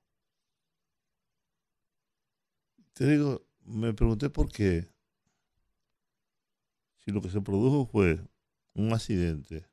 Te 2.93 3.09
digo, 3.09 3.45
me 3.65 3.93
pregunté 3.93 4.29
por 4.29 4.51
qué, 4.51 4.89
si 6.97 7.11
lo 7.11 7.21
que 7.21 7.29
se 7.29 7.41
produjo 7.41 7.85
fue 7.85 8.19
un 8.73 8.93
accidente 8.93 9.65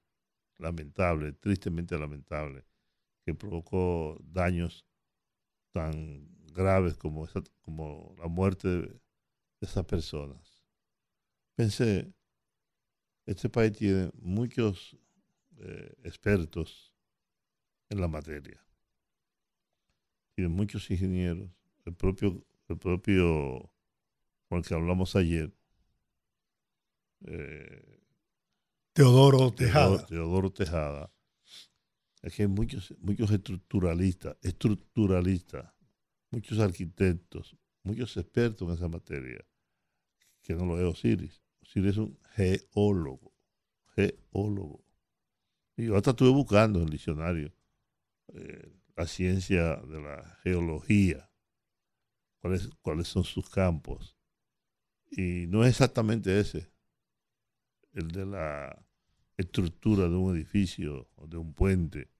lamentable, 0.58 1.32
tristemente 1.32 1.98
lamentable, 1.98 2.64
que 3.24 3.34
provocó 3.34 4.18
daños 4.22 4.86
tan 5.72 6.28
graves 6.56 6.96
como, 6.96 7.24
esa- 7.26 7.42
como 7.62 8.14
la 8.18 8.28
muerte 8.28 8.68
de, 8.68 8.82
de 8.88 9.00
esas 9.60 9.84
personas. 9.84 10.62
Pensé, 11.56 12.12
este 13.26 13.48
país 13.48 13.72
tiene 13.72 14.10
muchos 14.20 14.96
eh, 15.58 15.94
expertos 16.04 16.92
en 17.90 18.00
la 18.00 18.08
materia. 18.08 18.60
Tiene 20.34 20.50
muchos 20.50 20.90
ingenieros. 20.90 21.50
El 21.84 21.94
propio, 21.94 22.44
el 22.68 22.78
propio 22.78 23.70
con 24.48 24.58
el 24.58 24.64
que 24.64 24.74
hablamos 24.74 25.16
ayer, 25.16 25.52
eh, 27.26 28.00
Teodoro 28.92 29.52
Teodoro, 29.54 29.54
Tejada. 29.54 30.06
Teodoro 30.06 30.50
Tejada. 30.52 31.12
Aquí 32.22 32.42
hay 32.42 32.48
muchos, 32.48 32.94
muchos 32.98 33.30
estructuralistas, 33.30 34.36
estructuralistas, 34.42 35.72
muchos 36.36 36.58
arquitectos, 36.58 37.56
muchos 37.82 38.14
expertos 38.18 38.68
en 38.68 38.74
esa 38.74 38.88
materia, 38.88 39.42
que 40.42 40.54
no 40.54 40.66
lo 40.66 40.78
es 40.78 40.84
Osiris. 40.84 41.42
Osiris 41.62 41.92
es 41.92 41.96
un 41.96 42.18
geólogo, 42.34 43.34
geólogo. 43.94 44.84
Y 45.78 45.86
yo 45.86 45.96
hasta 45.96 46.10
estuve 46.10 46.28
buscando 46.28 46.78
en 46.78 46.84
el 46.84 46.90
diccionario 46.90 47.54
eh, 48.34 48.70
la 48.94 49.06
ciencia 49.06 49.76
de 49.76 49.98
la 50.02 50.38
geología, 50.42 51.30
cuáles, 52.42 52.68
cuáles 52.82 53.08
son 53.08 53.24
sus 53.24 53.48
campos. 53.48 54.14
Y 55.10 55.46
no 55.46 55.64
es 55.64 55.70
exactamente 55.70 56.38
ese, 56.38 56.70
el 57.94 58.08
de 58.08 58.26
la 58.26 58.86
estructura 59.38 60.02
de 60.02 60.14
un 60.16 60.36
edificio 60.36 61.08
o 61.14 61.26
de 61.26 61.38
un 61.38 61.54
puente. 61.54 62.10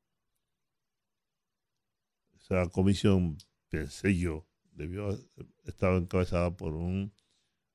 Esa 2.35 2.67
comisión, 2.71 3.37
pensé 3.79 4.17
yo, 4.17 4.47
debió 4.73 5.19
estado 5.65 5.99
encabezada 5.99 6.57
por 6.57 6.75
un 6.75 7.13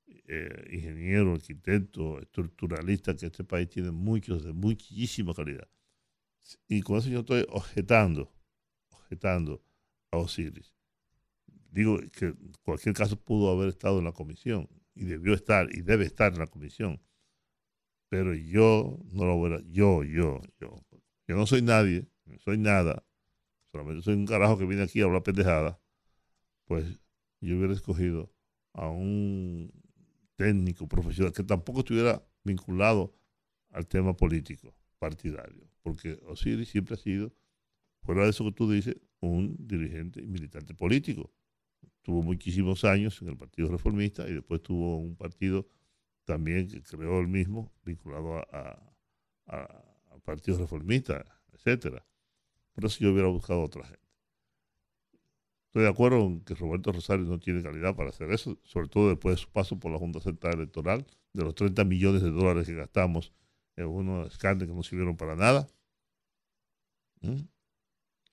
eh, 0.07 0.67
ingeniero, 0.71 1.33
arquitecto, 1.33 2.19
estructuralista, 2.19 3.15
que 3.15 3.27
este 3.27 3.43
país 3.43 3.69
tiene 3.69 3.91
muchos, 3.91 4.43
de 4.43 4.53
muchísima 4.53 5.33
calidad. 5.33 5.67
Y 6.67 6.81
con 6.81 6.97
eso 6.97 7.09
yo 7.09 7.19
estoy 7.19 7.45
objetando, 7.49 8.33
objetando 8.89 9.63
a 10.11 10.17
Osiris. 10.17 10.73
Digo 11.69 11.99
que 12.17 12.25
en 12.25 12.53
cualquier 12.63 12.95
caso 12.95 13.15
pudo 13.15 13.51
haber 13.51 13.69
estado 13.69 13.99
en 13.99 14.05
la 14.05 14.11
comisión 14.11 14.67
y 14.93 15.05
debió 15.05 15.33
estar 15.33 15.73
y 15.73 15.81
debe 15.81 16.05
estar 16.05 16.33
en 16.33 16.39
la 16.39 16.47
comisión 16.47 16.99
pero 18.11 18.33
yo 18.33 18.99
no 19.13 19.25
lo 19.25 19.37
voy 19.37 19.53
a, 19.53 19.61
yo, 19.69 20.03
yo, 20.03 20.41
yo, 20.59 20.75
yo 21.27 21.35
no 21.37 21.47
soy 21.47 21.61
nadie, 21.61 22.09
no 22.25 22.37
soy 22.39 22.57
nada, 22.57 23.05
solamente 23.71 24.03
soy 24.03 24.15
un 24.15 24.25
carajo 24.25 24.57
que 24.57 24.65
viene 24.65 24.83
aquí 24.83 24.99
a 24.99 25.05
hablar 25.05 25.23
pendejada, 25.23 25.80
pues 26.71 27.01
yo 27.41 27.57
hubiera 27.57 27.73
escogido 27.73 28.31
a 28.71 28.87
un 28.87 29.73
técnico 30.37 30.87
profesional 30.87 31.33
que 31.33 31.43
tampoco 31.43 31.81
estuviera 31.81 32.25
vinculado 32.45 33.13
al 33.71 33.87
tema 33.87 34.15
político, 34.15 34.73
partidario, 34.97 35.69
porque 35.83 36.17
Osiris 36.27 36.69
siempre 36.69 36.93
ha 36.93 36.97
sido, 36.97 37.33
fuera 38.03 38.23
de 38.23 38.29
eso 38.29 38.45
que 38.45 38.53
tú 38.53 38.71
dices, 38.71 38.95
un 39.19 39.53
dirigente 39.59 40.21
y 40.23 40.27
militante 40.27 40.73
político. 40.73 41.29
Tuvo 42.03 42.23
muchísimos 42.23 42.85
años 42.85 43.21
en 43.21 43.27
el 43.27 43.35
Partido 43.37 43.67
Reformista 43.67 44.25
y 44.29 44.35
después 44.35 44.63
tuvo 44.63 44.95
un 44.95 45.17
partido 45.17 45.67
también 46.23 46.69
que 46.69 46.81
creó 46.83 47.19
el 47.19 47.27
mismo, 47.27 47.73
vinculado 47.83 48.37
a, 48.37 48.47
a- 48.53 48.93
a- 49.47 49.83
al 50.11 50.21
Partido 50.21 50.57
Reformista, 50.57 51.25
etcétera. 51.51 52.05
Por 52.71 52.85
eso 52.85 52.99
yo 53.01 53.11
hubiera 53.11 53.27
buscado 53.27 53.61
otra 53.61 53.83
gente. 53.83 54.10
Estoy 55.71 55.83
de 55.83 55.89
acuerdo 55.89 56.17
en 56.17 56.41
que 56.41 56.53
Roberto 56.53 56.91
Rosario 56.91 57.23
no 57.23 57.39
tiene 57.39 57.63
calidad 57.63 57.95
para 57.95 58.09
hacer 58.09 58.29
eso, 58.33 58.59
sobre 58.65 58.89
todo 58.89 59.07
después 59.07 59.37
de 59.37 59.41
su 59.41 59.47
paso 59.47 59.79
por 59.79 59.89
la 59.89 59.97
Junta 59.97 60.19
Central 60.19 60.55
Electoral, 60.55 61.07
de 61.31 61.43
los 61.45 61.55
30 61.55 61.85
millones 61.85 62.21
de 62.21 62.29
dólares 62.29 62.67
que 62.67 62.75
gastamos 62.75 63.31
en 63.77 63.85
unos 63.85 64.33
escándalos 64.33 64.73
que 64.73 64.75
no 64.75 64.83
sirvieron 64.83 65.15
para 65.15 65.37
nada. 65.37 65.69
¿Mm? 67.21 67.43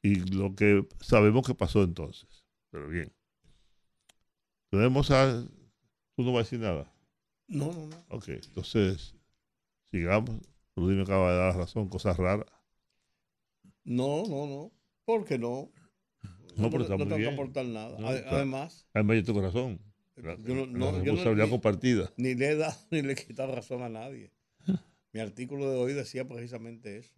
Y 0.02 0.16
lo 0.32 0.56
que 0.56 0.84
sabemos 1.00 1.46
que 1.46 1.54
pasó 1.54 1.84
entonces. 1.84 2.44
Pero 2.70 2.88
bien. 2.88 3.12
Tenemos 4.70 5.12
a... 5.12 5.40
Tú 6.16 6.24
no 6.24 6.32
vas 6.32 6.40
a 6.40 6.42
decir 6.42 6.58
nada. 6.58 6.92
No, 7.46 7.66
no, 7.72 7.86
no. 7.86 8.04
Ok, 8.08 8.30
entonces, 8.30 9.14
sigamos. 9.92 10.40
Rudy 10.74 10.96
me 10.96 11.02
acaba 11.02 11.30
de 11.30 11.38
dar 11.38 11.54
la 11.54 11.60
razón, 11.60 11.88
cosas 11.88 12.16
raras. 12.16 12.46
No, 13.84 14.24
no, 14.26 14.44
no. 14.48 14.72
¿Por 15.04 15.24
qué 15.24 15.38
no? 15.38 15.70
No, 16.58 16.70
pero 16.70 16.82
está 16.82 16.96
no 16.96 17.04
muy 17.04 17.14
tengo 17.14 17.28
que 17.28 17.34
aportar 17.34 17.64
nada. 17.66 17.98
No. 17.98 18.08
Además, 18.08 18.86
Además, 18.94 19.16
yo 19.16 19.24
tengo 19.24 19.40
razón. 19.42 19.80
La, 20.16 20.36
Yo 20.36 20.54
no- 20.54 20.66
la 20.66 20.72
no, 20.78 20.92
responsabilidad 20.92 21.44
ni- 21.44 21.50
compartida. 21.50 22.12
ni 22.16 22.34
le 22.34 22.48
he 22.50 22.56
dado 22.56 22.74
ni 22.90 23.02
le 23.02 23.12
he 23.12 23.16
quitado 23.16 23.54
razón 23.54 23.82
a 23.82 23.88
nadie. 23.88 24.32
Mi 25.12 25.20
artículo 25.20 25.70
de 25.70 25.78
hoy 25.78 25.92
decía 25.94 26.26
precisamente 26.26 26.98
eso. 26.98 27.14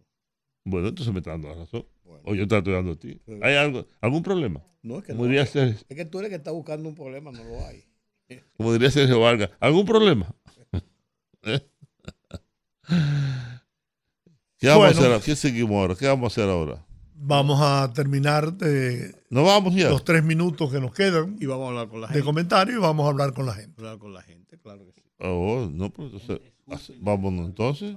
Bueno, 0.63 0.89
entonces 0.89 1.11
me 1.11 1.19
está 1.19 1.31
dando 1.31 1.49
la 1.49 1.55
razón. 1.55 1.85
Bueno, 2.03 2.21
O 2.25 2.35
yo 2.35 2.47
te 2.47 2.53
la 2.55 2.59
estoy 2.59 2.73
dando 2.73 2.91
a 2.91 2.95
ti. 2.99 3.19
¿Hay 3.41 3.55
algo, 3.55 3.87
algún 3.99 4.21
problema? 4.21 4.63
no 4.83 4.97
es 4.99 5.03
que 5.03 5.11
no, 5.13 5.17
Como 5.17 5.27
diría, 5.27 5.45
Ser- 5.47 5.75
es 5.89 5.95
que 5.95 6.05
tú 6.05 6.19
eres 6.19 6.29
que 6.29 6.35
está 6.35 6.51
buscando 6.51 6.87
un 6.87 6.95
problema, 6.95 7.31
no 7.31 7.43
lo 7.43 7.65
hay. 7.65 7.83
como 8.57 8.71
diría 8.73 8.91
Sergio 8.91 9.19
Vargas, 9.19 9.49
¿algún 9.59 9.85
problema? 9.85 10.33
¿Eh? 11.43 11.59
¿Qué 14.57 14.67
vamos 14.67 14.93
Bueno. 14.95 15.13
a 15.13 15.15
hacer? 15.17 15.25
¿Qué 15.25 15.35
seguimos 15.35 15.71
ahora? 15.75 15.95
¿Qué 15.95 16.05
vamos 16.05 16.25
a 16.25 16.27
hacer 16.41 16.49
ahora? 16.49 16.85
Vamos 17.23 17.59
a 17.61 17.91
terminar 17.93 18.51
de 18.53 19.13
¿No 19.29 19.43
vamos 19.43 19.75
ya? 19.75 19.89
los 19.89 20.03
tres 20.03 20.23
minutos 20.23 20.71
que 20.71 20.79
nos 20.79 20.91
quedan 20.91 21.37
Y 21.39 21.45
vamos 21.45 21.65
a 21.65 21.69
hablar 21.69 21.87
con 21.87 22.01
la 22.01 22.07
de 22.07 22.13
gente. 22.13 22.25
comentarios 22.25 22.77
y 22.77 22.81
vamos 22.81 23.05
a 23.05 23.09
hablar 23.09 23.33
con 23.33 23.45
la 23.45 23.53
gente. 23.53 23.73
Hablar 23.79 23.99
con 23.99 24.13
la 24.13 24.21
gente, 24.23 24.57
claro 24.57 24.85
que 24.85 24.91
sí. 24.93 25.01
Oh, 25.19 25.69
no, 25.71 25.91
pues 25.91 26.11
entonces, 26.11 26.39
hace- 26.67 26.95
vámonos 26.99 27.45
entonces. 27.45 27.95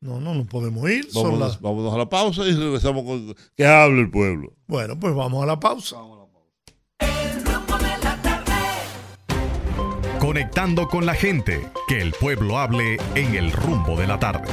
No, 0.00 0.20
no 0.20 0.34
nos 0.34 0.46
podemos 0.46 0.88
ir. 0.90 1.08
Vámonos, 1.12 1.38
las- 1.40 1.60
vámonos 1.60 1.92
a 1.92 1.98
la 1.98 2.08
pausa 2.08 2.42
y 2.46 2.52
regresamos 2.54 3.02
con 3.04 3.34
que 3.56 3.66
hable 3.66 4.00
el 4.02 4.10
pueblo. 4.10 4.52
Bueno, 4.68 4.98
pues 4.98 5.12
vamos 5.14 5.42
a 5.42 5.46
la 5.46 5.58
pausa. 5.58 5.96
El 7.00 7.44
rumbo 7.44 7.78
de 7.78 7.98
la 8.04 8.22
tarde. 8.22 8.52
Conectando 10.20 10.86
con 10.88 11.04
la 11.04 11.14
gente, 11.14 11.68
que 11.88 12.00
el 12.00 12.12
pueblo 12.12 12.58
hable 12.58 12.96
en 13.16 13.34
el 13.34 13.50
rumbo 13.52 13.96
de 13.96 14.06
la 14.06 14.18
tarde. 14.20 14.48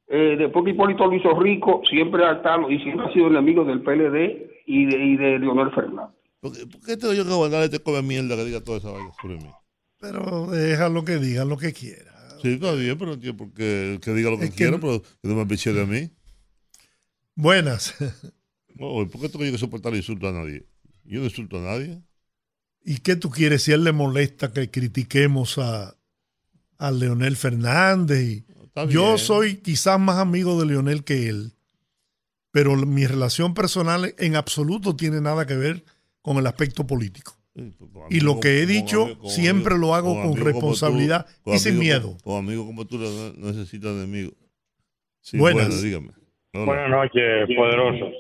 Eh, 0.07 0.35
después 0.37 0.63
que 0.65 0.71
Hipólito 0.71 1.07
lo 1.07 1.15
hizo 1.15 1.39
rico, 1.39 1.81
siempre 1.89 2.23
ha 2.23 2.33
estado 2.33 2.69
y 2.69 2.79
siempre 2.81 3.07
ha 3.07 3.13
sido 3.13 3.27
enemigo 3.27 3.65
del 3.65 3.81
PLD 3.81 4.65
y 4.67 4.85
de, 4.85 4.97
y 4.97 5.17
de 5.17 5.39
Leonel 5.39 5.71
Fernández. 5.71 6.15
¿Por 6.39 6.53
qué, 6.53 6.67
por 6.67 6.81
qué 6.81 6.95
tengo 6.95 7.13
yo 7.13 7.25
que 7.25 7.31
aguantar 7.31 7.63
este 7.63 7.79
come 7.79 8.03
mierda 8.03 8.35
que 8.35 8.45
diga 8.45 8.63
toda 8.63 8.77
esa 8.77 8.91
vaina 8.91 9.09
sobre 9.19 9.37
mí? 9.37 9.49
Pero 9.99 10.45
déjalo 10.51 11.03
que 11.03 11.17
diga 11.17 11.43
lo 11.43 11.57
que 11.57 11.73
quiera. 11.73 12.11
Sí, 12.39 12.53
está 12.53 12.73
bien, 12.73 12.95
pero 12.99 13.07
no 13.07 13.13
entiendo 13.13 13.37
por 13.37 13.51
qué 13.53 13.97
que 13.99 14.11
diga 14.11 14.29
lo 14.29 14.37
que 14.37 14.45
Es 14.45 14.51
que 14.51 14.57
quiera, 14.57 14.77
pero 14.77 15.01
que 15.01 15.27
no 15.27 15.33
me 15.33 15.41
ambicie 15.41 15.71
a 15.71 15.85
mí. 15.85 16.11
Buenas. 17.35 17.93
¿Por 18.77 19.09
qué 19.21 19.29
tengo 19.29 19.45
yo 19.45 19.51
que 19.51 19.57
soportar 19.57 19.91
el 19.93 19.99
insulto 19.99 20.27
a 20.27 20.31
nadie? 20.31 20.65
Yo 21.03 21.19
no 21.19 21.25
insulto 21.25 21.57
a 21.57 21.61
nadie. 21.61 22.01
¿Y 22.83 22.99
qué 22.99 23.15
tú 23.15 23.29
quieres 23.29 23.63
si 23.63 23.71
a 23.71 23.75
él 23.75 23.83
le 23.83 23.91
molesta 23.91 24.53
que 24.53 24.69
critiquemos 24.69 25.57
a, 25.57 25.95
a 26.77 26.91
Leonel 26.91 27.35
Fernández? 27.35 28.21
Y 28.21 28.45
yo 28.89 29.17
soy 29.17 29.57
quizás 29.57 29.99
más 29.99 30.17
amigo 30.17 30.59
de 30.59 30.67
Leonel 30.67 31.03
que 31.03 31.29
él, 31.29 31.53
pero 32.51 32.75
mi 32.75 33.05
relación 33.07 33.53
personal 33.53 34.13
en 34.17 34.35
absoluto 34.35 34.95
tiene 34.95 35.21
nada 35.21 35.45
que 35.45 35.55
ver 35.55 35.83
con 36.21 36.37
el 36.37 36.47
aspecto 36.47 36.85
político. 36.85 37.37
Sí, 37.55 37.73
pues, 37.79 38.05
Y 38.09 38.19
lo 38.19 38.39
que 38.39 38.61
he 38.61 38.65
dicho 38.65 39.17
siempre 39.27 39.77
lo 39.77 39.95
hago 39.95 40.21
con 40.21 40.35
tú, 40.35 40.43
responsabilidad 40.43 41.25
con 41.43 41.55
y 41.55 41.59
sin 41.59 41.79
miedo. 41.79 42.17
Con 42.23 42.37
amigos 42.37 42.65
como 42.65 42.85
tú 42.85 42.97
necesitas 43.37 43.91
enemigos. 43.91 44.33
Sí, 45.21 45.37
Buenas. 45.37 45.67
bueno, 45.67 45.81
dígame. 45.81 46.24
Hola. 46.55 46.65
Buenas 46.65 46.89
noches, 46.89 47.49
poderosos. 47.57 48.13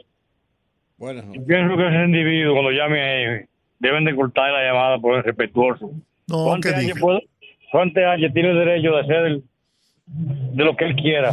Buenas 0.97 1.25
Yo 1.33 1.45
pienso 1.45 1.77
que 1.77 1.87
ese 1.87 2.03
individuo, 2.03 2.53
cuando 2.53 2.71
llame 2.71 3.47
deben 3.79 4.03
de 4.03 4.13
cortar 4.15 4.51
la 4.51 4.63
llamada 4.63 4.99
por 4.99 5.19
irrespetuoso. 5.19 5.91
No, 6.27 6.37
Juan. 6.43 6.59
H. 6.59 8.29
tiene 8.33 8.49
el 8.51 8.57
derecho 8.57 8.91
de 8.91 8.99
hacer 8.99 9.25
el- 9.25 9.43
de 10.07 10.63
lo 10.65 10.75
que 10.75 10.85
él 10.85 10.95
quiera. 10.95 11.31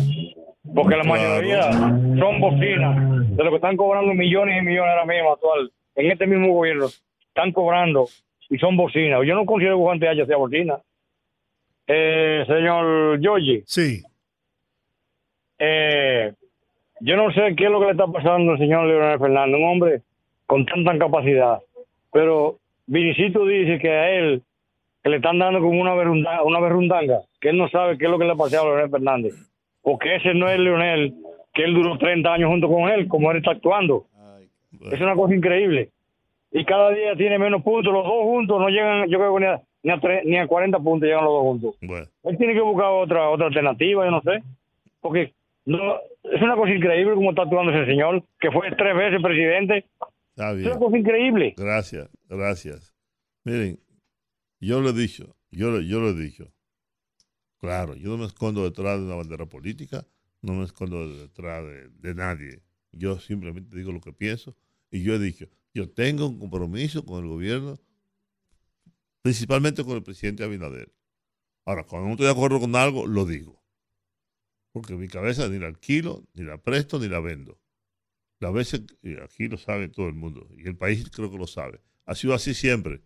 Porque 0.74 0.96
la 0.96 1.02
Claro. 1.02 1.22
mayoría 1.22 1.70
son 1.72 2.40
bocinas 2.40 3.36
de 3.36 3.44
lo 3.44 3.50
que 3.50 3.56
están 3.56 3.76
cobrando 3.76 4.14
millones 4.14 4.58
y 4.62 4.64
millones 4.64 4.90
ahora 4.90 5.04
mismo 5.06 5.32
actual. 5.32 5.72
En 5.96 6.10
este 6.10 6.26
mismo 6.26 6.52
gobierno 6.54 6.86
están 7.28 7.50
cobrando 7.52 8.06
y 8.48 8.58
son 8.58 8.76
bocinas. 8.76 9.20
Yo 9.26 9.34
no 9.34 9.44
considero 9.44 9.76
que 9.76 9.82
Juan 9.82 9.98
T. 10.00 10.08
H. 10.08 10.24
sea 10.26 10.36
bocina. 10.36 10.78
Eh, 11.88 12.44
señor 12.46 13.20
Giorgi, 13.20 13.62
Sí, 13.66 14.02
eh, 15.58 16.32
yo 17.04 17.16
no 17.16 17.30
sé 17.32 17.54
qué 17.56 17.64
es 17.64 17.70
lo 17.70 17.78
que 17.80 17.86
le 17.86 17.92
está 17.92 18.06
pasando 18.06 18.52
al 18.52 18.58
señor 18.58 18.86
Leonel 18.86 19.18
Fernández, 19.18 19.56
un 19.60 19.64
hombre 19.64 20.00
con 20.46 20.64
tanta 20.66 20.96
capacidad, 20.98 21.58
pero 22.12 22.56
Vinicito 22.86 23.44
dice 23.46 23.78
que 23.78 23.90
a 23.90 24.10
él 24.10 24.42
que 25.02 25.10
le 25.10 25.16
están 25.16 25.38
dando 25.38 25.60
como 25.60 25.80
una 25.80 25.94
berrundanga, 25.94 26.42
una 26.44 26.60
berrundanga, 26.60 27.20
que 27.40 27.48
él 27.48 27.58
no 27.58 27.68
sabe 27.68 27.98
qué 27.98 28.04
es 28.04 28.10
lo 28.10 28.18
que 28.18 28.24
le 28.24 28.32
ha 28.32 28.36
pasado 28.36 28.64
a 28.64 28.68
Leonel 28.68 28.90
Fernández, 28.90 29.34
porque 29.82 30.16
ese 30.16 30.32
no 30.34 30.48
es 30.48 30.58
Leonel, 30.58 31.14
que 31.54 31.64
él 31.64 31.74
duró 31.74 31.98
30 31.98 32.32
años 32.32 32.48
junto 32.50 32.68
con 32.68 32.88
él, 32.88 33.08
como 33.08 33.30
él 33.30 33.38
está 33.38 33.50
actuando. 33.52 34.04
Es 34.92 35.00
una 35.00 35.14
cosa 35.14 35.34
increíble. 35.34 35.90
Y 36.52 36.64
cada 36.64 36.90
día 36.90 37.14
tiene 37.16 37.38
menos 37.38 37.62
puntos, 37.62 37.92
los 37.92 38.04
dos 38.04 38.22
juntos 38.22 38.60
no 38.60 38.68
llegan, 38.68 39.08
yo 39.08 39.18
creo 39.18 39.34
que 39.34 39.40
ni 39.40 39.46
a, 39.46 39.60
ni 39.82 39.90
a, 39.90 39.96
tre- 39.96 40.22
ni 40.24 40.36
a 40.36 40.46
40 40.46 40.78
puntos 40.78 41.06
llegan 41.08 41.24
los 41.24 41.32
dos 41.32 41.42
juntos. 41.42 41.74
Bueno, 41.80 42.06
Él 42.24 42.38
tiene 42.38 42.52
que 42.54 42.60
buscar 42.60 42.88
otra 42.90 43.28
otra 43.30 43.46
alternativa, 43.46 44.04
yo 44.04 44.10
no 44.10 44.20
sé. 44.22 44.42
Porque 45.00 45.32
no 45.64 45.96
es 46.24 46.42
una 46.42 46.56
cosa 46.56 46.72
increíble 46.74 47.14
cómo 47.14 47.30
está 47.30 47.42
actuando 47.42 47.72
ese 47.72 47.86
señor, 47.90 48.24
que 48.40 48.50
fue 48.50 48.70
tres 48.76 48.96
veces 48.96 49.20
presidente. 49.22 49.88
está 50.30 50.52
Es 50.52 50.66
una 50.66 50.78
cosa 50.78 50.98
increíble. 50.98 51.54
Gracias, 51.56 52.08
gracias. 52.28 52.94
Miren, 53.44 53.78
yo 54.60 54.80
lo 54.80 54.90
he 54.90 54.92
dicho, 54.92 55.36
yo, 55.50 55.70
lo- 55.70 55.80
yo 55.80 56.00
lo 56.00 56.10
he 56.10 56.14
dicho. 56.14 56.52
Claro, 57.58 57.94
yo 57.94 58.10
no 58.10 58.18
me 58.18 58.26
escondo 58.26 58.64
detrás 58.64 58.98
de 58.98 59.06
una 59.06 59.14
bandera 59.16 59.46
política, 59.46 60.04
no 60.40 60.54
me 60.54 60.64
escondo 60.64 61.08
detrás 61.16 61.64
de, 61.64 61.88
de 61.90 62.14
nadie. 62.14 62.62
Yo 62.90 63.18
simplemente 63.20 63.76
digo 63.76 63.92
lo 63.92 64.00
que 64.00 64.12
pienso 64.12 64.56
y 64.90 65.02
yo 65.02 65.14
he 65.14 65.18
dicho, 65.18 65.46
yo 65.72 65.88
tengo 65.88 66.26
un 66.28 66.38
compromiso 66.40 67.04
con 67.06 67.22
el 67.22 67.28
gobierno, 67.30 67.78
principalmente 69.22 69.84
con 69.84 69.94
el 69.96 70.02
presidente 70.02 70.42
Abinader. 70.44 70.92
Ahora, 71.64 71.84
cuando 71.84 72.06
no 72.08 72.12
estoy 72.14 72.26
de 72.26 72.32
acuerdo 72.32 72.58
con 72.60 72.74
algo, 72.74 73.06
lo 73.06 73.24
digo. 73.24 73.61
Porque 74.72 74.94
mi 74.94 75.08
cabeza 75.08 75.48
ni 75.48 75.58
la 75.58 75.66
alquilo, 75.66 76.24
ni 76.34 76.44
la 76.44 76.58
presto, 76.58 76.98
ni 76.98 77.08
la 77.08 77.20
vendo. 77.20 77.58
Las 78.40 78.52
veces, 78.52 78.82
aquí 79.22 79.48
lo 79.48 79.56
sabe 79.56 79.88
todo 79.88 80.08
el 80.08 80.14
mundo, 80.14 80.48
y 80.56 80.66
el 80.66 80.76
país 80.76 81.08
creo 81.10 81.30
que 81.30 81.38
lo 81.38 81.46
sabe. 81.46 81.80
Ha 82.06 82.14
sido 82.14 82.34
así 82.34 82.54
siempre. 82.54 83.02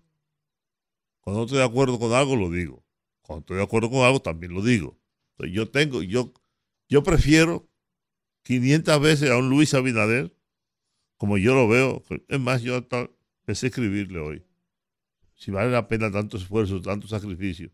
Cuando 1.21 1.41
no 1.41 1.45
estoy 1.45 1.59
de 1.59 1.65
acuerdo 1.65 1.99
con 1.99 2.13
algo, 2.13 2.37
lo 2.37 2.51
digo. 2.51 2.85
Cuando 3.21 3.41
estoy 3.41 3.57
de 3.57 3.65
acuerdo 3.65 3.91
con 3.91 4.05
algo, 4.05 4.23
también 4.23 4.55
lo 4.55 4.63
digo. 4.63 4.99
Yo 5.39 5.69
tengo, 5.69 6.03
yo, 6.03 6.33
yo 6.89 7.03
prefiero 7.03 7.69
500 8.45 9.01
veces 9.01 9.31
a 9.31 9.37
un 9.37 9.51
Luis 9.51 9.75
Abinader, 9.75 10.35
como 11.17 11.37
yo 11.37 11.55
lo 11.55 11.69
veo. 11.69 12.03
Es 12.29 12.41
más, 12.41 12.63
yo 12.63 12.77
hasta 12.77 13.11
escribirle 13.47 14.21
hoy. 14.21 14.45
Si 15.35 15.51
vale 15.51 15.71
la 15.71 15.89
pena 15.89 16.11
tanto 16.11 16.37
esfuerzo, 16.37 16.81
tanto 16.81 17.09
sacrificio, 17.09 17.71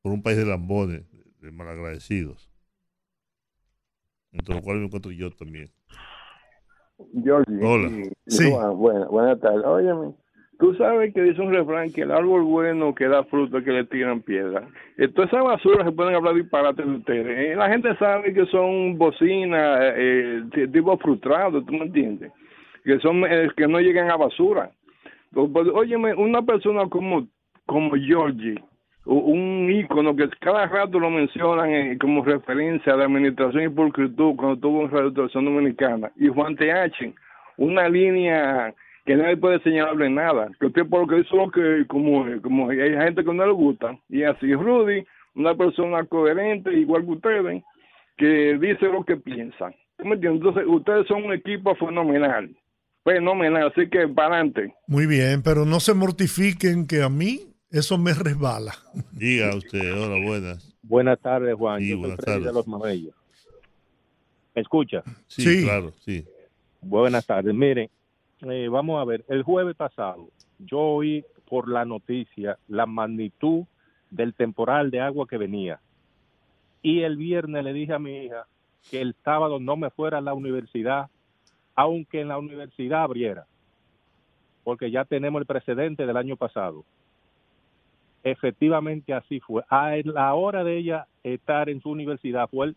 por 0.00 0.12
un 0.12 0.22
país 0.22 0.38
de 0.38 0.46
lambones, 0.46 1.02
de 1.40 1.50
malagradecidos. 1.50 2.49
Entre 4.32 4.54
los 4.54 4.62
cuales 4.62 4.80
me 4.80 4.86
encuentro 4.86 5.10
yo 5.12 5.30
también. 5.32 5.68
Georgie. 7.24 7.64
Hola. 7.64 7.88
y- 7.88 8.10
Sí. 8.26 8.50
Juan, 8.50 8.76
buena- 8.76 9.06
buenas 9.06 9.40
tardes. 9.40 9.64
Óyeme, 9.64 10.12
tú 10.58 10.74
sabes 10.74 11.12
que 11.14 11.22
dice 11.22 11.40
un 11.40 11.52
refrán 11.52 11.90
que 11.92 12.02
el 12.02 12.10
árbol 12.12 12.42
bueno 12.44 12.94
que 12.94 13.06
da 13.08 13.24
fruto 13.24 13.58
es 13.58 13.64
que 13.64 13.72
le 13.72 13.84
tiran 13.86 14.20
piedra. 14.22 14.68
Entonces 14.98 15.32
esa 15.32 15.42
basura 15.42 15.84
se 15.84 15.92
pueden 15.92 16.14
hablar 16.14 16.34
disparates 16.34 16.84
de 16.86 16.92
ustedes. 16.96 17.26
Eh, 17.38 17.56
La 17.56 17.68
gente 17.70 17.94
sabe 17.96 18.32
que 18.34 18.46
son 18.46 18.98
bocinas, 18.98 19.80
eh, 19.96 20.42
eh, 20.54 20.68
tipo 20.68 20.96
frustrados, 20.98 21.64
¿tú 21.66 21.72
me 21.72 21.86
entiendes? 21.86 22.30
Que 22.84 22.98
son 23.00 23.24
eh, 23.24 23.48
que 23.56 23.66
no 23.66 23.80
llegan 23.80 24.10
a 24.10 24.16
basura. 24.16 24.70
Pues, 25.32 25.48
pues, 25.52 25.68
Óyeme, 25.72 26.14
una 26.14 26.42
persona 26.42 26.88
como 26.88 27.26
como 27.66 27.92
Georgie, 27.94 28.56
un 29.04 29.70
ícono 29.70 30.14
que 30.14 30.28
cada 30.40 30.66
rato 30.66 30.98
lo 30.98 31.10
mencionan 31.10 31.70
eh, 31.70 31.98
como 31.98 32.24
referencia 32.24 32.96
de 32.96 33.04
administración 33.04 33.64
y 33.64 33.68
pulcritud 33.68 34.36
cuando 34.36 34.58
tuvo 34.58 34.84
en 34.84 34.90
Televisión 35.14 35.44
Dominicana, 35.44 36.12
y 36.16 36.28
Juan 36.28 36.56
TH, 36.56 37.14
una 37.56 37.88
línea 37.88 38.74
que 39.04 39.16
nadie 39.16 39.36
puede 39.36 39.60
señalarle 39.60 40.10
nada, 40.10 40.48
que 40.58 40.66
usted 40.66 40.86
por 40.86 41.00
lo 41.00 41.06
que 41.06 41.20
hizo 41.20 41.36
lo 41.36 41.50
que, 41.50 41.84
como, 41.88 42.26
como 42.42 42.70
hay 42.70 42.78
gente 42.78 43.24
que 43.24 43.32
no 43.32 43.46
le 43.46 43.52
gusta, 43.52 43.98
y 44.08 44.22
así 44.22 44.54
Rudy, 44.54 45.04
una 45.34 45.54
persona 45.54 46.04
coherente, 46.04 46.72
igual 46.72 47.04
que 47.04 47.12
ustedes, 47.12 47.62
que 48.16 48.58
dice 48.60 48.86
lo 48.86 49.04
que 49.04 49.16
piensa. 49.16 49.72
¿Tú 49.96 50.04
me? 50.04 50.14
Entonces, 50.14 50.64
ustedes 50.66 51.06
son 51.06 51.24
un 51.24 51.32
equipo 51.32 51.74
fenomenal, 51.76 52.50
fenomenal, 53.04 53.72
así 53.74 53.88
que 53.88 54.06
para 54.08 54.34
adelante. 54.34 54.74
muy 54.86 55.06
bien, 55.06 55.42
pero 55.42 55.64
no 55.64 55.80
se 55.80 55.94
mortifiquen 55.94 56.86
que 56.86 57.02
a 57.02 57.08
mí 57.08 57.49
eso 57.70 57.98
me 57.98 58.12
resbala. 58.14 58.74
Diga 59.12 59.54
usted, 59.56 59.92
hola, 60.00 60.24
buenas. 60.24 60.74
Buenas 60.82 61.18
tardes, 61.20 61.54
Juan. 61.54 61.80
Sí, 61.80 61.90
Yo 61.90 61.96
soy 62.06 62.16
Freddy 62.16 62.38
de 62.38 62.44
tardes. 62.46 62.54
los 62.54 62.66
Mamellos. 62.68 63.14
¿Me 64.54 64.62
escucha? 64.62 65.02
Sí, 65.28 65.42
Sí. 65.42 65.64
claro, 65.64 65.92
sí. 66.04 66.24
Buenas 66.82 67.26
tardes. 67.26 67.54
Miren, 67.54 67.88
eh, 68.42 68.68
vamos 68.68 69.00
a 69.00 69.04
ver. 69.04 69.24
El 69.28 69.42
jueves 69.42 69.76
pasado 69.76 70.28
yo 70.58 70.78
oí 70.80 71.24
por 71.48 71.68
la 71.68 71.84
noticia 71.84 72.58
la 72.68 72.86
magnitud 72.86 73.64
del 74.10 74.34
temporal 74.34 74.90
de 74.90 75.00
agua 75.00 75.26
que 75.28 75.36
venía. 75.38 75.80
Y 76.82 77.00
el 77.02 77.16
viernes 77.16 77.62
le 77.64 77.72
dije 77.72 77.92
a 77.92 77.98
mi 77.98 78.24
hija 78.24 78.46
que 78.90 79.00
el 79.00 79.14
sábado 79.24 79.60
no 79.60 79.76
me 79.76 79.90
fuera 79.90 80.18
a 80.18 80.22
la 80.22 80.32
universidad, 80.34 81.08
aunque 81.74 82.20
en 82.22 82.28
la 82.28 82.38
universidad 82.38 83.02
abriera, 83.02 83.46
porque 84.64 84.90
ya 84.90 85.04
tenemos 85.04 85.40
el 85.40 85.46
precedente 85.46 86.06
del 86.06 86.16
año 86.16 86.36
pasado. 86.36 86.84
Efectivamente 88.22 89.14
así 89.14 89.40
fue. 89.40 89.62
A 89.68 89.96
la 90.04 90.34
hora 90.34 90.62
de 90.64 90.76
ella 90.76 91.06
estar 91.22 91.68
en 91.68 91.80
su 91.80 91.90
universidad 91.90 92.48
fue 92.48 92.74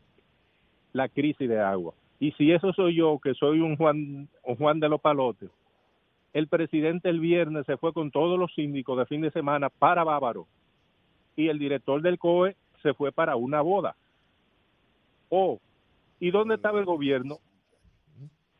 la 0.93 1.09
crisis 1.09 1.49
de 1.49 1.59
agua. 1.59 1.93
Y 2.19 2.31
si 2.33 2.51
eso 2.51 2.71
soy 2.73 2.95
yo, 2.95 3.19
que 3.21 3.33
soy 3.33 3.59
un 3.59 3.75
Juan, 3.75 4.29
un 4.43 4.55
Juan 4.55 4.79
de 4.79 4.87
los 4.87 5.01
Palotes, 5.01 5.49
el 6.33 6.47
presidente 6.47 7.09
el 7.09 7.19
viernes 7.19 7.65
se 7.65 7.77
fue 7.77 7.93
con 7.93 8.09
todos 8.11 8.39
los 8.39 8.53
síndicos 8.53 8.97
de 8.97 9.05
fin 9.05 9.21
de 9.21 9.31
semana 9.31 9.69
para 9.69 10.03
Bávaro 10.03 10.47
y 11.35 11.47
el 11.47 11.59
director 11.59 12.01
del 12.01 12.17
COE 12.17 12.55
se 12.81 12.93
fue 12.93 13.11
para 13.11 13.35
una 13.35 13.61
boda. 13.61 13.95
Oh, 15.29 15.59
¿y 16.19 16.31
dónde 16.31 16.55
estaba 16.55 16.79
el 16.79 16.85
gobierno? 16.85 17.39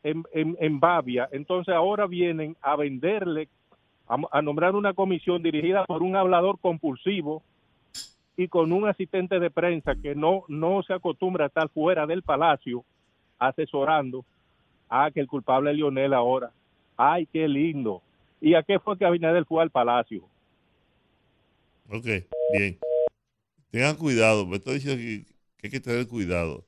En, 0.02 0.22
en, 0.32 0.56
en 0.60 0.80
Bavia. 0.80 1.28
Entonces 1.32 1.74
ahora 1.74 2.06
vienen 2.06 2.56
a 2.60 2.76
venderle, 2.76 3.48
a, 4.06 4.42
nombrar 4.42 4.74
una 4.74 4.92
comisión 4.92 5.42
dirigida 5.42 5.84
por 5.86 6.02
un 6.02 6.16
hablador 6.16 6.58
compulsivo 6.60 7.42
y 8.36 8.48
con 8.48 8.72
un 8.72 8.88
asistente 8.88 9.38
de 9.38 9.50
prensa 9.50 9.94
que 9.94 10.14
no, 10.14 10.44
no 10.48 10.82
se 10.82 10.92
acostumbra 10.92 11.44
a 11.44 11.48
estar 11.48 11.68
fuera 11.70 12.06
del 12.06 12.22
palacio 12.22 12.84
asesorando 13.38 14.24
a 14.88 15.10
que 15.10 15.20
el 15.20 15.26
culpable 15.26 15.70
es 15.70 15.76
Lionel 15.76 16.12
ahora. 16.12 16.52
Ay, 16.96 17.26
qué 17.26 17.48
lindo. 17.48 18.02
¿Y 18.40 18.54
a 18.54 18.62
qué 18.62 18.78
fue 18.78 18.98
que 18.98 19.06
Abinader 19.06 19.44
fue 19.46 19.62
al 19.62 19.70
palacio? 19.70 20.22
Ok, 21.88 22.06
bien. 22.52 22.78
Tengan 23.70 23.96
cuidado, 23.96 24.46
me 24.46 24.56
estoy 24.56 24.74
diciendo 24.74 25.00
que, 25.00 25.24
que 25.56 25.66
hay 25.66 25.70
que 25.70 25.80
tener 25.80 26.06
cuidado. 26.06 26.64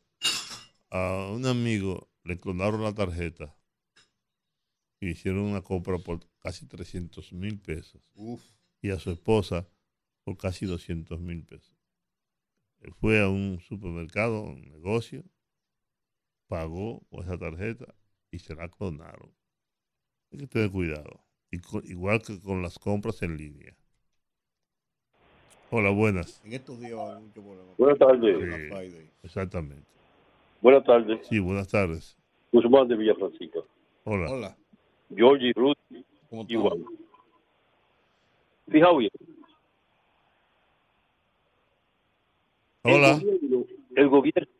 a 0.91 1.31
un 1.33 1.47
amigo 1.47 2.09
le 2.25 2.39
clonaron 2.39 2.83
la 2.83 2.95
tarjeta 2.95 3.55
y 5.01 5.11
hicieron 5.11 5.43
una 5.43 5.61
compra 5.61 5.99
por 5.99 6.21
casi 6.47 6.65
300 6.69 7.33
mil 7.33 7.59
pesos. 7.59 8.01
Y 8.81 8.91
a 8.91 9.01
su 9.01 9.11
esposa 9.11 9.67
por 10.23 10.37
casi 10.37 10.65
200 10.65 11.19
mil 11.19 11.45
pesos. 11.45 11.77
Él 12.83 12.93
fue 12.93 13.21
a 13.21 13.29
un 13.29 13.59
supermercado, 13.59 14.43
un 14.43 14.63
negocio, 14.69 15.25
pagó 16.47 17.01
con 17.11 17.25
esa 17.25 17.37
tarjeta 17.37 17.93
y 18.31 18.39
se 18.39 18.55
la 18.55 18.69
clonaron. 18.69 19.35
Hay 20.31 20.39
que 20.39 20.47
tener 20.47 20.71
cuidado. 20.71 21.25
Y 21.51 21.59
igual 21.91 22.23
que 22.23 22.41
con 22.41 22.63
las 22.63 22.79
compras 22.79 23.21
en 23.23 23.37
línea. 23.37 23.77
Hola, 25.73 25.91
buenas. 25.91 26.45
En 26.45 26.53
estos 26.53 26.79
días 26.79 26.93
mucho 27.21 27.43
problema. 27.43 27.73
Buenas 27.77 27.99
tardes. 27.99 29.11
Exactamente. 29.25 29.89
Buenas 30.63 30.85
tardes. 30.85 31.27
Sí, 31.27 31.41
buenas 31.41 31.67
tardes. 31.67 32.17
Guzmán 32.53 32.87
de 32.87 32.97
Villa 32.97 33.17
Francisco. 33.17 33.67
Hola. 34.05 34.31
Hola. 34.31 34.57
Georgie 35.09 35.53
Ruth, 35.57 35.77
igual. 36.49 36.85
Fijaos 38.69 38.99
bien. 38.99 39.11
Hola. 42.83 43.13
El 43.13 43.21
gobierno, 43.21 43.65
el 43.97 44.09
gobierno, 44.09 44.53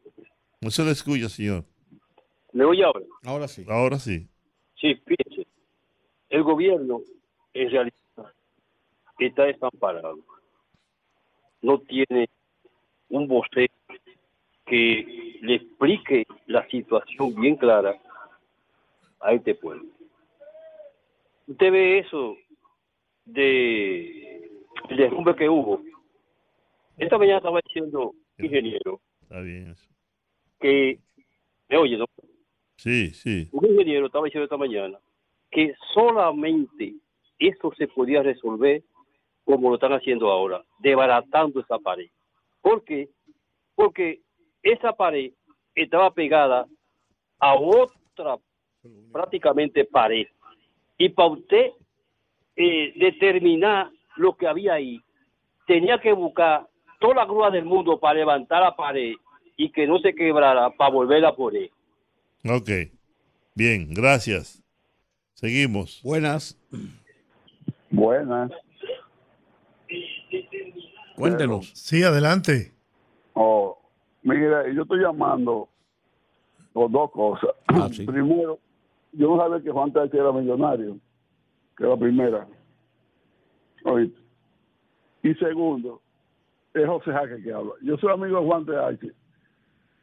No 0.61 0.71
se 0.71 0.85
le 0.85 0.91
escucha, 0.91 1.29
señor. 1.29 1.65
¿me 2.53 2.65
oye 2.65 2.83
ahora? 2.85 3.05
Ahora 3.25 3.49
sí. 3.49 3.65
Ahora 3.69 3.99
sí. 3.99 4.27
Sí, 4.81 4.95
fíjense. 5.07 5.47
El 6.31 6.43
gobierno, 6.43 7.01
en 7.53 7.71
realidad, 7.71 8.33
está 9.19 9.45
desamparado. 9.45 10.19
No 11.63 11.79
tiene 11.81 12.29
un 13.09 13.29
vocero 13.29 13.73
que 14.65 15.39
le 15.43 15.55
explique 15.55 16.27
la 16.47 16.67
situación 16.69 17.35
bien 17.35 17.57
clara 17.57 18.01
a 19.21 19.33
este 19.33 19.55
pueblo. 19.55 19.96
Usted 21.47 21.73
ve 21.73 21.99
eso 21.99 22.37
de 23.25 24.51
el 24.89 24.97
derrumbe 24.97 25.35
que 25.37 25.49
hubo. 25.49 25.81
Esta 26.97 27.19
mañana 27.19 27.39
estaba 27.39 27.61
diciendo, 27.65 28.15
ingeniero, 28.39 29.01
Está 29.23 29.41
bien 29.41 29.71
eso. 29.71 29.89
que, 30.61 30.99
¿me 31.69 31.77
oye, 31.77 31.97
no? 31.99 32.07
Sí, 32.77 33.11
sí. 33.11 33.49
un 33.53 33.65
ingeniero 33.65 34.07
estaba 34.07 34.25
diciendo 34.25 34.45
esta 34.45 34.57
mañana 34.57 34.99
que 35.51 35.75
solamente 35.95 36.95
eso 37.39 37.73
se 37.77 37.89
podía 37.89 38.23
resolver 38.23 38.83
como 39.45 39.69
lo 39.69 39.77
están 39.77 39.93
haciendo 39.93 40.31
ahora, 40.31 40.65
desbaratando 40.81 41.61
esa 41.61 41.79
pared. 41.79 42.09
¿Por 42.61 42.85
qué? 42.85 43.09
Porque 43.75 44.21
esa 44.63 44.93
pared 44.93 45.33
estaba 45.75 46.13
pegada 46.13 46.67
a 47.39 47.55
otra 47.55 48.39
prácticamente 49.13 49.85
pared. 49.85 50.27
Y 50.99 51.09
para 51.11 51.29
usted 51.31 51.71
eh, 52.57 52.93
determinar 52.97 53.91
lo 54.17 54.37
que 54.37 54.47
había 54.47 54.75
ahí, 54.75 55.01
tenía 55.67 55.99
que 56.01 56.13
buscar 56.13 56.67
toda 57.01 57.15
la 57.17 57.25
grúa 57.27 57.51
del 57.51 57.65
mundo 57.65 57.99
para 57.99 58.15
levantar 58.19 58.63
la 58.63 58.75
pared 58.75 59.15
y 59.57 59.71
que 59.71 59.87
no 59.87 59.99
se 59.99 60.15
quebrara 60.15 60.71
para 60.71 60.91
volverla 60.91 61.29
a 61.29 61.37
poner. 61.37 61.71
Ok. 62.49 62.71
Bien, 63.55 63.93
gracias. 63.93 64.63
Seguimos. 65.35 66.01
Buenas. 66.03 66.59
Buenas. 67.91 68.51
Cuéntenos. 71.17 71.71
Sí, 71.75 72.03
adelante. 72.03 72.73
Oh, 73.33 73.79
mira, 74.23 74.71
yo 74.73 74.83
estoy 74.83 75.01
llamando 75.01 75.69
por 76.73 76.91
dos 76.91 77.11
cosas. 77.11 77.51
Ah, 77.69 77.89
Primero, 78.07 78.59
yo 79.17 79.35
no 79.35 79.43
sabía 79.43 79.63
que 79.63 79.71
Juan 79.71 79.93
Tache 79.93 80.17
era 80.17 80.33
millonario, 80.33 80.99
que 81.77 81.85
era 81.85 81.95
la 81.95 81.99
primera. 81.99 82.47
Oíste. 83.85 84.21
Y 85.23 85.35
segundo, 85.35 86.01
es 86.75 86.87
José 86.87 87.13
Jaque 87.13 87.43
que 87.43 87.53
habla. 87.53 87.73
Yo 87.83 87.97
soy 87.97 88.13
amigo 88.13 88.41
de 88.41 88.47
Juan 88.47 88.67
Tache 88.67 89.13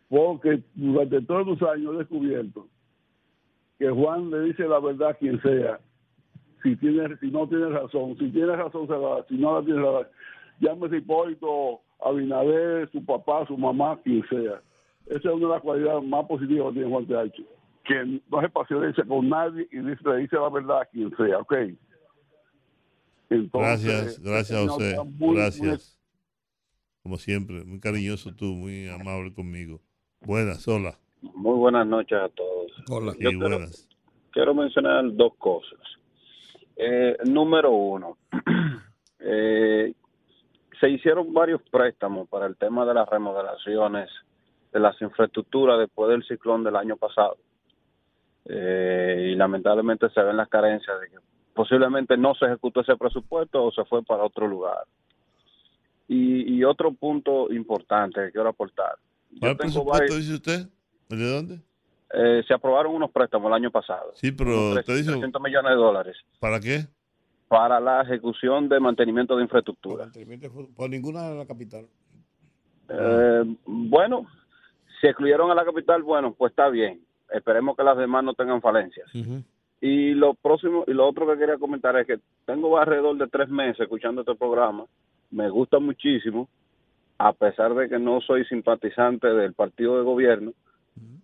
porque 0.09 0.61
durante 0.75 1.21
todos 1.21 1.47
los 1.47 1.61
años 1.63 1.95
he 1.95 1.97
descubierto 1.99 2.67
que 3.79 3.89
Juan 3.89 4.29
le 4.29 4.41
dice 4.41 4.67
la 4.67 4.79
verdad 4.79 5.09
a 5.09 5.13
quien 5.15 5.41
sea. 5.41 5.79
Si 6.61 6.75
tiene, 6.77 7.17
si 7.17 7.31
no 7.31 7.47
tiene 7.47 7.69
razón, 7.69 8.15
si 8.17 8.29
tiene 8.29 8.55
razón 8.55 8.87
se 8.87 8.93
la 8.93 9.25
si 9.27 9.35
no 9.35 9.59
la 9.59 9.65
tiene 9.65 9.81
la. 9.81 10.07
Llámese 10.59 10.97
Hipólito, 10.97 11.81
Abinader, 11.99 12.89
su 12.91 13.03
papá, 13.03 13.45
su 13.47 13.57
mamá, 13.57 13.99
quien 14.03 14.23
sea. 14.29 14.61
Esa 15.07 15.29
es 15.29 15.35
una 15.35 15.47
de 15.47 15.53
las 15.53 15.61
cualidades 15.61 16.03
más 16.03 16.25
positivas 16.25 16.67
que 16.67 16.73
tiene 16.73 16.89
Juan 16.89 17.05
TH. 17.05 17.43
Que 17.83 18.21
no 18.29 18.41
se 18.41 18.49
pasionencia 18.49 19.03
con 19.05 19.27
nadie 19.29 19.67
y 19.71 19.77
dice, 19.79 20.01
le 20.05 20.17
dice 20.17 20.35
la 20.37 20.49
verdad 20.49 20.81
a 20.81 20.85
quien 20.85 21.15
sea, 21.17 21.39
¿ok? 21.39 21.53
Entonces, 23.29 23.83
Gracias, 23.85 24.19
gracias 24.21 24.59
a 24.59 24.63
usted. 24.63 24.97
muy, 25.17 25.35
Gracias. 25.37 25.99
Como 27.01 27.17
siempre, 27.17 27.63
muy 27.65 27.79
cariñoso 27.79 28.33
tú, 28.33 28.45
muy 28.45 28.87
amable 28.87 29.33
conmigo. 29.33 29.81
Buenas, 30.21 30.65
hola. 30.67 30.97
Muy 31.21 31.57
buenas 31.57 31.85
noches 31.87 32.17
a 32.17 32.29
todos. 32.29 32.71
Hola. 32.89 33.11
Sí, 33.13 33.19
Yo 33.21 33.29
quiero, 33.31 33.49
buenas. 33.49 33.89
quiero 34.31 34.53
mencionar 34.53 35.03
dos 35.13 35.33
cosas. 35.37 35.79
Eh, 36.77 37.17
número 37.25 37.71
uno, 37.71 38.17
eh, 39.19 39.93
se 40.79 40.89
hicieron 40.89 41.33
varios 41.33 41.61
préstamos 41.69 42.29
para 42.29 42.45
el 42.45 42.55
tema 42.55 42.85
de 42.85 42.93
las 42.93 43.07
remodelaciones 43.09 44.09
de 44.71 44.79
las 44.79 44.99
infraestructuras 45.01 45.79
después 45.79 46.09
del 46.09 46.23
ciclón 46.25 46.63
del 46.63 46.75
año 46.75 46.97
pasado. 46.97 47.37
Eh, 48.45 49.29
y 49.31 49.35
lamentablemente 49.35 50.09
se 50.09 50.21
ven 50.21 50.37
las 50.37 50.49
carencias 50.49 50.99
de 50.99 51.09
que 51.09 51.17
posiblemente 51.53 52.17
no 52.17 52.35
se 52.35 52.45
ejecutó 52.45 52.81
ese 52.81 52.95
presupuesto 52.97 53.63
o 53.63 53.71
se 53.71 53.85
fue 53.85 54.03
para 54.03 54.23
otro 54.23 54.47
lugar. 54.47 54.83
Y, 56.07 56.53
y 56.55 56.63
otro 56.63 56.91
punto 56.93 57.51
importante 57.53 58.25
que 58.25 58.31
quiero 58.31 58.49
aportar. 58.49 58.95
Yo 59.31 59.39
¿Cuál 59.39 59.57
tengo 59.57 59.57
presupuesto 59.57 59.99
varios- 60.13 60.17
dice 60.19 60.33
usted? 60.33 60.67
¿De 61.09 61.29
dónde? 61.31 61.59
eh, 62.15 62.43
se 62.47 62.53
aprobaron 62.53 62.93
unos 62.93 63.09
préstamos 63.11 63.47
el 63.47 63.53
año 63.53 63.71
pasado. 63.71 64.11
Sí, 64.15 64.31
pero 64.31 64.51
Unos 64.51 64.77
usted 64.79 64.95
dice, 64.97 65.11
300 65.11 65.41
millones 65.41 65.71
de 65.71 65.75
dólares 65.75 66.17
¿para 66.39 66.59
qué? 66.59 66.85
para 67.47 67.79
la 67.79 68.01
ejecución 68.01 68.67
de 68.69 68.79
mantenimiento 68.79 69.35
de 69.35 69.43
infraestructura. 69.43 70.09
Por 70.75 70.89
ninguna 70.89 71.29
de 71.29 71.35
la 71.37 71.45
capital. 71.45 71.87
Eh, 72.89 73.43
bueno, 73.65 74.27
si 74.99 75.07
excluyeron 75.07 75.49
a 75.51 75.55
la 75.55 75.63
capital, 75.65 76.01
bueno, 76.03 76.33
pues 76.33 76.51
está 76.51 76.69
bien. 76.69 77.01
Esperemos 77.33 77.75
que 77.75 77.83
las 77.83 77.97
demás 77.97 78.23
no 78.23 78.33
tengan 78.33 78.61
falencias. 78.61 79.09
Y 79.81 80.13
lo 80.13 80.33
próximo 80.35 80.85
y 80.87 80.93
lo 80.93 81.07
otro 81.07 81.27
que 81.27 81.37
quería 81.37 81.57
comentar 81.57 81.97
es 81.97 82.07
que 82.07 82.19
tengo 82.45 82.77
alrededor 82.77 83.17
de 83.17 83.27
tres 83.27 83.49
meses 83.49 83.81
escuchando 83.81 84.21
este 84.21 84.35
programa. 84.35 84.85
Me 85.31 85.49
gusta 85.49 85.79
muchísimo, 85.79 86.47
a 87.17 87.33
pesar 87.33 87.73
de 87.73 87.89
que 87.89 87.99
no 87.99 88.21
soy 88.21 88.45
simpatizante 88.45 89.27
del 89.27 89.53
partido 89.53 89.97
de 89.97 90.03
gobierno, 90.03 90.53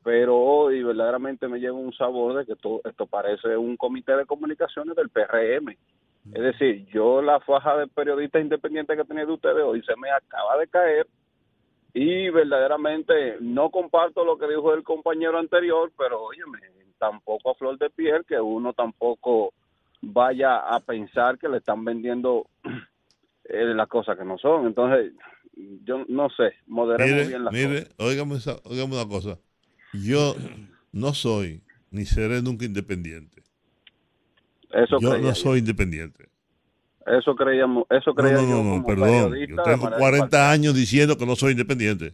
pero 0.04 0.38
hoy 0.38 0.84
verdaderamente 0.84 1.48
me 1.48 1.60
lleva 1.60 1.78
un 1.78 1.94
sabor 1.94 2.38
de 2.38 2.46
que 2.46 2.54
esto, 2.54 2.82
esto 2.84 3.06
parece 3.06 3.56
un 3.56 3.78
comité 3.78 4.18
de 4.18 4.26
comunicaciones 4.26 4.96
del 4.96 5.10
PRM. 5.10 5.70
Es 6.34 6.42
decir, 6.42 6.86
yo 6.88 7.22
la 7.22 7.40
faja 7.40 7.78
de 7.78 7.88
periodistas 7.88 8.42
independientes 8.42 8.98
que 8.98 9.06
tenía 9.06 9.26
de 9.26 9.32
ustedes 9.32 9.64
hoy 9.64 9.82
se 9.84 9.96
me 9.96 10.10
acaba 10.12 10.58
de 10.58 10.68
caer 10.68 11.08
y 11.94 12.30
verdaderamente 12.30 13.38
no 13.42 13.70
comparto 13.72 14.24
lo 14.24 14.38
que 14.38 14.48
dijo 14.48 14.74
el 14.74 14.84
compañero 14.84 15.38
anterior, 15.38 15.92
pero 15.98 16.24
óyeme, 16.24 16.60
tampoco 16.98 17.52
a 17.52 17.56
flor 17.56 17.78
de 17.80 17.90
piel 17.90 18.26
que 18.26 18.40
uno 18.40 18.74
tampoco 18.74 19.54
vaya 20.02 20.58
a 20.58 20.80
pensar 20.80 21.38
que 21.40 21.50
le 21.50 21.58
están 21.58 21.84
vendiendo 21.84 22.48
eh, 23.46 23.66
las 23.74 23.88
cosas 23.88 24.18
que 24.18 24.26
no 24.26 24.38
son. 24.38 24.68
Entonces, 24.68 25.14
yo 25.84 26.06
no 26.08 26.30
sé, 26.30 26.54
moderemos 26.68 27.12
Mire, 27.12 27.28
bien 27.28 27.44
las 27.44 27.54
mire, 27.54 27.88
óigame, 27.98 28.36
esa- 28.36 28.60
óigame 28.66 28.96
una 28.96 29.08
cosa. 29.08 29.40
Yo 29.94 30.36
no 30.92 31.14
soy 31.14 31.64
ni 31.92 32.06
seré 32.06 32.42
nunca 32.42 32.66
independiente. 32.66 33.42
Eso 34.72 35.00
yo 35.00 35.18
no 35.18 35.34
soy 35.34 35.60
independiente. 35.60 36.30
Eso 37.06 37.36
creíamos, 37.36 37.86
eso 37.90 38.14
creía 38.14 38.34
no, 38.36 38.42
no, 38.42 38.64
no, 38.64 38.70
como 38.84 38.86
perdón. 38.86 39.36
Yo 39.48 39.64
tengo 39.64 39.78
manera 39.86 39.98
40 39.98 40.52
años 40.52 40.76
diciendo 40.76 41.18
que 41.18 41.26
no 41.26 41.36
soy 41.36 41.52
independiente. 41.54 42.14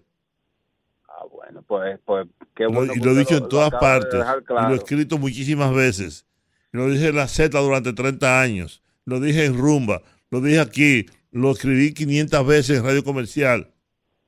Bueno, 1.31 1.63
pues, 1.67 1.99
pues 2.05 2.27
qué 2.55 2.63
Lo- 2.63 2.71
bueno. 2.71 2.93
y 2.95 2.99
lo 2.99 3.11
he 3.11 3.19
dicho 3.19 3.37
en 3.37 3.47
todas 3.47 3.71
de 3.71 3.77
partes. 3.77 4.23
Y 4.49 4.53
lo 4.53 4.69
he 4.73 4.75
escrito 4.75 5.17
muchísimas 5.17 5.73
veces. 5.73 6.25
Lo 6.71 6.89
dije 6.89 7.07
en 7.09 7.15
la 7.15 7.27
Z 7.27 7.57
durante 7.59 7.93
30 7.93 8.41
años. 8.41 8.81
Lo 9.05 9.19
dije 9.19 9.45
en 9.45 9.57
Rumba. 9.57 10.01
Lo 10.31 10.41
dije 10.41 10.59
aquí. 10.59 11.05
Lo 11.31 11.51
escribí 11.51 11.93
500 11.93 12.45
veces 12.47 12.79
en 12.79 12.85
Radio 12.85 13.03
Comercial. 13.03 13.69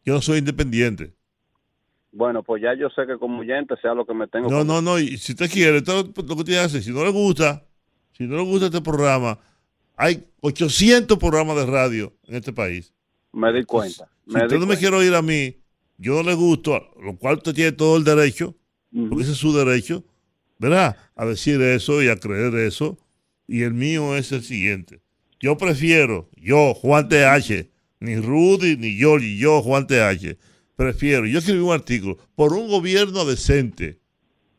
Yo 0.05 0.13
no 0.13 0.21
soy 0.21 0.39
independiente. 0.39 1.13
Bueno, 2.11 2.43
pues 2.43 2.61
ya 2.61 2.73
yo 2.73 2.89
sé 2.89 3.05
que 3.05 3.17
como 3.17 3.39
oyente 3.39 3.75
sea 3.81 3.93
lo 3.93 4.05
que 4.05 4.13
me 4.13 4.27
tengo 4.27 4.49
No, 4.49 4.59
como- 4.59 4.73
no, 4.73 4.81
no. 4.81 4.99
Y 4.99 5.17
si 5.17 5.33
usted 5.33 5.49
quiere, 5.51 5.81
todo 5.81 6.03
lo 6.03 6.13
que 6.13 6.33
usted 6.33 6.57
hace, 6.57 6.81
si 6.81 6.91
no 6.91 7.03
le 7.03 7.11
gusta, 7.11 7.63
si 8.13 8.23
no 8.25 8.37
le 8.37 8.43
gusta 8.43 8.67
este 8.67 8.81
programa, 8.81 9.37
hay 9.97 10.25
800 10.41 11.17
programas 11.17 11.57
de 11.57 11.65
radio 11.65 12.13
en 12.27 12.35
este 12.35 12.53
país. 12.53 12.93
Me 13.33 13.51
di 13.51 13.63
cuenta. 13.65 14.07
Si 14.25 14.33
me 14.33 14.43
usted 14.43 14.55
di 14.55 14.59
no 14.61 14.67
me 14.67 14.77
quiere 14.77 14.95
oír 14.95 15.13
a 15.15 15.21
mí, 15.21 15.57
yo 15.97 16.13
no 16.15 16.29
le 16.29 16.35
gusto, 16.35 16.79
lo 17.01 17.17
cual 17.17 17.37
usted 17.37 17.53
tiene 17.53 17.71
todo 17.71 17.97
el 17.97 18.03
derecho, 18.03 18.55
porque 19.09 19.23
ese 19.23 19.33
es 19.33 19.37
su 19.39 19.51
derecho, 19.53 20.05
¿verdad? 20.59 20.95
A 21.15 21.25
decir 21.25 21.59
eso 21.61 22.01
y 22.01 22.09
a 22.09 22.15
creer 22.15 22.55
eso. 22.55 22.97
Y 23.47 23.63
el 23.63 23.73
mío 23.73 24.15
es 24.15 24.31
el 24.31 24.43
siguiente. 24.43 25.01
Yo 25.39 25.57
prefiero, 25.57 26.29
yo, 26.35 26.73
Juan 26.73 27.09
TH, 27.09 27.69
ni 27.99 28.17
Rudy, 28.17 28.77
ni 28.77 28.97
Yoli, 28.97 29.37
yo, 29.37 29.61
Juan 29.61 29.87
TH, 29.87 30.37
prefiero, 30.75 31.25
yo 31.25 31.39
escribí 31.39 31.59
un 31.59 31.73
artículo, 31.73 32.17
por 32.35 32.53
un 32.53 32.67
gobierno 32.67 33.25
decente. 33.25 33.99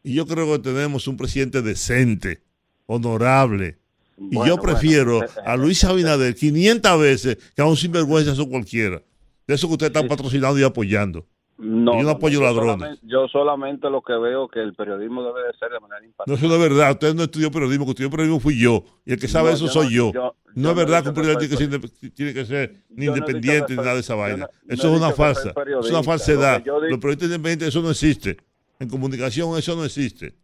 Y 0.03 0.15
yo 0.15 0.27
creo 0.27 0.51
que 0.53 0.59
tenemos 0.61 1.07
un 1.07 1.17
presidente 1.17 1.63
decente, 1.63 2.43
honorable. 2.87 3.79
Y 4.21 4.35
Bueno, 4.37 4.47
yo 4.57 4.61
prefiero 4.61 5.21
a 5.45 5.57
Luis 5.57 5.85
Abinader 5.85 6.35
500 6.35 7.01
veces 7.01 7.39
que 7.55 7.63
a 7.63 7.67
un 7.67 7.77
sinvergüenza 7.77 8.41
o 8.41 8.49
cualquiera. 8.49 9.03
De 9.47 9.55
eso 9.55 9.67
que 9.69 9.73
usted 9.75 9.87
está 9.87 10.07
patrocinando 10.07 10.59
y 10.59 10.63
apoyando. 10.65 11.27
No, 11.61 11.97
yo 11.99 12.05
no 12.05 12.11
apoyo 12.11 12.39
yo 12.39 12.45
ladrones. 12.47 12.77
solamente- 12.77 13.01
Yo 13.07 13.27
solamente 13.29 13.91
lo 13.91 14.01
que 14.03 14.13
veo 14.13 14.47
que 14.47 14.61
el 14.61 14.75
periodismo 14.75 15.25
debe 15.25 15.49
de 15.49 15.59
ser 15.59 15.71
de 15.71 15.81
manera 15.81 16.07
imparcial. 16.07 16.25
No, 16.27 16.35
eso 16.35 16.47
no 16.47 16.55
es 16.63 16.71
verdad. 16.71 16.93
Usted 16.93 17.15
no 17.17 17.23
estudió 17.25 17.51
periodismo, 17.51 17.85
que 17.85 17.91
estudió 17.91 18.11
periodismo 18.11 18.39
fui 18.39 18.61
yo. 18.61 18.85
Y 19.05 19.15
el 19.15 19.19
que 19.19 19.27
sabe 19.27 19.49
No, 19.49 19.55
eso 19.57 19.67
soy 19.67 19.87
no- 19.87 19.91
yo. 19.91 20.13
yo- 20.13 20.21
no 20.23 20.53
es 20.53 20.57
no 20.57 20.75
verdad 20.77 21.03
que 21.03 21.09
un 21.09 21.15
periodista 21.17 21.57
tiene 21.57 21.81
que 21.81 21.89
ser- 21.89 22.11
tiene 22.13 22.35
que 22.35 22.45
ser 22.45 22.77
ni 22.91 23.07
no 23.07 23.17
independiente 23.17 23.73
ni 23.73 23.77
nada 23.79 23.95
de 23.95 24.01
esa 24.01 24.15
vaina. 24.15 24.37
no- 24.67 24.75
eso 24.75 24.87
no 24.89 24.95
es 24.95 25.01
una 25.01 25.11
farsa. 25.13 25.53
Es 25.81 25.91
una 25.91 26.03
falsedad. 26.05 26.63
Los 26.65 26.99
periodistas 27.01 27.27
independientes, 27.27 27.69
eso 27.69 27.83
no 27.83 27.91
existe. 27.91 28.37
En 28.79 28.89
comunicación 28.89 29.59
eso 29.59 29.75
no 29.75 29.85
existe. 29.85 30.35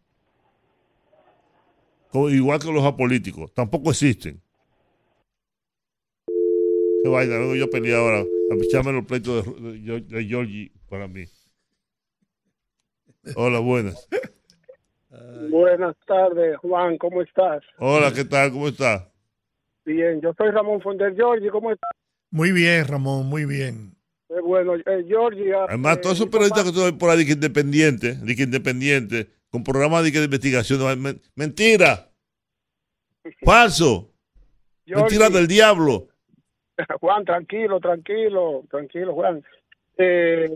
Igual 2.29 2.59
que 2.59 2.71
los 2.71 2.83
apolíticos. 2.83 3.53
Tampoco 3.53 3.91
existen. 3.91 4.41
Qué 7.03 7.09
vaina. 7.09 7.37
Luego 7.37 7.55
yo 7.55 7.69
peleé 7.69 7.95
ahora 7.95 8.19
a 8.19 8.55
echarme 8.63 8.91
los 8.91 9.05
pleitos 9.05 9.45
de, 9.61 9.79
de, 9.79 10.01
de 10.01 10.25
Georgie 10.25 10.71
para 10.89 11.07
mí. 11.07 11.25
Hola, 13.35 13.59
buenas. 13.59 14.07
Buenas 15.49 15.95
tardes, 16.05 16.57
Juan, 16.57 16.97
¿cómo 16.97 17.21
estás? 17.21 17.63
Hola, 17.77 18.13
¿qué 18.13 18.25
tal? 18.25 18.51
¿Cómo 18.51 18.67
está? 18.67 19.09
Bien, 19.85 20.19
yo 20.21 20.33
soy 20.37 20.51
Ramón 20.51 20.81
Fonder 20.81 21.15
Giorgi, 21.15 21.49
¿cómo 21.49 21.71
estás? 21.71 21.89
Muy 22.31 22.51
bien, 22.51 22.85
Ramón, 22.87 23.27
muy 23.27 23.45
bien. 23.45 23.95
Eh, 24.29 24.41
bueno, 24.43 24.75
eh, 24.75 25.05
Giorgi, 25.07 25.51
Además, 25.51 25.97
eh, 25.97 26.01
todos 26.01 26.17
esos 26.17 26.29
periodistas 26.29 26.63
que 26.63 26.69
estoy 26.69 26.91
por 26.93 27.09
ahí 27.09 27.25
que 27.25 27.33
independiente, 27.33 28.15
de 28.15 28.35
que 28.35 28.43
independiente, 28.43 29.29
con 29.55 29.63
programas 29.63 30.03
de, 30.03 30.09
investigación, 30.09 31.01
men- 31.01 31.21
mentira, 31.35 32.09
falso, 33.43 34.09
Georgie. 34.85 35.01
mentira 35.17 35.29
del 35.29 35.47
diablo. 35.47 36.07
Juan, 36.99 37.23
tranquilo, 37.25 37.79
tranquilo, 37.79 38.63
tranquilo, 38.69 39.13
Juan. 39.13 39.43
Eh, 39.97 40.49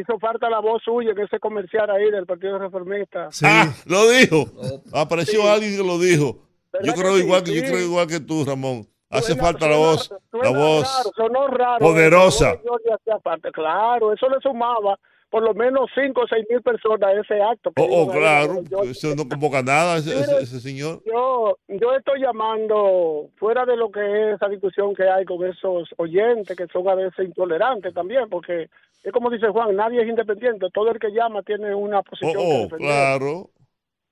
hizo 0.00 0.18
falta 0.18 0.50
la 0.50 0.58
voz 0.58 0.82
suya 0.82 1.12
en 1.12 1.18
ese 1.20 1.38
comercial 1.38 1.88
ahí 1.90 2.10
del 2.10 2.26
Partido 2.26 2.58
Reformista. 2.58 3.28
Ah, 3.44 3.72
lo 3.86 4.08
dijo. 4.10 4.46
Apareció 4.92 5.42
Sí. 5.42 5.46
alguien 5.48 5.76
que 5.76 5.86
lo 5.86 5.96
dijo. 6.00 6.42
¿Verdad 6.72 6.86
Yo 6.88 6.94
que 6.94 7.00
creo 7.00 7.16
sí? 7.16 7.22
igual 7.22 7.42
que 7.44 7.54
yo 7.54 7.60
Sí. 7.60 7.66
creo 7.68 7.78
igual 7.78 8.06
que 8.08 8.18
tú, 8.18 8.44
Ramón. 8.44 8.88
Hace 9.10 9.28
Suena- 9.34 9.42
falta 9.44 9.68
la 9.68 9.76
voz, 9.76 10.12
suena 10.28 10.50
la 10.50 10.58
voz 10.58 10.82
raro, 10.96 11.12
sonó 11.14 11.46
raro. 11.46 11.78
poderosa. 11.78 12.50
Hacía 12.50 13.20
falta. 13.22 13.52
Claro, 13.52 14.12
eso 14.12 14.28
le 14.28 14.40
sumaba 14.40 14.98
por 15.34 15.42
lo 15.42 15.52
menos 15.52 15.90
5 15.96 16.20
o 16.20 16.28
6 16.28 16.46
mil 16.48 16.62
personas 16.62 17.02
a 17.02 17.12
ese 17.20 17.42
acto. 17.42 17.72
Oh, 17.76 17.82
oh, 17.90 18.12
ahí, 18.12 18.18
claro, 18.20 18.62
Giorgi. 18.68 18.90
eso 18.92 19.16
no 19.16 19.28
convoca 19.28 19.62
nada 19.64 19.96
ese, 19.96 20.10
ese- 20.20 20.42
ese 20.42 20.60
señor. 20.60 21.02
Yo, 21.04 21.58
yo 21.66 21.92
estoy 21.96 22.20
llamando 22.20 23.30
fuera 23.36 23.64
de 23.66 23.76
lo 23.76 23.90
que 23.90 24.00
es 24.00 24.36
esa 24.36 24.46
discusión 24.48 24.94
que 24.94 25.08
hay 25.08 25.24
con 25.24 25.44
esos 25.44 25.88
oyentes 25.96 26.56
que 26.56 26.68
son 26.68 26.88
a 26.88 26.94
veces 26.94 27.26
intolerantes 27.26 27.92
también, 27.92 28.28
porque 28.30 28.68
es 29.02 29.12
como 29.12 29.28
dice 29.28 29.48
Juan, 29.48 29.74
nadie 29.74 30.02
es 30.02 30.08
independiente, 30.08 30.68
todo 30.72 30.90
el 30.92 31.00
que 31.00 31.10
llama 31.10 31.42
tiene 31.42 31.74
una 31.74 31.98
Oh, 31.98 32.04
posición 32.04 32.36
oh, 32.36 32.62
defender. 32.62 32.78
claro. 32.78 33.50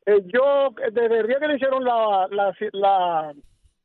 Eh, 0.07 0.23
yo, 0.27 0.70
eh, 0.85 0.90
desde 0.90 1.20
el 1.20 1.27
día 1.28 1.39
que 1.39 1.47
le 1.47 1.55
hicieron 1.55 1.85
la, 1.85 2.27
la, 2.32 2.53
la, 2.73 3.32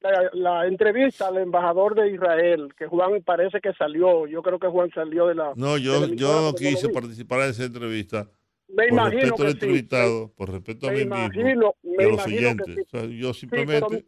la- 0.01 0.29
la 0.33 0.67
entrevista 0.67 1.27
al 1.27 1.37
embajador 1.37 1.95
de 1.95 2.11
Israel, 2.11 2.69
que 2.77 2.87
Juan 2.87 3.21
parece 3.23 3.59
que 3.61 3.73
salió, 3.73 4.27
yo 4.27 4.41
creo 4.43 4.59
que 4.59 4.67
Juan 4.67 4.89
salió 4.93 5.27
de 5.27 5.35
la... 5.35 5.53
No, 5.55 5.77
yo, 5.77 6.05
yo 6.07 6.41
no 6.41 6.53
quise 6.53 6.89
participar 6.89 7.41
en 7.41 7.49
esa 7.49 7.65
entrevista. 7.65 8.27
Me 8.69 8.83
por 8.89 8.93
imagino 8.93 9.35
respeto 9.37 9.95
al 9.95 10.07
sí. 10.07 10.31
por 10.35 10.51
respeto 10.51 10.87
a 10.87 10.91
Me 10.91 10.95
mí 10.97 11.01
imagino- 11.03 11.45
mismo 11.45 11.75
me 11.83 12.03
a 12.03 12.07
los 12.09 12.25
oyentes. 12.25 12.65
sí. 12.75 12.81
O 12.81 12.85
sea, 12.89 13.05
yo 13.05 13.33
simplemente... 13.33 14.05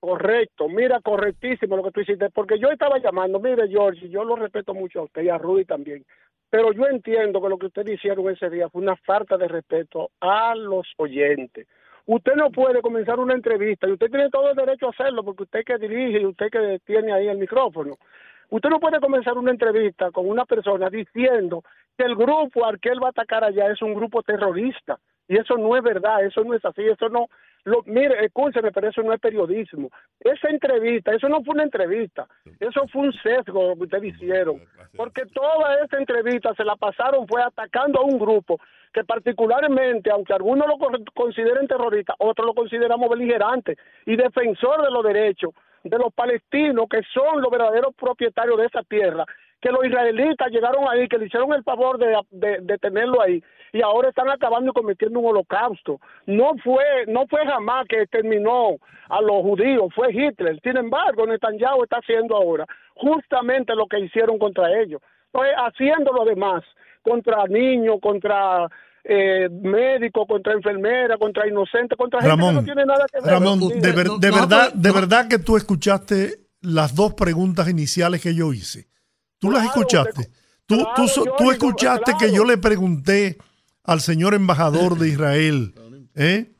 Correcto, 0.00 0.68
mira, 0.68 1.00
correctísimo 1.00 1.76
lo 1.76 1.82
que 1.82 1.90
tú 1.90 2.00
hiciste, 2.00 2.30
porque 2.30 2.56
yo 2.60 2.70
estaba 2.70 2.98
llamando, 3.00 3.40
mire 3.40 3.66
George, 3.68 4.08
yo 4.08 4.22
lo 4.24 4.36
respeto 4.36 4.72
mucho 4.72 5.00
a 5.00 5.04
usted 5.04 5.22
y 5.22 5.28
a 5.28 5.38
Rudy 5.38 5.64
también, 5.64 6.04
pero 6.48 6.72
yo 6.72 6.86
entiendo 6.86 7.42
que 7.42 7.48
lo 7.48 7.58
que 7.58 7.66
ustedes 7.66 7.94
hicieron 7.96 8.30
ese 8.30 8.48
día 8.48 8.68
fue 8.68 8.80
una 8.82 8.94
falta 8.94 9.36
de 9.36 9.48
respeto 9.48 10.12
a 10.20 10.54
los 10.54 10.86
oyentes. 10.98 11.66
Usted 12.08 12.36
no 12.36 12.50
puede 12.50 12.80
comenzar 12.80 13.20
una 13.20 13.34
entrevista 13.34 13.86
y 13.86 13.92
usted 13.92 14.10
tiene 14.10 14.30
todo 14.30 14.48
el 14.48 14.56
derecho 14.56 14.86
a 14.86 14.90
hacerlo 14.92 15.22
porque 15.22 15.42
usted 15.42 15.62
que 15.62 15.76
dirige 15.76 16.20
y 16.22 16.24
usted 16.24 16.48
que 16.50 16.80
tiene 16.86 17.12
ahí 17.12 17.28
el 17.28 17.36
micrófono. 17.36 17.98
Usted 18.48 18.70
no 18.70 18.80
puede 18.80 18.98
comenzar 18.98 19.36
una 19.36 19.50
entrevista 19.50 20.10
con 20.10 20.26
una 20.26 20.46
persona 20.46 20.88
diciendo 20.88 21.62
que 21.98 22.04
el 22.04 22.16
grupo 22.16 22.64
al 22.64 22.80
que 22.80 22.88
él 22.88 23.02
va 23.02 23.08
a 23.08 23.10
atacar 23.10 23.44
allá 23.44 23.70
es 23.70 23.82
un 23.82 23.92
grupo 23.92 24.22
terrorista. 24.22 24.98
Y 25.28 25.36
eso 25.36 25.58
no 25.58 25.76
es 25.76 25.82
verdad, 25.82 26.24
eso 26.24 26.42
no 26.44 26.54
es 26.54 26.64
así, 26.64 26.80
eso 26.82 27.10
no... 27.10 27.26
Lo, 27.68 27.82
mire, 27.84 28.24
escúcheme, 28.24 28.72
pero 28.72 28.88
eso 28.88 29.02
no 29.02 29.12
es 29.12 29.20
periodismo. 29.20 29.90
Esa 30.20 30.48
entrevista, 30.48 31.12
eso 31.12 31.28
no 31.28 31.42
fue 31.44 31.54
una 31.54 31.64
entrevista, 31.64 32.26
eso 32.60 32.86
fue 32.88 33.02
un 33.02 33.12
sesgo 33.12 33.68
lo 33.68 33.76
que 33.76 33.82
ustedes 33.82 34.14
hicieron. 34.14 34.62
Porque 34.96 35.26
toda 35.26 35.74
esa 35.84 35.98
entrevista 35.98 36.54
se 36.54 36.64
la 36.64 36.76
pasaron 36.76 37.28
fue 37.28 37.42
atacando 37.42 38.00
a 38.00 38.04
un 38.04 38.18
grupo 38.18 38.58
que 38.92 39.04
particularmente, 39.04 40.10
aunque 40.10 40.32
algunos 40.32 40.66
lo 40.66 40.78
con- 40.78 41.04
consideren 41.14 41.66
terrorista, 41.68 42.14
otros 42.18 42.46
lo 42.46 42.54
consideramos 42.54 43.10
beligerante 43.10 43.76
y 44.06 44.16
defensor 44.16 44.82
de 44.82 44.90
los 44.90 45.04
derechos 45.04 45.50
de 45.84 45.96
los 45.98 46.12
palestinos 46.12 46.86
que 46.90 47.02
son 47.14 47.40
los 47.40 47.50
verdaderos 47.50 47.94
propietarios 47.94 48.58
de 48.58 48.66
esa 48.66 48.82
tierra, 48.82 49.24
que 49.60 49.70
los 49.70 49.84
israelitas 49.84 50.48
llegaron 50.50 50.84
ahí, 50.88 51.08
que 51.08 51.18
le 51.18 51.26
hicieron 51.26 51.52
el 51.52 51.62
favor 51.64 51.98
de, 51.98 52.16
de, 52.30 52.58
de 52.62 52.78
tenerlo 52.78 53.20
ahí 53.20 53.42
y 53.72 53.82
ahora 53.82 54.08
están 54.08 54.30
acabando 54.30 54.70
y 54.70 54.74
cometiendo 54.74 55.18
un 55.20 55.26
holocausto. 55.26 56.00
No 56.26 56.52
fue, 56.64 56.84
no 57.06 57.26
fue 57.28 57.44
jamás 57.46 57.86
que 57.88 58.06
terminó 58.06 58.76
a 59.10 59.20
los 59.20 59.42
judíos, 59.42 59.92
fue 59.94 60.10
Hitler. 60.12 60.58
Sin 60.62 60.76
embargo, 60.76 61.26
Netanyahu 61.26 61.82
está 61.82 61.98
haciendo 61.98 62.36
ahora 62.36 62.64
justamente 62.94 63.74
lo 63.74 63.86
que 63.86 64.00
hicieron 64.00 64.38
contra 64.38 64.72
ellos. 64.80 65.00
Pues 65.32 65.50
haciendo 65.56 66.12
lo 66.12 66.24
demás, 66.24 66.62
contra 67.02 67.44
niños, 67.46 67.96
contra 68.00 68.68
eh, 69.04 69.48
médicos, 69.50 70.26
contra 70.26 70.52
enfermeras, 70.54 71.18
contra 71.18 71.46
inocentes, 71.46 71.96
contra 71.98 72.20
gente 72.20 72.34
que 72.34 72.40
no 72.40 72.46
Ramón, 72.48 72.64
tiene 72.64 72.84
nada 72.86 73.04
que 73.12 73.20
ver. 73.20 73.32
Ramón, 73.32 73.58
de, 73.80 73.92
ver- 73.92 74.06
No, 74.06 74.18
de 74.18 74.30
no, 74.30 74.34
verdad, 74.36 74.72
no, 74.74 74.80
de 74.82 74.92
verdad 74.92 75.28
que 75.28 75.38
tú 75.38 75.56
escuchaste 75.56 76.30
las 76.62 76.94
dos 76.94 77.14
preguntas 77.14 77.68
iniciales 77.68 78.22
que 78.22 78.34
yo 78.34 78.52
hice. 78.52 78.86
Tú 79.38 79.50
las 79.50 79.64
escuchaste. 79.64 80.30
Tú, 80.66 80.84
tú, 80.94 81.06
yo 81.06 81.34
tú 81.36 81.50
escuchaste 81.50 82.12
que 82.18 82.32
yo 82.32 82.44
le 82.44 82.58
pregunté 82.58 83.38
al 83.84 84.00
señor 84.00 84.34
embajador 84.34 84.98
de 84.98 85.08
Israel 85.08 85.72
¿eh? 86.14 86.52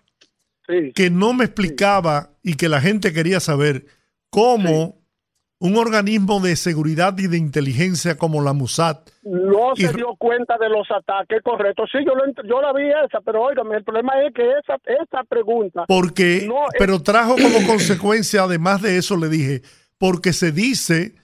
que 0.94 1.10
no 1.10 1.34
me 1.34 1.44
explicaba 1.44 2.30
y 2.42 2.56
que 2.56 2.68
la 2.68 2.80
gente 2.80 3.12
quería 3.12 3.40
saber 3.40 3.84
cómo 4.30 4.98
un 5.60 5.76
organismo 5.76 6.40
de 6.40 6.56
seguridad 6.56 7.18
y 7.18 7.26
de 7.26 7.36
inteligencia 7.36 8.16
como 8.16 8.42
la 8.42 8.52
Mossad 8.52 9.00
no 9.22 9.74
se 9.76 9.92
dio 9.92 10.14
cuenta 10.16 10.56
de 10.56 10.68
los 10.68 10.90
ataques, 10.90 11.42
correcto. 11.42 11.84
Sí, 11.90 11.98
yo, 12.06 12.14
lo 12.14 12.24
yo 12.44 12.62
la 12.62 12.72
vi 12.72 12.88
esa, 13.04 13.20
pero 13.20 13.42
óigame, 13.42 13.76
el 13.76 13.84
problema 13.84 14.12
es 14.22 14.32
que 14.32 14.42
esa, 14.42 14.76
esa 14.84 15.24
pregunta... 15.24 15.84
Porque, 15.86 16.46
no 16.48 16.66
pero 16.78 17.02
trajo 17.02 17.34
como 17.34 17.66
consecuencia, 17.66 18.44
además 18.44 18.80
de 18.82 18.96
eso, 18.96 19.16
le 19.16 19.28
dije, 19.28 19.62
porque 19.98 20.32
se 20.32 20.52
dice 20.52 21.14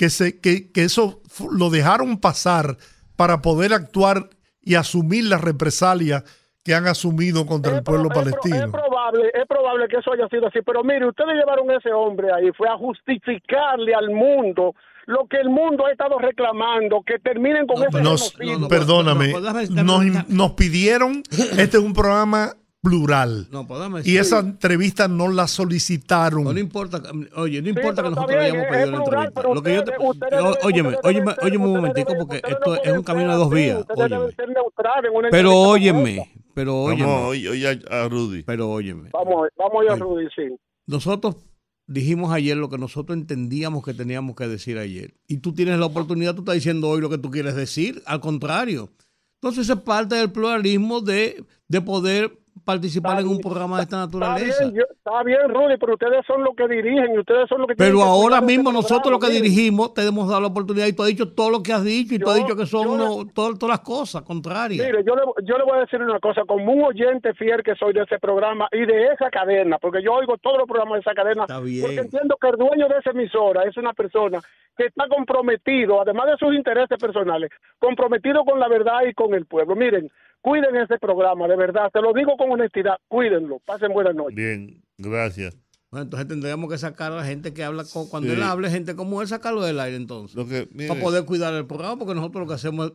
que, 0.00 0.08
se, 0.08 0.40
que, 0.40 0.72
que 0.72 0.84
eso 0.84 1.20
lo 1.52 1.68
dejaron 1.68 2.18
pasar 2.18 2.78
para 3.16 3.42
poder 3.42 3.74
actuar 3.74 4.30
y 4.62 4.76
asumir 4.76 5.24
las 5.26 5.42
represalias 5.42 6.24
que 6.64 6.72
han 6.74 6.86
asumido 6.86 7.44
contra 7.44 7.76
el 7.76 7.82
pueblo 7.82 8.08
Es 8.08 8.14
palestino. 8.14 8.72
probable, 8.72 9.30
es 9.34 9.46
probable 9.46 9.88
que 9.88 9.98
eso 9.98 10.10
haya 10.14 10.26
sido 10.28 10.46
así, 10.46 10.60
pero 10.64 10.82
mire, 10.82 11.06
ustedes 11.06 11.34
llevaron 11.34 11.70
a 11.70 11.76
ese 11.76 11.92
hombre 11.92 12.28
ahí, 12.32 12.50
fue 12.56 12.66
a 12.66 12.78
justificarle 12.78 13.94
al 13.94 14.08
mundo 14.08 14.74
lo 15.04 15.26
que 15.28 15.36
el 15.36 15.50
mundo 15.50 15.84
ha 15.84 15.92
estado 15.92 16.18
reclamando, 16.18 17.02
que 17.04 17.18
terminen 17.18 17.66
con 17.66 17.76
ese 17.84 18.00
Nos, 18.00 18.32
genocidio. 18.38 18.68
perdóname, 18.68 19.34
nos, 19.84 20.28
nos 20.30 20.52
pidieron, 20.52 21.22
este 21.58 21.76
es 21.76 21.82
un 21.82 21.92
programa 21.92 22.54
plural. 22.82 23.46
No, 23.50 23.66
pues 23.66 23.80
dame 23.80 24.00
y 24.04 24.16
esa 24.16 24.38
entrevista 24.40 25.06
no 25.08 25.28
la 25.28 25.46
solicitaron. 25.46 26.44
No 26.44 26.58
importa, 26.58 27.02
oye, 27.36 27.60
no 27.62 27.68
importa 27.68 28.02
que 28.02 28.10
nosotros 28.10 28.36
hayamos 28.38 28.66
pedido 28.68 28.90
la 28.90 28.96
entrevista. 28.98 29.42
Lo 29.42 29.62
que 29.62 29.74
yo 29.74 29.84
te- 29.84 29.92
óyeme, 30.62 30.88
ustedes 30.88 30.98
óyeme, 31.04 31.34
óyeme 31.42 31.64
un 31.66 31.72
momentico 31.74 32.14
porque 32.18 32.36
esto 32.36 32.70
no 32.70 32.74
es 32.76 32.92
un 32.92 33.02
camino 33.02 33.32
de 33.32 33.36
dos 33.36 33.50
vías. 33.50 33.84
Óyeme. 33.94 34.08
deben 34.18 34.36
ser 34.36 34.48
neutrales 34.48 35.10
en 35.10 35.16
una 35.16 35.28
Pero 35.30 35.54
óyeme, 35.58 36.32
pero 36.54 36.84
Vamos, 36.84 36.92
óyeme. 36.94 37.12
oye, 37.12 37.48
oye 37.50 37.80
a, 37.90 38.08
Rudy. 38.08 38.42
Pero 38.44 38.70
óyeme. 38.70 39.10
Vamos, 39.12 39.48
vamos 39.58 39.80
a 39.80 39.84
ir 39.84 39.90
a 39.90 39.96
Rudy, 39.96 40.26
sí. 40.34 40.42
Nosotros 40.86 41.36
dijimos 41.86 42.32
ayer 42.32 42.56
lo 42.56 42.70
que 42.70 42.78
nosotros 42.78 43.16
entendíamos 43.16 43.84
que 43.84 43.94
teníamos 43.94 44.34
que 44.36 44.48
decir 44.48 44.78
ayer. 44.78 45.14
Y 45.28 45.38
tú 45.38 45.52
tienes 45.52 45.78
la 45.78 45.86
oportunidad, 45.86 46.34
tú 46.34 46.40
estás 46.42 46.54
diciendo 46.54 46.88
hoy 46.88 47.00
lo 47.00 47.10
que 47.10 47.18
tú 47.18 47.30
quieres 47.30 47.54
decir, 47.56 48.02
al 48.06 48.20
contrario. 48.20 48.90
Entonces 49.42 49.68
es 49.70 49.76
parte 49.80 50.16
del 50.16 50.30
pluralismo 50.32 51.00
de, 51.00 51.44
de 51.68 51.80
poder 51.80 52.39
participar 52.64 53.20
en 53.20 53.28
un 53.28 53.40
programa 53.40 53.76
de 53.78 53.82
esta 53.84 54.04
Está 54.04 54.18
naturaleza. 54.18 54.64
bien, 54.64 54.74
yo- 54.76 54.84
está 54.90 55.22
bien, 55.22 55.48
Rudy, 55.48 55.76
pero 55.78 55.94
ustedes 55.94 56.24
son 56.26 56.44
los 56.44 56.54
que 56.54 56.68
dirigen 56.68 57.14
y 57.14 57.18
ustedes 57.18 57.48
son 57.48 57.60
los 57.60 57.68
que 57.68 57.74
Pero 57.74 58.02
ahora 58.02 58.40
mismo 58.40 58.70
nosotros 58.70 59.10
lo 59.10 59.18
que 59.18 59.28
dirigimos 59.30 59.94
te 59.94 60.06
hemos 60.06 60.28
dado 60.28 60.40
la 60.42 60.46
oportunidad 60.48 60.86
y 60.86 60.92
tú 60.92 61.02
has 61.02 61.08
dicho 61.08 61.32
todo 61.32 61.50
lo 61.50 61.62
que 61.62 61.72
has 61.72 61.82
dicho 61.84 62.14
y 62.14 62.18
tú 62.18 62.28
has 62.30 62.36
Yo- 62.38 62.42
dicho 62.44 62.56
que 62.56 62.66
son 62.66 62.84
yo 62.84 62.96
le- 62.96 63.04
uno- 63.04 63.32
todas, 63.34 63.62
las 63.62 63.80
cosas 63.80 64.22
contrarias. 64.22 64.86
Mire, 64.86 65.02
yo 65.04 65.14
le, 65.16 65.22
yo 65.44 65.56
le 65.58 65.64
voy 65.64 65.78
a 65.78 65.80
decir 65.80 66.00
una 66.02 66.20
cosa, 66.20 66.42
como 66.46 66.72
un 66.72 66.84
oyente 66.84 67.32
fiel 67.34 67.62
que 67.62 67.74
soy 67.76 67.92
de 67.92 68.02
ese 68.02 68.18
programa 68.18 68.68
y 68.72 68.84
de 68.86 69.06
esa 69.14 69.30
cadena, 69.30 69.78
porque 69.78 70.02
yo 70.02 70.12
oigo 70.12 70.36
todos 70.38 70.58
los 70.58 70.66
programas 70.66 70.96
de 70.96 71.00
esa 71.00 71.14
cadena, 71.14 71.46
bien. 71.62 71.82
porque 71.82 71.98
entiendo 72.00 72.36
que 72.40 72.48
el 72.48 72.56
dueño 72.56 72.88
de 72.88 72.98
esa 72.98 73.10
emisora 73.10 73.62
es 73.64 73.76
una 73.76 73.92
persona 73.94 74.40
que 74.76 74.86
está 74.86 75.06
comprometido, 75.08 76.00
además 76.00 76.26
de 76.26 76.36
sus 76.38 76.54
intereses 76.54 76.98
personales, 76.98 77.50
comprometido 77.78 78.44
con 78.44 78.58
la 78.60 78.68
verdad 78.68 79.00
y 79.08 79.14
con 79.14 79.34
el 79.34 79.46
pueblo. 79.46 79.74
Miren, 79.76 80.10
cuiden 80.40 80.76
ese 80.76 80.98
programa, 80.98 81.46
de 81.48 81.56
verdad, 81.56 81.90
te 81.92 82.00
lo 82.00 82.12
digo 82.12 82.36
con 82.36 82.50
honestidad, 82.52 82.96
cuídenlo, 83.08 83.58
pasen 83.64 83.92
buenas 83.92 84.14
noches. 84.14 84.36
Bien, 84.36 84.82
gracias. 84.98 85.56
Bueno, 85.90 86.04
entonces 86.04 86.28
tendríamos 86.28 86.70
que 86.70 86.78
sacar 86.78 87.12
a 87.12 87.16
la 87.16 87.24
gente 87.24 87.52
que 87.52 87.64
habla 87.64 87.84
con, 87.84 88.08
cuando 88.08 88.28
Sí. 88.30 88.36
él 88.36 88.42
hable, 88.42 88.70
gente 88.70 88.94
como 88.94 89.20
él, 89.22 89.28
sacarlo 89.28 89.62
del 89.62 89.80
aire 89.80 89.96
entonces. 89.96 90.36
Lo 90.36 90.46
que, 90.46 90.68
mire, 90.72 90.88
para 90.88 91.00
poder 91.00 91.24
cuidar 91.24 91.52
el 91.54 91.66
programa, 91.66 91.98
porque 91.98 92.14
nosotros 92.14 92.42
lo 92.42 92.48
que 92.48 92.54
hacemos 92.54 92.86
es, 92.86 92.92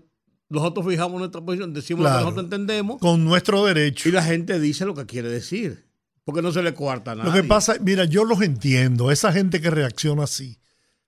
nosotros 0.48 0.86
fijamos 0.88 1.20
nuestra 1.20 1.42
posición, 1.42 1.74
decimos 1.74 2.04
lo 2.04 2.10
Claro. 2.10 2.20
que 2.20 2.24
nosotros 2.26 2.46
entendemos. 2.46 3.00
Con 3.02 3.26
nuestro 3.26 3.66
derecho. 3.66 4.08
Y 4.08 4.12
la 4.14 4.24
gente 4.24 4.60
dice 4.60 4.86
lo 4.86 4.94
que 4.96 5.06
quiere 5.06 5.28
decir. 5.30 5.86
Porque 6.24 6.42
no 6.42 6.52
se 6.52 6.64
le 6.64 6.74
cuarta 6.74 7.14
nada. 7.16 7.28
Lo 7.30 7.36
que 7.36 7.44
pasa, 7.48 7.76
mira, 7.82 8.06
yo 8.06 8.24
los 8.24 8.42
entiendo, 8.42 9.12
esa 9.12 9.32
gente 9.32 9.60
que 9.62 9.70
reacciona 9.70 10.24
así, 10.24 10.58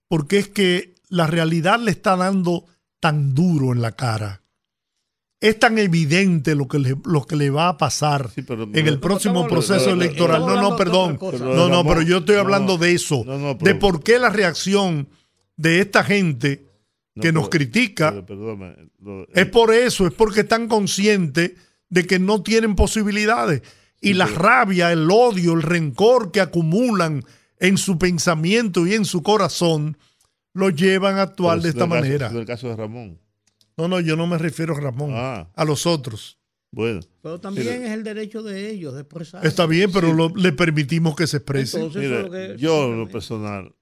porque 0.07 0.37
es 0.39 0.47
que 0.49 0.93
la 1.09 1.25
realidad 1.25 1.79
le 1.79 1.89
está 1.91 2.15
dando 2.15 2.65
tan 2.99 3.33
duro 3.33 3.71
en 3.73 3.81
la 3.81 3.93
cara. 3.93 4.41
Es 5.39 5.59
tan 5.59 5.77
evidente 5.77 6.55
lo 6.55 6.67
que 6.67 6.79
le, 6.79 6.95
lo 7.05 7.23
que 7.25 7.35
le 7.35 7.49
va 7.51 7.69
a 7.69 7.77
pasar 7.77 8.29
en 8.35 8.87
el 8.87 8.99
próximo 8.99 9.41
estamos 9.45 9.47
proceso 9.67 9.91
electoral. 9.91 10.41
No, 10.41 10.59
no, 10.59 10.75
perdón. 10.75 11.19
No, 11.39 11.69
no, 11.69 11.83
pero 11.85 12.01
yo 12.01 12.17
estoy 12.17 12.35
no, 12.35 12.41
hablando 12.41 12.77
de 12.77 12.93
eso. 12.93 13.23
no, 13.25 13.37
no, 13.37 13.53
de 13.53 13.75
por 13.75 14.01
qué 14.03 14.17
la 14.17 14.29
reacción 14.31 15.07
de 15.55 15.79
esta 15.81 16.03
gente 16.03 16.65
que 17.21 17.31
nos 17.31 17.49
critica 17.49 18.11
lo- 18.99 19.27
es 19.33 19.45
por 19.47 19.73
eso, 19.73 20.07
es 20.07 20.13
porque 20.13 20.41
están 20.41 20.67
conscientes 20.67 21.53
de 21.89 22.05
que 22.05 22.17
no 22.19 22.41
tienen 22.41 22.75
posibilidades. 22.75 23.61
Y 24.01 24.13
la 24.13 24.25
rabia, 24.27 24.91
el 24.91 25.09
odio, 25.09 25.53
el 25.53 25.61
rencor 25.63 26.31
que 26.31 26.41
acumulan 26.41 27.23
en 27.59 27.77
su 27.77 27.97
pensamiento 27.97 28.85
y 28.85 28.93
en 28.93 29.05
su 29.05 29.23
corazón, 29.23 29.97
lo 30.53 30.69
llevan 30.69 31.17
a 31.17 31.23
actuar 31.23 31.59
de 31.61 31.69
es 31.69 31.75
esta 31.75 31.85
caso- 31.87 31.95
manera. 31.95 32.27
es 32.27 32.33
el 32.33 32.45
caso 32.45 32.67
de 32.69 32.75
Ramón. 32.75 33.19
No, 33.77 33.87
no, 33.87 33.99
yo 33.99 34.15
no 34.15 34.25
me 34.27 34.37
refiero 34.37 34.75
a 34.75 34.79
Ramón, 34.79 35.11
Ah. 35.13 35.49
a 35.55 35.65
los 35.65 35.85
otros. 35.85 36.39
Bueno. 36.71 36.99
Pero 37.21 37.39
también 37.39 37.83
es 37.83 37.91
el 37.91 38.03
derecho 38.03 38.43
de 38.43 38.69
ellos 38.69 38.93
de 38.95 39.01
expresar. 39.01 39.45
Está 39.45 39.65
bien, 39.65 39.91
pero 39.91 40.13
lo- 40.13 40.29
le 40.29 40.51
permitimos 40.51 41.15
que 41.15 41.27
se 41.27 41.37
exprese. 41.37 41.77
Entonces, 41.77 42.03
es 42.03 42.09
lo 42.23 42.29
que- 42.31 42.55
yo 42.57 42.91
en 42.91 42.99
lo 42.99 43.07
personal, 43.07 43.73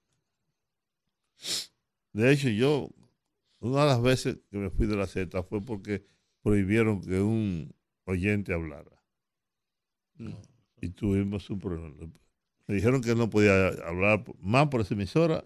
de 2.12 2.32
hecho 2.32 2.48
yo, 2.48 2.90
una 3.60 3.80
de 3.82 3.86
las 3.86 4.02
veces 4.02 4.38
que 4.50 4.58
me 4.58 4.70
fui 4.70 4.86
de 4.86 4.96
la 4.96 5.06
Z 5.06 5.42
fue 5.42 5.60
porque 5.64 6.06
prohibieron 6.42 7.00
que 7.00 7.20
un 7.20 7.74
oyente 8.04 8.52
hablara. 8.54 8.92
Y 10.80 10.88
tuvimos 10.90 11.48
un 11.50 11.58
problema. 11.58 11.94
Me 12.66 12.74
dijeron 12.74 13.00
que 13.02 13.14
no 13.14 13.28
podía 13.28 13.68
hablar 13.86 14.24
más 14.40 14.68
por 14.68 14.80
esa 14.80 14.94
emisora 14.94 15.42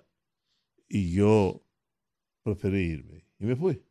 y 0.88 1.12
yo 1.12 1.64
preferí 2.42 2.80
irme. 2.80 3.24
Y 3.38 3.44
me 3.46 3.56
fui. 3.56 3.82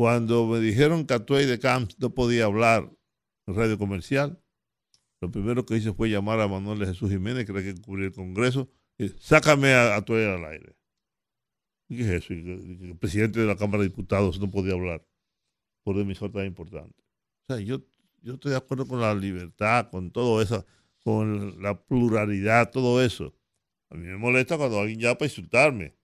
Cuando 0.00 0.46
me 0.46 0.60
dijeron 0.60 1.04
que 1.04 1.12
Atuey 1.12 1.44
de 1.44 1.58
Camps 1.58 1.98
no 1.98 2.14
podía 2.14 2.46
hablar 2.46 2.90
en 3.46 3.54
radio 3.54 3.76
comercial, 3.76 4.42
lo 5.20 5.30
primero 5.30 5.66
que 5.66 5.76
hice 5.76 5.92
fue 5.92 6.08
llamar 6.08 6.40
a 6.40 6.48
Manuel 6.48 6.86
Jesús 6.86 7.10
Jiménez, 7.10 7.44
que 7.44 7.52
era 7.52 7.62
que 7.62 7.78
cubría 7.78 8.06
el 8.06 8.14
Congreso, 8.14 8.70
y 8.96 9.08
sácame 9.08 9.74
a 9.74 9.96
Atuey 9.96 10.24
al 10.24 10.42
aire. 10.46 10.74
¿Y 11.90 11.98
¿Qué 11.98 12.02
es 12.04 12.08
eso? 12.24 12.32
El 12.32 12.96
presidente 12.98 13.40
de 13.40 13.46
la 13.46 13.56
Cámara 13.56 13.82
de 13.82 13.90
Diputados 13.90 14.40
no 14.40 14.50
podía 14.50 14.72
hablar 14.72 15.06
por 15.84 15.96
una 15.96 16.04
emisora 16.04 16.32
tan 16.32 16.46
importante. 16.46 17.04
O 17.42 17.52
sea, 17.52 17.60
yo, 17.62 17.82
yo 18.22 18.32
estoy 18.32 18.52
de 18.52 18.56
acuerdo 18.56 18.88
con 18.88 19.02
la 19.02 19.14
libertad, 19.14 19.90
con 19.90 20.12
todo 20.12 20.40
eso, 20.40 20.64
con 21.04 21.60
la 21.62 21.78
pluralidad, 21.78 22.70
todo 22.70 23.02
eso. 23.02 23.36
A 23.90 23.96
mí 23.96 24.06
me 24.06 24.16
molesta 24.16 24.56
cuando 24.56 24.80
alguien 24.80 24.98
llama 24.98 25.18
para 25.18 25.26
insultarme, 25.26 25.94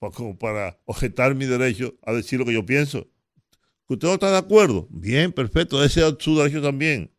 como 0.00 0.38
para 0.38 0.80
objetar 0.86 1.34
mi 1.34 1.44
derecho 1.46 1.94
a 2.02 2.12
decir 2.12 2.38
lo 2.38 2.46
que 2.46 2.54
yo 2.54 2.64
pienso. 2.64 3.08
¿Que 3.88 3.94
usted 3.94 4.08
no 4.08 4.14
está 4.14 4.30
de 4.32 4.38
acuerdo? 4.38 4.88
Bien, 4.90 5.32
perfecto, 5.32 5.82
ese 5.84 6.06
es 6.06 6.16
su 6.20 6.36
derecho 6.38 6.62
también. 6.62 7.12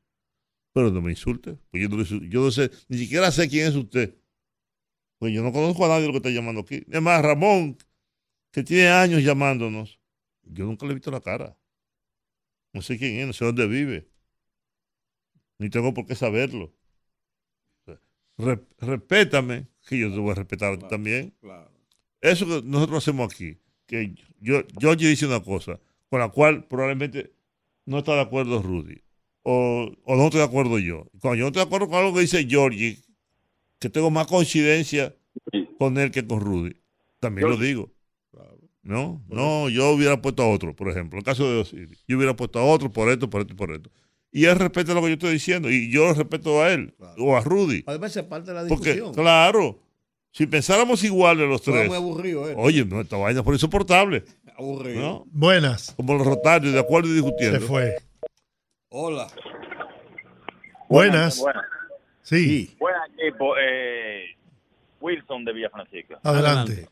Pero 0.73 0.91
no 0.91 1.01
me 1.01 1.11
insulte, 1.11 1.55
porque 1.71 1.81
yo 1.81 1.89
no, 1.89 2.03
yo 2.03 2.51
sé, 2.51 2.71
ni 2.89 2.97
siquiera 2.97 3.31
sé 3.31 3.49
quién 3.49 3.67
es 3.67 3.75
usted. 3.75 4.15
Pues 5.19 5.33
yo 5.33 5.41
no 5.43 5.51
conozco 5.53 5.85
a 5.85 5.89
nadie 5.89 6.07
lo 6.07 6.11
que 6.13 6.17
está 6.17 6.29
llamando 6.29 6.61
aquí. 6.61 6.83
Es 6.89 7.01
más, 7.01 7.21
Ramón, 7.21 7.77
que 8.51 8.63
tiene 8.63 8.89
años 8.89 9.23
llamándonos, 9.23 9.99
yo 10.43 10.65
nunca 10.65 10.85
le 10.87 10.93
he 10.93 10.95
visto 10.95 11.11
la 11.11 11.21
cara. 11.21 11.57
No 12.73 12.81
sé 12.81 12.97
quién 12.97 13.17
es, 13.19 13.27
no 13.27 13.31
sé 13.33 13.45
dónde 13.45 13.65
vive. 13.67 14.09
Ni 15.59 15.69
tengo 15.69 15.93
por 15.93 16.05
qué 16.05 16.15
saberlo. 16.15 16.73
Re- 18.37 18.65
respétame, 18.79 19.67
que 19.87 19.97
yo 19.99 20.11
te 20.11 20.19
voy 20.19 20.31
a 20.31 20.35
respetar 20.35 20.73
a 20.73 20.77
ti 20.79 20.85
también. 20.85 21.33
Eso 22.21 22.45
que 22.45 22.61
nosotros 22.63 22.99
hacemos 22.99 23.33
aquí, 23.33 23.57
que 23.87 24.13
yo, 24.39 24.63
yo 24.79 24.95
dice 24.95 25.25
una 25.25 25.41
cosa, 25.41 25.79
con 26.09 26.19
la 26.19 26.29
cual 26.29 26.65
probablemente 26.67 27.33
no 27.85 27.99
está 27.99 28.13
de 28.15 28.21
acuerdo 28.21 28.61
Rudy, 28.61 29.01
o, 29.43 29.91
o 30.03 30.15
no 30.15 30.25
estoy 30.25 30.39
de 30.39 30.45
acuerdo 30.45 30.77
yo. 30.79 31.07
Cuando 31.19 31.35
yo 31.35 31.41
no 31.43 31.47
estoy 31.47 31.61
de 31.61 31.67
acuerdo 31.67 31.87
con 31.87 31.97
algo 31.97 32.13
que 32.13 32.21
dice 32.21 32.45
Georgie, 32.47 32.99
que 33.79 33.89
tengo 33.89 34.11
más 34.11 34.27
coincidencia 34.27 35.15
con 35.79 35.97
él 35.97 36.11
que 36.11 36.25
con 36.25 36.39
Rudy, 36.41 36.75
también 37.19 37.49
lo 37.49 37.57
digo. 37.57 37.91
No, 38.83 39.23
no, 39.29 39.69
yo 39.69 39.91
hubiera 39.91 40.19
puesto 40.21 40.41
a 40.41 40.47
otro, 40.49 40.75
por 40.75 40.89
ejemplo, 40.89 41.17
en 41.17 41.19
el 41.19 41.23
caso 41.23 41.47
de 41.47 41.59
Osiris, 41.59 42.03
yo 42.07 42.17
hubiera 42.17 42.35
puesto 42.35 42.57
a 42.57 42.63
otro 42.63 42.91
por 42.91 43.09
esto, 43.09 43.29
por 43.29 43.41
esto 43.41 43.53
y 43.53 43.55
por 43.55 43.71
esto. 43.71 43.91
Y 44.31 44.45
él 44.45 44.57
respeta 44.57 44.93
lo 44.95 45.01
que 45.01 45.09
yo 45.09 45.13
estoy 45.13 45.33
diciendo, 45.33 45.69
y 45.69 45.91
yo 45.91 46.05
lo 46.05 46.13
respeto 46.15 46.61
a 46.63 46.71
él, 46.73 46.95
o 47.19 47.35
a 47.35 47.41
Rudy. 47.41 47.83
Además, 47.85 48.15
es 48.15 48.23
parte 48.23 48.51
de 48.51 48.61
la 48.61 48.67
Porque, 48.67 48.93
discusión. 48.93 49.13
claro, 49.13 49.79
si 50.31 50.47
pensáramos 50.47 51.03
iguales 51.03 51.47
los 51.47 51.61
Fue 51.61 51.73
tres, 51.73 51.87
muy 51.87 51.97
aburrido, 51.97 52.49
¿eh? 52.49 52.55
oye, 52.57 52.85
no, 52.85 53.01
esta 53.01 53.17
vaina 53.17 53.43
fue 53.43 53.55
insoportable. 53.55 54.23
Aburrido. 54.57 55.01
¿no? 55.01 55.25
Buenas. 55.27 55.93
Como 55.95 56.13
los 56.13 56.25
rotarios, 56.25 56.73
de 56.73 56.79
acuerdo 56.79 57.09
y 57.09 57.13
discutiendo. 57.13 57.59
Se 57.59 57.65
fue. 57.65 57.95
Hola. 58.89 59.27
Buenas. 60.87 61.39
Buenas. 61.39 61.65
Sí. 62.21 62.75
Buenas, 62.79 63.09
equipo. 63.17 63.55
Eh, 63.57 64.25
Wilson 65.01 65.43
de 65.43 65.53
Villa 65.53 65.69
Francisca. 65.69 66.19
Adelante. 66.23 66.87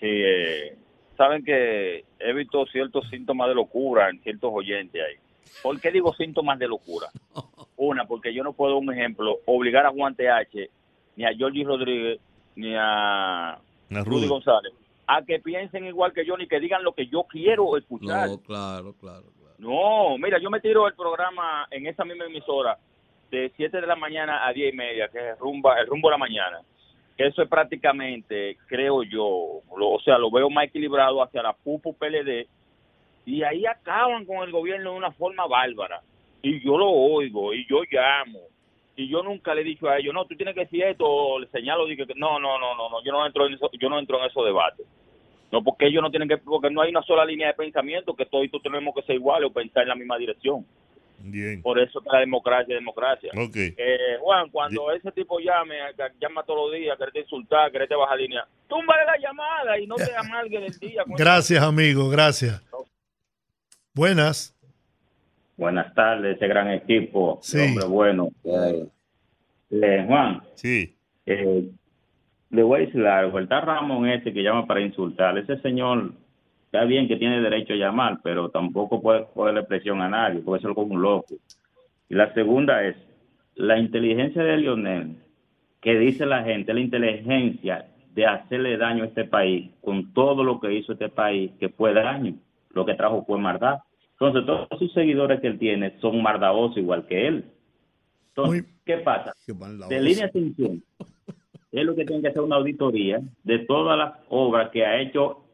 Sí, 0.00 0.06
eh, 0.06 0.76
saben 1.16 1.44
que 1.44 2.04
he 2.18 2.32
visto 2.32 2.66
ciertos 2.66 3.08
síntomas 3.08 3.48
de 3.48 3.54
locura 3.54 4.10
en 4.10 4.20
ciertos 4.22 4.50
oyentes 4.52 5.00
ahí. 5.02 5.16
¿Por 5.62 5.80
qué 5.80 5.90
digo 5.90 6.14
síntomas 6.14 6.58
de 6.58 6.68
locura? 6.68 7.08
Una, 7.76 8.06
porque 8.06 8.34
yo 8.34 8.42
no 8.42 8.52
puedo, 8.52 8.76
un 8.78 8.92
ejemplo, 8.92 9.38
obligar 9.46 9.86
a 9.86 9.90
Juan 9.90 10.14
TH, 10.14 10.70
ni 11.16 11.24
a 11.24 11.34
Georgie 11.34 11.64
Rodríguez, 11.64 12.20
ni 12.58 12.74
a 12.76 13.52
A 13.54 13.60
Rudy 13.90 14.04
Rudy. 14.04 14.26
González, 14.28 14.72
a 15.06 15.22
que 15.22 15.38
piensen 15.38 15.86
igual 15.86 16.12
que 16.12 16.26
yo, 16.26 16.36
ni 16.36 16.46
que 16.46 16.60
digan 16.60 16.82
lo 16.84 16.92
que 16.92 17.06
yo 17.06 17.22
quiero 17.24 17.76
escuchar. 17.76 18.28
No, 18.28 18.38
claro, 18.42 18.94
claro. 19.00 19.24
No, 19.58 20.16
mira, 20.18 20.38
yo 20.38 20.50
me 20.50 20.60
tiro 20.60 20.86
el 20.86 20.94
programa 20.94 21.66
en 21.70 21.86
esa 21.86 22.04
misma 22.04 22.26
emisora 22.26 22.78
de 23.30 23.50
7 23.56 23.80
de 23.80 23.86
la 23.86 23.96
mañana 23.96 24.46
a 24.46 24.52
10 24.52 24.72
y 24.72 24.76
media, 24.76 25.08
que 25.08 25.18
es 25.18 25.24
el, 25.34 25.38
rumba, 25.38 25.78
el 25.80 25.86
rumbo 25.86 26.08
de 26.08 26.12
la 26.12 26.18
mañana. 26.18 26.60
Que 27.16 27.26
eso 27.26 27.42
es 27.42 27.48
prácticamente, 27.48 28.56
creo 28.68 29.02
yo, 29.02 29.60
lo- 29.76 29.90
o 29.90 30.00
sea, 30.00 30.16
lo 30.18 30.30
veo 30.30 30.48
más 30.50 30.66
equilibrado 30.66 31.22
hacia 31.22 31.42
la 31.42 31.52
PUPU 31.52 31.94
PLD. 31.96 32.46
Y 33.26 33.42
ahí 33.42 33.66
acaban 33.66 34.24
con 34.24 34.36
el 34.38 34.52
gobierno 34.52 34.92
de 34.92 34.98
una 34.98 35.10
forma 35.12 35.46
bárbara. 35.46 36.00
Y 36.42 36.60
yo 36.64 36.78
lo 36.78 36.88
oigo, 36.88 37.52
y 37.52 37.66
yo 37.68 37.78
llamo. 37.90 38.38
Y 38.98 39.08
yo 39.08 39.22
nunca 39.22 39.54
le 39.54 39.60
he 39.60 39.64
dicho 39.64 39.88
a 39.88 39.96
ellos, 39.96 40.12
no, 40.12 40.26
tú 40.26 40.34
tienes 40.34 40.56
que 40.56 40.62
decir 40.62 40.82
esto, 40.82 41.04
o 41.06 41.38
le 41.38 41.46
señalo, 41.50 41.86
digo 41.86 42.04
no, 42.16 42.40
no, 42.40 42.58
no, 42.58 42.74
no, 42.74 42.90
no, 42.90 43.04
yo 43.04 43.12
no 43.12 43.24
entro 43.24 43.46
en 43.46 43.54
eso, 43.54 43.70
yo 43.80 43.88
no 43.88 43.96
entro 43.96 44.18
en 44.18 44.28
esos 44.28 44.44
debates. 44.44 44.84
No, 45.52 45.62
porque 45.62 45.86
ellos 45.86 46.02
no 46.02 46.10
tienen 46.10 46.28
que, 46.28 46.36
porque 46.38 46.68
no 46.68 46.82
hay 46.82 46.90
una 46.90 47.02
sola 47.02 47.24
línea 47.24 47.46
de 47.46 47.54
pensamiento 47.54 48.16
que 48.16 48.26
todos 48.26 48.48
tenemos 48.60 48.92
que 48.96 49.02
ser 49.02 49.14
iguales 49.14 49.48
o 49.48 49.52
pensar 49.52 49.84
en 49.84 49.90
la 49.90 49.94
misma 49.94 50.18
dirección. 50.18 50.66
Bien. 51.20 51.62
Por 51.62 51.78
eso 51.78 52.00
que 52.00 52.10
la 52.10 52.18
democracia 52.18 52.74
es 52.74 52.80
democracia. 52.80 53.30
Ok. 53.38 53.54
Eh, 53.54 54.16
Juan, 54.20 54.50
cuando 54.50 54.90
ese 54.90 55.12
tipo 55.12 55.38
llame, 55.38 55.76
llama 56.20 56.42
todos 56.42 56.68
los 56.68 56.80
días, 56.80 56.98
quererte 56.98 57.20
insultar, 57.20 57.70
quererte 57.70 57.94
bajar 57.94 58.18
línea, 58.18 58.48
túmbale 58.66 59.04
la 59.04 59.16
llamada 59.16 59.78
y 59.78 59.86
no 59.86 59.94
te 59.94 60.12
amargue 60.16 60.58
del 60.58 60.76
día. 60.76 61.04
con 61.04 61.14
Gracias, 61.14 61.62
amigo. 61.62 62.08
Gracias. 62.08 62.60
Buenas. 63.94 64.57
Buenas 65.58 65.92
tardes, 65.92 66.36
ese 66.36 66.46
gran 66.46 66.70
equipo. 66.70 67.40
Sí. 67.42 67.58
Hombre 67.58 67.86
bueno. 67.86 68.28
Eh, 68.44 68.86
eh, 69.72 70.04
Juan. 70.06 70.40
Sí. 70.54 70.94
Eh, 71.26 71.68
le 72.50 72.62
voy 72.62 72.76
a 72.76 72.86
decir 72.86 73.04
algo. 73.04 73.40
El 73.40 73.48
tal 73.48 73.62
Ramón 73.62 74.08
ese 74.08 74.32
que 74.32 74.44
llama 74.44 74.66
para 74.66 74.80
insultar, 74.80 75.36
ese 75.36 75.58
señor 75.60 76.12
está 76.66 76.84
bien 76.84 77.08
que 77.08 77.16
tiene 77.16 77.40
derecho 77.40 77.72
a 77.72 77.76
llamar, 77.76 78.20
pero 78.22 78.50
tampoco 78.50 79.02
puede 79.02 79.24
ponerle 79.34 79.64
presión 79.64 80.00
a 80.00 80.08
nadie, 80.08 80.40
porque 80.40 80.60
eso 80.60 80.68
es 80.68 80.74
como 80.76 80.94
un 80.94 81.02
loco. 81.02 81.34
Y 82.08 82.14
la 82.14 82.32
segunda 82.34 82.84
es, 82.84 82.96
la 83.56 83.78
inteligencia 83.78 84.44
de 84.44 84.58
Lionel, 84.58 85.16
que 85.80 85.98
dice 85.98 86.24
la 86.24 86.44
gente, 86.44 86.72
la 86.72 86.80
inteligencia 86.80 87.84
de 88.14 88.26
hacerle 88.26 88.76
daño 88.76 89.02
a 89.02 89.06
este 89.08 89.24
país 89.24 89.72
con 89.80 90.12
todo 90.14 90.44
lo 90.44 90.60
que 90.60 90.72
hizo 90.72 90.92
este 90.92 91.08
país, 91.08 91.50
que 91.58 91.68
fue 91.68 91.92
daño, 91.94 92.34
lo 92.70 92.86
que 92.86 92.94
trajo 92.94 93.24
fue 93.24 93.40
maldad. 93.40 93.80
Entonces, 94.20 94.46
todos 94.46 94.68
sus 94.78 94.92
seguidores 94.92 95.40
que 95.40 95.46
él 95.46 95.58
tiene 95.58 95.98
son 96.00 96.20
mardaosos 96.22 96.76
igual 96.76 97.06
que 97.06 97.28
él. 97.28 97.44
Entonces, 98.28 98.64
¿qué 98.84 98.96
pasa? 98.98 99.32
De 99.88 100.00
línea 100.00 100.24
de 100.24 100.24
atención, 100.24 100.82
es 101.70 101.84
lo 101.84 101.94
que 101.94 102.04
tiene 102.04 102.22
que 102.22 102.28
hacer 102.28 102.42
una 102.42 102.56
auditoría 102.56 103.20
de 103.44 103.58
todas 103.60 103.96
las 103.96 104.14
obras 104.28 104.70
que 104.70 104.84
ha 104.84 105.00
hecho 105.00 105.44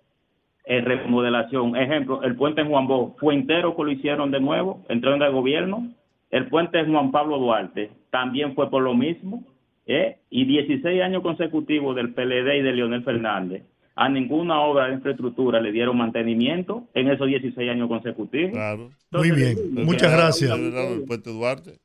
en 0.64 0.84
remodelación. 0.84 1.76
Ejemplo, 1.76 2.22
el 2.22 2.36
puente 2.36 2.62
en 2.62 2.70
Juan 2.70 2.86
Bosch 2.86 3.18
fue 3.18 3.34
entero 3.34 3.76
que 3.76 3.84
lo 3.84 3.90
hicieron 3.90 4.30
de 4.30 4.40
nuevo, 4.40 4.82
entraron 4.88 5.18
del 5.18 5.32
gobierno. 5.32 5.92
El 6.30 6.48
puente 6.48 6.78
en 6.78 6.90
Juan 6.90 7.10
Pablo 7.12 7.38
Duarte 7.38 7.90
también 8.10 8.54
fue 8.54 8.70
por 8.70 8.82
lo 8.82 8.94
mismo. 8.94 9.44
¿eh? 9.86 10.18
Y 10.30 10.46
16 10.46 11.02
años 11.02 11.22
consecutivos 11.22 11.94
del 11.96 12.14
PLD 12.14 12.56
y 12.56 12.62
de 12.62 12.72
Leonel 12.72 13.04
Fernández. 13.04 13.62
A 13.96 14.08
ninguna 14.08 14.60
obra 14.60 14.88
de 14.88 14.94
infraestructura 14.94 15.60
le 15.60 15.70
dieron 15.70 15.96
mantenimiento 15.96 16.88
en 16.94 17.08
esos 17.10 17.28
16 17.28 17.70
años 17.70 17.88
consecutivos. 17.88 18.58
Muy 19.12 19.30
bien, 19.30 19.56
muchas 19.72 20.12
gracias. 20.12 20.52
Duarte. 21.24 21.78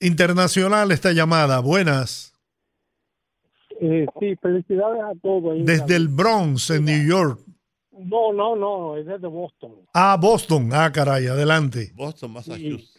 Internacional 0.00 0.90
esta 0.90 1.12
llamada, 1.12 1.60
buenas. 1.60 2.32
Eh, 3.80 4.06
sí, 4.20 4.36
felicidades 4.36 5.02
a 5.02 5.12
todos. 5.20 5.64
Desde 5.64 5.96
el 5.96 6.08
Bronx, 6.08 6.70
en 6.70 6.84
New 6.84 7.06
York. 7.06 7.40
No, 7.90 8.32
no, 8.32 8.56
no, 8.56 8.96
es 8.96 9.06
desde 9.06 9.26
Boston. 9.26 9.72
Ah, 9.94 10.16
Boston. 10.20 10.70
Ah, 10.72 10.90
caray, 10.92 11.26
adelante. 11.26 11.92
Boston, 11.94 12.32
Massachusetts. 12.32 12.92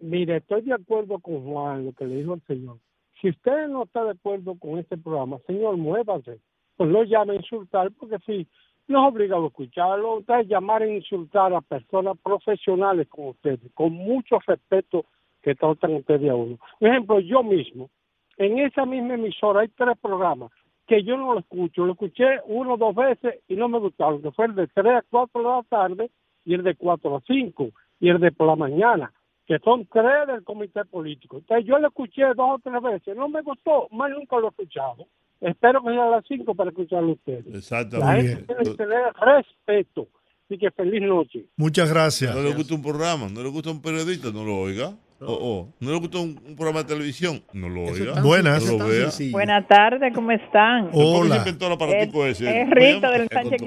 Mire, 0.00 0.38
estoy 0.38 0.62
de 0.62 0.74
acuerdo 0.74 1.18
con 1.18 1.44
Juan, 1.44 1.84
lo 1.84 1.92
que 1.92 2.06
le 2.06 2.16
dijo 2.16 2.34
el 2.34 2.42
señor. 2.46 2.78
Si 3.20 3.28
usted 3.28 3.68
no 3.68 3.84
está 3.84 4.04
de 4.04 4.12
acuerdo 4.12 4.58
con 4.58 4.78
este 4.78 4.96
programa, 4.96 5.38
señor, 5.46 5.76
muévase. 5.76 6.40
Pues 6.80 6.88
no 6.88 7.04
llame 7.04 7.34
a 7.34 7.36
insultar, 7.36 7.90
porque 7.92 8.18
si 8.24 8.46
no 8.88 9.02
es 9.02 9.12
obligado 9.12 9.44
a 9.44 9.48
escucharlo, 9.48 10.14
usted 10.14 10.46
llamar 10.46 10.80
a 10.80 10.88
insultar 10.88 11.52
a 11.52 11.60
personas 11.60 12.16
profesionales 12.24 13.06
como 13.10 13.32
ustedes, 13.32 13.70
con 13.74 13.92
mucho 13.92 14.38
respeto 14.46 15.04
que 15.42 15.54
tratan 15.54 15.96
ustedes 15.96 16.30
a 16.30 16.34
uno. 16.34 16.56
Por 16.78 16.88
ejemplo, 16.88 17.20
yo 17.20 17.42
mismo, 17.42 17.90
en 18.38 18.60
esa 18.60 18.86
misma 18.86 19.12
emisora 19.12 19.60
hay 19.60 19.68
tres 19.68 19.98
programas 20.00 20.52
que 20.86 21.02
yo 21.02 21.18
no 21.18 21.34
lo 21.34 21.40
escucho. 21.40 21.84
Lo 21.84 21.92
escuché 21.92 22.40
uno 22.46 22.72
o 22.72 22.76
dos 22.78 22.94
veces 22.94 23.40
y 23.46 23.56
no 23.56 23.68
me 23.68 23.78
gustaron, 23.78 24.22
que 24.22 24.30
fue 24.30 24.46
el 24.46 24.54
de 24.54 24.66
3 24.68 24.86
a 24.86 25.02
4 25.10 25.38
de 25.38 25.46
la 25.46 25.62
tarde 25.64 26.10
y 26.46 26.54
el 26.54 26.62
de 26.62 26.76
4 26.76 27.14
a 27.14 27.20
5 27.26 27.68
y 28.00 28.08
el 28.08 28.20
de 28.20 28.32
por 28.32 28.46
la 28.46 28.56
mañana, 28.56 29.12
que 29.44 29.58
son 29.58 29.84
tres 29.84 30.26
del 30.28 30.44
comité 30.44 30.86
político. 30.86 31.36
Entonces 31.36 31.66
yo 31.66 31.78
lo 31.78 31.88
escuché 31.88 32.24
dos 32.34 32.52
o 32.52 32.58
tres 32.58 32.80
veces, 32.80 33.14
no 33.14 33.28
me 33.28 33.42
gustó, 33.42 33.86
más 33.90 34.10
nunca 34.12 34.38
lo 34.38 34.46
he 34.46 34.48
escuchado. 34.48 35.06
Espero 35.40 35.82
que 35.82 35.90
sea 35.90 36.06
a 36.06 36.10
las 36.10 36.24
5 36.28 36.54
para 36.54 36.70
escucharlo 36.70 37.10
a 37.10 37.12
ustedes. 37.12 37.46
La 37.46 37.58
Exactamente. 37.58 38.28
gente 38.28 38.42
tiene 38.44 38.62
que 38.64 38.76
tener 38.76 38.98
respeto. 39.20 40.08
Así 40.46 40.58
que 40.58 40.70
feliz 40.72 41.02
noche. 41.02 41.44
Muchas 41.56 41.90
gracias. 41.92 42.34
No 42.34 42.42
le 42.42 42.52
gusta 42.54 42.74
un 42.74 42.82
programa, 42.82 43.28
no 43.32 43.42
le 43.42 43.48
gusta 43.48 43.70
un 43.70 43.80
periodista, 43.80 44.28
no 44.32 44.44
lo 44.44 44.56
oiga. 44.58 44.90
Oh, 45.22 45.38
oh. 45.40 45.68
No 45.80 45.92
le 45.92 45.98
gusta 45.98 46.18
un, 46.18 46.40
un 46.46 46.56
programa 46.56 46.80
de 46.82 46.88
televisión, 46.88 47.40
no 47.52 47.68
lo 47.68 47.82
oiga. 47.84 48.20
Buenas. 48.22 48.64
No. 48.66 48.84
Buenas 49.32 49.68
tardes, 49.68 50.12
¿cómo 50.14 50.30
están? 50.32 50.90
¿Cómo 50.90 51.24
se 51.26 51.36
inventó 51.36 51.66
el 51.68 51.72
aparatico 51.74 52.26
Es- 52.26 52.40
ese? 52.40 52.50
es 52.62 52.68
¿Cómo 52.68 52.74
Rita 52.74 53.10
del 53.10 53.20
El 53.22 53.28
Sánchez. 53.28 53.62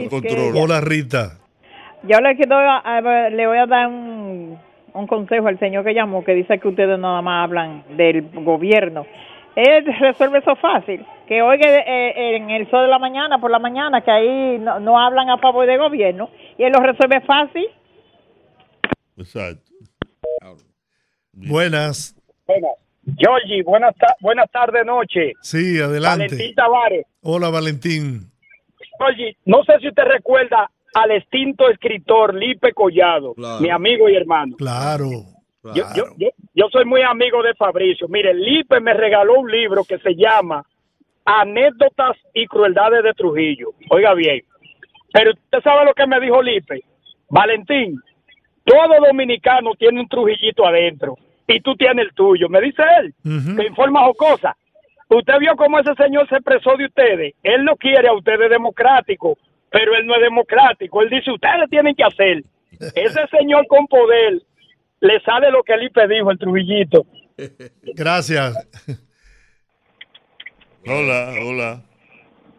Hola, 0.55 0.81
Rita. 0.81 1.39
Yo 2.03 2.19
le, 2.19 2.35
quiero, 2.35 2.57
le 3.29 3.47
voy 3.47 3.57
a 3.59 3.65
dar 3.65 3.87
un, 3.87 4.57
un 4.93 5.07
consejo 5.07 5.47
al 5.47 5.57
señor 5.59 5.85
que 5.85 5.93
llamó, 5.93 6.23
que 6.23 6.33
dice 6.33 6.59
que 6.59 6.67
ustedes 6.67 6.99
nada 6.99 7.21
más 7.21 7.45
hablan 7.45 7.83
del 7.95 8.23
gobierno. 8.43 9.05
Él 9.55 9.85
resuelve 9.99 10.39
eso 10.39 10.55
fácil, 10.55 11.05
que 11.27 11.41
oiga 11.41 11.67
eh, 11.69 12.35
en 12.37 12.49
el 12.49 12.69
sol 12.71 12.81
de 12.83 12.87
la 12.87 12.97
mañana, 12.99 13.37
por 13.39 13.51
la 13.51 13.59
mañana, 13.59 14.01
que 14.01 14.09
ahí 14.11 14.57
no, 14.59 14.79
no 14.79 14.99
hablan 14.99 15.29
a 15.29 15.37
favor 15.37 15.67
del 15.67 15.77
gobierno, 15.79 16.29
y 16.57 16.63
él 16.63 16.71
lo 16.73 16.79
resuelve 16.79 17.21
fácil. 17.21 17.67
Exacto. 19.17 19.71
Buenas. 21.33 22.15
Buenas. 22.47 22.71
Georgie, 23.17 23.63
buenas, 23.63 23.93
ta- 23.95 24.15
buenas 24.21 24.49
tardes, 24.51 24.85
noche. 24.85 25.33
Sí, 25.41 25.79
adelante. 25.79 26.25
Valentín 26.27 26.55
Tavares. 26.55 27.05
Hola, 27.21 27.49
Valentín. 27.49 28.31
Georgie, 28.97 29.35
no 29.45 29.63
sé 29.65 29.77
si 29.79 29.89
usted 29.89 30.03
recuerda 30.03 30.69
al 30.95 31.11
extinto 31.11 31.69
escritor 31.69 32.33
Lipe 32.33 32.71
Collado, 32.73 33.33
Claro. 33.33 33.59
mi 33.61 33.69
amigo 33.69 34.07
y 34.09 34.15
hermano. 34.15 34.55
Claro. 34.57 35.09
Yo, 35.63 35.83
yo, 35.95 36.03
yo, 36.17 36.29
yo 36.53 36.67
soy 36.71 36.85
muy 36.85 37.01
amigo 37.01 37.41
de 37.41 37.53
Fabricio. 37.53 38.07
Mire, 38.09 38.33
Lipe 38.33 38.79
me 38.81 38.93
regaló 38.93 39.39
un 39.39 39.49
libro 39.49 39.83
que 39.85 39.97
se 39.99 40.13
llama 40.15 40.65
Anécdotas 41.23 42.17
y 42.33 42.45
Crueldades 42.47 43.03
de 43.03 43.13
Trujillo. 43.13 43.69
Oiga 43.89 44.13
bien. 44.13 44.41
Pero 45.13 45.31
usted 45.31 45.61
sabe 45.63 45.85
lo 45.85 45.93
que 45.93 46.05
me 46.05 46.19
dijo 46.19 46.41
Lipe. 46.41 46.81
Valentín, 47.29 47.97
todo 48.65 49.05
dominicano 49.05 49.71
tiene 49.75 50.01
un 50.01 50.07
Trujillito 50.07 50.65
adentro 50.65 51.15
y 51.47 51.61
tú 51.61 51.75
tienes 51.75 52.07
el 52.07 52.13
tuyo. 52.13 52.49
Me 52.49 52.61
dice 52.61 52.83
él, 52.99 53.13
que 53.23 53.67
informa 53.67 54.05
jocosa. 54.05 54.55
Usted 55.09 55.39
vio 55.39 55.55
cómo 55.55 55.79
ese 55.79 55.93
señor 55.95 56.27
se 56.27 56.35
expresó 56.35 56.75
de 56.75 56.85
ustedes. 56.85 57.35
Él 57.43 57.63
no 57.63 57.75
quiere 57.75 58.07
a 58.07 58.13
ustedes 58.13 58.49
democrático, 58.49 59.37
pero 59.69 59.95
él 59.95 60.05
no 60.07 60.15
es 60.15 60.21
democrático. 60.21 61.01
Él 61.01 61.09
dice, 61.09 61.31
ustedes 61.31 61.69
tienen 61.69 61.95
que 61.95 62.03
hacer. 62.03 62.41
Ese 62.95 63.27
señor 63.27 63.67
con 63.67 63.85
poder 63.87 64.41
le 65.03 65.19
sale 65.19 65.51
lo 65.51 65.63
que 65.63 65.75
Lipe 65.75 66.07
dijo, 66.07 66.31
el 66.31 66.39
Trujillito. 66.39 67.05
Gracias. 67.95 68.55
Hola, 70.87 71.33
hola. 71.45 71.81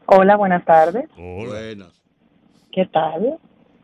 Hola, 0.07 0.37
buenas 0.37 0.65
tardes. 0.65 1.09
Buenas. 1.17 2.03
¿Qué 2.71 2.85
tal? 2.87 3.39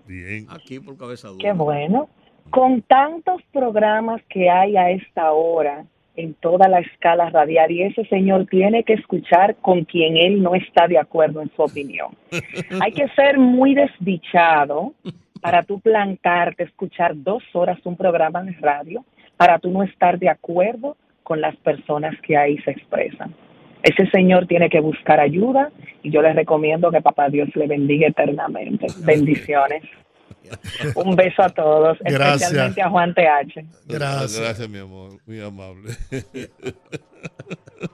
Bien. 0.06 0.46
Aquí 0.50 0.78
por 0.78 0.98
cabeza 0.98 1.28
dura. 1.28 1.42
Qué 1.42 1.52
bueno. 1.52 2.10
Con 2.50 2.82
tantos 2.82 3.40
programas 3.52 4.20
que 4.28 4.50
hay 4.50 4.76
a 4.76 4.90
esta 4.90 5.32
hora 5.32 5.86
en 6.16 6.34
toda 6.34 6.68
la 6.68 6.80
escala 6.80 7.30
radial 7.30 7.70
y 7.70 7.84
ese 7.84 8.04
señor 8.06 8.46
tiene 8.46 8.84
que 8.84 8.92
escuchar 8.94 9.56
con 9.56 9.84
quien 9.84 10.18
él 10.18 10.42
no 10.42 10.54
está 10.54 10.86
de 10.86 10.98
acuerdo 10.98 11.40
en 11.40 11.50
su 11.56 11.62
opinión. 11.62 12.14
Hay 12.82 12.92
que 12.92 13.08
ser 13.10 13.38
muy 13.38 13.74
desdichado 13.74 14.92
para 15.40 15.62
tú 15.62 15.80
plantarte, 15.80 16.64
escuchar 16.64 17.12
dos 17.14 17.42
horas 17.52 17.78
un 17.84 17.96
programa 17.96 18.42
de 18.42 18.52
radio, 18.60 19.04
para 19.36 19.58
tú 19.58 19.70
no 19.70 19.82
estar 19.82 20.18
de 20.18 20.28
acuerdo 20.28 20.96
con 21.22 21.40
las 21.40 21.56
personas 21.56 22.14
que 22.22 22.36
ahí 22.36 22.58
se 22.58 22.72
expresan. 22.72 23.34
Ese 23.82 24.06
señor 24.10 24.46
tiene 24.46 24.68
que 24.68 24.80
buscar 24.80 25.20
ayuda 25.20 25.70
y 26.02 26.10
yo 26.10 26.20
le 26.22 26.32
recomiendo 26.32 26.90
que 26.90 27.00
papá 27.00 27.28
Dios 27.30 27.48
le 27.54 27.66
bendiga 27.66 28.08
eternamente. 28.08 28.86
Bendiciones. 28.98 29.82
Un 30.94 31.16
beso 31.16 31.42
a 31.42 31.48
todos, 31.48 31.98
Gracias. 32.00 32.42
especialmente 32.42 32.82
a 32.82 32.90
Juan 32.90 33.14
TH. 33.14 33.64
Gracias. 33.86 34.40
Gracias, 34.40 34.68
mi 34.68 34.78
amor. 34.78 35.12
Muy 35.26 35.40
amable. 35.40 35.92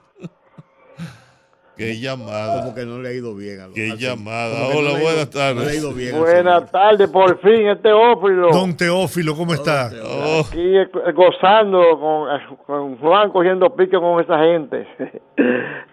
Qué 1.77 1.99
llamada. 1.99 2.61
Como 2.63 2.75
que 2.75 2.85
no 2.85 2.99
le 3.01 3.09
ha 3.09 3.13
ido 3.13 3.35
bien. 3.35 3.59
A 3.61 3.67
lo- 3.67 3.73
Qué 3.73 3.91
así. 3.91 4.03
llamada. 4.03 4.67
Hola, 4.67 4.89
no 4.93 4.99
buenas 4.99 5.13
ido- 5.15 5.29
tardes. 5.29 5.55
no 5.55 5.61
le 5.63 5.69
ha 5.71 5.75
ido 5.75 5.93
bien 5.93 6.15
al 6.15 6.19
Buenas 6.21 6.71
tardes, 6.71 7.09
por 7.09 7.39
fin, 7.41 7.67
este 7.67 7.83
Teófilo. 7.89 8.49
Don 8.51 8.75
Teófilo, 8.75 9.35
¿cómo 9.35 9.53
está? 9.53 9.85
Aquí 9.87 10.77
eh, 10.77 10.87
gozando 11.13 11.81
con, 11.99 12.35
eh, 12.35 12.39
con 12.65 12.97
Juan 12.97 13.29
cogiendo 13.31 13.69
pique 13.75 13.97
con 13.97 14.19
esa 14.21 14.39
gente. 14.39 14.87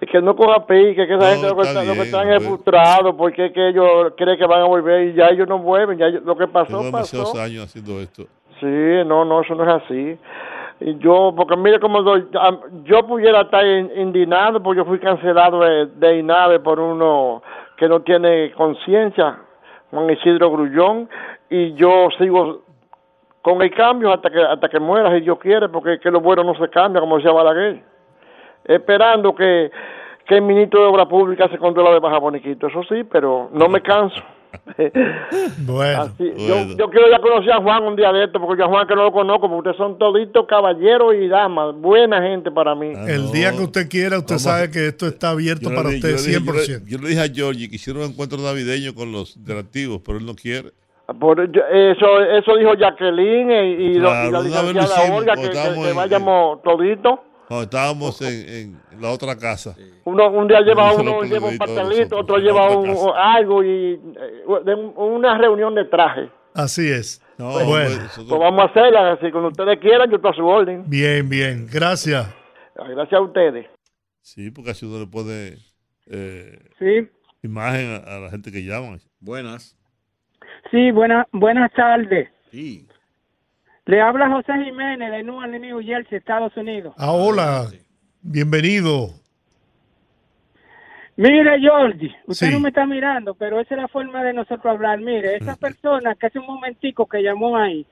es 0.00 0.10
que 0.10 0.20
no 0.22 0.34
coja 0.34 0.66
pique, 0.66 1.06
que 1.06 1.14
esa 1.14 1.30
gente 1.32 1.48
lo 1.48 1.56
que, 1.56 1.62
está 1.62 1.80
está- 1.80 1.84
lo 1.84 1.92
que 1.92 1.92
bien, 1.92 2.06
están 2.06 2.32
es 2.32 2.42
frustrados 2.44 3.14
porque 3.16 3.46
es 3.46 3.52
que 3.52 3.68
ellos 3.68 4.12
creen 4.16 4.38
que 4.38 4.46
van 4.46 4.62
a 4.62 4.64
volver 4.64 5.08
y 5.08 5.14
ya 5.14 5.28
ellos 5.28 5.46
no 5.48 5.58
vuelven. 5.58 5.98
Ya 5.98 6.06
ellos- 6.06 6.22
lo 6.24 6.36
que 6.36 6.46
pasó, 6.48 6.82
demasiados 6.82 7.30
pasó. 7.32 7.42
años 7.42 7.64
haciendo 7.66 8.00
esto. 8.00 8.24
Sí, 8.60 8.66
no, 9.06 9.24
no, 9.24 9.42
eso 9.42 9.54
no 9.54 9.64
es 9.68 9.82
así. 9.84 10.16
Y 10.86 10.98
yo, 10.98 11.32
porque 11.34 11.56
mire 11.56 11.80
cómo 11.80 12.02
doy- 12.02 12.28
yo 12.82 13.06
pudiera 13.06 13.40
estar 13.40 13.64
in- 13.64 13.90
indignado 13.96 14.62
porque 14.62 14.76
yo 14.80 14.84
fui 14.84 14.98
cancelado 14.98 15.60
de, 15.60 15.86
de 15.86 16.60
por 16.62 16.78
uno 16.78 17.42
que 17.78 17.88
no 17.88 18.00
tiene 18.00 18.52
conciencia, 18.52 19.38
Juan 19.90 20.10
Isidro 20.10 20.50
Grullón, 20.50 21.08
y 21.48 21.72
yo 21.72 22.08
sigo 22.18 22.64
con 23.40 23.62
el 23.62 23.74
cambio 23.74 24.12
hasta 24.12 24.28
que 24.28 24.42
hasta 24.42 24.68
que 24.68 24.78
muera 24.78 25.10
si 25.14 25.20
Dios 25.22 25.38
quiere, 25.38 25.70
porque 25.70 25.98
que 25.98 26.10
lo 26.10 26.20
bueno 26.20 26.44
no 26.44 26.54
se 26.56 26.68
cambia, 26.68 27.00
como 27.00 27.16
decía 27.16 27.32
Balaguer. 27.32 27.82
Esperando 28.64 29.34
que, 29.34 29.70
que 30.26 30.34
el 30.34 30.42
ministro 30.42 30.82
de 30.82 30.86
Obra 30.88 31.06
Pública 31.06 31.48
se 31.48 31.56
controla 31.56 31.92
de 31.92 32.00
Baja 32.00 32.18
Boniquito, 32.18 32.66
eso 32.66 32.82
sí, 32.90 33.04
pero 33.04 33.48
no 33.52 33.68
me 33.70 33.80
canso. 33.80 34.20
Bueno. 35.66 36.02
Así, 36.02 36.30
yo, 36.36 36.76
yo 36.76 36.90
quiero 36.90 37.10
ya 37.10 37.18
conocer 37.20 37.52
a 37.52 37.60
Juan 37.62 37.84
un 37.84 37.96
día 37.96 38.12
de 38.12 38.24
esto, 38.24 38.40
porque 38.40 38.60
yo 38.60 38.66
a 38.66 38.68
Juan 38.68 38.86
que 38.86 38.94
no 38.94 39.04
lo 39.04 39.12
conozco, 39.12 39.48
porque 39.48 39.70
ustedes 39.70 39.76
son 39.76 39.98
toditos 39.98 40.46
caballeros 40.46 41.14
y 41.14 41.28
damas, 41.28 41.74
buena 41.76 42.20
gente 42.22 42.50
para 42.50 42.74
mí. 42.74 42.92
El 43.06 43.30
día 43.32 43.52
que 43.52 43.62
usted 43.62 43.88
quiera, 43.88 44.18
usted 44.18 44.38
sabe 44.38 44.70
que 44.70 44.88
esto 44.88 45.06
está 45.06 45.30
abierto 45.30 45.68
Yo 45.70 45.76
para 45.76 45.88
le- 45.90 45.96
usted 45.96 46.10
yo 46.10 46.16
le 46.16 46.22
dije- 46.22 46.40
100%. 46.40 46.66
Yo 46.66 46.84
le, 46.84 46.90
yo 46.90 46.98
le 46.98 47.08
dije 47.08 47.20
a 47.20 47.28
Georgie 47.34 47.68
que 47.68 47.76
hiciera 47.76 48.00
un 48.00 48.06
encuentro 48.06 48.38
navideño 48.38 48.94
con 48.94 49.12
los 49.12 49.36
interactivos, 49.36 50.00
pero 50.04 50.18
él 50.18 50.26
no 50.26 50.34
quiere. 50.34 50.70
Por, 51.20 51.50
yo- 51.52 51.62
eso, 51.70 52.20
eso 52.20 52.56
dijo 52.56 52.74
Jacqueline 52.74 53.50
y, 53.50 53.54
y 53.54 53.86
y 53.96 53.98
Claro, 54.00 54.30
la 54.30 54.40
vez 54.40 54.50
lo 54.50 54.62
licenciada 54.72 55.14
Olga, 55.14 55.34
que, 55.36 55.42
que- 55.50 55.80
que 55.88 55.92
vayamos 55.92 56.62
toditos. 56.62 57.18
Cuando 57.46 57.64
estábamos 57.64 58.20
en, 58.22 58.80
en 58.92 59.00
la 59.00 59.10
otra 59.10 59.36
casa. 59.36 59.76
Uno, 60.04 60.30
un 60.30 60.48
día 60.48 60.60
lleva 60.60 60.94
uno 60.94 61.22
lo 61.22 61.22
lleva 61.24 61.48
un 61.48 61.58
pastelito, 61.58 62.18
otro 62.18 62.38
lleva 62.38 62.76
un, 62.76 62.96
algo 63.16 63.62
y 63.62 63.92
eh, 63.94 64.44
de 64.64 64.74
una 64.74 65.36
reunión 65.38 65.74
de 65.74 65.84
traje. 65.84 66.30
Así 66.54 66.88
es. 66.90 67.20
Pues, 67.36 67.66
bueno, 67.66 67.96
pues 68.14 68.28
vamos 68.28 68.60
a 68.60 68.64
hacerla, 68.70 69.12
así 69.12 69.30
cuando 69.30 69.48
ustedes 69.48 69.78
quieran, 69.80 70.08
yo 70.08 70.16
estoy 70.16 70.30
a 70.30 70.34
su 70.34 70.46
orden. 70.46 70.84
bien, 70.86 71.28
bien. 71.28 71.66
Gracias. 71.70 72.32
Gracias 72.76 73.12
a 73.12 73.20
ustedes. 73.20 73.66
Sí, 74.22 74.50
porque 74.50 74.70
así 74.70 74.86
uno 74.86 75.00
le 75.00 75.06
pone 75.06 75.58
eh, 76.06 76.58
Sí, 76.78 77.08
imagen 77.42 77.92
a, 78.06 78.16
a 78.16 78.18
la 78.20 78.30
gente 78.30 78.50
que 78.52 78.64
llama. 78.64 78.98
Buenas. 79.20 79.76
sí, 80.70 80.90
buena, 80.92 81.26
buenas 81.32 81.72
tardes. 81.72 82.28
Sí. 82.50 82.83
Le 83.86 84.00
habla 84.00 84.30
José 84.30 84.52
Jiménez 84.64 85.10
de 85.10 85.22
New 85.22 85.80
Jersey, 85.82 86.16
Estados 86.18 86.56
Unidos. 86.56 86.94
Ah, 86.96 87.12
hola. 87.12 87.66
Bienvenido. 88.22 89.10
Mire, 91.16 91.60
Georgie, 91.60 92.10
usted 92.26 92.46
Sí. 92.48 92.52
no 92.52 92.60
me 92.60 92.70
está 92.70 92.86
mirando, 92.86 93.34
pero 93.34 93.60
esa 93.60 93.74
es 93.74 93.80
la 93.82 93.88
forma 93.88 94.24
de 94.24 94.32
nosotros 94.32 94.64
hablar. 94.64 94.98
Mire, 95.00 95.36
esa 95.36 95.54
persona 95.56 96.14
que 96.14 96.26
hace 96.26 96.38
un 96.38 96.46
momentico 96.46 97.06
que 97.06 97.22
llamó 97.22 97.56
ahí, 97.58 97.86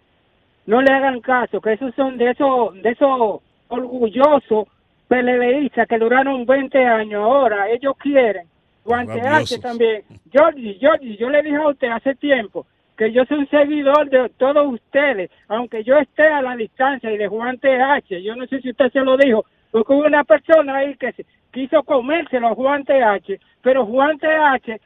no 0.66 0.80
le 0.80 0.92
hagan 0.92 1.20
caso, 1.20 1.60
que 1.60 1.74
esos 1.74 1.94
son 1.94 2.16
de 2.16 2.30
esos, 2.30 2.74
de 2.82 2.90
esos 2.90 3.40
orgullosos 3.68 4.66
PLDistas 5.08 5.86
que 5.86 5.98
duraron 5.98 6.46
20 6.46 6.84
años. 6.84 7.22
Ahora, 7.22 7.68
ellos 7.70 7.94
quieren 7.98 8.46
guantearse 8.84 9.58
también. 9.60 10.02
Georgie, 10.32 10.78
Georgie, 10.80 11.16
yo 11.18 11.28
le 11.28 11.42
dije 11.42 11.56
a 11.56 11.68
usted 11.68 11.88
hace 11.88 12.14
tiempo 12.14 12.66
que 12.96 13.10
yo 13.12 13.24
soy 13.24 13.38
un 13.38 13.48
seguidor 13.48 14.08
de 14.10 14.28
todos 14.36 14.66
ustedes, 14.72 15.30
aunque 15.48 15.82
yo 15.84 15.96
esté 15.98 16.24
a 16.26 16.42
la 16.42 16.56
distancia 16.56 17.10
y 17.10 17.16
de 17.16 17.28
Juan 17.28 17.58
TH, 17.58 18.20
yo 18.22 18.36
no 18.36 18.46
sé 18.46 18.60
si 18.60 18.70
usted 18.70 18.90
se 18.92 19.00
lo 19.00 19.16
dijo, 19.16 19.44
porque 19.70 19.92
hubo 19.92 20.04
una 20.06 20.24
persona 20.24 20.76
ahí 20.76 20.94
que 20.96 21.12
se- 21.12 21.26
quiso 21.50 21.82
comérselo 21.82 22.48
a 22.48 22.54
Juan 22.54 22.84
TH, 22.84 23.38
pero 23.62 23.86
Juan 23.86 24.18
TH 24.18 24.78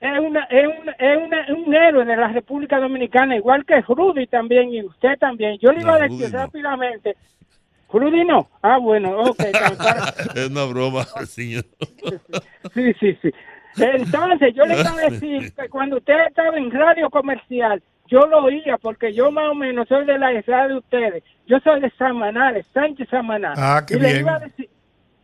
es, 0.00 0.18
una, 0.18 0.44
es, 0.44 0.66
una- 0.80 0.92
es 0.92 1.18
una- 1.18 1.46
un 1.54 1.74
héroe 1.74 2.04
de 2.06 2.16
la 2.16 2.28
República 2.28 2.78
Dominicana, 2.80 3.36
igual 3.36 3.64
que 3.66 3.80
Rudy 3.82 4.26
también 4.26 4.72
y 4.72 4.82
usted 4.82 5.18
también. 5.18 5.58
Yo 5.58 5.72
le 5.72 5.80
iba 5.80 5.90
No, 5.90 5.96
a 5.96 6.08
decir 6.08 6.30
no. 6.32 6.38
rápidamente, 6.38 7.16
Rudy 7.92 8.24
no, 8.24 8.48
ah 8.62 8.78
bueno, 8.78 9.18
ok, 9.20 9.40
es 10.34 10.48
una 10.50 10.64
broma, 10.64 11.02
señor. 11.26 11.64
Sí, 12.72 12.92
sí, 13.00 13.18
sí. 13.20 13.30
Entonces, 13.78 14.54
yo 14.54 14.64
le 14.64 14.80
iba 14.80 14.90
a 14.90 14.96
decir 15.10 15.52
que 15.54 15.68
cuando 15.68 15.96
usted 15.98 16.14
estaba 16.28 16.56
en 16.56 16.70
radio 16.70 17.08
comercial, 17.10 17.82
yo 18.08 18.20
lo 18.26 18.44
oía 18.44 18.76
porque 18.78 19.12
yo 19.12 19.30
más 19.30 19.50
o 19.50 19.54
menos 19.54 19.86
soy 19.88 20.04
de 20.04 20.18
la 20.18 20.32
edad 20.32 20.68
de 20.68 20.76
ustedes. 20.76 21.22
Yo 21.46 21.58
soy 21.60 21.80
de 21.80 21.90
Samanales, 21.90 22.66
Sánchez 22.72 23.08
Samanales. 23.08 23.58
Ah, 23.60 23.82
qué 23.86 23.96
y 23.96 24.00
le 24.00 24.08
bien. 24.08 24.20
iba 24.20 24.34
a 24.34 24.38
decir, 24.40 24.68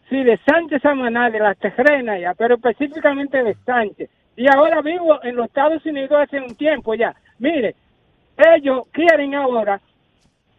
sí, 0.09 0.23
de 0.23 0.39
Sánchez 0.47 0.83
Samanales, 0.83 1.33
de 1.33 1.39
las 1.41 1.59
terrenas 1.59 2.21
ya, 2.21 2.35
pero 2.35 2.55
específicamente 2.55 3.43
de 3.43 3.55
Sánchez. 3.65 4.09
Y 4.37 4.47
ahora 4.55 4.83
vivo 4.83 5.19
en 5.25 5.35
los 5.35 5.47
Estados 5.47 5.85
Unidos 5.87 6.13
hace 6.13 6.39
un 6.41 6.55
tiempo 6.57 6.95
ya. 6.95 7.15
Mire, 7.39 7.75
ellos 8.55 8.87
quieren 8.93 9.35
ahora, 9.35 9.81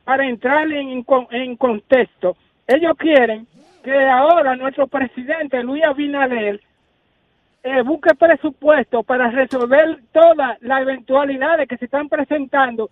para 0.03 0.25
entrar 0.27 0.69
en, 0.71 1.03
con- 1.03 1.27
en 1.31 1.55
contexto, 1.55 2.35
ellos 2.67 2.93
quieren 2.97 3.47
que 3.83 3.93
ahora 4.09 4.55
nuestro 4.57 4.87
presidente 4.87 5.63
Luis 5.63 5.83
Abinader 5.83 6.59
eh, 7.67 7.81
busque 7.81 8.15
presupuesto 8.15 9.03
para 9.03 9.29
resolver 9.29 9.99
todas 10.13 10.57
las 10.61 10.81
eventualidades 10.81 11.67
que 11.67 11.77
se 11.77 11.85
están 11.85 12.07
presentando, 12.07 12.89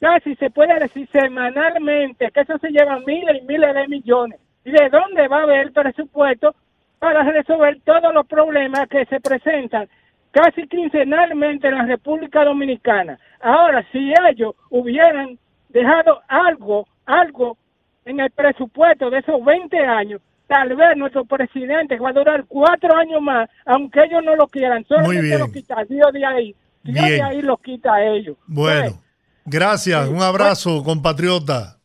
casi 0.00 0.34
se 0.34 0.50
puede 0.50 0.76
decir 0.78 1.08
semanalmente, 1.12 2.30
que 2.32 2.40
eso 2.40 2.58
se 2.58 2.70
lleva 2.70 2.98
miles 3.06 3.42
y 3.42 3.46
miles 3.46 3.74
de 3.74 3.86
millones. 3.86 4.40
¿Y 4.64 4.72
de 4.72 4.88
dónde 4.88 5.28
va 5.28 5.38
a 5.38 5.42
haber 5.44 5.72
presupuesto 5.72 6.54
para 6.98 7.22
resolver 7.22 7.80
todos 7.84 8.12
los 8.12 8.26
problemas 8.26 8.88
que 8.88 9.04
se 9.06 9.20
presentan 9.20 9.88
casi 10.32 10.66
quincenalmente 10.66 11.68
en 11.68 11.76
la 11.76 11.86
República 11.86 12.44
Dominicana? 12.44 13.20
Ahora, 13.40 13.86
si 13.92 14.12
ellos 14.28 14.56
hubieran 14.70 15.38
dejado 15.68 16.22
algo, 16.26 16.88
algo 17.06 17.56
en 18.04 18.18
el 18.18 18.30
presupuesto 18.32 19.10
de 19.10 19.18
esos 19.18 19.44
20 19.44 19.78
años, 19.78 20.20
tal 20.48 20.74
vez 20.74 20.96
nuestro 20.96 21.24
presidente 21.24 21.96
va 21.98 22.10
a 22.10 22.12
durar 22.14 22.44
cuatro 22.48 22.96
años 22.96 23.22
más, 23.22 23.48
aunque 23.66 24.00
ellos 24.02 24.22
no 24.24 24.34
lo 24.34 24.48
quieran, 24.48 24.84
solamente 24.86 25.22
bien. 25.22 25.38
lo 25.38 25.52
quita 25.52 25.84
Dios 25.88 26.12
de 26.12 26.26
ahí, 26.26 26.56
Dios 26.82 27.04
de 27.04 27.10
Bien. 27.12 27.24
ahí 27.24 27.42
lo 27.42 27.56
quita 27.58 27.94
a 27.94 28.04
ellos. 28.04 28.36
Bueno, 28.46 29.00
gracias. 29.44 30.08
Un 30.08 30.20
abrazo, 30.22 30.82
compatriota. 30.82 31.76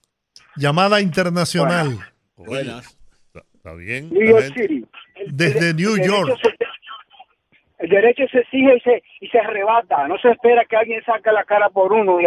Llamada 0.56 1.00
internacional. 1.02 1.98
Buenas. 2.38 2.98
Está 3.54 3.74
bien. 3.76 4.10
New 4.10 4.22
la 4.22 4.30
York 4.32 4.44
gente- 4.56 4.62
City. 4.68 4.86
Desde 5.28 5.74
New 5.74 5.96
El 5.96 6.04
York. 6.08 6.38
se- 6.42 6.58
el 7.80 7.90
derecho 7.90 8.24
se 8.32 8.40
exige 8.40 8.78
y 8.78 8.80
se, 8.80 9.04
y 9.22 9.28
se 9.28 9.40
arrebata. 9.40 10.08
No 10.08 10.18
se 10.18 10.32
espera 10.32 10.64
que 10.66 10.76
alguien 10.78 11.04
saque 11.06 11.32
la 11.32 11.44
cara 11.44 11.70
por 11.70 11.92
uno 11.92 12.20
y 12.22 12.26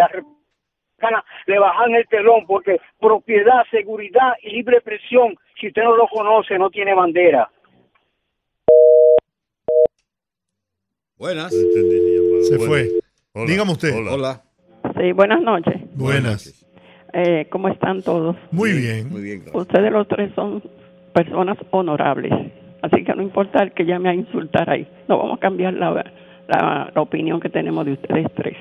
le 1.46 1.58
bajan 1.58 1.94
el 1.94 2.06
telón 2.08 2.46
porque 2.46 2.80
propiedad, 2.98 3.62
seguridad 3.70 4.32
y 4.42 4.50
libre 4.50 4.76
expresión, 4.76 5.36
si 5.58 5.68
usted 5.68 5.82
no 5.82 5.96
lo 5.96 6.06
conoce, 6.08 6.58
no 6.58 6.70
tiene 6.70 6.94
bandera. 6.94 7.50
Buenas. 11.18 11.52
Se 11.52 12.58
fue. 12.58 12.90
Hola. 13.32 13.46
Dígame 13.46 13.72
usted. 13.72 13.94
Hola. 13.94 14.42
Sí, 14.98 15.12
buenas 15.12 15.40
noches. 15.40 15.74
Buenas. 15.94 16.66
Eh, 17.12 17.46
¿Cómo 17.50 17.68
están 17.68 18.02
todos? 18.02 18.36
Muy 18.50 18.72
bien. 18.72 19.08
Muy 19.08 19.22
bien. 19.22 19.44
Ustedes 19.54 19.90
los 19.90 20.06
tres 20.08 20.30
son 20.34 20.62
personas 21.14 21.56
honorables. 21.70 22.32
Así 22.82 23.02
que 23.04 23.14
no 23.14 23.22
importa 23.22 23.62
el 23.62 23.72
que 23.72 23.84
llame 23.84 24.10
a 24.10 24.14
insultar 24.14 24.68
ahí. 24.68 24.86
No 25.08 25.18
vamos 25.18 25.38
a 25.38 25.40
cambiar 25.40 25.72
la, 25.74 25.90
la, 26.48 26.92
la 26.94 27.00
opinión 27.00 27.40
que 27.40 27.48
tenemos 27.48 27.86
de 27.86 27.92
ustedes 27.92 28.26
tres. 28.34 28.56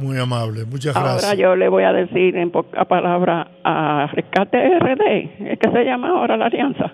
Muy 0.00 0.18
amable. 0.18 0.64
Muchas 0.64 0.96
Ahora 0.96 1.12
gracias. 1.12 1.36
yo 1.38 1.54
le 1.56 1.68
voy 1.68 1.84
a 1.84 1.92
decir 1.92 2.36
en 2.36 2.50
pocas 2.50 2.86
palabras 2.86 3.46
a 3.64 4.08
Rescate 4.12 4.78
RD, 4.78 5.52
es 5.52 5.58
que 5.58 5.70
se 5.70 5.84
llama 5.84 6.08
ahora 6.10 6.36
la 6.36 6.46
alianza, 6.46 6.92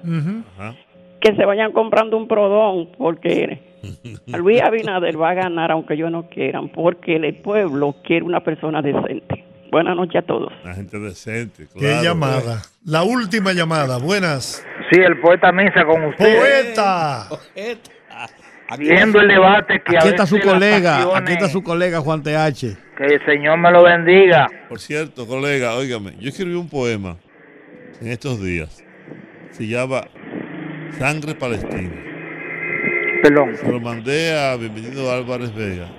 que 1.20 1.34
se 1.34 1.44
vayan 1.44 1.72
comprando 1.72 2.16
un 2.16 2.28
prodón 2.28 2.88
porque 2.98 3.76
Luis 4.26 4.60
Abinader 4.62 5.20
va 5.20 5.30
a 5.30 5.34
ganar 5.34 5.70
aunque 5.72 5.96
yo 5.96 6.10
no 6.10 6.28
quieran, 6.28 6.68
porque 6.68 7.16
el 7.16 7.34
pueblo 7.36 7.96
quiere 8.04 8.24
una 8.24 8.40
persona 8.40 8.82
decente. 8.82 9.44
Buenas 9.70 9.96
noches 9.96 10.22
a 10.22 10.26
todos. 10.26 10.52
La 10.64 10.74
gente 10.74 10.98
decente. 10.98 11.66
Qué 11.74 11.78
claro. 11.80 12.02
llamada. 12.02 12.62
La 12.84 13.02
última 13.02 13.52
llamada. 13.52 13.98
Buenas. 13.98 14.64
Sí, 14.90 15.00
el 15.00 15.18
poeta 15.20 15.50
Misa 15.52 15.84
con 15.84 16.04
usted. 16.04 16.38
Poeta. 16.38 17.26
Viendo 18.78 19.20
el 19.20 19.28
debate 19.28 19.80
que 19.84 19.96
a 19.96 20.00
Aquí 20.00 20.08
está 20.08 20.26
su 20.26 20.40
colega, 20.40 20.98
pasiones- 20.98 21.16
aquí 21.20 21.32
está 21.32 21.48
su 21.48 21.62
colega 21.62 22.00
Juan 22.00 22.22
TH. 22.22 22.76
Que 22.96 23.04
el 23.04 23.24
Señor 23.26 23.58
me 23.58 23.70
lo 23.70 23.82
bendiga. 23.84 24.46
Por 24.68 24.80
cierto, 24.80 25.26
colega, 25.26 25.74
óigame, 25.74 26.14
yo 26.18 26.30
escribí 26.30 26.54
un 26.54 26.68
poema 26.68 27.18
en 28.00 28.08
estos 28.08 28.42
días. 28.42 28.82
Se 29.50 29.66
llama 29.66 30.08
Sangre 30.98 31.34
Palestina. 31.34 31.92
Perdón. 33.22 33.56
Se 33.56 33.70
lo 33.70 33.80
mandé 33.80 34.38
a 34.38 34.56
Bienvenido 34.56 35.12
Álvarez 35.12 35.54
Vega 35.54 35.90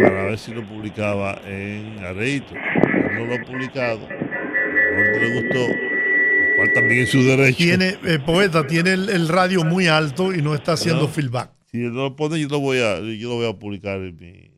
para 0.00 0.24
ver 0.24 0.38
si 0.38 0.54
lo 0.54 0.62
publicaba 0.64 1.40
en 1.46 2.04
Areito. 2.04 2.54
Él 2.54 3.18
no 3.18 3.26
lo 3.26 3.34
ha 3.34 3.38
publicado. 3.38 4.06
A 4.06 4.12
lo 4.12 4.96
mejor 4.96 5.12
no 5.12 5.18
le 5.18 5.40
gustó, 5.40 5.68
lo 5.68 6.56
cual 6.56 6.72
también 6.72 7.02
es 7.02 7.10
su 7.10 7.22
derecho. 7.24 7.56
Tiene, 7.56 7.96
eh, 8.04 8.18
poeta, 8.24 8.66
tiene 8.66 8.92
el, 8.92 9.08
el 9.08 9.28
radio 9.28 9.64
muy 9.64 9.88
alto 9.88 10.32
y 10.32 10.40
no 10.40 10.54
está 10.54 10.72
haciendo 10.74 11.02
¿No? 11.02 11.08
feedback. 11.08 11.50
Si 11.66 11.82
él 11.82 11.92
no 11.92 12.02
lo 12.02 12.16
pone, 12.16 12.38
yo 12.38 12.48
lo 12.48 12.60
voy 12.60 12.78
a, 12.78 13.00
yo 13.00 13.28
lo 13.30 13.34
voy 13.36 13.48
a 13.48 13.54
publicar 13.54 13.96
en 13.96 14.16
mi, 14.16 14.53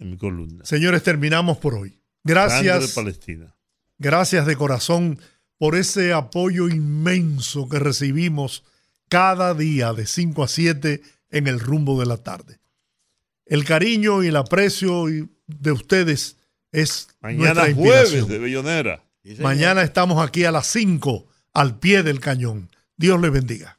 en 0.00 0.10
mi 0.10 0.16
columna. 0.16 0.64
Señores, 0.64 1.02
terminamos 1.02 1.58
por 1.58 1.74
hoy. 1.74 2.00
Gracias. 2.24 2.92
Palestina. 2.92 3.54
Gracias 3.98 4.46
de 4.46 4.56
corazón 4.56 5.20
por 5.58 5.76
ese 5.76 6.12
apoyo 6.12 6.68
inmenso 6.68 7.68
que 7.68 7.78
recibimos 7.78 8.64
cada 9.08 9.54
día 9.54 9.92
de 9.92 10.06
5 10.06 10.42
a 10.42 10.48
7 10.48 11.02
en 11.30 11.46
el 11.46 11.60
rumbo 11.60 12.00
de 12.00 12.06
la 12.06 12.16
tarde. 12.16 12.58
El 13.44 13.64
cariño 13.64 14.22
y 14.22 14.28
el 14.28 14.36
aprecio 14.36 15.04
de 15.46 15.72
ustedes 15.72 16.36
es 16.72 17.08
Mañana 17.20 17.54
nuestra 17.54 17.74
jueves 17.74 18.00
inspiración. 18.12 18.28
de 18.28 18.38
Bellonera. 18.38 19.04
Mañana 19.40 19.82
estamos 19.82 20.24
aquí 20.26 20.44
a 20.44 20.52
las 20.52 20.66
5 20.68 21.26
al 21.52 21.78
pie 21.78 22.02
del 22.02 22.20
cañón. 22.20 22.70
Dios 22.96 23.20
les 23.20 23.32
bendiga. 23.32 23.78